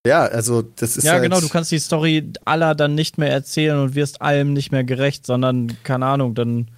Ja, 0.06 0.24
also 0.24 0.64
das 0.64 0.98
ist 0.98 1.04
Ja, 1.04 1.14
halt 1.14 1.24
genau, 1.24 1.40
du 1.40 1.50
kannst 1.50 1.72
die 1.72 1.80
Story 1.80 2.32
aller 2.44 2.74
dann 2.74 2.96
nicht 2.96 3.18
mehr 3.18 3.32
erzählen 3.32 3.78
und 3.78 3.96
wirst 3.96 4.22
allem 4.22 4.54
nicht 4.54 4.72
mehr 4.72 4.84
gerecht, 4.84 5.26
sondern, 5.28 5.78
keine 5.84 6.08
Ahnung, 6.08 6.34
dann 6.34 6.70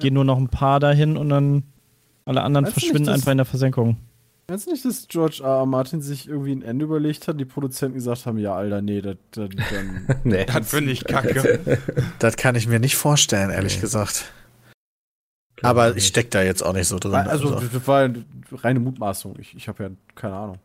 gehen 0.00 0.14
nur 0.14 0.24
noch 0.24 0.38
ein 0.38 0.48
paar 0.48 0.80
dahin 0.80 1.16
und 1.16 1.28
dann 1.28 1.62
alle 2.24 2.42
anderen 2.42 2.66
weißt 2.66 2.74
verschwinden 2.74 3.02
nicht, 3.04 3.14
einfach 3.14 3.30
in 3.30 3.38
der 3.38 3.44
Versenkung. 3.44 3.96
Meinst 4.46 4.66
du 4.66 4.72
nicht, 4.72 4.84
dass 4.84 5.08
George 5.08 5.40
R. 5.42 5.60
R. 5.60 5.66
Martin 5.66 6.02
sich 6.02 6.28
irgendwie 6.28 6.52
ein 6.52 6.62
Ende 6.62 6.84
überlegt 6.84 7.28
hat, 7.28 7.40
die 7.40 7.46
Produzenten 7.46 7.94
gesagt 7.94 8.26
haben, 8.26 8.36
ja, 8.36 8.54
Alter, 8.54 8.82
nee, 8.82 9.00
das 9.00 9.16
dann. 9.30 9.50
nee. 10.24 10.44
Das 10.44 10.68
finde 10.68 10.92
ich 10.92 11.04
kacke. 11.06 11.78
das 12.18 12.36
kann 12.36 12.54
ich 12.54 12.66
mir 12.66 12.78
nicht 12.78 12.96
vorstellen, 12.96 13.50
ehrlich 13.50 13.76
nee. 13.76 13.80
gesagt. 13.80 14.32
Aber 15.62 15.96
ich 15.96 16.06
stecke 16.06 16.28
da 16.28 16.42
jetzt 16.42 16.62
auch 16.62 16.74
nicht 16.74 16.88
so 16.88 16.98
drin. 16.98 17.14
Also, 17.14 17.54
also. 17.54 17.68
das 17.68 17.88
war 17.88 18.10
reine 18.52 18.80
Mutmaßung. 18.80 19.36
Ich, 19.38 19.56
ich 19.56 19.66
habe 19.68 19.84
ja 19.84 19.90
keine 20.14 20.34
Ahnung. 20.34 20.58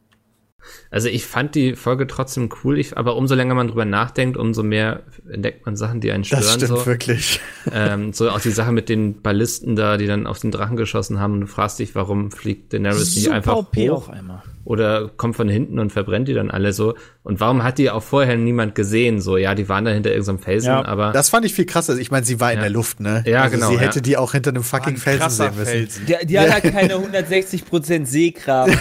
Also 0.92 1.08
ich 1.10 1.26
fand 1.26 1.56
die 1.56 1.76
Folge 1.76 2.08
trotzdem 2.08 2.50
cool, 2.64 2.78
ich, 2.78 2.98
aber 2.98 3.16
umso 3.16 3.36
länger 3.36 3.56
man 3.56 3.68
drüber 3.68 3.86
nachdenkt, 3.86 4.38
umso 4.38 4.64
mehr 4.64 5.04
entdeckt 5.30 5.66
man 5.66 5.76
Sachen, 5.76 6.02
die 6.02 6.12
einen 6.12 6.24
stören. 6.24 6.44
Das 6.44 6.54
stimmt 6.54 6.80
so. 6.80 6.86
wirklich. 6.86 7.40
Ähm, 7.72 8.14
so 8.14 8.30
auch 8.30 8.40
die 8.40 8.52
Sache 8.52 8.72
mit 8.72 8.90
den 8.90 9.22
Ballisten 9.22 9.76
da, 9.76 9.98
die 9.98 10.08
dann 10.08 10.28
auf 10.28 10.40
den 10.40 10.52
Drachen 10.52 10.78
geschossen 10.78 11.20
haben 11.20 11.34
und 11.34 11.42
du 11.42 11.48
fragst 11.48 11.80
dich, 11.80 11.96
warum 11.96 12.32
fliegt 12.32 12.74
Daenerys 12.74 13.16
nicht 13.16 13.30
einfach 13.30 13.58
OP 13.58 13.76
hoch? 13.76 13.92
auf 13.92 14.10
einmal 14.10 14.44
oder 14.66 15.10
kommt 15.10 15.36
von 15.36 15.50
hinten 15.50 15.80
und 15.80 15.92
verbrennt 15.92 16.28
die 16.28 16.34
dann 16.34 16.52
alle 16.52 16.74
so. 16.74 16.96
Und 17.24 17.40
warum 17.40 17.64
hat 17.64 17.78
die 17.78 17.90
auch 17.90 18.04
vorher 18.04 18.38
niemand 18.38 18.76
gesehen? 18.76 19.22
So, 19.22 19.38
ja, 19.38 19.56
die 19.56 19.68
waren 19.70 19.86
da 19.86 19.92
hinter 19.92 20.12
irgendeinem 20.12 20.40
Felsen, 20.40 20.68
ja, 20.68 20.86
aber. 20.86 21.12
Das 21.12 21.30
fand 21.30 21.46
ich 21.46 21.54
viel 21.54 21.66
krasser. 21.66 21.98
Ich 21.98 22.12
meine, 22.12 22.26
sie 22.26 22.40
war 22.40 22.54
in 22.54 22.60
der 22.60 22.70
Luft, 22.70 23.00
ne? 23.00 23.24
Ja, 23.26 23.44
also 23.44 23.56
genau. 23.56 23.70
Sie 23.70 23.80
hätte 23.80 24.02
die 24.02 24.18
auch 24.18 24.34
hinter 24.34 24.52
einem 24.52 24.64
fucking 24.64 24.98
Felsen 24.98 25.30
sehen 25.30 25.56
müssen. 25.56 25.66
Felsen. 25.66 26.06
Die, 26.06 26.26
die 26.26 26.40
hat 26.40 26.52
halt 26.52 26.64
keine 26.74 26.96
160% 26.96 28.06
Sehkraft. 28.06 28.74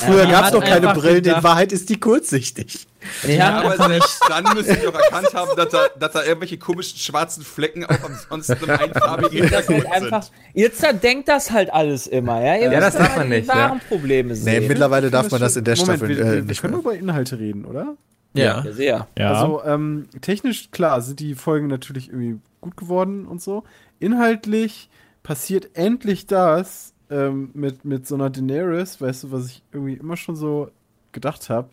Früher 0.00 0.26
gab 0.26 0.46
es 0.46 0.50
doch 0.52 0.64
keine 0.64 0.94
Brillen. 0.94 1.24
In 1.24 1.42
Wahrheit 1.42 1.72
ist 1.72 1.88
die 1.88 1.98
kurzsichtig. 2.00 2.86
Ja, 3.26 3.60
aber 3.60 3.76
selbst 3.76 4.20
dann 4.28 4.44
müssen 4.54 4.76
die 4.80 4.86
auch 4.86 4.94
erkannt 4.94 5.34
haben, 5.34 5.50
dass 5.56 5.68
da, 5.68 5.88
dass 5.98 6.12
da 6.12 6.24
irgendwelche 6.24 6.58
komischen 6.58 6.98
schwarzen 6.98 7.42
Flecken 7.42 7.84
auf 7.84 7.98
ansonsten 8.04 8.70
einfarbigen 8.70 9.42
Hintergrund 9.42 9.86
einfach, 9.86 10.22
sind. 10.22 10.34
Jetzt 10.54 10.84
denkt 11.02 11.28
das 11.28 11.50
halt 11.50 11.72
alles 11.72 12.06
immer, 12.06 12.44
ja? 12.44 12.56
Ihr 12.56 12.72
ja, 12.72 12.80
das 12.80 12.96
darf 12.96 13.16
man 13.16 13.28
nicht. 13.28 13.48
Wahren 13.48 13.78
ja. 13.78 13.88
Probleme 13.88 14.34
sehen. 14.34 14.62
Nee, 14.62 14.68
mittlerweile 14.68 15.10
darf 15.10 15.30
man 15.30 15.40
das 15.40 15.56
in 15.56 15.64
der 15.64 15.76
Moment, 15.76 15.98
Staffel 15.98 16.16
wir, 16.16 16.24
äh, 16.24 16.36
nicht. 16.36 16.48
Wir 16.48 16.56
können 16.56 16.80
über 16.80 16.94
Inhalte 16.94 17.38
reden, 17.38 17.64
oder? 17.64 17.96
Ja. 18.34 18.62
ja 18.64 18.72
sehr. 18.72 19.08
Ja. 19.18 19.32
Also, 19.32 19.62
ähm, 19.64 20.08
technisch, 20.20 20.70
klar, 20.70 21.00
sind 21.00 21.20
die 21.20 21.34
Folgen 21.34 21.68
natürlich 21.68 22.08
irgendwie 22.08 22.38
gut 22.60 22.76
geworden 22.76 23.26
und 23.26 23.40
so. 23.40 23.64
Inhaltlich 23.98 24.90
passiert 25.22 25.70
endlich 25.74 26.26
das 26.26 26.92
ähm, 27.10 27.50
mit, 27.54 27.84
mit 27.84 28.06
so 28.06 28.14
einer 28.14 28.30
Daenerys, 28.30 29.00
weißt 29.00 29.24
du, 29.24 29.32
was 29.32 29.46
ich 29.46 29.62
irgendwie 29.72 29.94
immer 29.94 30.16
schon 30.16 30.36
so 30.36 30.70
gedacht 31.12 31.48
habe 31.48 31.68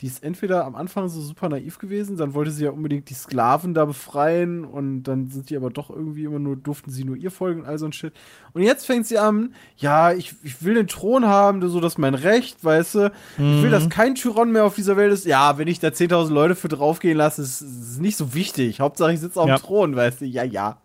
die 0.00 0.06
ist 0.06 0.22
entweder 0.22 0.64
am 0.64 0.76
Anfang 0.76 1.08
so 1.08 1.20
super 1.20 1.48
naiv 1.48 1.78
gewesen, 1.78 2.16
dann 2.16 2.32
wollte 2.32 2.52
sie 2.52 2.64
ja 2.64 2.70
unbedingt 2.70 3.10
die 3.10 3.14
Sklaven 3.14 3.74
da 3.74 3.84
befreien 3.84 4.64
und 4.64 5.02
dann 5.02 5.28
sind 5.28 5.50
die 5.50 5.56
aber 5.56 5.70
doch 5.70 5.90
irgendwie 5.90 6.24
immer 6.24 6.38
nur, 6.38 6.54
durften 6.54 6.92
sie 6.92 7.02
nur 7.02 7.16
ihr 7.16 7.32
folgen 7.32 7.62
und 7.62 7.66
all 7.66 7.78
so 7.78 7.86
ein 7.86 7.92
Shit. 7.92 8.12
Und 8.52 8.62
jetzt 8.62 8.86
fängt 8.86 9.06
sie 9.06 9.18
an, 9.18 9.54
ja, 9.76 10.12
ich, 10.12 10.34
ich 10.44 10.62
will 10.62 10.74
den 10.74 10.86
Thron 10.86 11.26
haben, 11.26 11.66
so 11.68 11.80
das 11.80 11.94
ist 11.94 11.98
mein 11.98 12.14
Recht, 12.14 12.64
weißt 12.64 12.94
du. 12.94 13.12
Mhm. 13.38 13.56
Ich 13.56 13.62
will, 13.64 13.70
dass 13.70 13.84
mhm. 13.84 13.88
kein 13.88 14.14
Tyrann 14.14 14.52
mehr 14.52 14.64
auf 14.64 14.76
dieser 14.76 14.96
Welt 14.96 15.12
ist. 15.12 15.26
Ja, 15.26 15.58
wenn 15.58 15.66
ich 15.66 15.80
da 15.80 15.88
10.000 15.88 16.30
Leute 16.30 16.54
für 16.54 16.68
draufgehen 16.68 17.16
lasse, 17.16 17.42
ist, 17.42 17.60
ist 17.60 18.00
nicht 18.00 18.16
so 18.16 18.34
wichtig. 18.34 18.78
Hauptsache 18.78 19.12
ich 19.12 19.20
sitze 19.20 19.40
auf 19.40 19.48
ja. 19.48 19.56
dem 19.56 19.62
Thron, 19.62 19.96
weißt 19.96 20.20
du. 20.20 20.26
Ja, 20.26 20.44
ja. 20.44 20.78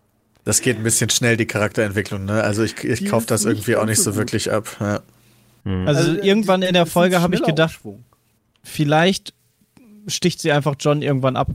Das 0.44 0.62
geht 0.62 0.78
ein 0.78 0.84
bisschen 0.84 1.12
schnell, 1.12 1.38
die 1.38 1.46
Charakterentwicklung, 1.46 2.26
ne? 2.26 2.44
Also 2.44 2.64
ich, 2.64 2.84
ich 2.84 3.06
kaufe 3.06 3.28
das 3.28 3.46
irgendwie 3.46 3.76
auch 3.76 3.86
nicht 3.86 4.02
so, 4.02 4.12
so 4.12 4.18
wirklich 4.18 4.52
ab. 4.52 4.76
Ja. 4.80 5.02
Mhm. 5.66 5.88
Also, 5.88 6.10
also, 6.10 6.22
irgendwann 6.22 6.64
in 6.64 6.74
der 6.74 6.88
Folge 6.88 7.22
habe 7.22 7.36
ich 7.36 7.44
gedacht, 7.44 7.76
Aufschwung 7.76 8.04
vielleicht 8.64 9.34
sticht 10.08 10.42
sie 10.42 10.52
einfach 10.52 10.76
John 10.80 11.02
irgendwann 11.02 11.36
ab. 11.36 11.50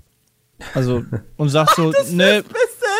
Also, 0.74 1.04
und 1.36 1.48
sagt 1.48 1.76
so, 1.76 1.92
ne, 2.10 2.42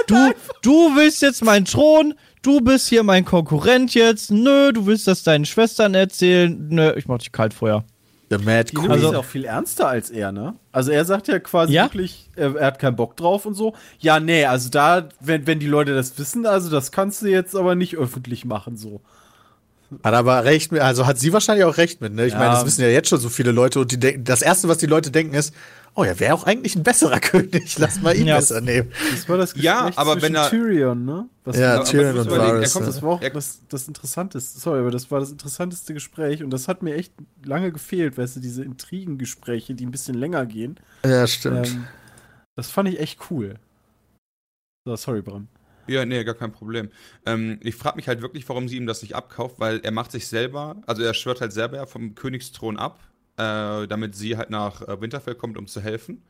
du, 0.06 0.32
du 0.62 0.96
willst 0.96 1.22
jetzt 1.22 1.44
meinen 1.44 1.64
Thron, 1.64 2.14
du 2.42 2.60
bist 2.60 2.88
hier 2.88 3.02
mein 3.02 3.24
Konkurrent 3.24 3.94
jetzt, 3.94 4.30
nö, 4.30 4.72
du 4.72 4.86
willst 4.86 5.06
das 5.06 5.22
deinen 5.22 5.44
Schwestern 5.44 5.94
erzählen, 5.94 6.68
nö, 6.68 6.92
ich 6.96 7.08
mach 7.08 7.18
dich 7.18 7.32
kalt 7.32 7.54
vorher. 7.54 7.84
Der 8.30 8.38
Mad 8.38 8.72
Queen 8.74 8.90
also, 8.90 9.10
ist 9.10 9.16
auch 9.16 9.24
viel 9.24 9.46
ernster 9.46 9.88
als 9.88 10.10
er, 10.10 10.32
ne? 10.32 10.54
Also 10.70 10.90
er 10.90 11.06
sagt 11.06 11.28
ja 11.28 11.38
quasi 11.38 11.72
ja? 11.72 11.84
wirklich, 11.84 12.28
er, 12.36 12.56
er, 12.56 12.66
hat 12.66 12.78
keinen 12.78 12.96
Bock 12.96 13.16
drauf 13.16 13.46
und 13.46 13.54
so. 13.54 13.74
Ja, 14.00 14.20
nee, 14.20 14.44
also 14.44 14.68
da, 14.68 15.08
wenn, 15.18 15.46
wenn 15.46 15.60
die 15.60 15.66
Leute 15.66 15.94
das 15.94 16.18
wissen, 16.18 16.44
also 16.44 16.68
das 16.68 16.92
kannst 16.92 17.22
du 17.22 17.26
jetzt 17.26 17.56
aber 17.56 17.74
nicht 17.74 17.96
öffentlich 17.96 18.44
machen, 18.44 18.76
so. 18.76 19.00
Hat 20.04 20.12
aber 20.12 20.44
recht, 20.44 20.72
also 20.74 21.06
hat 21.06 21.18
sie 21.18 21.32
wahrscheinlich 21.32 21.64
auch 21.64 21.78
recht 21.78 22.02
mit, 22.02 22.12
ne? 22.12 22.26
Ich 22.26 22.34
ja. 22.34 22.38
meine, 22.38 22.52
das 22.52 22.66
wissen 22.66 22.82
ja 22.82 22.88
jetzt 22.88 23.08
schon 23.08 23.20
so 23.20 23.30
viele 23.30 23.52
Leute 23.52 23.80
und 23.80 23.90
die 23.90 23.98
denken, 23.98 24.22
das 24.24 24.42
erste, 24.42 24.68
was 24.68 24.76
die 24.76 24.86
Leute 24.86 25.10
denken, 25.10 25.34
ist, 25.34 25.54
oh 25.94 26.04
ja, 26.04 26.20
wäre 26.20 26.34
auch 26.34 26.44
eigentlich 26.44 26.76
ein 26.76 26.82
besserer 26.82 27.18
König, 27.20 27.78
lass 27.78 28.02
mal 28.02 28.14
ihn 28.14 28.26
ja. 28.26 28.36
besser 28.36 28.60
nehmen. 28.60 28.92
Das 29.10 29.28
war 29.30 29.38
das 29.38 29.54
Gespräch 29.54 29.64
ja, 29.64 29.90
aber 29.96 30.20
wenn 30.20 30.34
er 30.34 30.50
Tyrion, 30.50 31.06
ne? 31.06 31.26
Was 31.44 31.56
ja, 31.56 31.82
Tyrion 31.84 32.18
und 32.18 32.30
Varys. 32.30 32.74
Das 32.74 33.02
war 33.02 33.10
auch 33.12 33.20
das, 33.20 33.60
das 33.70 33.88
Interessanteste, 33.88 34.60
sorry, 34.60 34.80
aber 34.80 34.90
das 34.90 35.10
war 35.10 35.20
das 35.20 35.30
interessanteste 35.30 35.94
Gespräch 35.94 36.42
und 36.42 36.50
das 36.50 36.68
hat 36.68 36.82
mir 36.82 36.94
echt 36.94 37.14
lange 37.42 37.72
gefehlt, 37.72 38.18
weißt 38.18 38.36
du, 38.36 38.40
diese 38.40 38.64
Intrigengespräche, 38.64 39.74
die 39.74 39.86
ein 39.86 39.90
bisschen 39.90 40.16
länger 40.16 40.44
gehen. 40.44 40.78
Ja, 41.02 41.26
stimmt. 41.26 41.68
Ähm, 41.68 41.86
das 42.56 42.70
fand 42.70 42.90
ich 42.90 43.00
echt 43.00 43.30
cool. 43.30 43.54
So, 44.84 44.96
sorry, 44.96 45.22
Bram. 45.22 45.48
Ja, 45.88 46.04
nee, 46.04 46.22
gar 46.24 46.34
kein 46.34 46.52
Problem. 46.52 46.90
Ähm, 47.26 47.58
ich 47.62 47.74
frage 47.74 47.96
mich 47.96 48.08
halt 48.08 48.22
wirklich, 48.22 48.48
warum 48.48 48.68
sie 48.68 48.76
ihm 48.76 48.86
das 48.86 49.02
nicht 49.02 49.14
abkauft, 49.14 49.56
weil 49.58 49.80
er 49.80 49.90
macht 49.90 50.12
sich 50.12 50.26
selber, 50.28 50.76
also 50.86 51.02
er 51.02 51.14
schwört 51.14 51.40
halt 51.40 51.52
selber 51.52 51.86
vom 51.86 52.14
Königsthron 52.14 52.76
ab, 52.76 53.00
äh, 53.36 53.86
damit 53.86 54.14
sie 54.14 54.36
halt 54.36 54.50
nach 54.50 54.82
äh, 54.82 55.00
Winterfell 55.00 55.34
kommt, 55.34 55.56
um 55.56 55.66
zu 55.66 55.80
helfen. 55.80 56.22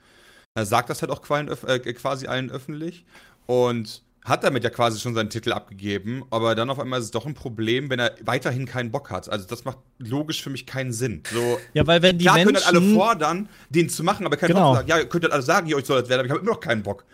Er 0.54 0.66
sagt 0.66 0.90
das 0.90 1.02
halt 1.02 1.10
auch 1.10 1.22
äh, 1.30 1.78
quasi 1.92 2.26
allen 2.26 2.50
öffentlich 2.50 3.04
und 3.46 4.02
hat 4.24 4.44
damit 4.44 4.62
ja 4.64 4.70
quasi 4.70 5.00
schon 5.00 5.14
seinen 5.14 5.30
Titel 5.30 5.52
abgegeben, 5.52 6.24
aber 6.30 6.54
dann 6.54 6.68
auf 6.70 6.78
einmal 6.78 6.98
ist 6.98 7.06
es 7.06 7.10
doch 7.10 7.26
ein 7.26 7.34
Problem, 7.34 7.88
wenn 7.90 7.98
er 7.98 8.14
weiterhin 8.24 8.66
keinen 8.66 8.90
Bock 8.90 9.10
hat. 9.10 9.28
Also 9.28 9.46
das 9.46 9.64
macht 9.64 9.78
logisch 9.98 10.42
für 10.42 10.50
mich 10.50 10.66
keinen 10.66 10.92
Sinn. 10.92 11.22
So, 11.32 11.58
ja, 11.72 11.86
weil 11.86 12.02
wenn 12.02 12.18
die 12.18 12.24
klar 12.24 12.34
Menschen... 12.34 12.54
können 12.54 12.66
halt 12.66 12.76
alle 12.76 12.94
fordern, 12.94 13.48
den 13.70 13.88
zu 13.88 14.04
machen, 14.04 14.26
aber 14.26 14.36
keiner 14.36 14.54
genau. 14.54 14.74
sagen, 14.74 14.88
ja, 14.88 14.98
ihr 14.98 15.08
könnt 15.08 15.24
halt 15.24 15.32
alle 15.32 15.42
sagen, 15.42 15.66
ihr 15.68 15.76
euch 15.76 15.86
soll 15.86 16.00
das 16.00 16.08
werden, 16.08 16.20
aber 16.20 16.26
ich 16.26 16.32
habe 16.32 16.40
immer 16.40 16.52
noch 16.52 16.60
keinen 16.60 16.82
Bock. 16.82 17.04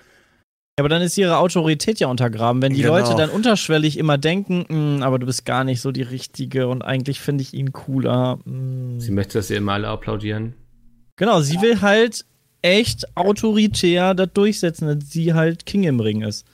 Ja, 0.76 0.82
aber 0.82 0.88
dann 0.88 1.02
ist 1.02 1.16
ihre 1.16 1.38
Autorität 1.38 2.00
ja 2.00 2.08
untergraben. 2.08 2.60
Wenn 2.60 2.74
die 2.74 2.82
genau. 2.82 2.98
Leute 2.98 3.14
dann 3.14 3.30
unterschwellig 3.30 3.96
immer 3.96 4.18
denken, 4.18 4.64
hm, 4.68 5.02
aber 5.02 5.20
du 5.20 5.26
bist 5.26 5.44
gar 5.44 5.62
nicht 5.62 5.80
so 5.80 5.92
die 5.92 6.02
Richtige 6.02 6.66
und 6.66 6.82
eigentlich 6.82 7.20
finde 7.20 7.42
ich 7.42 7.54
ihn 7.54 7.72
cooler. 7.72 8.38
Mh. 8.44 8.44
Hm. 8.44 9.00
Sie 9.00 9.12
möchte, 9.12 9.38
dass 9.38 9.48
sie 9.48 9.54
immer 9.54 9.74
alle 9.74 9.88
applaudieren. 9.88 10.54
Genau, 11.16 11.40
sie 11.40 11.60
will 11.60 11.80
halt 11.80 12.24
echt 12.62 13.16
autoritär 13.16 14.14
das 14.14 14.32
durchsetzen, 14.32 14.88
dass 14.88 15.10
sie 15.10 15.32
halt 15.32 15.64
King 15.64 15.84
im 15.84 16.00
Ring 16.00 16.22
ist. 16.22 16.44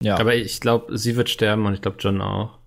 Ja. 0.00 0.16
Aber 0.16 0.36
ich 0.36 0.60
glaube, 0.60 0.96
sie 0.96 1.16
wird 1.16 1.28
sterben 1.28 1.66
und 1.66 1.74
ich 1.74 1.80
glaube, 1.80 1.96
John 1.98 2.20
auch. 2.20 2.58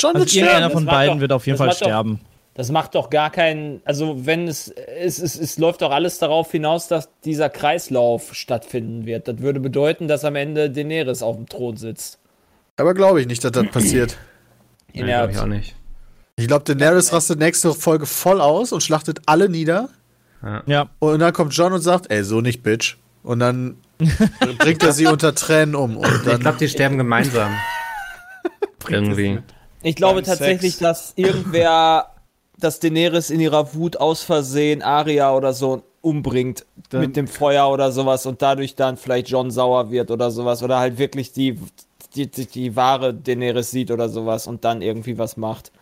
John 0.00 0.14
also 0.14 0.18
wird 0.18 0.30
sterben. 0.30 0.48
Irgendeiner 0.48 0.70
von 0.70 0.84
beiden 0.84 1.14
doch, 1.14 1.20
wird 1.20 1.32
auf 1.32 1.46
jeden 1.46 1.56
Fall 1.56 1.72
sterben. 1.72 2.20
Doch, 2.22 2.31
das 2.54 2.70
macht 2.70 2.94
doch 2.94 3.08
gar 3.08 3.30
keinen, 3.30 3.80
also 3.84 4.26
wenn 4.26 4.46
es, 4.46 4.68
es, 4.68 5.18
es, 5.18 5.38
es 5.38 5.58
läuft 5.58 5.80
doch 5.80 5.90
alles 5.90 6.18
darauf 6.18 6.50
hinaus, 6.50 6.86
dass 6.86 7.08
dieser 7.24 7.48
Kreislauf 7.48 8.34
stattfinden 8.34 9.06
wird. 9.06 9.26
Das 9.26 9.38
würde 9.38 9.58
bedeuten, 9.58 10.06
dass 10.06 10.24
am 10.24 10.36
Ende 10.36 10.70
Daenerys 10.70 11.22
auf 11.22 11.36
dem 11.36 11.48
Thron 11.48 11.76
sitzt. 11.76 12.18
Aber 12.76 12.92
glaube 12.92 13.20
ich 13.20 13.26
nicht, 13.26 13.42
dass 13.42 13.52
das 13.52 13.66
passiert. 13.68 14.16
Nee, 14.94 15.04
glaube 15.04 15.32
ich 15.32 15.38
auch 15.38 15.46
nicht. 15.46 15.74
Ich 16.36 16.46
glaube, 16.46 16.64
Daenerys 16.64 17.14
rastet 17.14 17.38
nächste 17.38 17.72
Folge 17.72 18.04
voll 18.04 18.42
aus 18.42 18.72
und 18.72 18.82
schlachtet 18.82 19.22
alle 19.24 19.48
nieder. 19.48 19.88
Ja. 20.42 20.62
ja. 20.66 20.90
Und 20.98 21.20
dann 21.20 21.32
kommt 21.32 21.54
John 21.54 21.72
und 21.72 21.80
sagt, 21.80 22.10
ey, 22.10 22.22
so 22.22 22.42
nicht, 22.42 22.62
Bitch. 22.62 22.98
Und 23.22 23.38
dann 23.38 23.78
bringt 24.58 24.82
er 24.82 24.92
sie 24.92 25.06
unter 25.06 25.34
Tränen 25.34 25.74
um. 25.74 25.96
Und 25.96 26.26
dann 26.26 26.34
ich 26.34 26.40
glaube, 26.40 26.58
die 26.58 26.68
sterben 26.68 26.98
gemeinsam. 26.98 27.56
Irgendwie. 28.86 29.38
Ich 29.82 29.96
glaube 29.96 30.22
tatsächlich, 30.22 30.72
Sex. 30.72 30.80
dass 30.80 31.12
irgendwer 31.16 32.11
dass 32.62 32.80
Daenerys 32.80 33.30
in 33.30 33.40
ihrer 33.40 33.74
Wut 33.74 33.96
aus 33.96 34.22
Versehen 34.22 34.82
Arya 34.82 35.34
oder 35.34 35.52
so 35.52 35.82
umbringt 36.00 36.66
dann 36.90 37.00
mit 37.00 37.16
dem 37.16 37.28
Feuer 37.28 37.70
oder 37.70 37.92
sowas 37.92 38.26
und 38.26 38.42
dadurch 38.42 38.74
dann 38.74 38.96
vielleicht 38.96 39.28
John 39.28 39.50
sauer 39.50 39.90
wird 39.90 40.10
oder 40.10 40.30
sowas 40.30 40.62
oder 40.62 40.78
halt 40.78 40.98
wirklich 40.98 41.32
die, 41.32 41.58
die, 42.14 42.30
die, 42.30 42.46
die 42.46 42.76
wahre 42.76 43.14
Daenerys 43.14 43.70
sieht 43.70 43.90
oder 43.90 44.08
sowas 44.08 44.46
und 44.46 44.64
dann 44.64 44.82
irgendwie 44.82 45.18
was 45.18 45.36
macht. 45.36 45.72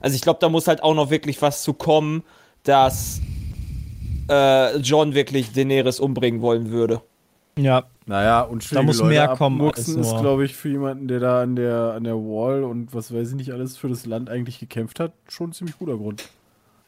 Also 0.00 0.16
ich 0.16 0.22
glaube, 0.22 0.38
da 0.40 0.48
muss 0.48 0.68
halt 0.68 0.82
auch 0.82 0.94
noch 0.94 1.10
wirklich 1.10 1.40
was 1.42 1.62
zu 1.62 1.74
kommen, 1.74 2.22
dass 2.62 3.20
äh, 4.28 4.76
John 4.78 5.14
wirklich 5.14 5.52
Daenerys 5.52 6.00
umbringen 6.00 6.40
wollen 6.40 6.70
würde. 6.70 7.00
Ja, 7.58 7.84
Naja, 8.06 8.42
und 8.42 8.70
Da 8.74 8.82
muss 8.82 9.02
mehr 9.02 9.28
kommen 9.28 9.60
als 9.62 9.88
ist, 9.88 10.18
glaube 10.18 10.44
ich, 10.44 10.54
für 10.54 10.68
jemanden, 10.68 11.08
der 11.08 11.20
da 11.20 11.40
an 11.42 11.56
der, 11.56 11.94
an 11.96 12.04
der 12.04 12.16
Wall 12.16 12.62
und 12.62 12.92
was 12.94 13.14
weiß 13.14 13.30
ich 13.30 13.34
nicht 13.34 13.50
alles 13.52 13.76
für 13.78 13.88
das 13.88 14.04
Land 14.04 14.28
eigentlich 14.28 14.58
gekämpft 14.60 15.00
hat, 15.00 15.12
schon 15.28 15.50
ein 15.50 15.52
ziemlich 15.54 15.78
guter 15.78 15.96
Grund. 15.96 16.22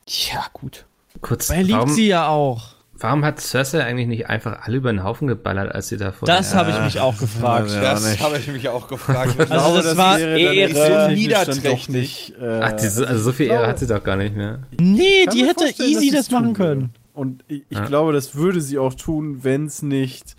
Ja, 0.07 0.45
gut. 0.53 0.85
Kurz, 1.23 1.49
Weil 1.49 1.59
er 1.59 1.63
liebt 1.63 1.79
warum, 1.79 1.91
sie 1.91 2.07
ja 2.09 2.29
auch. 2.29 2.75
warum 2.99 3.25
hat 3.25 3.41
Cersei 3.41 3.83
eigentlich 3.83 4.07
nicht 4.09 4.29
einfach 4.29 4.59
alle 4.65 4.77
über 4.77 4.93
den 4.93 5.03
Haufen 5.03 5.27
geballert, 5.27 5.75
als 5.75 5.89
sie 5.89 5.97
da 5.97 6.13
vor 6.13 6.27
Das 6.27 6.55
habe 6.55 6.71
ich 6.73 6.81
mich 6.81 7.01
auch 7.01 7.17
gefragt. 7.17 7.71
Ja, 7.71 7.81
das 7.95 8.21
habe 8.21 8.37
ich 8.37 8.49
mich 8.49 8.69
auch 8.69 8.87
gefragt. 8.87 9.37
Also 9.51 9.81
das 9.83 9.97
war 9.97 10.19
wäre 10.19 10.31
dann 10.45 10.55
Ehre 10.55 10.73
technisch 10.75 11.19
niederträchtig. 11.19 12.35
Äh, 12.39 12.61
Ach, 12.63 12.73
diese, 12.73 13.09
also 13.09 13.23
so 13.23 13.33
viel 13.33 13.47
Ehre 13.47 13.67
hat 13.67 13.79
sie 13.79 13.87
doch 13.87 14.05
gar 14.05 14.17
nicht 14.17 14.37
mehr. 14.37 14.59
Nee, 14.79 15.25
kann 15.25 15.35
die 15.35 15.47
hätte 15.47 15.65
easy 15.83 16.11
das 16.11 16.31
machen 16.31 16.53
können. 16.53 16.81
würde. 16.83 16.91
Und 17.15 17.43
ich, 17.49 17.63
ich 17.71 17.79
Ja. 17.79 17.87
glaube, 17.87 18.13
das 18.13 18.35
würde 18.35 18.61
sie 18.61 18.79
auch 18.79 18.93
tun, 18.93 19.39
wenn 19.43 19.65
es 19.65 19.81
nicht 19.83 20.37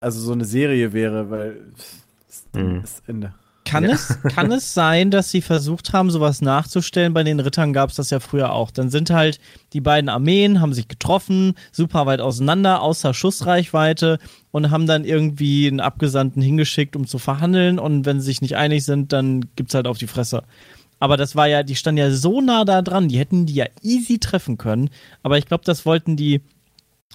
also 0.00 0.20
so 0.20 0.32
eine 0.32 0.44
Serie 0.44 0.92
wäre, 0.92 1.30
weil 1.30 1.60
das 2.26 2.46
Hm. 2.54 2.80
ist 2.82 3.02
Ende. 3.06 3.34
Kann, 3.64 3.84
es, 3.84 4.18
kann 4.22 4.50
es 4.50 4.74
sein, 4.74 5.10
dass 5.12 5.30
sie 5.30 5.42
versucht 5.42 5.92
haben, 5.92 6.10
sowas 6.10 6.40
nachzustellen? 6.40 7.14
Bei 7.14 7.22
den 7.22 7.38
Rittern 7.38 7.72
gab 7.72 7.90
es 7.90 7.96
das 7.96 8.10
ja 8.10 8.18
früher 8.18 8.52
auch. 8.52 8.70
Dann 8.72 8.90
sind 8.90 9.10
halt 9.10 9.38
die 9.74 9.80
beiden 9.80 10.08
Armeen, 10.08 10.60
haben 10.60 10.72
sich 10.72 10.88
getroffen, 10.88 11.54
super 11.70 12.06
weit 12.06 12.20
auseinander, 12.20 12.82
außer 12.82 13.14
Schussreichweite 13.14 14.18
und 14.50 14.70
haben 14.70 14.86
dann 14.86 15.04
irgendwie 15.04 15.68
einen 15.68 15.78
Abgesandten 15.78 16.42
hingeschickt, 16.42 16.96
um 16.96 17.06
zu 17.06 17.18
verhandeln. 17.18 17.78
Und 17.78 18.06
wenn 18.06 18.18
sie 18.20 18.26
sich 18.26 18.40
nicht 18.42 18.56
einig 18.56 18.84
sind, 18.84 19.12
dann 19.12 19.44
gibt's 19.54 19.74
halt 19.74 19.86
auf 19.86 19.98
die 19.98 20.08
Fresse. 20.08 20.42
Aber 20.98 21.16
das 21.16 21.36
war 21.36 21.46
ja, 21.46 21.62
die 21.62 21.76
standen 21.76 21.98
ja 21.98 22.10
so 22.10 22.40
nah 22.40 22.64
da 22.64 22.82
dran, 22.82 23.08
die 23.08 23.18
hätten 23.18 23.46
die 23.46 23.54
ja 23.54 23.66
easy 23.82 24.18
treffen 24.18 24.58
können. 24.58 24.90
Aber 25.22 25.38
ich 25.38 25.46
glaube, 25.46 25.64
das 25.64 25.86
wollten 25.86 26.16
die 26.16 26.40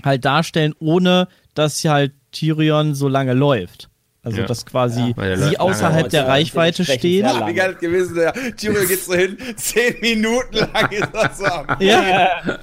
halt 0.04 0.24
darstellen, 0.24 0.74
ohne 0.80 1.28
dass 1.54 1.84
halt 1.84 2.14
Tyrion 2.36 2.94
so 2.96 3.08
lange 3.08 3.34
läuft. 3.34 3.90
Also, 4.24 4.40
Ja. 4.42 4.46
dass 4.48 4.66
quasi 4.66 5.14
der 5.14 5.38
sie 5.38 5.60
außerhalb 5.60 6.10
der 6.10 6.24
Ja, 6.24 6.28
Reichweite 6.28 6.84
stehen. 6.84 7.26
Ja, 7.26 7.48
wie 7.48 7.54
geil 7.54 7.74
das 7.74 7.80
gewesen 7.82 8.16
wäre. 8.16 8.34
Tyrion 8.58 8.88
geht 8.88 9.04
so 9.04 9.14
hin, 9.14 9.38
zehn 9.56 9.96
Minuten 10.02 10.56
lang 10.56 10.92
ist 10.92 11.10
das 11.14 11.38
so 11.38 11.46
am 11.46 11.68
Ja. 11.80 12.60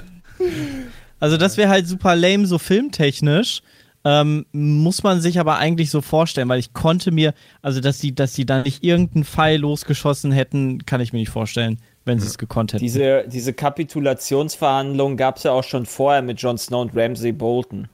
Also 1.20 1.36
das 1.36 1.56
wäre 1.56 1.68
halt 1.68 1.86
super 1.86 2.16
lame, 2.16 2.46
so 2.46 2.58
filmtechnisch. 2.58 3.62
Ähm, 4.04 4.44
muss 4.50 5.04
man 5.04 5.20
sich 5.20 5.38
aber 5.38 5.58
eigentlich 5.58 5.88
so 5.90 6.00
vorstellen, 6.00 6.48
weil 6.48 6.58
ich 6.58 6.72
konnte 6.72 7.12
mir, 7.12 7.32
also 7.62 7.78
dass 7.80 7.98
die, 7.98 8.12
dass 8.12 8.32
die 8.32 8.44
da 8.44 8.62
nicht 8.64 8.82
irgendeinen 8.82 9.22
Pfeil 9.24 9.60
losgeschossen 9.60 10.32
hätten, 10.32 10.84
kann 10.84 11.00
ich 11.00 11.12
mir 11.12 11.20
nicht 11.20 11.30
vorstellen, 11.30 11.78
wenn 12.04 12.18
sie 12.18 12.26
es 12.26 12.36
gekonnt 12.38 12.72
hätten. 12.72 12.82
Diese, 12.82 13.22
diese 13.28 13.52
Kapitulationsverhandlungen 13.52 15.16
gab 15.16 15.36
es 15.36 15.44
ja 15.44 15.52
auch 15.52 15.62
schon 15.62 15.86
vorher 15.86 16.22
mit 16.22 16.40
Jon 16.42 16.58
Snow 16.58 16.80
und 16.82 16.96
Ramsay 16.96 17.30
Bolton. 17.30 17.86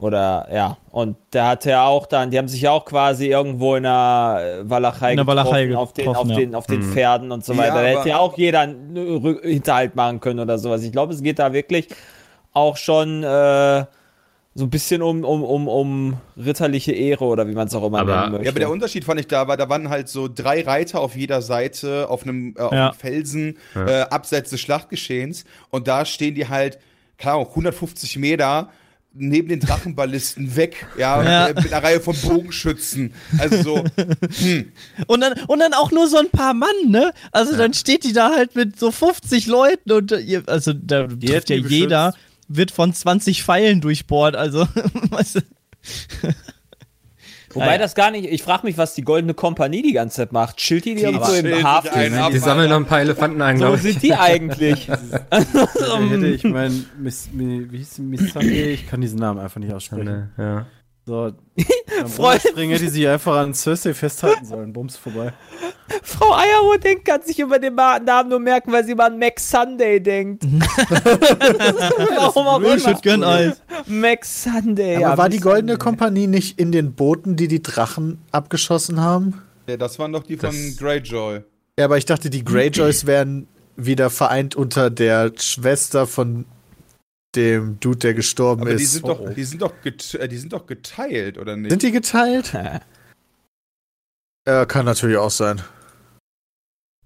Oder 0.00 0.48
ja, 0.52 0.76
und 0.92 1.16
da 1.30 1.48
hat 1.48 1.66
er 1.66 1.84
auch 1.84 2.06
dann, 2.06 2.30
die 2.30 2.38
haben 2.38 2.48
sich 2.48 2.62
ja 2.62 2.70
auch 2.70 2.86
quasi 2.86 3.26
irgendwo 3.26 3.74
in 3.76 3.82
der 3.82 4.60
äh, 4.62 4.70
Walachei 4.70 5.10
In 5.10 5.16
der 5.18 5.26
Walachei 5.26 5.66
getroffen, 5.66 5.76
auf 5.76 5.92
den, 5.92 6.08
auf 6.08 6.26
ja. 6.28 6.36
den, 6.36 6.54
auf 6.54 6.66
den 6.66 6.80
Mhm. 6.80 6.92
Pferden 6.92 7.32
und 7.32 7.44
so 7.44 7.52
Ja, 7.52 7.58
weiter. 7.58 7.72
da 7.74 7.78
aber- 7.80 7.88
hätte 7.88 8.08
ja 8.08 8.18
auch 8.18 8.38
jeder 8.38 8.60
einen 8.60 8.96
Rü- 8.96 9.42
Hinterhalt 9.42 9.94
machen 9.96 10.20
können 10.20 10.40
oder 10.40 10.58
sowas. 10.58 10.82
Ich 10.82 10.90
glaube, 10.92 11.12
es 11.12 11.22
geht 11.22 11.38
da 11.38 11.52
wirklich 11.52 11.88
auch 12.54 12.78
schon 12.78 13.22
äh, 13.22 13.84
so 14.54 14.64
ein 14.64 14.70
bisschen 14.70 15.02
um, 15.02 15.22
um, 15.22 15.44
um, 15.44 15.68
um 15.68 16.16
ritterliche 16.36 16.92
Ehre 16.92 17.24
oder 17.24 17.46
wie 17.46 17.52
man 17.54 17.68
es 17.68 17.74
auch 17.74 17.84
immer 17.86 18.00
Aber- 18.00 18.20
nennen 18.20 18.32
möchte. 18.32 18.46
Ja, 18.46 18.50
aber 18.52 18.58
der 18.60 18.70
Unterschied 18.70 19.04
fand 19.04 19.20
ich 19.20 19.28
da, 19.28 19.46
war, 19.48 19.58
da 19.58 19.68
waren 19.68 19.90
halt 19.90 20.08
so 20.08 20.28
drei 20.34 20.62
Reiter 20.62 21.00
auf 21.00 21.14
jeder 21.14 21.42
Seite 21.42 22.08
auf 22.08 22.22
einem, 22.24 22.54
äh, 22.56 22.62
auf 22.62 22.72
Ja. 22.72 22.86
einem 22.86 22.94
Felsen 22.94 23.58
äh, 23.76 24.00
abseits 24.00 24.48
des 24.48 24.60
Schlachtgeschehens 24.62 25.44
und 25.68 25.86
da 25.88 26.06
stehen 26.06 26.34
die 26.34 26.48
halt, 26.48 26.78
keine 27.18 27.34
Ahnung, 27.34 27.48
150 27.50 28.16
Meter 28.16 28.70
neben 29.12 29.48
den 29.48 29.60
Drachenballisten 29.60 30.54
weg, 30.56 30.86
ja, 30.96 31.22
Ja. 31.22 31.46
äh, 31.48 31.54
mit 31.54 31.72
einer 31.72 31.82
Reihe 31.82 32.00
von 32.00 32.14
Bogenschützen. 32.16 33.12
Also 33.38 33.62
so, 33.62 33.84
Und 35.06 35.20
dann, 35.20 35.32
und 35.48 35.58
dann 35.58 35.74
auch 35.74 35.90
nur 35.90 36.06
so 36.08 36.18
ein 36.18 36.30
paar 36.30 36.54
Mann, 36.54 36.68
ne? 36.86 37.12
Also 37.32 37.56
dann 37.56 37.74
steht 37.74 38.04
die 38.04 38.12
da 38.12 38.30
halt 38.30 38.54
mit 38.54 38.78
so 38.78 38.90
50 38.92 39.46
Leuten 39.46 39.90
und 39.92 40.12
äh, 40.12 40.20
ihr- 40.20 40.44
also 40.46 40.72
da 40.72 41.06
trifft 41.08 41.50
ja 41.50 41.56
jeder, 41.56 42.14
wird 42.48 42.70
von 42.70 42.92
20 42.94 43.42
Pfeilen 43.42 43.80
durchbohrt, 43.80 44.36
also 44.36 44.66
weißt 45.10 45.36
du. 45.36 45.40
Wobei 47.52 47.66
Naja. 47.66 47.78
das 47.78 47.94
gar 47.96 48.10
nicht, 48.12 48.26
ich 48.30 48.42
frage 48.44 48.64
mich, 48.66 48.78
was 48.78 48.94
die 48.94 49.02
Goldene 49.02 49.34
Kompanie 49.34 49.82
die 49.82 49.92
ganze 49.92 50.16
Zeit 50.18 50.32
macht. 50.32 50.56
Chillt 50.58 50.84
die, 50.84 50.94
die 50.94 51.02
irgendwo 51.02 51.26
chillt 51.32 51.46
im 51.46 51.64
Hafen? 51.66 51.90
ein 51.90 52.14
ab. 52.14 52.30
Die 52.30 52.38
sammeln 52.38 52.70
noch 52.70 52.76
ein 52.76 52.86
paar 52.86 53.00
Elefanten 53.00 53.42
ein, 53.42 53.56
So 53.56 53.64
glaube 53.64 53.76
ich. 53.78 53.82
sind 53.82 54.02
die 54.02 54.14
eigentlich. 54.14 54.88
Hätte 55.30 56.26
ich 56.28 56.44
mein, 56.44 56.84
Miss, 56.98 57.28
Mi- 57.32 57.66
wie 57.70 57.78
hieß 57.78 57.96
sie, 57.96 58.02
Miss 58.02 58.32
Sunday? 58.32 58.72
Ich 58.72 58.88
kann 58.88 59.00
diesen 59.00 59.18
Namen 59.18 59.40
einfach 59.40 59.58
nicht 59.60 59.72
aussprechen. 59.72 60.30
Ja. 60.38 60.66
So, 61.06 61.32
am 62.00 62.06
Freund- 62.08 62.42
Springen 62.42 62.72
hätte 62.72 62.88
sie 62.90 63.06
einfach 63.08 63.36
an 63.36 63.52
Cersei 63.54 63.94
festhalten 63.94 64.44
sollen. 64.44 64.72
Bums 64.72 64.96
vorbei. 64.96 65.32
Frau 66.02 66.32
Eierhut 66.34 67.04
kann 67.04 67.22
sich 67.22 67.38
über 67.40 67.58
den 67.58 67.74
Namen 67.74 68.28
nur 68.28 68.38
merken, 68.38 68.70
weil 68.70 68.84
sie 68.84 68.94
mal 68.94 69.06
an 69.06 69.18
Max 69.18 69.50
Sunday 69.50 70.00
denkt. 70.00 70.44
Warum 71.24 72.46
auch 72.46 72.60
Bullshit 72.60 73.02
gönn 73.02 73.24
Eis. 73.24 73.60
Max 73.86 74.44
Sunday. 74.44 74.96
Aber 74.96 75.02
ja, 75.02 75.18
war 75.18 75.28
die 75.28 75.40
Goldene 75.40 75.72
Sunday. 75.72 75.84
Kompanie 75.84 76.26
nicht 76.26 76.58
in 76.60 76.70
den 76.72 76.92
Booten, 76.94 77.36
die 77.36 77.48
die 77.48 77.62
Drachen 77.62 78.18
abgeschossen 78.32 79.00
haben? 79.00 79.42
ja, 79.66 79.76
das 79.76 79.98
waren 79.98 80.12
doch 80.12 80.22
die 80.22 80.36
von 80.36 80.50
Das- 80.50 80.76
Greyjoy. 80.76 81.40
Ja, 81.78 81.84
aber 81.86 81.96
ich 81.98 82.04
dachte, 82.04 82.30
die 82.30 82.44
Greyjoys 82.44 83.06
wären 83.06 83.46
wieder 83.76 84.10
vereint 84.10 84.54
unter 84.54 84.90
der 84.90 85.32
Schwester 85.38 86.06
von 86.06 86.44
dem 87.36 87.78
Dude, 87.80 87.98
der 87.98 88.14
gestorben 88.14 88.62
Aber 88.62 88.74
die 88.74 88.82
ist. 88.82 88.92
sind, 88.92 89.06
doch, 89.06 89.32
die, 89.34 89.44
sind 89.44 89.62
doch 89.62 89.72
äh, 89.84 90.28
die 90.28 90.36
sind 90.38 90.52
doch 90.52 90.66
geteilt, 90.66 91.38
oder 91.38 91.56
nicht? 91.56 91.70
Sind 91.70 91.82
die 91.82 91.92
geteilt? 91.92 92.52
Ja, 94.46 94.64
kann 94.66 94.84
natürlich 94.86 95.16
auch 95.16 95.30
sein. 95.30 95.60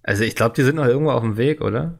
Also 0.03 0.23
ich 0.23 0.35
glaube, 0.35 0.55
die 0.55 0.63
sind 0.63 0.77
noch 0.77 0.87
irgendwo 0.87 1.11
auf 1.13 1.23
dem 1.23 1.37
Weg, 1.37 1.61
oder? 1.61 1.99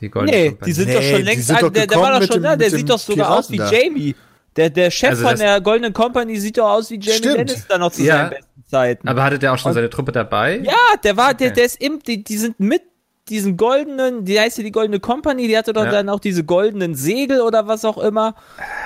Die 0.00 0.08
Goldene 0.10 0.36
Nee, 0.36 0.48
Kompanie. 0.50 0.66
die 0.66 0.72
sind 0.72 0.88
Nee, 0.88 0.94
doch 0.94 1.02
schon 1.02 1.16
die 1.18 1.22
längst. 1.22 1.46
sind 1.46 1.56
an- 1.56 1.62
doch 1.62 1.70
der, 1.72 1.86
der 1.86 1.98
war 1.98 2.20
doch 2.20 2.26
schon 2.26 2.36
dem- 2.36 2.42
da. 2.42 2.56
Der 2.56 2.70
sieht 2.70 2.90
doch 2.90 2.98
sogar 2.98 3.30
aus 3.38 3.50
wie 3.50 3.56
Piraten 3.56 3.76
da. 3.78 3.82
Jamie. 3.84 4.14
Der, 4.56 4.70
der 4.70 4.90
Chef 4.90 5.10
Also 5.10 5.28
von 5.28 5.36
der 5.38 5.60
Goldenen 5.60 5.92
Company 5.92 6.38
sieht 6.38 6.58
doch 6.58 6.68
aus 6.70 6.90
wie 6.90 6.98
Jamie 6.98 7.18
Stimmt. 7.18 7.36
Lannister 7.36 7.78
noch 7.78 7.92
zu 7.92 8.02
Ja. 8.02 8.16
seinen 8.16 8.30
besten 8.30 8.64
Zeiten. 8.66 9.08
Aber 9.08 9.22
hatte 9.24 9.38
der 9.38 9.52
auch 9.52 9.58
schon 9.58 9.72
seine 9.72 9.90
Truppe 9.90 10.12
dabei? 10.12 10.58
Ja, 10.58 10.72
der 11.02 11.16
war, 11.16 11.34
der, 11.34 11.48
Okay. 11.48 11.54
der 11.56 11.64
ist 11.66 11.80
im, 11.80 12.00
die, 12.00 12.22
die 12.24 12.36
sind 12.38 12.58
mit 12.60 12.82
diesen 13.28 13.56
goldenen, 13.56 14.24
die 14.24 14.38
heißt 14.38 14.58
ja 14.58 14.64
die 14.64 14.72
Goldene 14.72 15.00
Company, 15.00 15.48
die 15.48 15.56
hatte 15.56 15.72
doch 15.72 15.84
Ja. 15.86 15.90
dann 15.90 16.08
auch 16.08 16.20
diese 16.20 16.44
goldenen 16.44 16.94
Segel 16.94 17.40
oder 17.40 17.66
was 17.66 17.84
auch 17.84 17.98
immer. 17.98 18.34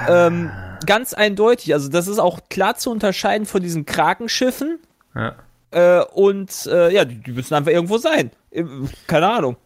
Ähm, 0.09 0.51
ganz 0.87 1.13
eindeutig. 1.15 1.75
Also 1.75 1.89
das 1.89 2.07
ist 2.07 2.19
auch 2.19 2.41
klar 2.49 2.77
zu 2.77 2.91
unterscheiden 2.91 3.47
von 3.47 3.63
diesen 3.63 3.85
Krakenschiffen. 3.85 4.79
Ja. 5.15 5.35
Äh, 5.71 6.05
und 6.15 6.67
äh, 6.67 6.93
ja, 6.95 7.05
die, 7.05 7.17
die 7.17 7.33
müssen 7.33 7.55
einfach 7.55 7.73
irgendwo 7.73 7.99
sein. 7.99 8.31
Keine 9.07 9.29
Ahnung. 9.29 9.57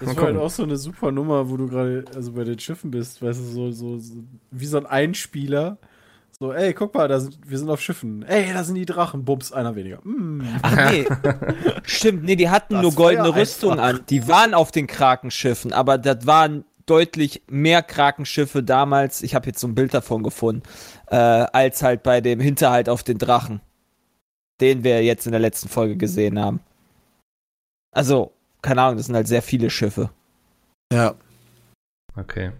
Das 0.00 0.16
war 0.16 0.24
halt 0.26 0.36
auch 0.36 0.50
so 0.50 0.62
eine 0.62 0.76
super 0.76 1.10
Nummer, 1.10 1.50
wo 1.50 1.56
du 1.56 1.66
gerade 1.66 2.04
also 2.14 2.32
bei 2.32 2.44
den 2.44 2.58
Schiffen 2.58 2.90
bist, 2.90 3.20
weißt 3.22 3.40
du, 3.40 3.44
so, 3.44 3.70
so, 3.72 3.98
so 3.98 4.14
wie 4.50 4.66
so 4.66 4.78
ein 4.78 4.86
Einspieler. 4.86 5.78
So, 6.42 6.54
ey, 6.54 6.72
guck 6.72 6.94
mal, 6.94 7.06
da 7.06 7.20
sind, 7.20 7.38
wir 7.46 7.58
sind 7.58 7.68
auf 7.68 7.82
Schiffen. 7.82 8.22
Ey, 8.22 8.50
da 8.54 8.64
sind 8.64 8.74
die 8.76 8.86
Drachen. 8.86 9.26
Bums, 9.26 9.52
einer 9.52 9.76
weniger. 9.76 10.00
Mm. 10.04 10.40
Ach 10.62 10.90
nee. 10.90 11.06
Stimmt, 11.82 12.24
nee, 12.24 12.34
die 12.34 12.48
hatten 12.48 12.74
Das 12.74 12.82
nur 12.82 12.94
goldene 12.94 13.28
ja 13.28 13.34
Rüstung 13.34 13.72
einfach. 13.72 14.00
an. 14.00 14.06
Die 14.08 14.26
waren 14.26 14.54
auf 14.54 14.72
den 14.72 14.86
Krakenschiffen, 14.86 15.74
aber 15.74 15.98
das 15.98 16.26
waren 16.26 16.64
deutlich 16.86 17.42
mehr 17.46 17.82
Krakenschiffe 17.82 18.62
damals, 18.62 19.22
ich 19.22 19.34
habe 19.34 19.46
jetzt 19.48 19.60
so 19.60 19.68
ein 19.68 19.74
Bild 19.74 19.92
davon 19.92 20.22
gefunden, 20.22 20.62
äh, 21.08 21.16
als 21.16 21.82
halt 21.82 22.02
bei 22.02 22.22
dem 22.22 22.40
Hinterhalt 22.40 22.88
auf 22.88 23.02
den 23.02 23.18
Drachen, 23.18 23.60
den 24.62 24.82
wir 24.82 25.04
jetzt 25.04 25.26
in 25.26 25.32
der 25.32 25.40
letzten 25.40 25.68
Folge 25.68 25.96
gesehen 25.96 26.38
haben. 26.40 26.60
Also, 27.92 28.32
keine 28.62 28.80
Ahnung, 28.80 28.96
das 28.96 29.06
sind 29.06 29.14
halt 29.14 29.28
sehr 29.28 29.42
viele 29.42 29.68
Schiffe. 29.68 30.10
Ja. 30.92 31.14
Okay. 32.16 32.52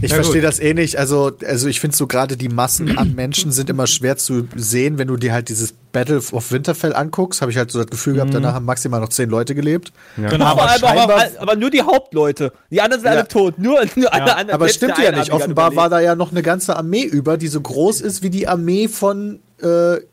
Ich 0.00 0.10
Ja, 0.10 0.16
verstehe 0.16 0.40
das 0.40 0.60
eh 0.60 0.72
nicht. 0.72 0.96
Also, 0.96 1.32
also 1.46 1.68
ich 1.68 1.80
finde 1.80 1.94
so 1.96 2.06
gerade 2.06 2.36
die 2.38 2.48
Massen 2.48 2.96
an 2.96 3.14
Menschen 3.14 3.52
sind 3.52 3.68
immer 3.68 3.86
schwer 3.86 4.16
zu 4.16 4.48
sehen, 4.56 4.96
wenn 4.96 5.08
du 5.08 5.16
dir 5.16 5.32
halt 5.32 5.50
dieses 5.50 5.74
Battle 5.92 6.22
of 6.32 6.50
Winterfell 6.52 6.94
anguckst. 6.94 7.42
Habe 7.42 7.50
ich 7.50 7.58
halt 7.58 7.70
so 7.70 7.78
das 7.78 7.88
Gefühl 7.90 8.14
gehabt, 8.14 8.32
danach 8.32 8.54
haben 8.54 8.64
maximal 8.64 9.00
noch 9.00 9.10
zehn 9.10 9.28
Leute 9.28 9.54
gelebt. 9.54 9.92
Ja. 10.16 10.28
Genau. 10.30 10.46
aber, 10.46 10.62
aber, 10.70 11.00
aber, 11.02 11.26
aber 11.38 11.56
nur 11.56 11.70
die 11.70 11.82
Hauptleute. 11.82 12.52
Die 12.70 12.80
anderen 12.80 13.02
sind 13.02 13.12
Ja. 13.12 13.18
alle 13.18 13.28
tot. 13.28 13.58
Nur, 13.58 13.80
nur 13.96 14.12
alle 14.14 14.36
anderen. 14.36 14.50
Aber 14.54 14.68
stimmt 14.70 14.96
ja 14.98 15.12
nicht. 15.12 15.30
Offenbar 15.32 15.76
war 15.76 15.90
da 15.90 16.00
ja 16.00 16.14
noch 16.14 16.30
eine 16.30 16.42
ganze 16.42 16.74
Armee 16.76 17.02
über, 17.04 17.36
die 17.36 17.48
so 17.48 17.60
groß 17.60 18.00
ist 18.00 18.22
wie 18.22 18.30
die 18.30 18.48
Armee 18.48 18.88
von 18.88 19.40
äh, 19.60 19.64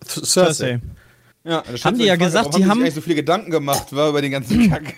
Cersei. 0.06 0.24
Cersei. 0.26 0.82
Ja, 1.48 1.64
Haben 1.84 1.96
sich 1.96 2.04
die 2.04 2.08
ja 2.08 2.16
gesagt, 2.16 2.56
die 2.56 2.62
sich 2.62 2.68
haben- 2.70 2.80
eigentlich 2.82 2.96
so 2.96 3.02
viele 3.02 3.16
Gedanken 3.16 3.52
gemacht 3.52 3.96
war 3.96 4.10
über 4.10 4.22
den 4.22 4.32
ganzen 4.32 4.70
Kack. 4.70 4.96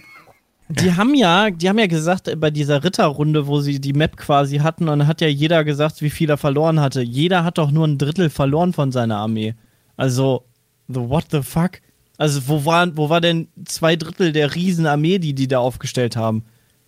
Die 0.69 0.93
haben 0.93 1.15
ja, 1.15 1.49
die 1.49 1.69
haben 1.69 1.79
ja 1.79 1.87
gesagt, 1.87 2.29
bei 2.39 2.51
dieser 2.51 2.83
Ritterrunde, 2.83 3.47
wo 3.47 3.61
sie 3.61 3.79
die 3.79 3.93
Map 3.93 4.17
quasi 4.17 4.57
hatten, 4.57 4.89
und 4.89 5.07
hat 5.07 5.21
ja 5.21 5.27
jeder 5.27 5.63
gesagt, 5.63 6.01
wie 6.01 6.09
viel 6.09 6.29
er 6.29 6.37
verloren 6.37 6.79
hatte. 6.81 7.01
Jeder 7.01 7.43
hat 7.45 7.57
doch 7.57 7.71
nur 7.71 7.87
ein 7.87 7.97
Drittel 7.97 8.29
verloren 8.29 8.73
von 8.73 8.91
seiner 8.91 9.17
Armee. 9.17 9.55
Also, 9.95 10.43
the 10.89 10.99
what 10.99 11.25
the 11.31 11.41
fuck? 11.41 11.79
Also, 12.17 12.41
wo 12.47 12.65
war, 12.65 12.95
wo 12.97 13.09
war 13.09 13.21
denn 13.21 13.47
zwei 13.65 13.95
Drittel 13.95 14.33
der 14.33 14.55
Riesenarmee, 14.55 15.19
die 15.19 15.33
die 15.33 15.47
da 15.47 15.59
aufgestellt 15.59 16.17
haben? 16.17 16.43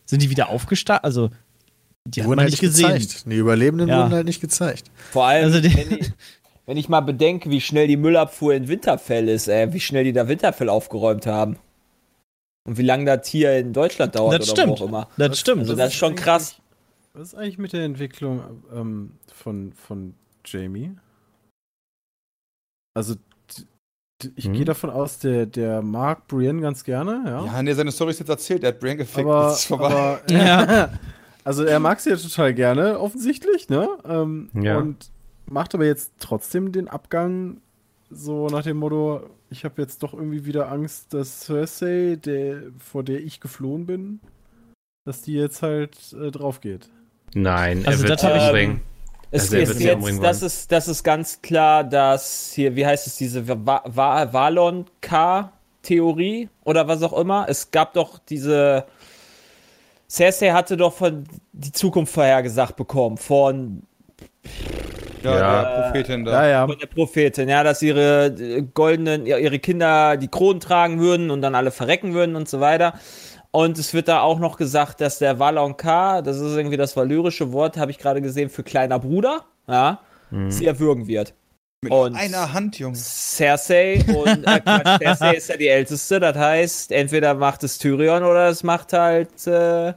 Sind 0.06 0.22
die 0.23 0.30
wieder 0.30 0.49
aufgestartet? 0.49 1.06
Also, 1.06 1.30
die 2.06 2.11
Die 2.11 2.22
haben 2.22 2.30
wurden 2.30 2.39
halt 2.41 2.51
nicht 2.51 2.60
gesehen. 2.61 2.91
gezeigt. 2.93 3.26
Die 3.31 3.35
Überlebenden 3.35 3.88
Ja. 3.88 3.99
wurden 4.03 4.14
halt 4.14 4.26
nicht 4.26 4.41
gezeigt. 4.41 4.91
Vor 5.11 5.26
allem, 5.26 5.45
Also 5.45 5.61
die- 5.61 5.73
wenn, 5.76 5.89
die, 5.89 6.06
Wenn 6.65 6.77
ich 6.77 6.88
mal 6.89 6.99
bedenke, 7.01 7.49
wie 7.49 7.61
schnell 7.61 7.88
die 7.88 7.97
Müllabfuhr 7.97 8.53
in 8.53 8.68
Winterfell 8.68 9.27
ist, 9.30 9.47
ey, 9.47 9.72
wie 9.73 9.80
schnell 9.80 10.03
die 10.03 10.14
da 10.14 10.27
Winterfell 10.27 10.69
aufgeräumt 10.69 11.26
haben. 11.26 11.57
Und 12.69 12.77
wie 12.77 12.83
lange 12.83 13.03
das 13.05 13.27
hier 13.27 13.57
in 13.57 13.73
Deutschland 13.73 14.13
dauert 14.13 14.39
Das 14.41 14.51
oder 14.51 14.61
stimmt. 14.61 14.79
wo 14.79 14.83
auch 14.83 14.87
immer. 14.87 15.07
Das 15.17 15.39
stimmt. 15.39 15.61
Also 15.61 15.75
das 15.75 15.87
ist 15.87 15.95
schon 15.95 16.13
krass. 16.15 16.57
Was 17.13 17.29
ist 17.29 17.33
eigentlich 17.35 17.57
mit 17.57 17.73
der 17.73 17.83
Entwicklung 17.83 18.43
ähm, 18.71 19.13
von, 19.33 19.73
von 19.73 20.13
Jamie? 20.45 20.91
Also, 22.95 23.15
ich 24.35 24.45
Hm? 24.45 24.53
gehe 24.53 24.65
davon 24.65 24.91
aus, 24.91 25.17
der, 25.17 25.47
der 25.47 25.81
mag 25.81 26.27
Brienne 26.27 26.61
ganz 26.61 26.83
gerne, 26.83 27.23
ja. 27.25 27.45
Ja, 27.45 27.63
nee, 27.63 27.73
seine 27.73 27.91
Story 27.91 28.11
ist 28.11 28.19
jetzt 28.19 28.29
erzählt, 28.29 28.63
er 28.63 28.69
hat 28.69 28.79
Brain 28.79 28.97
gefickt, 28.97 29.25
aber, 29.27 29.43
das 29.45 29.61
ist 29.61 29.65
vorbei. 29.65 29.85
aber 29.87 30.21
Ja. 30.31 30.89
also 31.43 31.63
er 31.63 31.79
mag 31.79 31.99
sie 31.99 32.11
ja 32.11 32.17
total 32.17 32.53
gerne, 32.53 32.99
offensichtlich, 32.99 33.69
ne? 33.69 33.89
Ähm, 34.05 34.51
Ja. 34.53 34.77
Und 34.77 35.09
macht 35.47 35.73
aber 35.73 35.85
jetzt 35.85 36.11
trotzdem 36.19 36.71
den 36.71 36.87
Abgang 36.87 37.61
so 38.11 38.45
nach 38.47 38.61
dem 38.61 38.77
Motto, 38.77 39.23
ich 39.49 39.65
habe 39.65 39.81
jetzt 39.81 40.03
doch 40.03 40.13
irgendwie 40.13 40.45
wieder 40.45 40.71
Angst, 40.71 41.13
dass 41.13 41.41
Cersei, 41.41 42.17
der, 42.23 42.63
vor 42.77 43.03
der 43.03 43.19
ich 43.19 43.39
geflohen 43.39 43.85
bin, 43.85 44.19
dass 45.05 45.21
die 45.21 45.34
jetzt 45.34 45.61
halt 45.61 45.97
äh, 46.13 46.31
drauf 46.31 46.61
geht. 46.61 46.89
Nein, 47.34 47.85
Also 47.85 48.03
er 48.03 48.09
wird 48.09 48.11
das 48.11 48.21
sie 48.21 48.27
umbringen. 48.47 48.81
Es 49.31 49.41
Also 49.43 49.55
er 49.55 49.59
wird 49.59 49.69
ist 49.69 49.77
sie 49.77 49.84
jetzt, 49.85 49.95
umbringen 49.95 50.21
das 50.21 50.41
ist, 50.41 50.71
das 50.71 50.88
ist 50.88 51.03
ganz 51.03 51.41
klar, 51.41 51.84
dass 51.84 52.51
hier, 52.53 52.76
wie 52.76 52.85
heißt 52.85 53.07
es, 53.07 53.15
diese 53.17 53.47
Va- 53.47 53.84
Va- 53.85 54.34
Valon-K-Theorie 54.34 56.49
oder 56.63 56.88
was 56.88 57.03
auch 57.03 57.13
immer. 57.13 57.45
Es 57.47 57.71
gab 57.71 57.93
doch 57.93 58.19
diese. 58.19 58.85
Cersei 60.09 60.51
hatte 60.51 60.76
doch 60.76 60.93
von 60.93 61.26
die 61.53 61.71
Zukunft 61.71 62.13
vorhergesagt 62.13 62.76
bekommen 62.76 63.17
von, 63.17 63.84
ja, 65.23 65.37
Ja. 65.39 65.63
der 65.63 65.81
Prophetin 65.81 66.25
da. 66.25 66.31
Ja, 66.43 66.49
ja. 66.49 66.67
von 66.67 66.77
der 66.79 66.87
Prophetin, 66.87 67.49
ja, 67.49 67.63
dass 67.63 67.81
ihre 67.81 68.27
äh, 68.27 68.61
goldenen, 68.73 69.25
ihre 69.25 69.59
Kinder 69.59 70.17
die 70.17 70.27
Kronen 70.27 70.59
tragen 70.59 70.99
würden 70.99 71.29
und 71.31 71.41
dann 71.41 71.55
alle 71.55 71.71
verrecken 71.71 72.13
würden 72.13 72.35
und 72.35 72.47
so 72.49 72.59
weiter. 72.59 72.93
Und 73.51 73.79
es 73.79 73.93
wird 73.93 74.07
da 74.07 74.21
auch 74.21 74.37
noch 74.39 74.57
gesagt, 74.57 75.01
dass 75.01 75.17
der 75.19 75.39
Valon 75.39 75.75
K, 75.75 76.21
das 76.21 76.37
ist 76.37 76.55
irgendwie 76.55 76.77
das 76.77 76.95
valyrische 76.95 77.51
Wort, 77.51 77.77
habe 77.77 77.89
ich 77.91 77.97
gerade 77.97 78.21
gesehen, 78.21 78.49
für 78.49 78.61
kleiner 78.63 78.99
Bruder, 78.99 79.41
ja, 79.67 79.99
sie 80.49 80.67
erwürgen 80.67 81.07
wird. 81.07 81.33
Mit 81.81 81.91
Und- 81.93 82.15
einer 82.15 82.53
Hand, 82.53 82.77
Junge. 82.77 82.95
Cersei 82.97 84.03
und 84.13 84.45
äh, 84.45 84.59
Quatsch, 84.59 84.97
Cersei 85.01 85.33
ist 85.35 85.49
ja 85.49 85.57
die 85.57 85.69
älteste, 85.69 86.19
das 86.19 86.37
heißt, 86.37 86.91
entweder 86.91 87.33
macht 87.33 87.63
es 87.63 87.77
Tyrion 87.79 88.23
oder 88.23 88.49
es 88.49 88.63
macht 88.63 88.93
halt 88.93 89.47
äh, 89.47 89.93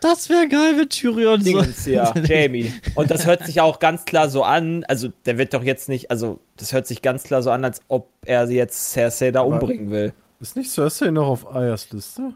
Das 0.00 0.28
wäre 0.28 0.46
geil, 0.48 0.74
wenn 0.78 0.88
Tyrion 0.88 1.40
so. 1.40 1.44
Dingens 1.44 1.84
hier, 1.84 2.12
Jamie. 2.24 2.72
Und 2.94 3.10
das 3.10 3.26
hört 3.26 3.44
sich 3.46 3.60
auch 3.60 3.78
ganz 3.80 4.04
klar 4.04 4.28
so 4.28 4.42
an, 4.44 4.84
also 4.84 5.08
der 5.26 5.38
wird 5.38 5.54
doch 5.54 5.62
jetzt 5.64 5.88
nicht, 5.88 6.10
also 6.10 6.38
das 6.56 6.72
hört 6.72 6.86
sich 6.86 7.02
ganz 7.02 7.24
klar 7.24 7.42
so 7.42 7.50
an, 7.50 7.64
als 7.64 7.80
ob 7.88 8.08
er 8.24 8.48
jetzt 8.48 8.92
Cersei 8.92 9.30
da 9.32 9.40
Aber- 9.40 9.48
umbringen 9.48 9.90
will. 9.90 10.12
Ist 10.40 10.54
nicht 10.56 10.70
Cersei 10.70 11.10
noch 11.10 11.26
auf 11.26 11.52
Ayas 11.52 11.90
Liste? 11.90 12.32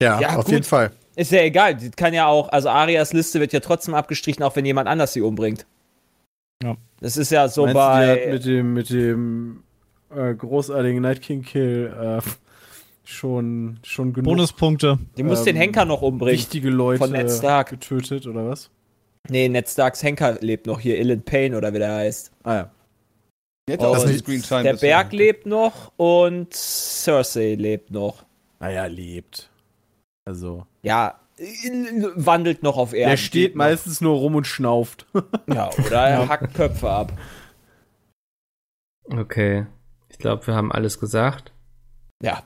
Ja, 0.00 0.20
Ja, 0.20 0.28
auf 0.36 0.44
gut. 0.44 0.52
jeden 0.52 0.64
Fall. 0.64 0.92
Ist 1.16 1.32
ja 1.32 1.40
egal, 1.42 1.74
die 1.74 1.90
kann 1.90 2.14
ja 2.14 2.26
auch, 2.26 2.48
also 2.50 2.68
Arias 2.70 3.12
Liste 3.12 3.40
wird 3.40 3.52
ja 3.52 3.60
trotzdem 3.60 3.94
abgestrichen, 3.94 4.42
auch 4.44 4.54
wenn 4.56 4.64
jemand 4.64 4.88
anders 4.88 5.12
sie 5.12 5.20
umbringt. 5.20 5.66
Ja. 6.62 6.76
Das 7.00 7.16
ist 7.16 7.30
ja 7.32 7.48
so 7.48 7.66
Meinst 7.66 7.74
du, 7.74 7.80
die 7.80 8.10
hat 8.10 8.24
bei. 8.24 8.32
mit 8.32 8.44
dem, 8.46 8.72
mit 8.74 8.90
dem 8.90 9.62
äh, 10.14 10.34
großartigen 10.34 11.02
Night 11.02 11.20
King 11.20 11.42
Kill 11.42 11.92
äh, 12.00 12.20
schon, 13.04 13.78
schon 13.82 14.12
genug 14.12 14.24
Bonuspunkte. 14.24 14.98
Die 15.16 15.22
muss 15.22 15.42
den 15.44 15.56
ähm, 15.56 15.62
Henker 15.62 15.84
noch 15.84 16.02
umbringen. 16.02 16.34
wichtige 16.34 16.70
Leute 16.70 16.98
von 16.98 17.12
Ned 17.12 17.30
Stark. 17.30 17.70
getötet, 17.70 18.26
oder 18.26 18.46
was? 18.48 18.70
Nee, 19.28 19.48
Ned 19.48 19.68
Starks 19.68 20.02
Henker 20.02 20.38
lebt 20.40 20.66
noch 20.66 20.80
hier, 20.80 20.98
Illan 20.98 21.22
Payne 21.22 21.56
oder 21.56 21.72
wie 21.72 21.78
der 21.78 21.94
heißt. 21.94 22.32
Ah 22.42 22.54
ja. 22.54 22.70
Der 23.68 23.76
bisher. 24.72 24.74
Berg 24.74 25.12
lebt 25.12 25.46
noch 25.46 25.92
und 25.96 26.52
Cersei 26.52 27.54
lebt 27.54 27.92
noch. 27.92 28.24
Naja, 28.58 28.86
lebt. 28.86 29.50
Also. 30.24 30.66
Ja, 30.82 31.20
wandelt 32.16 32.62
noch 32.62 32.76
auf 32.76 32.92
Erden. 32.92 33.10
Er 33.10 33.16
steht 33.16 33.32
Geht 33.50 33.56
noch. 33.56 33.64
meistens 33.64 34.00
nur 34.00 34.16
rum 34.16 34.34
und 34.34 34.46
schnauft. 34.46 35.06
Ja, 35.52 35.70
oder 35.86 36.08
er 36.08 36.28
hackt 36.28 36.54
Köpfe 36.54 36.88
ab. 36.88 37.12
Okay. 39.10 39.66
Ich 40.08 40.18
glaube, 40.18 40.46
wir 40.46 40.54
haben 40.54 40.72
alles 40.72 40.98
gesagt. 40.98 41.51
Ja, 42.22 42.42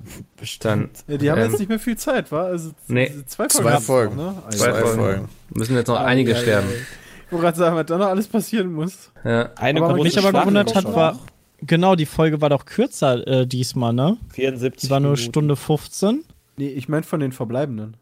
Dann 0.61 0.89
Ja, 1.07 1.17
die 1.19 1.31
haben 1.31 1.39
Ähm, 1.41 1.51
jetzt 1.51 1.59
nicht 1.61 1.69
mehr 1.69 1.79
viel 1.79 1.97
Zeit, 1.97 2.33
wa? 2.33 2.45
Also 2.47 2.73
Nee. 2.89 3.13
zwei 3.27 3.49
Folgen. 3.49 3.69
Zwei 3.69 3.81
Folgen. 3.81 4.17
Noch, 4.17 4.35
ne? 4.35 4.43
Also, 4.47 4.59
Zwei 4.59 4.71
Zwei 4.73 4.81
Folgen. 4.81 4.99
Folgen. 4.99 5.29
müssen 5.55 5.77
jetzt 5.77 5.87
noch 5.89 5.97
Ah, 6.01 6.05
einige 6.07 6.31
ja, 6.33 6.37
sterben. 6.39 6.69
ja. 6.71 7.31
Wollte 7.33 7.45
gerade 7.45 7.59
sagen, 7.59 7.77
was 7.77 7.87
da 7.87 7.99
noch 7.99 8.07
alles 8.07 8.27
passieren 8.27 8.73
muss. 8.73 9.11
Ja. 9.25 9.51
eine 9.57 9.83
Aber 9.83 9.95
mich 10.03 10.19
aber 10.19 10.33
gewundert 10.41 10.75
hat, 10.75 10.85
war. 10.95 11.19
Genau, 11.61 11.95
die 11.97 12.07
Folge 12.07 12.41
war 12.41 12.51
doch 12.51 12.65
kürzer 12.65 13.27
äh, 13.27 13.47
diesmal, 13.47 13.93
ne? 13.93 14.17
74 14.33 14.89
Die 14.89 14.91
war 14.91 15.01
nur 15.01 15.13
Minuten. 15.13 15.31
Stunde 15.31 15.57
15. 15.57 16.25
Nee, 16.57 16.69
ich 16.69 16.89
meine 16.89 17.03
von 17.03 17.21
den 17.21 17.33
Verbleibenden. 17.33 17.97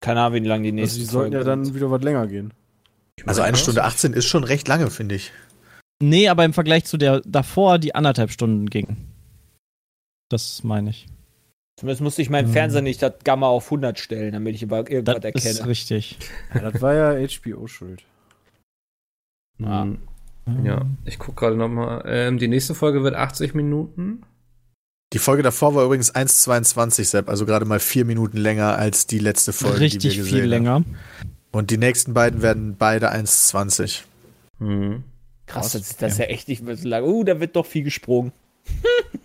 Keine 0.00 0.20
Ahnung, 0.20 0.42
wie 0.42 0.46
lange 0.46 0.62
die 0.64 0.68
Also 0.68 0.80
nächsten 0.80 0.98
die 1.00 1.04
sollten 1.06 1.32
ja 1.32 1.44
dann 1.44 1.74
wieder 1.74 1.90
was 1.90 2.02
länger 2.02 2.26
gehen. 2.26 2.52
Also 3.26 3.42
eine 3.42 3.56
Stunde 3.56 3.84
18 3.84 4.12
ist 4.12 4.26
schon 4.26 4.44
recht 4.44 4.68
lange, 4.68 4.90
finde 4.90 5.14
ich. 5.16 5.32
Nee, 6.00 6.28
aber 6.28 6.44
im 6.44 6.52
Vergleich 6.52 6.84
zu 6.84 6.96
der 6.98 7.20
davor, 7.24 7.78
die 7.78 7.94
anderthalb 7.94 8.30
Stunden 8.30 8.66
ging. 8.70 8.96
Das 10.28 10.62
meine 10.64 10.90
ich. 10.90 11.06
Zumindest 11.78 12.02
musste 12.02 12.22
ich 12.22 12.30
meinen 12.30 12.46
Hm. 12.46 12.52
Fernseher 12.52 12.82
nicht 12.82 13.00
das 13.02 13.14
Gamma 13.24 13.46
auf 13.46 13.66
100 13.66 13.98
stellen, 13.98 14.32
damit 14.32 14.54
ich 14.56 14.62
über 14.62 14.78
irgendwas 14.90 15.20
Das 15.20 15.32
ist 15.34 15.44
erkenne. 15.46 15.68
richtig. 15.68 16.18
Ja, 16.54 16.70
das 16.70 16.82
war 16.82 16.94
ja 16.94 17.26
HBO 17.28 17.66
schuld. 17.68 18.02
Ah. 19.62 19.84
Mhm. 19.84 19.98
Ja, 20.64 20.86
ich 21.04 21.18
gucke 21.18 21.38
gerade 21.40 21.56
nochmal. 21.56 22.02
Ähm, 22.06 22.38
die 22.38 22.48
nächste 22.48 22.74
Folge 22.74 23.02
wird 23.02 23.14
80 23.14 23.54
Minuten. 23.54 24.22
Die 25.12 25.18
Folge 25.18 25.42
davor 25.42 25.74
war 25.74 25.84
übrigens 25.84 26.14
1,22 26.14 27.04
Sepp, 27.04 27.28
also 27.28 27.46
gerade 27.46 27.64
mal 27.64 27.80
vier 27.80 28.04
Minuten 28.04 28.36
länger 28.38 28.76
als 28.76 29.06
die 29.06 29.18
letzte 29.18 29.52
Folge, 29.52 29.80
Richtig 29.80 30.00
die 30.12 30.16
wir 30.18 30.24
gesehen 30.24 30.38
viel 30.40 30.48
länger. 30.48 30.70
haben. 30.72 30.96
Und 31.52 31.70
die 31.70 31.78
nächsten 31.78 32.12
beiden 32.12 32.42
werden 32.42 32.76
beide 32.78 33.10
1,20. 33.12 34.02
Mhm. 34.58 35.04
Krass, 35.46 35.72
das, 35.72 35.96
das 35.96 36.12
ist 36.12 36.18
ja 36.18 36.26
echt 36.26 36.48
nicht 36.48 36.62
mehr 36.62 36.76
so 36.76 36.86
lang. 36.88 37.04
Uh, 37.04 37.24
da 37.24 37.40
wird 37.40 37.56
doch 37.56 37.64
viel 37.66 37.84
gesprungen. 37.84 38.32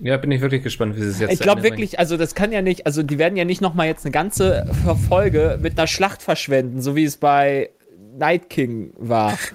Ja, 0.00 0.16
bin 0.16 0.30
ich 0.30 0.40
wirklich 0.40 0.62
gespannt, 0.62 0.96
wie 0.96 1.00
sie 1.00 1.08
es 1.08 1.18
jetzt 1.20 1.32
Ich 1.32 1.40
glaube 1.40 1.62
wirklich, 1.62 1.98
also 1.98 2.16
das 2.16 2.34
kann 2.34 2.52
ja 2.52 2.62
nicht, 2.62 2.86
also 2.86 3.02
die 3.02 3.18
werden 3.18 3.36
ja 3.36 3.44
nicht 3.44 3.60
nochmal 3.60 3.86
jetzt 3.86 4.04
eine 4.04 4.12
ganze 4.12 4.66
Folge 5.08 5.58
mit 5.60 5.78
einer 5.78 5.86
Schlacht 5.86 6.22
verschwenden, 6.22 6.82
so 6.82 6.96
wie 6.96 7.04
es 7.04 7.16
bei 7.16 7.70
Night 8.18 8.50
King 8.50 8.92
war. 8.96 9.38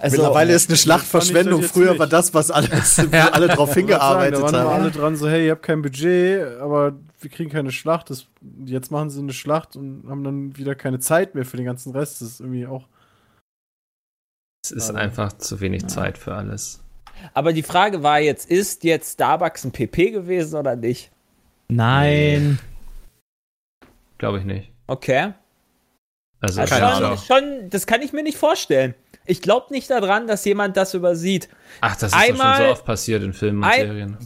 Also, 0.00 0.18
Mittlerweile 0.18 0.52
ist 0.52 0.68
eine 0.68 0.76
Schlachtverschwendung. 0.76 1.62
Früher 1.62 1.92
nicht. 1.92 2.00
war 2.00 2.06
das, 2.06 2.34
was 2.34 2.50
alles, 2.50 2.98
wo 3.10 3.16
alle 3.16 3.48
drauf 3.48 3.68
wollte 3.68 3.72
sagen, 3.72 3.74
hingearbeitet 3.74 4.34
da 4.38 4.42
waren 4.42 4.54
haben. 4.56 4.82
alle 4.82 4.90
dran 4.90 5.16
so, 5.16 5.26
hey, 5.28 5.46
ihr 5.46 5.52
habt 5.52 5.62
kein 5.62 5.80
Budget, 5.80 6.58
aber 6.60 6.92
wir 7.20 7.30
kriegen 7.30 7.50
keine 7.50 7.72
Schlacht. 7.72 8.10
Das, 8.10 8.26
jetzt 8.66 8.90
machen 8.90 9.08
sie 9.08 9.20
eine 9.20 9.32
Schlacht 9.32 9.76
und 9.76 10.04
haben 10.08 10.22
dann 10.22 10.58
wieder 10.58 10.74
keine 10.74 10.98
Zeit 10.98 11.34
mehr 11.34 11.46
für 11.46 11.56
den 11.56 11.64
ganzen 11.64 11.92
Rest. 11.92 12.20
Das 12.20 12.28
ist 12.28 12.40
irgendwie 12.40 12.66
auch. 12.66 12.86
Es 14.62 14.72
ist 14.72 14.90
einfach 14.90 15.32
zu 15.32 15.60
wenig 15.60 15.86
Zeit 15.86 16.18
für 16.18 16.34
alles. 16.34 16.82
Aber 17.32 17.52
die 17.52 17.62
Frage 17.62 18.02
war 18.02 18.20
jetzt, 18.20 18.50
ist 18.50 18.84
jetzt 18.84 19.14
Starbucks 19.14 19.64
ein 19.64 19.72
PP 19.72 20.10
gewesen 20.10 20.56
oder 20.58 20.76
nicht? 20.76 21.10
Nein. 21.68 22.58
Glaube 24.18 24.38
ich 24.38 24.44
nicht. 24.44 24.70
Okay. 24.86 25.32
Also, 26.40 26.60
Also 26.60 26.74
Keine 26.74 26.92
schon, 26.94 27.04
Ahnung. 27.04 27.18
schon, 27.18 27.70
das 27.70 27.86
kann 27.86 28.02
ich 28.02 28.12
mir 28.12 28.22
nicht 28.22 28.36
vorstellen. 28.38 28.94
Ich 29.26 29.40
glaube 29.40 29.72
nicht 29.72 29.88
daran, 29.90 30.26
dass 30.26 30.44
jemand 30.44 30.76
das 30.76 30.92
übersieht. 30.94 31.48
ach, 31.80 31.94
das 31.96 32.12
ist 32.12 32.18
Einmal- 32.18 32.50
doch 32.52 32.56
schon 32.58 32.66
so 32.66 32.72
oft 32.72 32.84
passiert 32.84 33.22
in 33.22 33.32
Filmen 33.32 33.58
und 33.58 33.64
Ein- 33.64 33.86
Serien. 33.86 34.18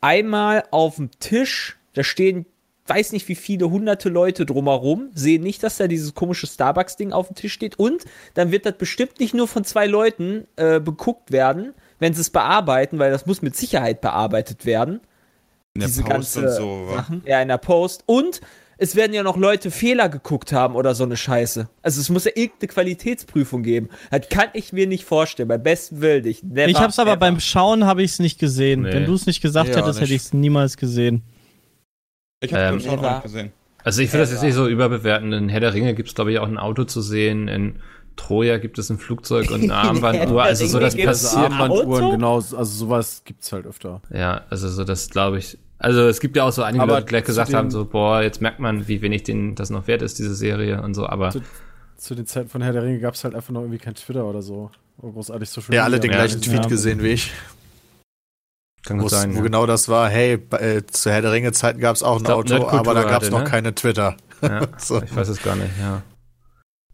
Einmal 0.00 0.64
auf 0.70 0.96
dem 0.96 1.10
Tisch, 1.20 1.78
da 1.92 2.02
stehen, 2.02 2.46
weiß 2.86 3.12
nicht 3.12 3.28
wie 3.28 3.34
viele 3.34 3.68
hunderte 3.70 4.08
Leute 4.08 4.46
drumherum, 4.46 5.10
sehen 5.12 5.42
nicht, 5.42 5.62
dass 5.62 5.76
da 5.76 5.86
dieses 5.86 6.14
komische 6.14 6.46
Starbucks-Ding 6.46 7.12
auf 7.12 7.26
dem 7.28 7.36
Tisch 7.36 7.52
steht 7.52 7.78
und 7.78 8.04
dann 8.32 8.50
wird 8.50 8.64
das 8.64 8.78
bestimmt 8.78 9.20
nicht 9.20 9.34
nur 9.34 9.46
von 9.46 9.62
zwei 9.64 9.86
Leuten 9.86 10.46
äh, 10.56 10.80
beguckt 10.80 11.30
werden, 11.32 11.74
wenn 12.00 12.12
sie 12.14 12.20
es 12.22 12.30
bearbeiten, 12.30 12.98
weil 12.98 13.10
das 13.12 13.26
muss 13.26 13.40
mit 13.42 13.54
Sicherheit 13.56 14.00
bearbeitet 14.00 14.66
werden. 14.66 15.00
In 15.74 15.80
der 15.80 15.88
diese 15.88 16.02
Post 16.02 16.10
ganze 16.34 16.40
und 16.40 16.50
so. 16.56 16.88
Sachen. 16.96 17.22
Ja, 17.26 17.40
in 17.40 17.46
der 17.48 17.58
Post. 17.58 18.02
Und 18.06 18.40
es 18.76 18.96
werden 18.96 19.12
ja 19.12 19.22
noch 19.22 19.36
Leute 19.36 19.70
Fehler 19.70 20.08
geguckt 20.08 20.52
haben 20.52 20.74
oder 20.74 20.94
so 20.96 21.04
eine 21.04 21.16
Scheiße. 21.16 21.68
Also 21.82 22.00
es 22.00 22.08
muss 22.08 22.24
ja 22.24 22.32
irgendeine 22.34 22.68
Qualitätsprüfung 22.68 23.62
geben. 23.62 23.88
Das 24.10 24.28
kann 24.30 24.48
ich 24.54 24.72
mir 24.72 24.86
nicht 24.88 25.04
vorstellen. 25.04 25.48
Beim 25.48 25.62
besten 25.62 26.00
Willen 26.00 26.24
nicht. 26.24 26.42
Never, 26.42 26.68
Ich 26.68 26.76
hab's 26.78 26.98
aber 26.98 27.12
ever. 27.12 27.20
beim 27.20 27.38
Schauen 27.40 27.84
habe 27.84 28.02
ich 28.02 28.12
es 28.12 28.18
nicht 28.18 28.40
gesehen. 28.40 28.82
Nee. 28.82 28.92
Wenn 28.94 29.04
du 29.04 29.14
es 29.14 29.26
nicht 29.26 29.42
gesagt 29.42 29.68
Ja, 29.68 29.76
hättest, 29.76 30.00
hätte 30.00 30.10
nicht. 30.10 30.22
ich 30.22 30.26
es 30.28 30.32
niemals 30.32 30.76
gesehen. 30.76 31.22
Ich 32.40 32.52
habe 32.54 32.62
Ähm, 32.62 32.76
Never. 32.78 32.92
auch 33.08 33.12
nicht 33.16 33.22
gesehen. 33.24 33.52
Also 33.84 34.02
ich 34.02 34.12
will 34.12 34.20
das 34.20 34.30
jetzt 34.32 34.42
nicht 34.42 34.54
so 34.54 34.66
überbewerten. 34.66 35.32
In 35.32 35.48
Herr 35.48 35.60
der 35.60 35.72
Ringe 35.74 35.94
gibt 35.94 36.08
es, 36.08 36.14
glaube 36.14 36.32
ich, 36.32 36.38
auch 36.38 36.48
ein 36.48 36.58
Auto 36.58 36.84
zu 36.84 37.00
sehen. 37.00 37.48
In 37.48 37.76
Troja 38.20 38.58
gibt 38.58 38.78
es 38.78 38.90
ein 38.90 38.98
Flugzeug 38.98 39.50
und 39.50 39.62
eine 39.62 39.74
Armbanduhr. 39.88 40.42
Also 40.42 40.66
so 40.66 40.78
das 40.78 40.96
passiert. 40.96 41.42
Armbanduhren, 41.52 42.10
genau, 42.12 42.34
also 42.36 42.64
sowas 42.64 43.22
gibt's 43.24 43.52
halt 43.52 43.66
öfter. 43.66 44.00
Ja, 44.12 44.42
also 44.50 44.68
so 44.68 44.84
das 44.84 45.10
glaube 45.10 45.38
ich. 45.38 45.58
Also 45.78 46.02
es 46.08 46.20
gibt 46.20 46.36
ja 46.36 46.44
auch 46.44 46.52
so 46.52 46.62
einige 46.62 46.82
Aber 46.82 46.92
Leute, 46.94 47.06
die 47.06 47.08
gleich 47.10 47.24
gesagt 47.24 47.54
haben, 47.54 47.70
so, 47.70 47.86
boah, 47.86 48.20
jetzt 48.22 48.42
merkt 48.42 48.60
man, 48.60 48.86
wie 48.86 49.00
wenig 49.00 49.22
denen 49.22 49.54
das 49.54 49.70
noch 49.70 49.86
wert 49.86 50.02
ist, 50.02 50.18
diese 50.18 50.34
Serie 50.34 50.82
und 50.82 50.92
so, 50.94 51.06
aber 51.06 51.30
Zu- 51.30 51.40
Zu 51.96 52.14
den 52.14 52.26
Zeiten 52.26 52.48
von 52.50 52.60
Herr 52.62 52.72
der 52.74 52.82
Ringe 52.82 53.00
gab's 53.00 53.24
halt 53.24 53.34
einfach 53.34 53.50
noch 53.52 53.62
irgendwie 53.62 53.78
kein 53.78 53.94
Twitter 53.94 54.24
oder 54.26 54.42
so. 54.42 54.70
großartig 55.00 55.48
Social 55.48 55.74
Ja, 55.74 55.84
alle 55.84 55.98
den 55.98 56.10
Media. 56.10 56.24
Gleichen 56.26 56.42
Tweet 56.42 56.62
ja. 56.64 56.68
gesehen 56.68 57.02
wie 57.02 57.08
ich. 57.08 57.32
Kann 58.84 58.98
Wo, 58.98 59.02
gut 59.02 59.10
sein. 59.10 59.32
wo 59.32 59.38
ja. 59.38 59.42
genau 59.42 59.66
das 59.66 59.88
war, 59.88 60.08
hey, 60.08 60.36
bei, 60.38 60.58
äh, 60.58 60.86
zu 60.86 61.10
Herr 61.10 61.22
der 61.22 61.32
Ringe-Zeiten 61.32 61.80
gab 61.80 61.96
es 61.96 62.02
auch 62.02 62.16
ein 62.18 62.24
glaub, 62.24 62.50
Auto, 62.50 62.68
aber 62.68 62.94
da 62.94 63.04
gab 63.04 63.22
es 63.22 63.30
noch 63.30 63.40
ne? 63.40 63.44
keine 63.44 63.74
Twitter. 63.74 64.16
Ja, 64.42 64.62
So. 64.78 65.02
Ich 65.02 65.14
weiß 65.14 65.28
es 65.28 65.42
gar 65.42 65.56
nicht, 65.56 65.70
ja. 65.78 66.02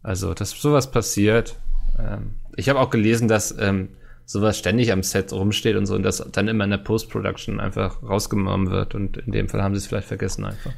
Also, 0.07 0.33
dass 0.33 0.51
sowas 0.51 0.89
passiert. 0.89 1.59
Ähm, 1.99 2.35
ich 2.55 2.69
habe 2.69 2.79
auch 2.79 2.89
gelesen, 2.89 3.27
dass 3.27 3.53
ähm, 3.59 3.89
sowas 4.23 4.57
ständig 4.57 4.93
am 4.93 5.03
Set 5.03 5.33
rumsteht 5.33 5.75
und 5.75 5.85
so 5.85 5.95
und 5.95 6.03
das 6.03 6.25
dann 6.31 6.47
immer 6.47 6.63
in 6.63 6.69
der 6.69 6.77
Post-Production 6.77 7.59
einfach 7.59 8.01
rausgenommen 8.01 8.71
wird 8.71 8.95
und 8.95 9.17
in 9.17 9.33
dem 9.33 9.49
Fall 9.49 9.61
haben 9.61 9.75
sie 9.75 9.79
es 9.79 9.87
vielleicht 9.87 10.07
vergessen 10.07 10.45
einfach. 10.45 10.71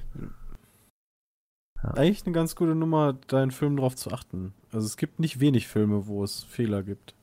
Eigentlich 1.83 2.25
eine 2.25 2.33
ganz 2.33 2.55
gute 2.55 2.73
Nummer, 2.73 3.19
da 3.27 3.43
in 3.43 3.51
Filmen 3.51 3.77
drauf 3.77 3.95
zu 3.95 4.09
achten. 4.09 4.55
Also 4.71 4.87
es 4.87 4.97
gibt 4.97 5.19
nicht 5.19 5.39
wenig 5.39 5.67
Filme, 5.67 6.07
wo 6.07 6.23
es 6.23 6.43
Fehler 6.45 6.81
gibt. 6.81 7.13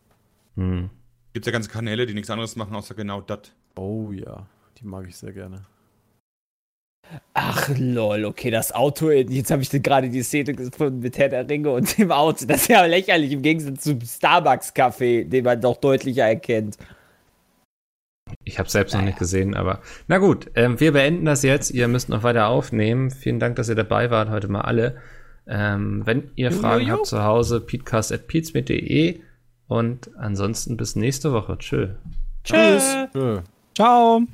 Hm. 0.55 0.91
Gibt 1.33 1.47
ja 1.47 1.51
ganze 1.51 1.71
Kanäle, 1.71 2.07
die 2.07 2.15
nichts 2.15 2.31
anderes 2.31 2.55
machen, 2.55 2.77
außer 2.77 2.95
genau 2.95 3.21
das. 3.21 3.51
Oh 3.75 4.13
ja, 4.13 4.47
die 4.79 4.87
mag 4.87 5.09
ich 5.09 5.17
sehr 5.17 5.33
gerne. 5.33 5.67
Ach 7.35 7.69
lol, 7.79 8.25
okay, 8.25 8.51
das 8.51 8.73
Auto, 8.73 9.11
jetzt 9.11 9.51
habe 9.51 9.63
ich 9.63 9.71
gerade 9.71 10.09
die 10.09 10.23
Szene 10.23 10.55
gefunden 10.55 11.01
mit 11.01 11.19
Herr 11.19 11.29
der 11.29 11.49
Ringe 11.49 11.71
und 11.71 11.99
dem 11.99 12.11
Auto. 12.11 12.47
Das 12.47 12.63
ist 12.63 12.69
ja 12.69 12.85
lächerlich 12.85 13.33
im 13.33 13.43
Gegensatz 13.43 13.83
zum 13.83 14.01
Starbucks-Kaffee, 14.01 15.25
den 15.25 15.45
man 15.45 15.61
doch 15.61 15.77
deutlicher 15.77 16.25
erkennt. 16.25 16.79
Ich 18.45 18.59
habe 18.59 18.69
selbst 18.69 18.95
noch 18.95 19.03
nicht 19.03 19.19
gesehen, 19.19 19.55
aber 19.55 19.81
na 20.09 20.19
gut, 20.19 20.51
ähm, 20.57 20.81
wir 20.81 20.93
beenden 20.93 21.27
das 21.27 21.43
jetzt. 21.43 21.71
Ihr 21.71 21.87
müsst 21.89 22.09
noch 22.09 22.23
weiter 22.23 22.49
aufnehmen. 22.49 23.11
Vielen 23.11 23.39
Dank, 23.39 23.57
dass 23.57 23.69
ihr 23.69 23.77
dabei 23.77 24.11
wart, 24.11 24.31
heute 24.31 24.49
mal 24.49 24.63
alle. 24.63 24.97
Ähm, 25.47 26.03
wenn 26.05 26.31
ihr 26.35 26.51
Jo, 26.51 26.59
Fragen 26.59 26.83
jo, 26.83 26.89
jo. 26.89 26.95
habt 26.95 27.07
zu 27.07 27.23
Hause, 27.23 27.61
peatcast.peatsmit.de 27.61 29.21
und 29.69 30.11
ansonsten 30.17 30.77
bis 30.77 30.97
nächste 30.97 31.33
Woche. 31.33 31.59
Tschö. 31.59 31.89
Tschüss. 32.43 32.97
Tschö. 33.13 33.43
Ciao. 33.75 34.23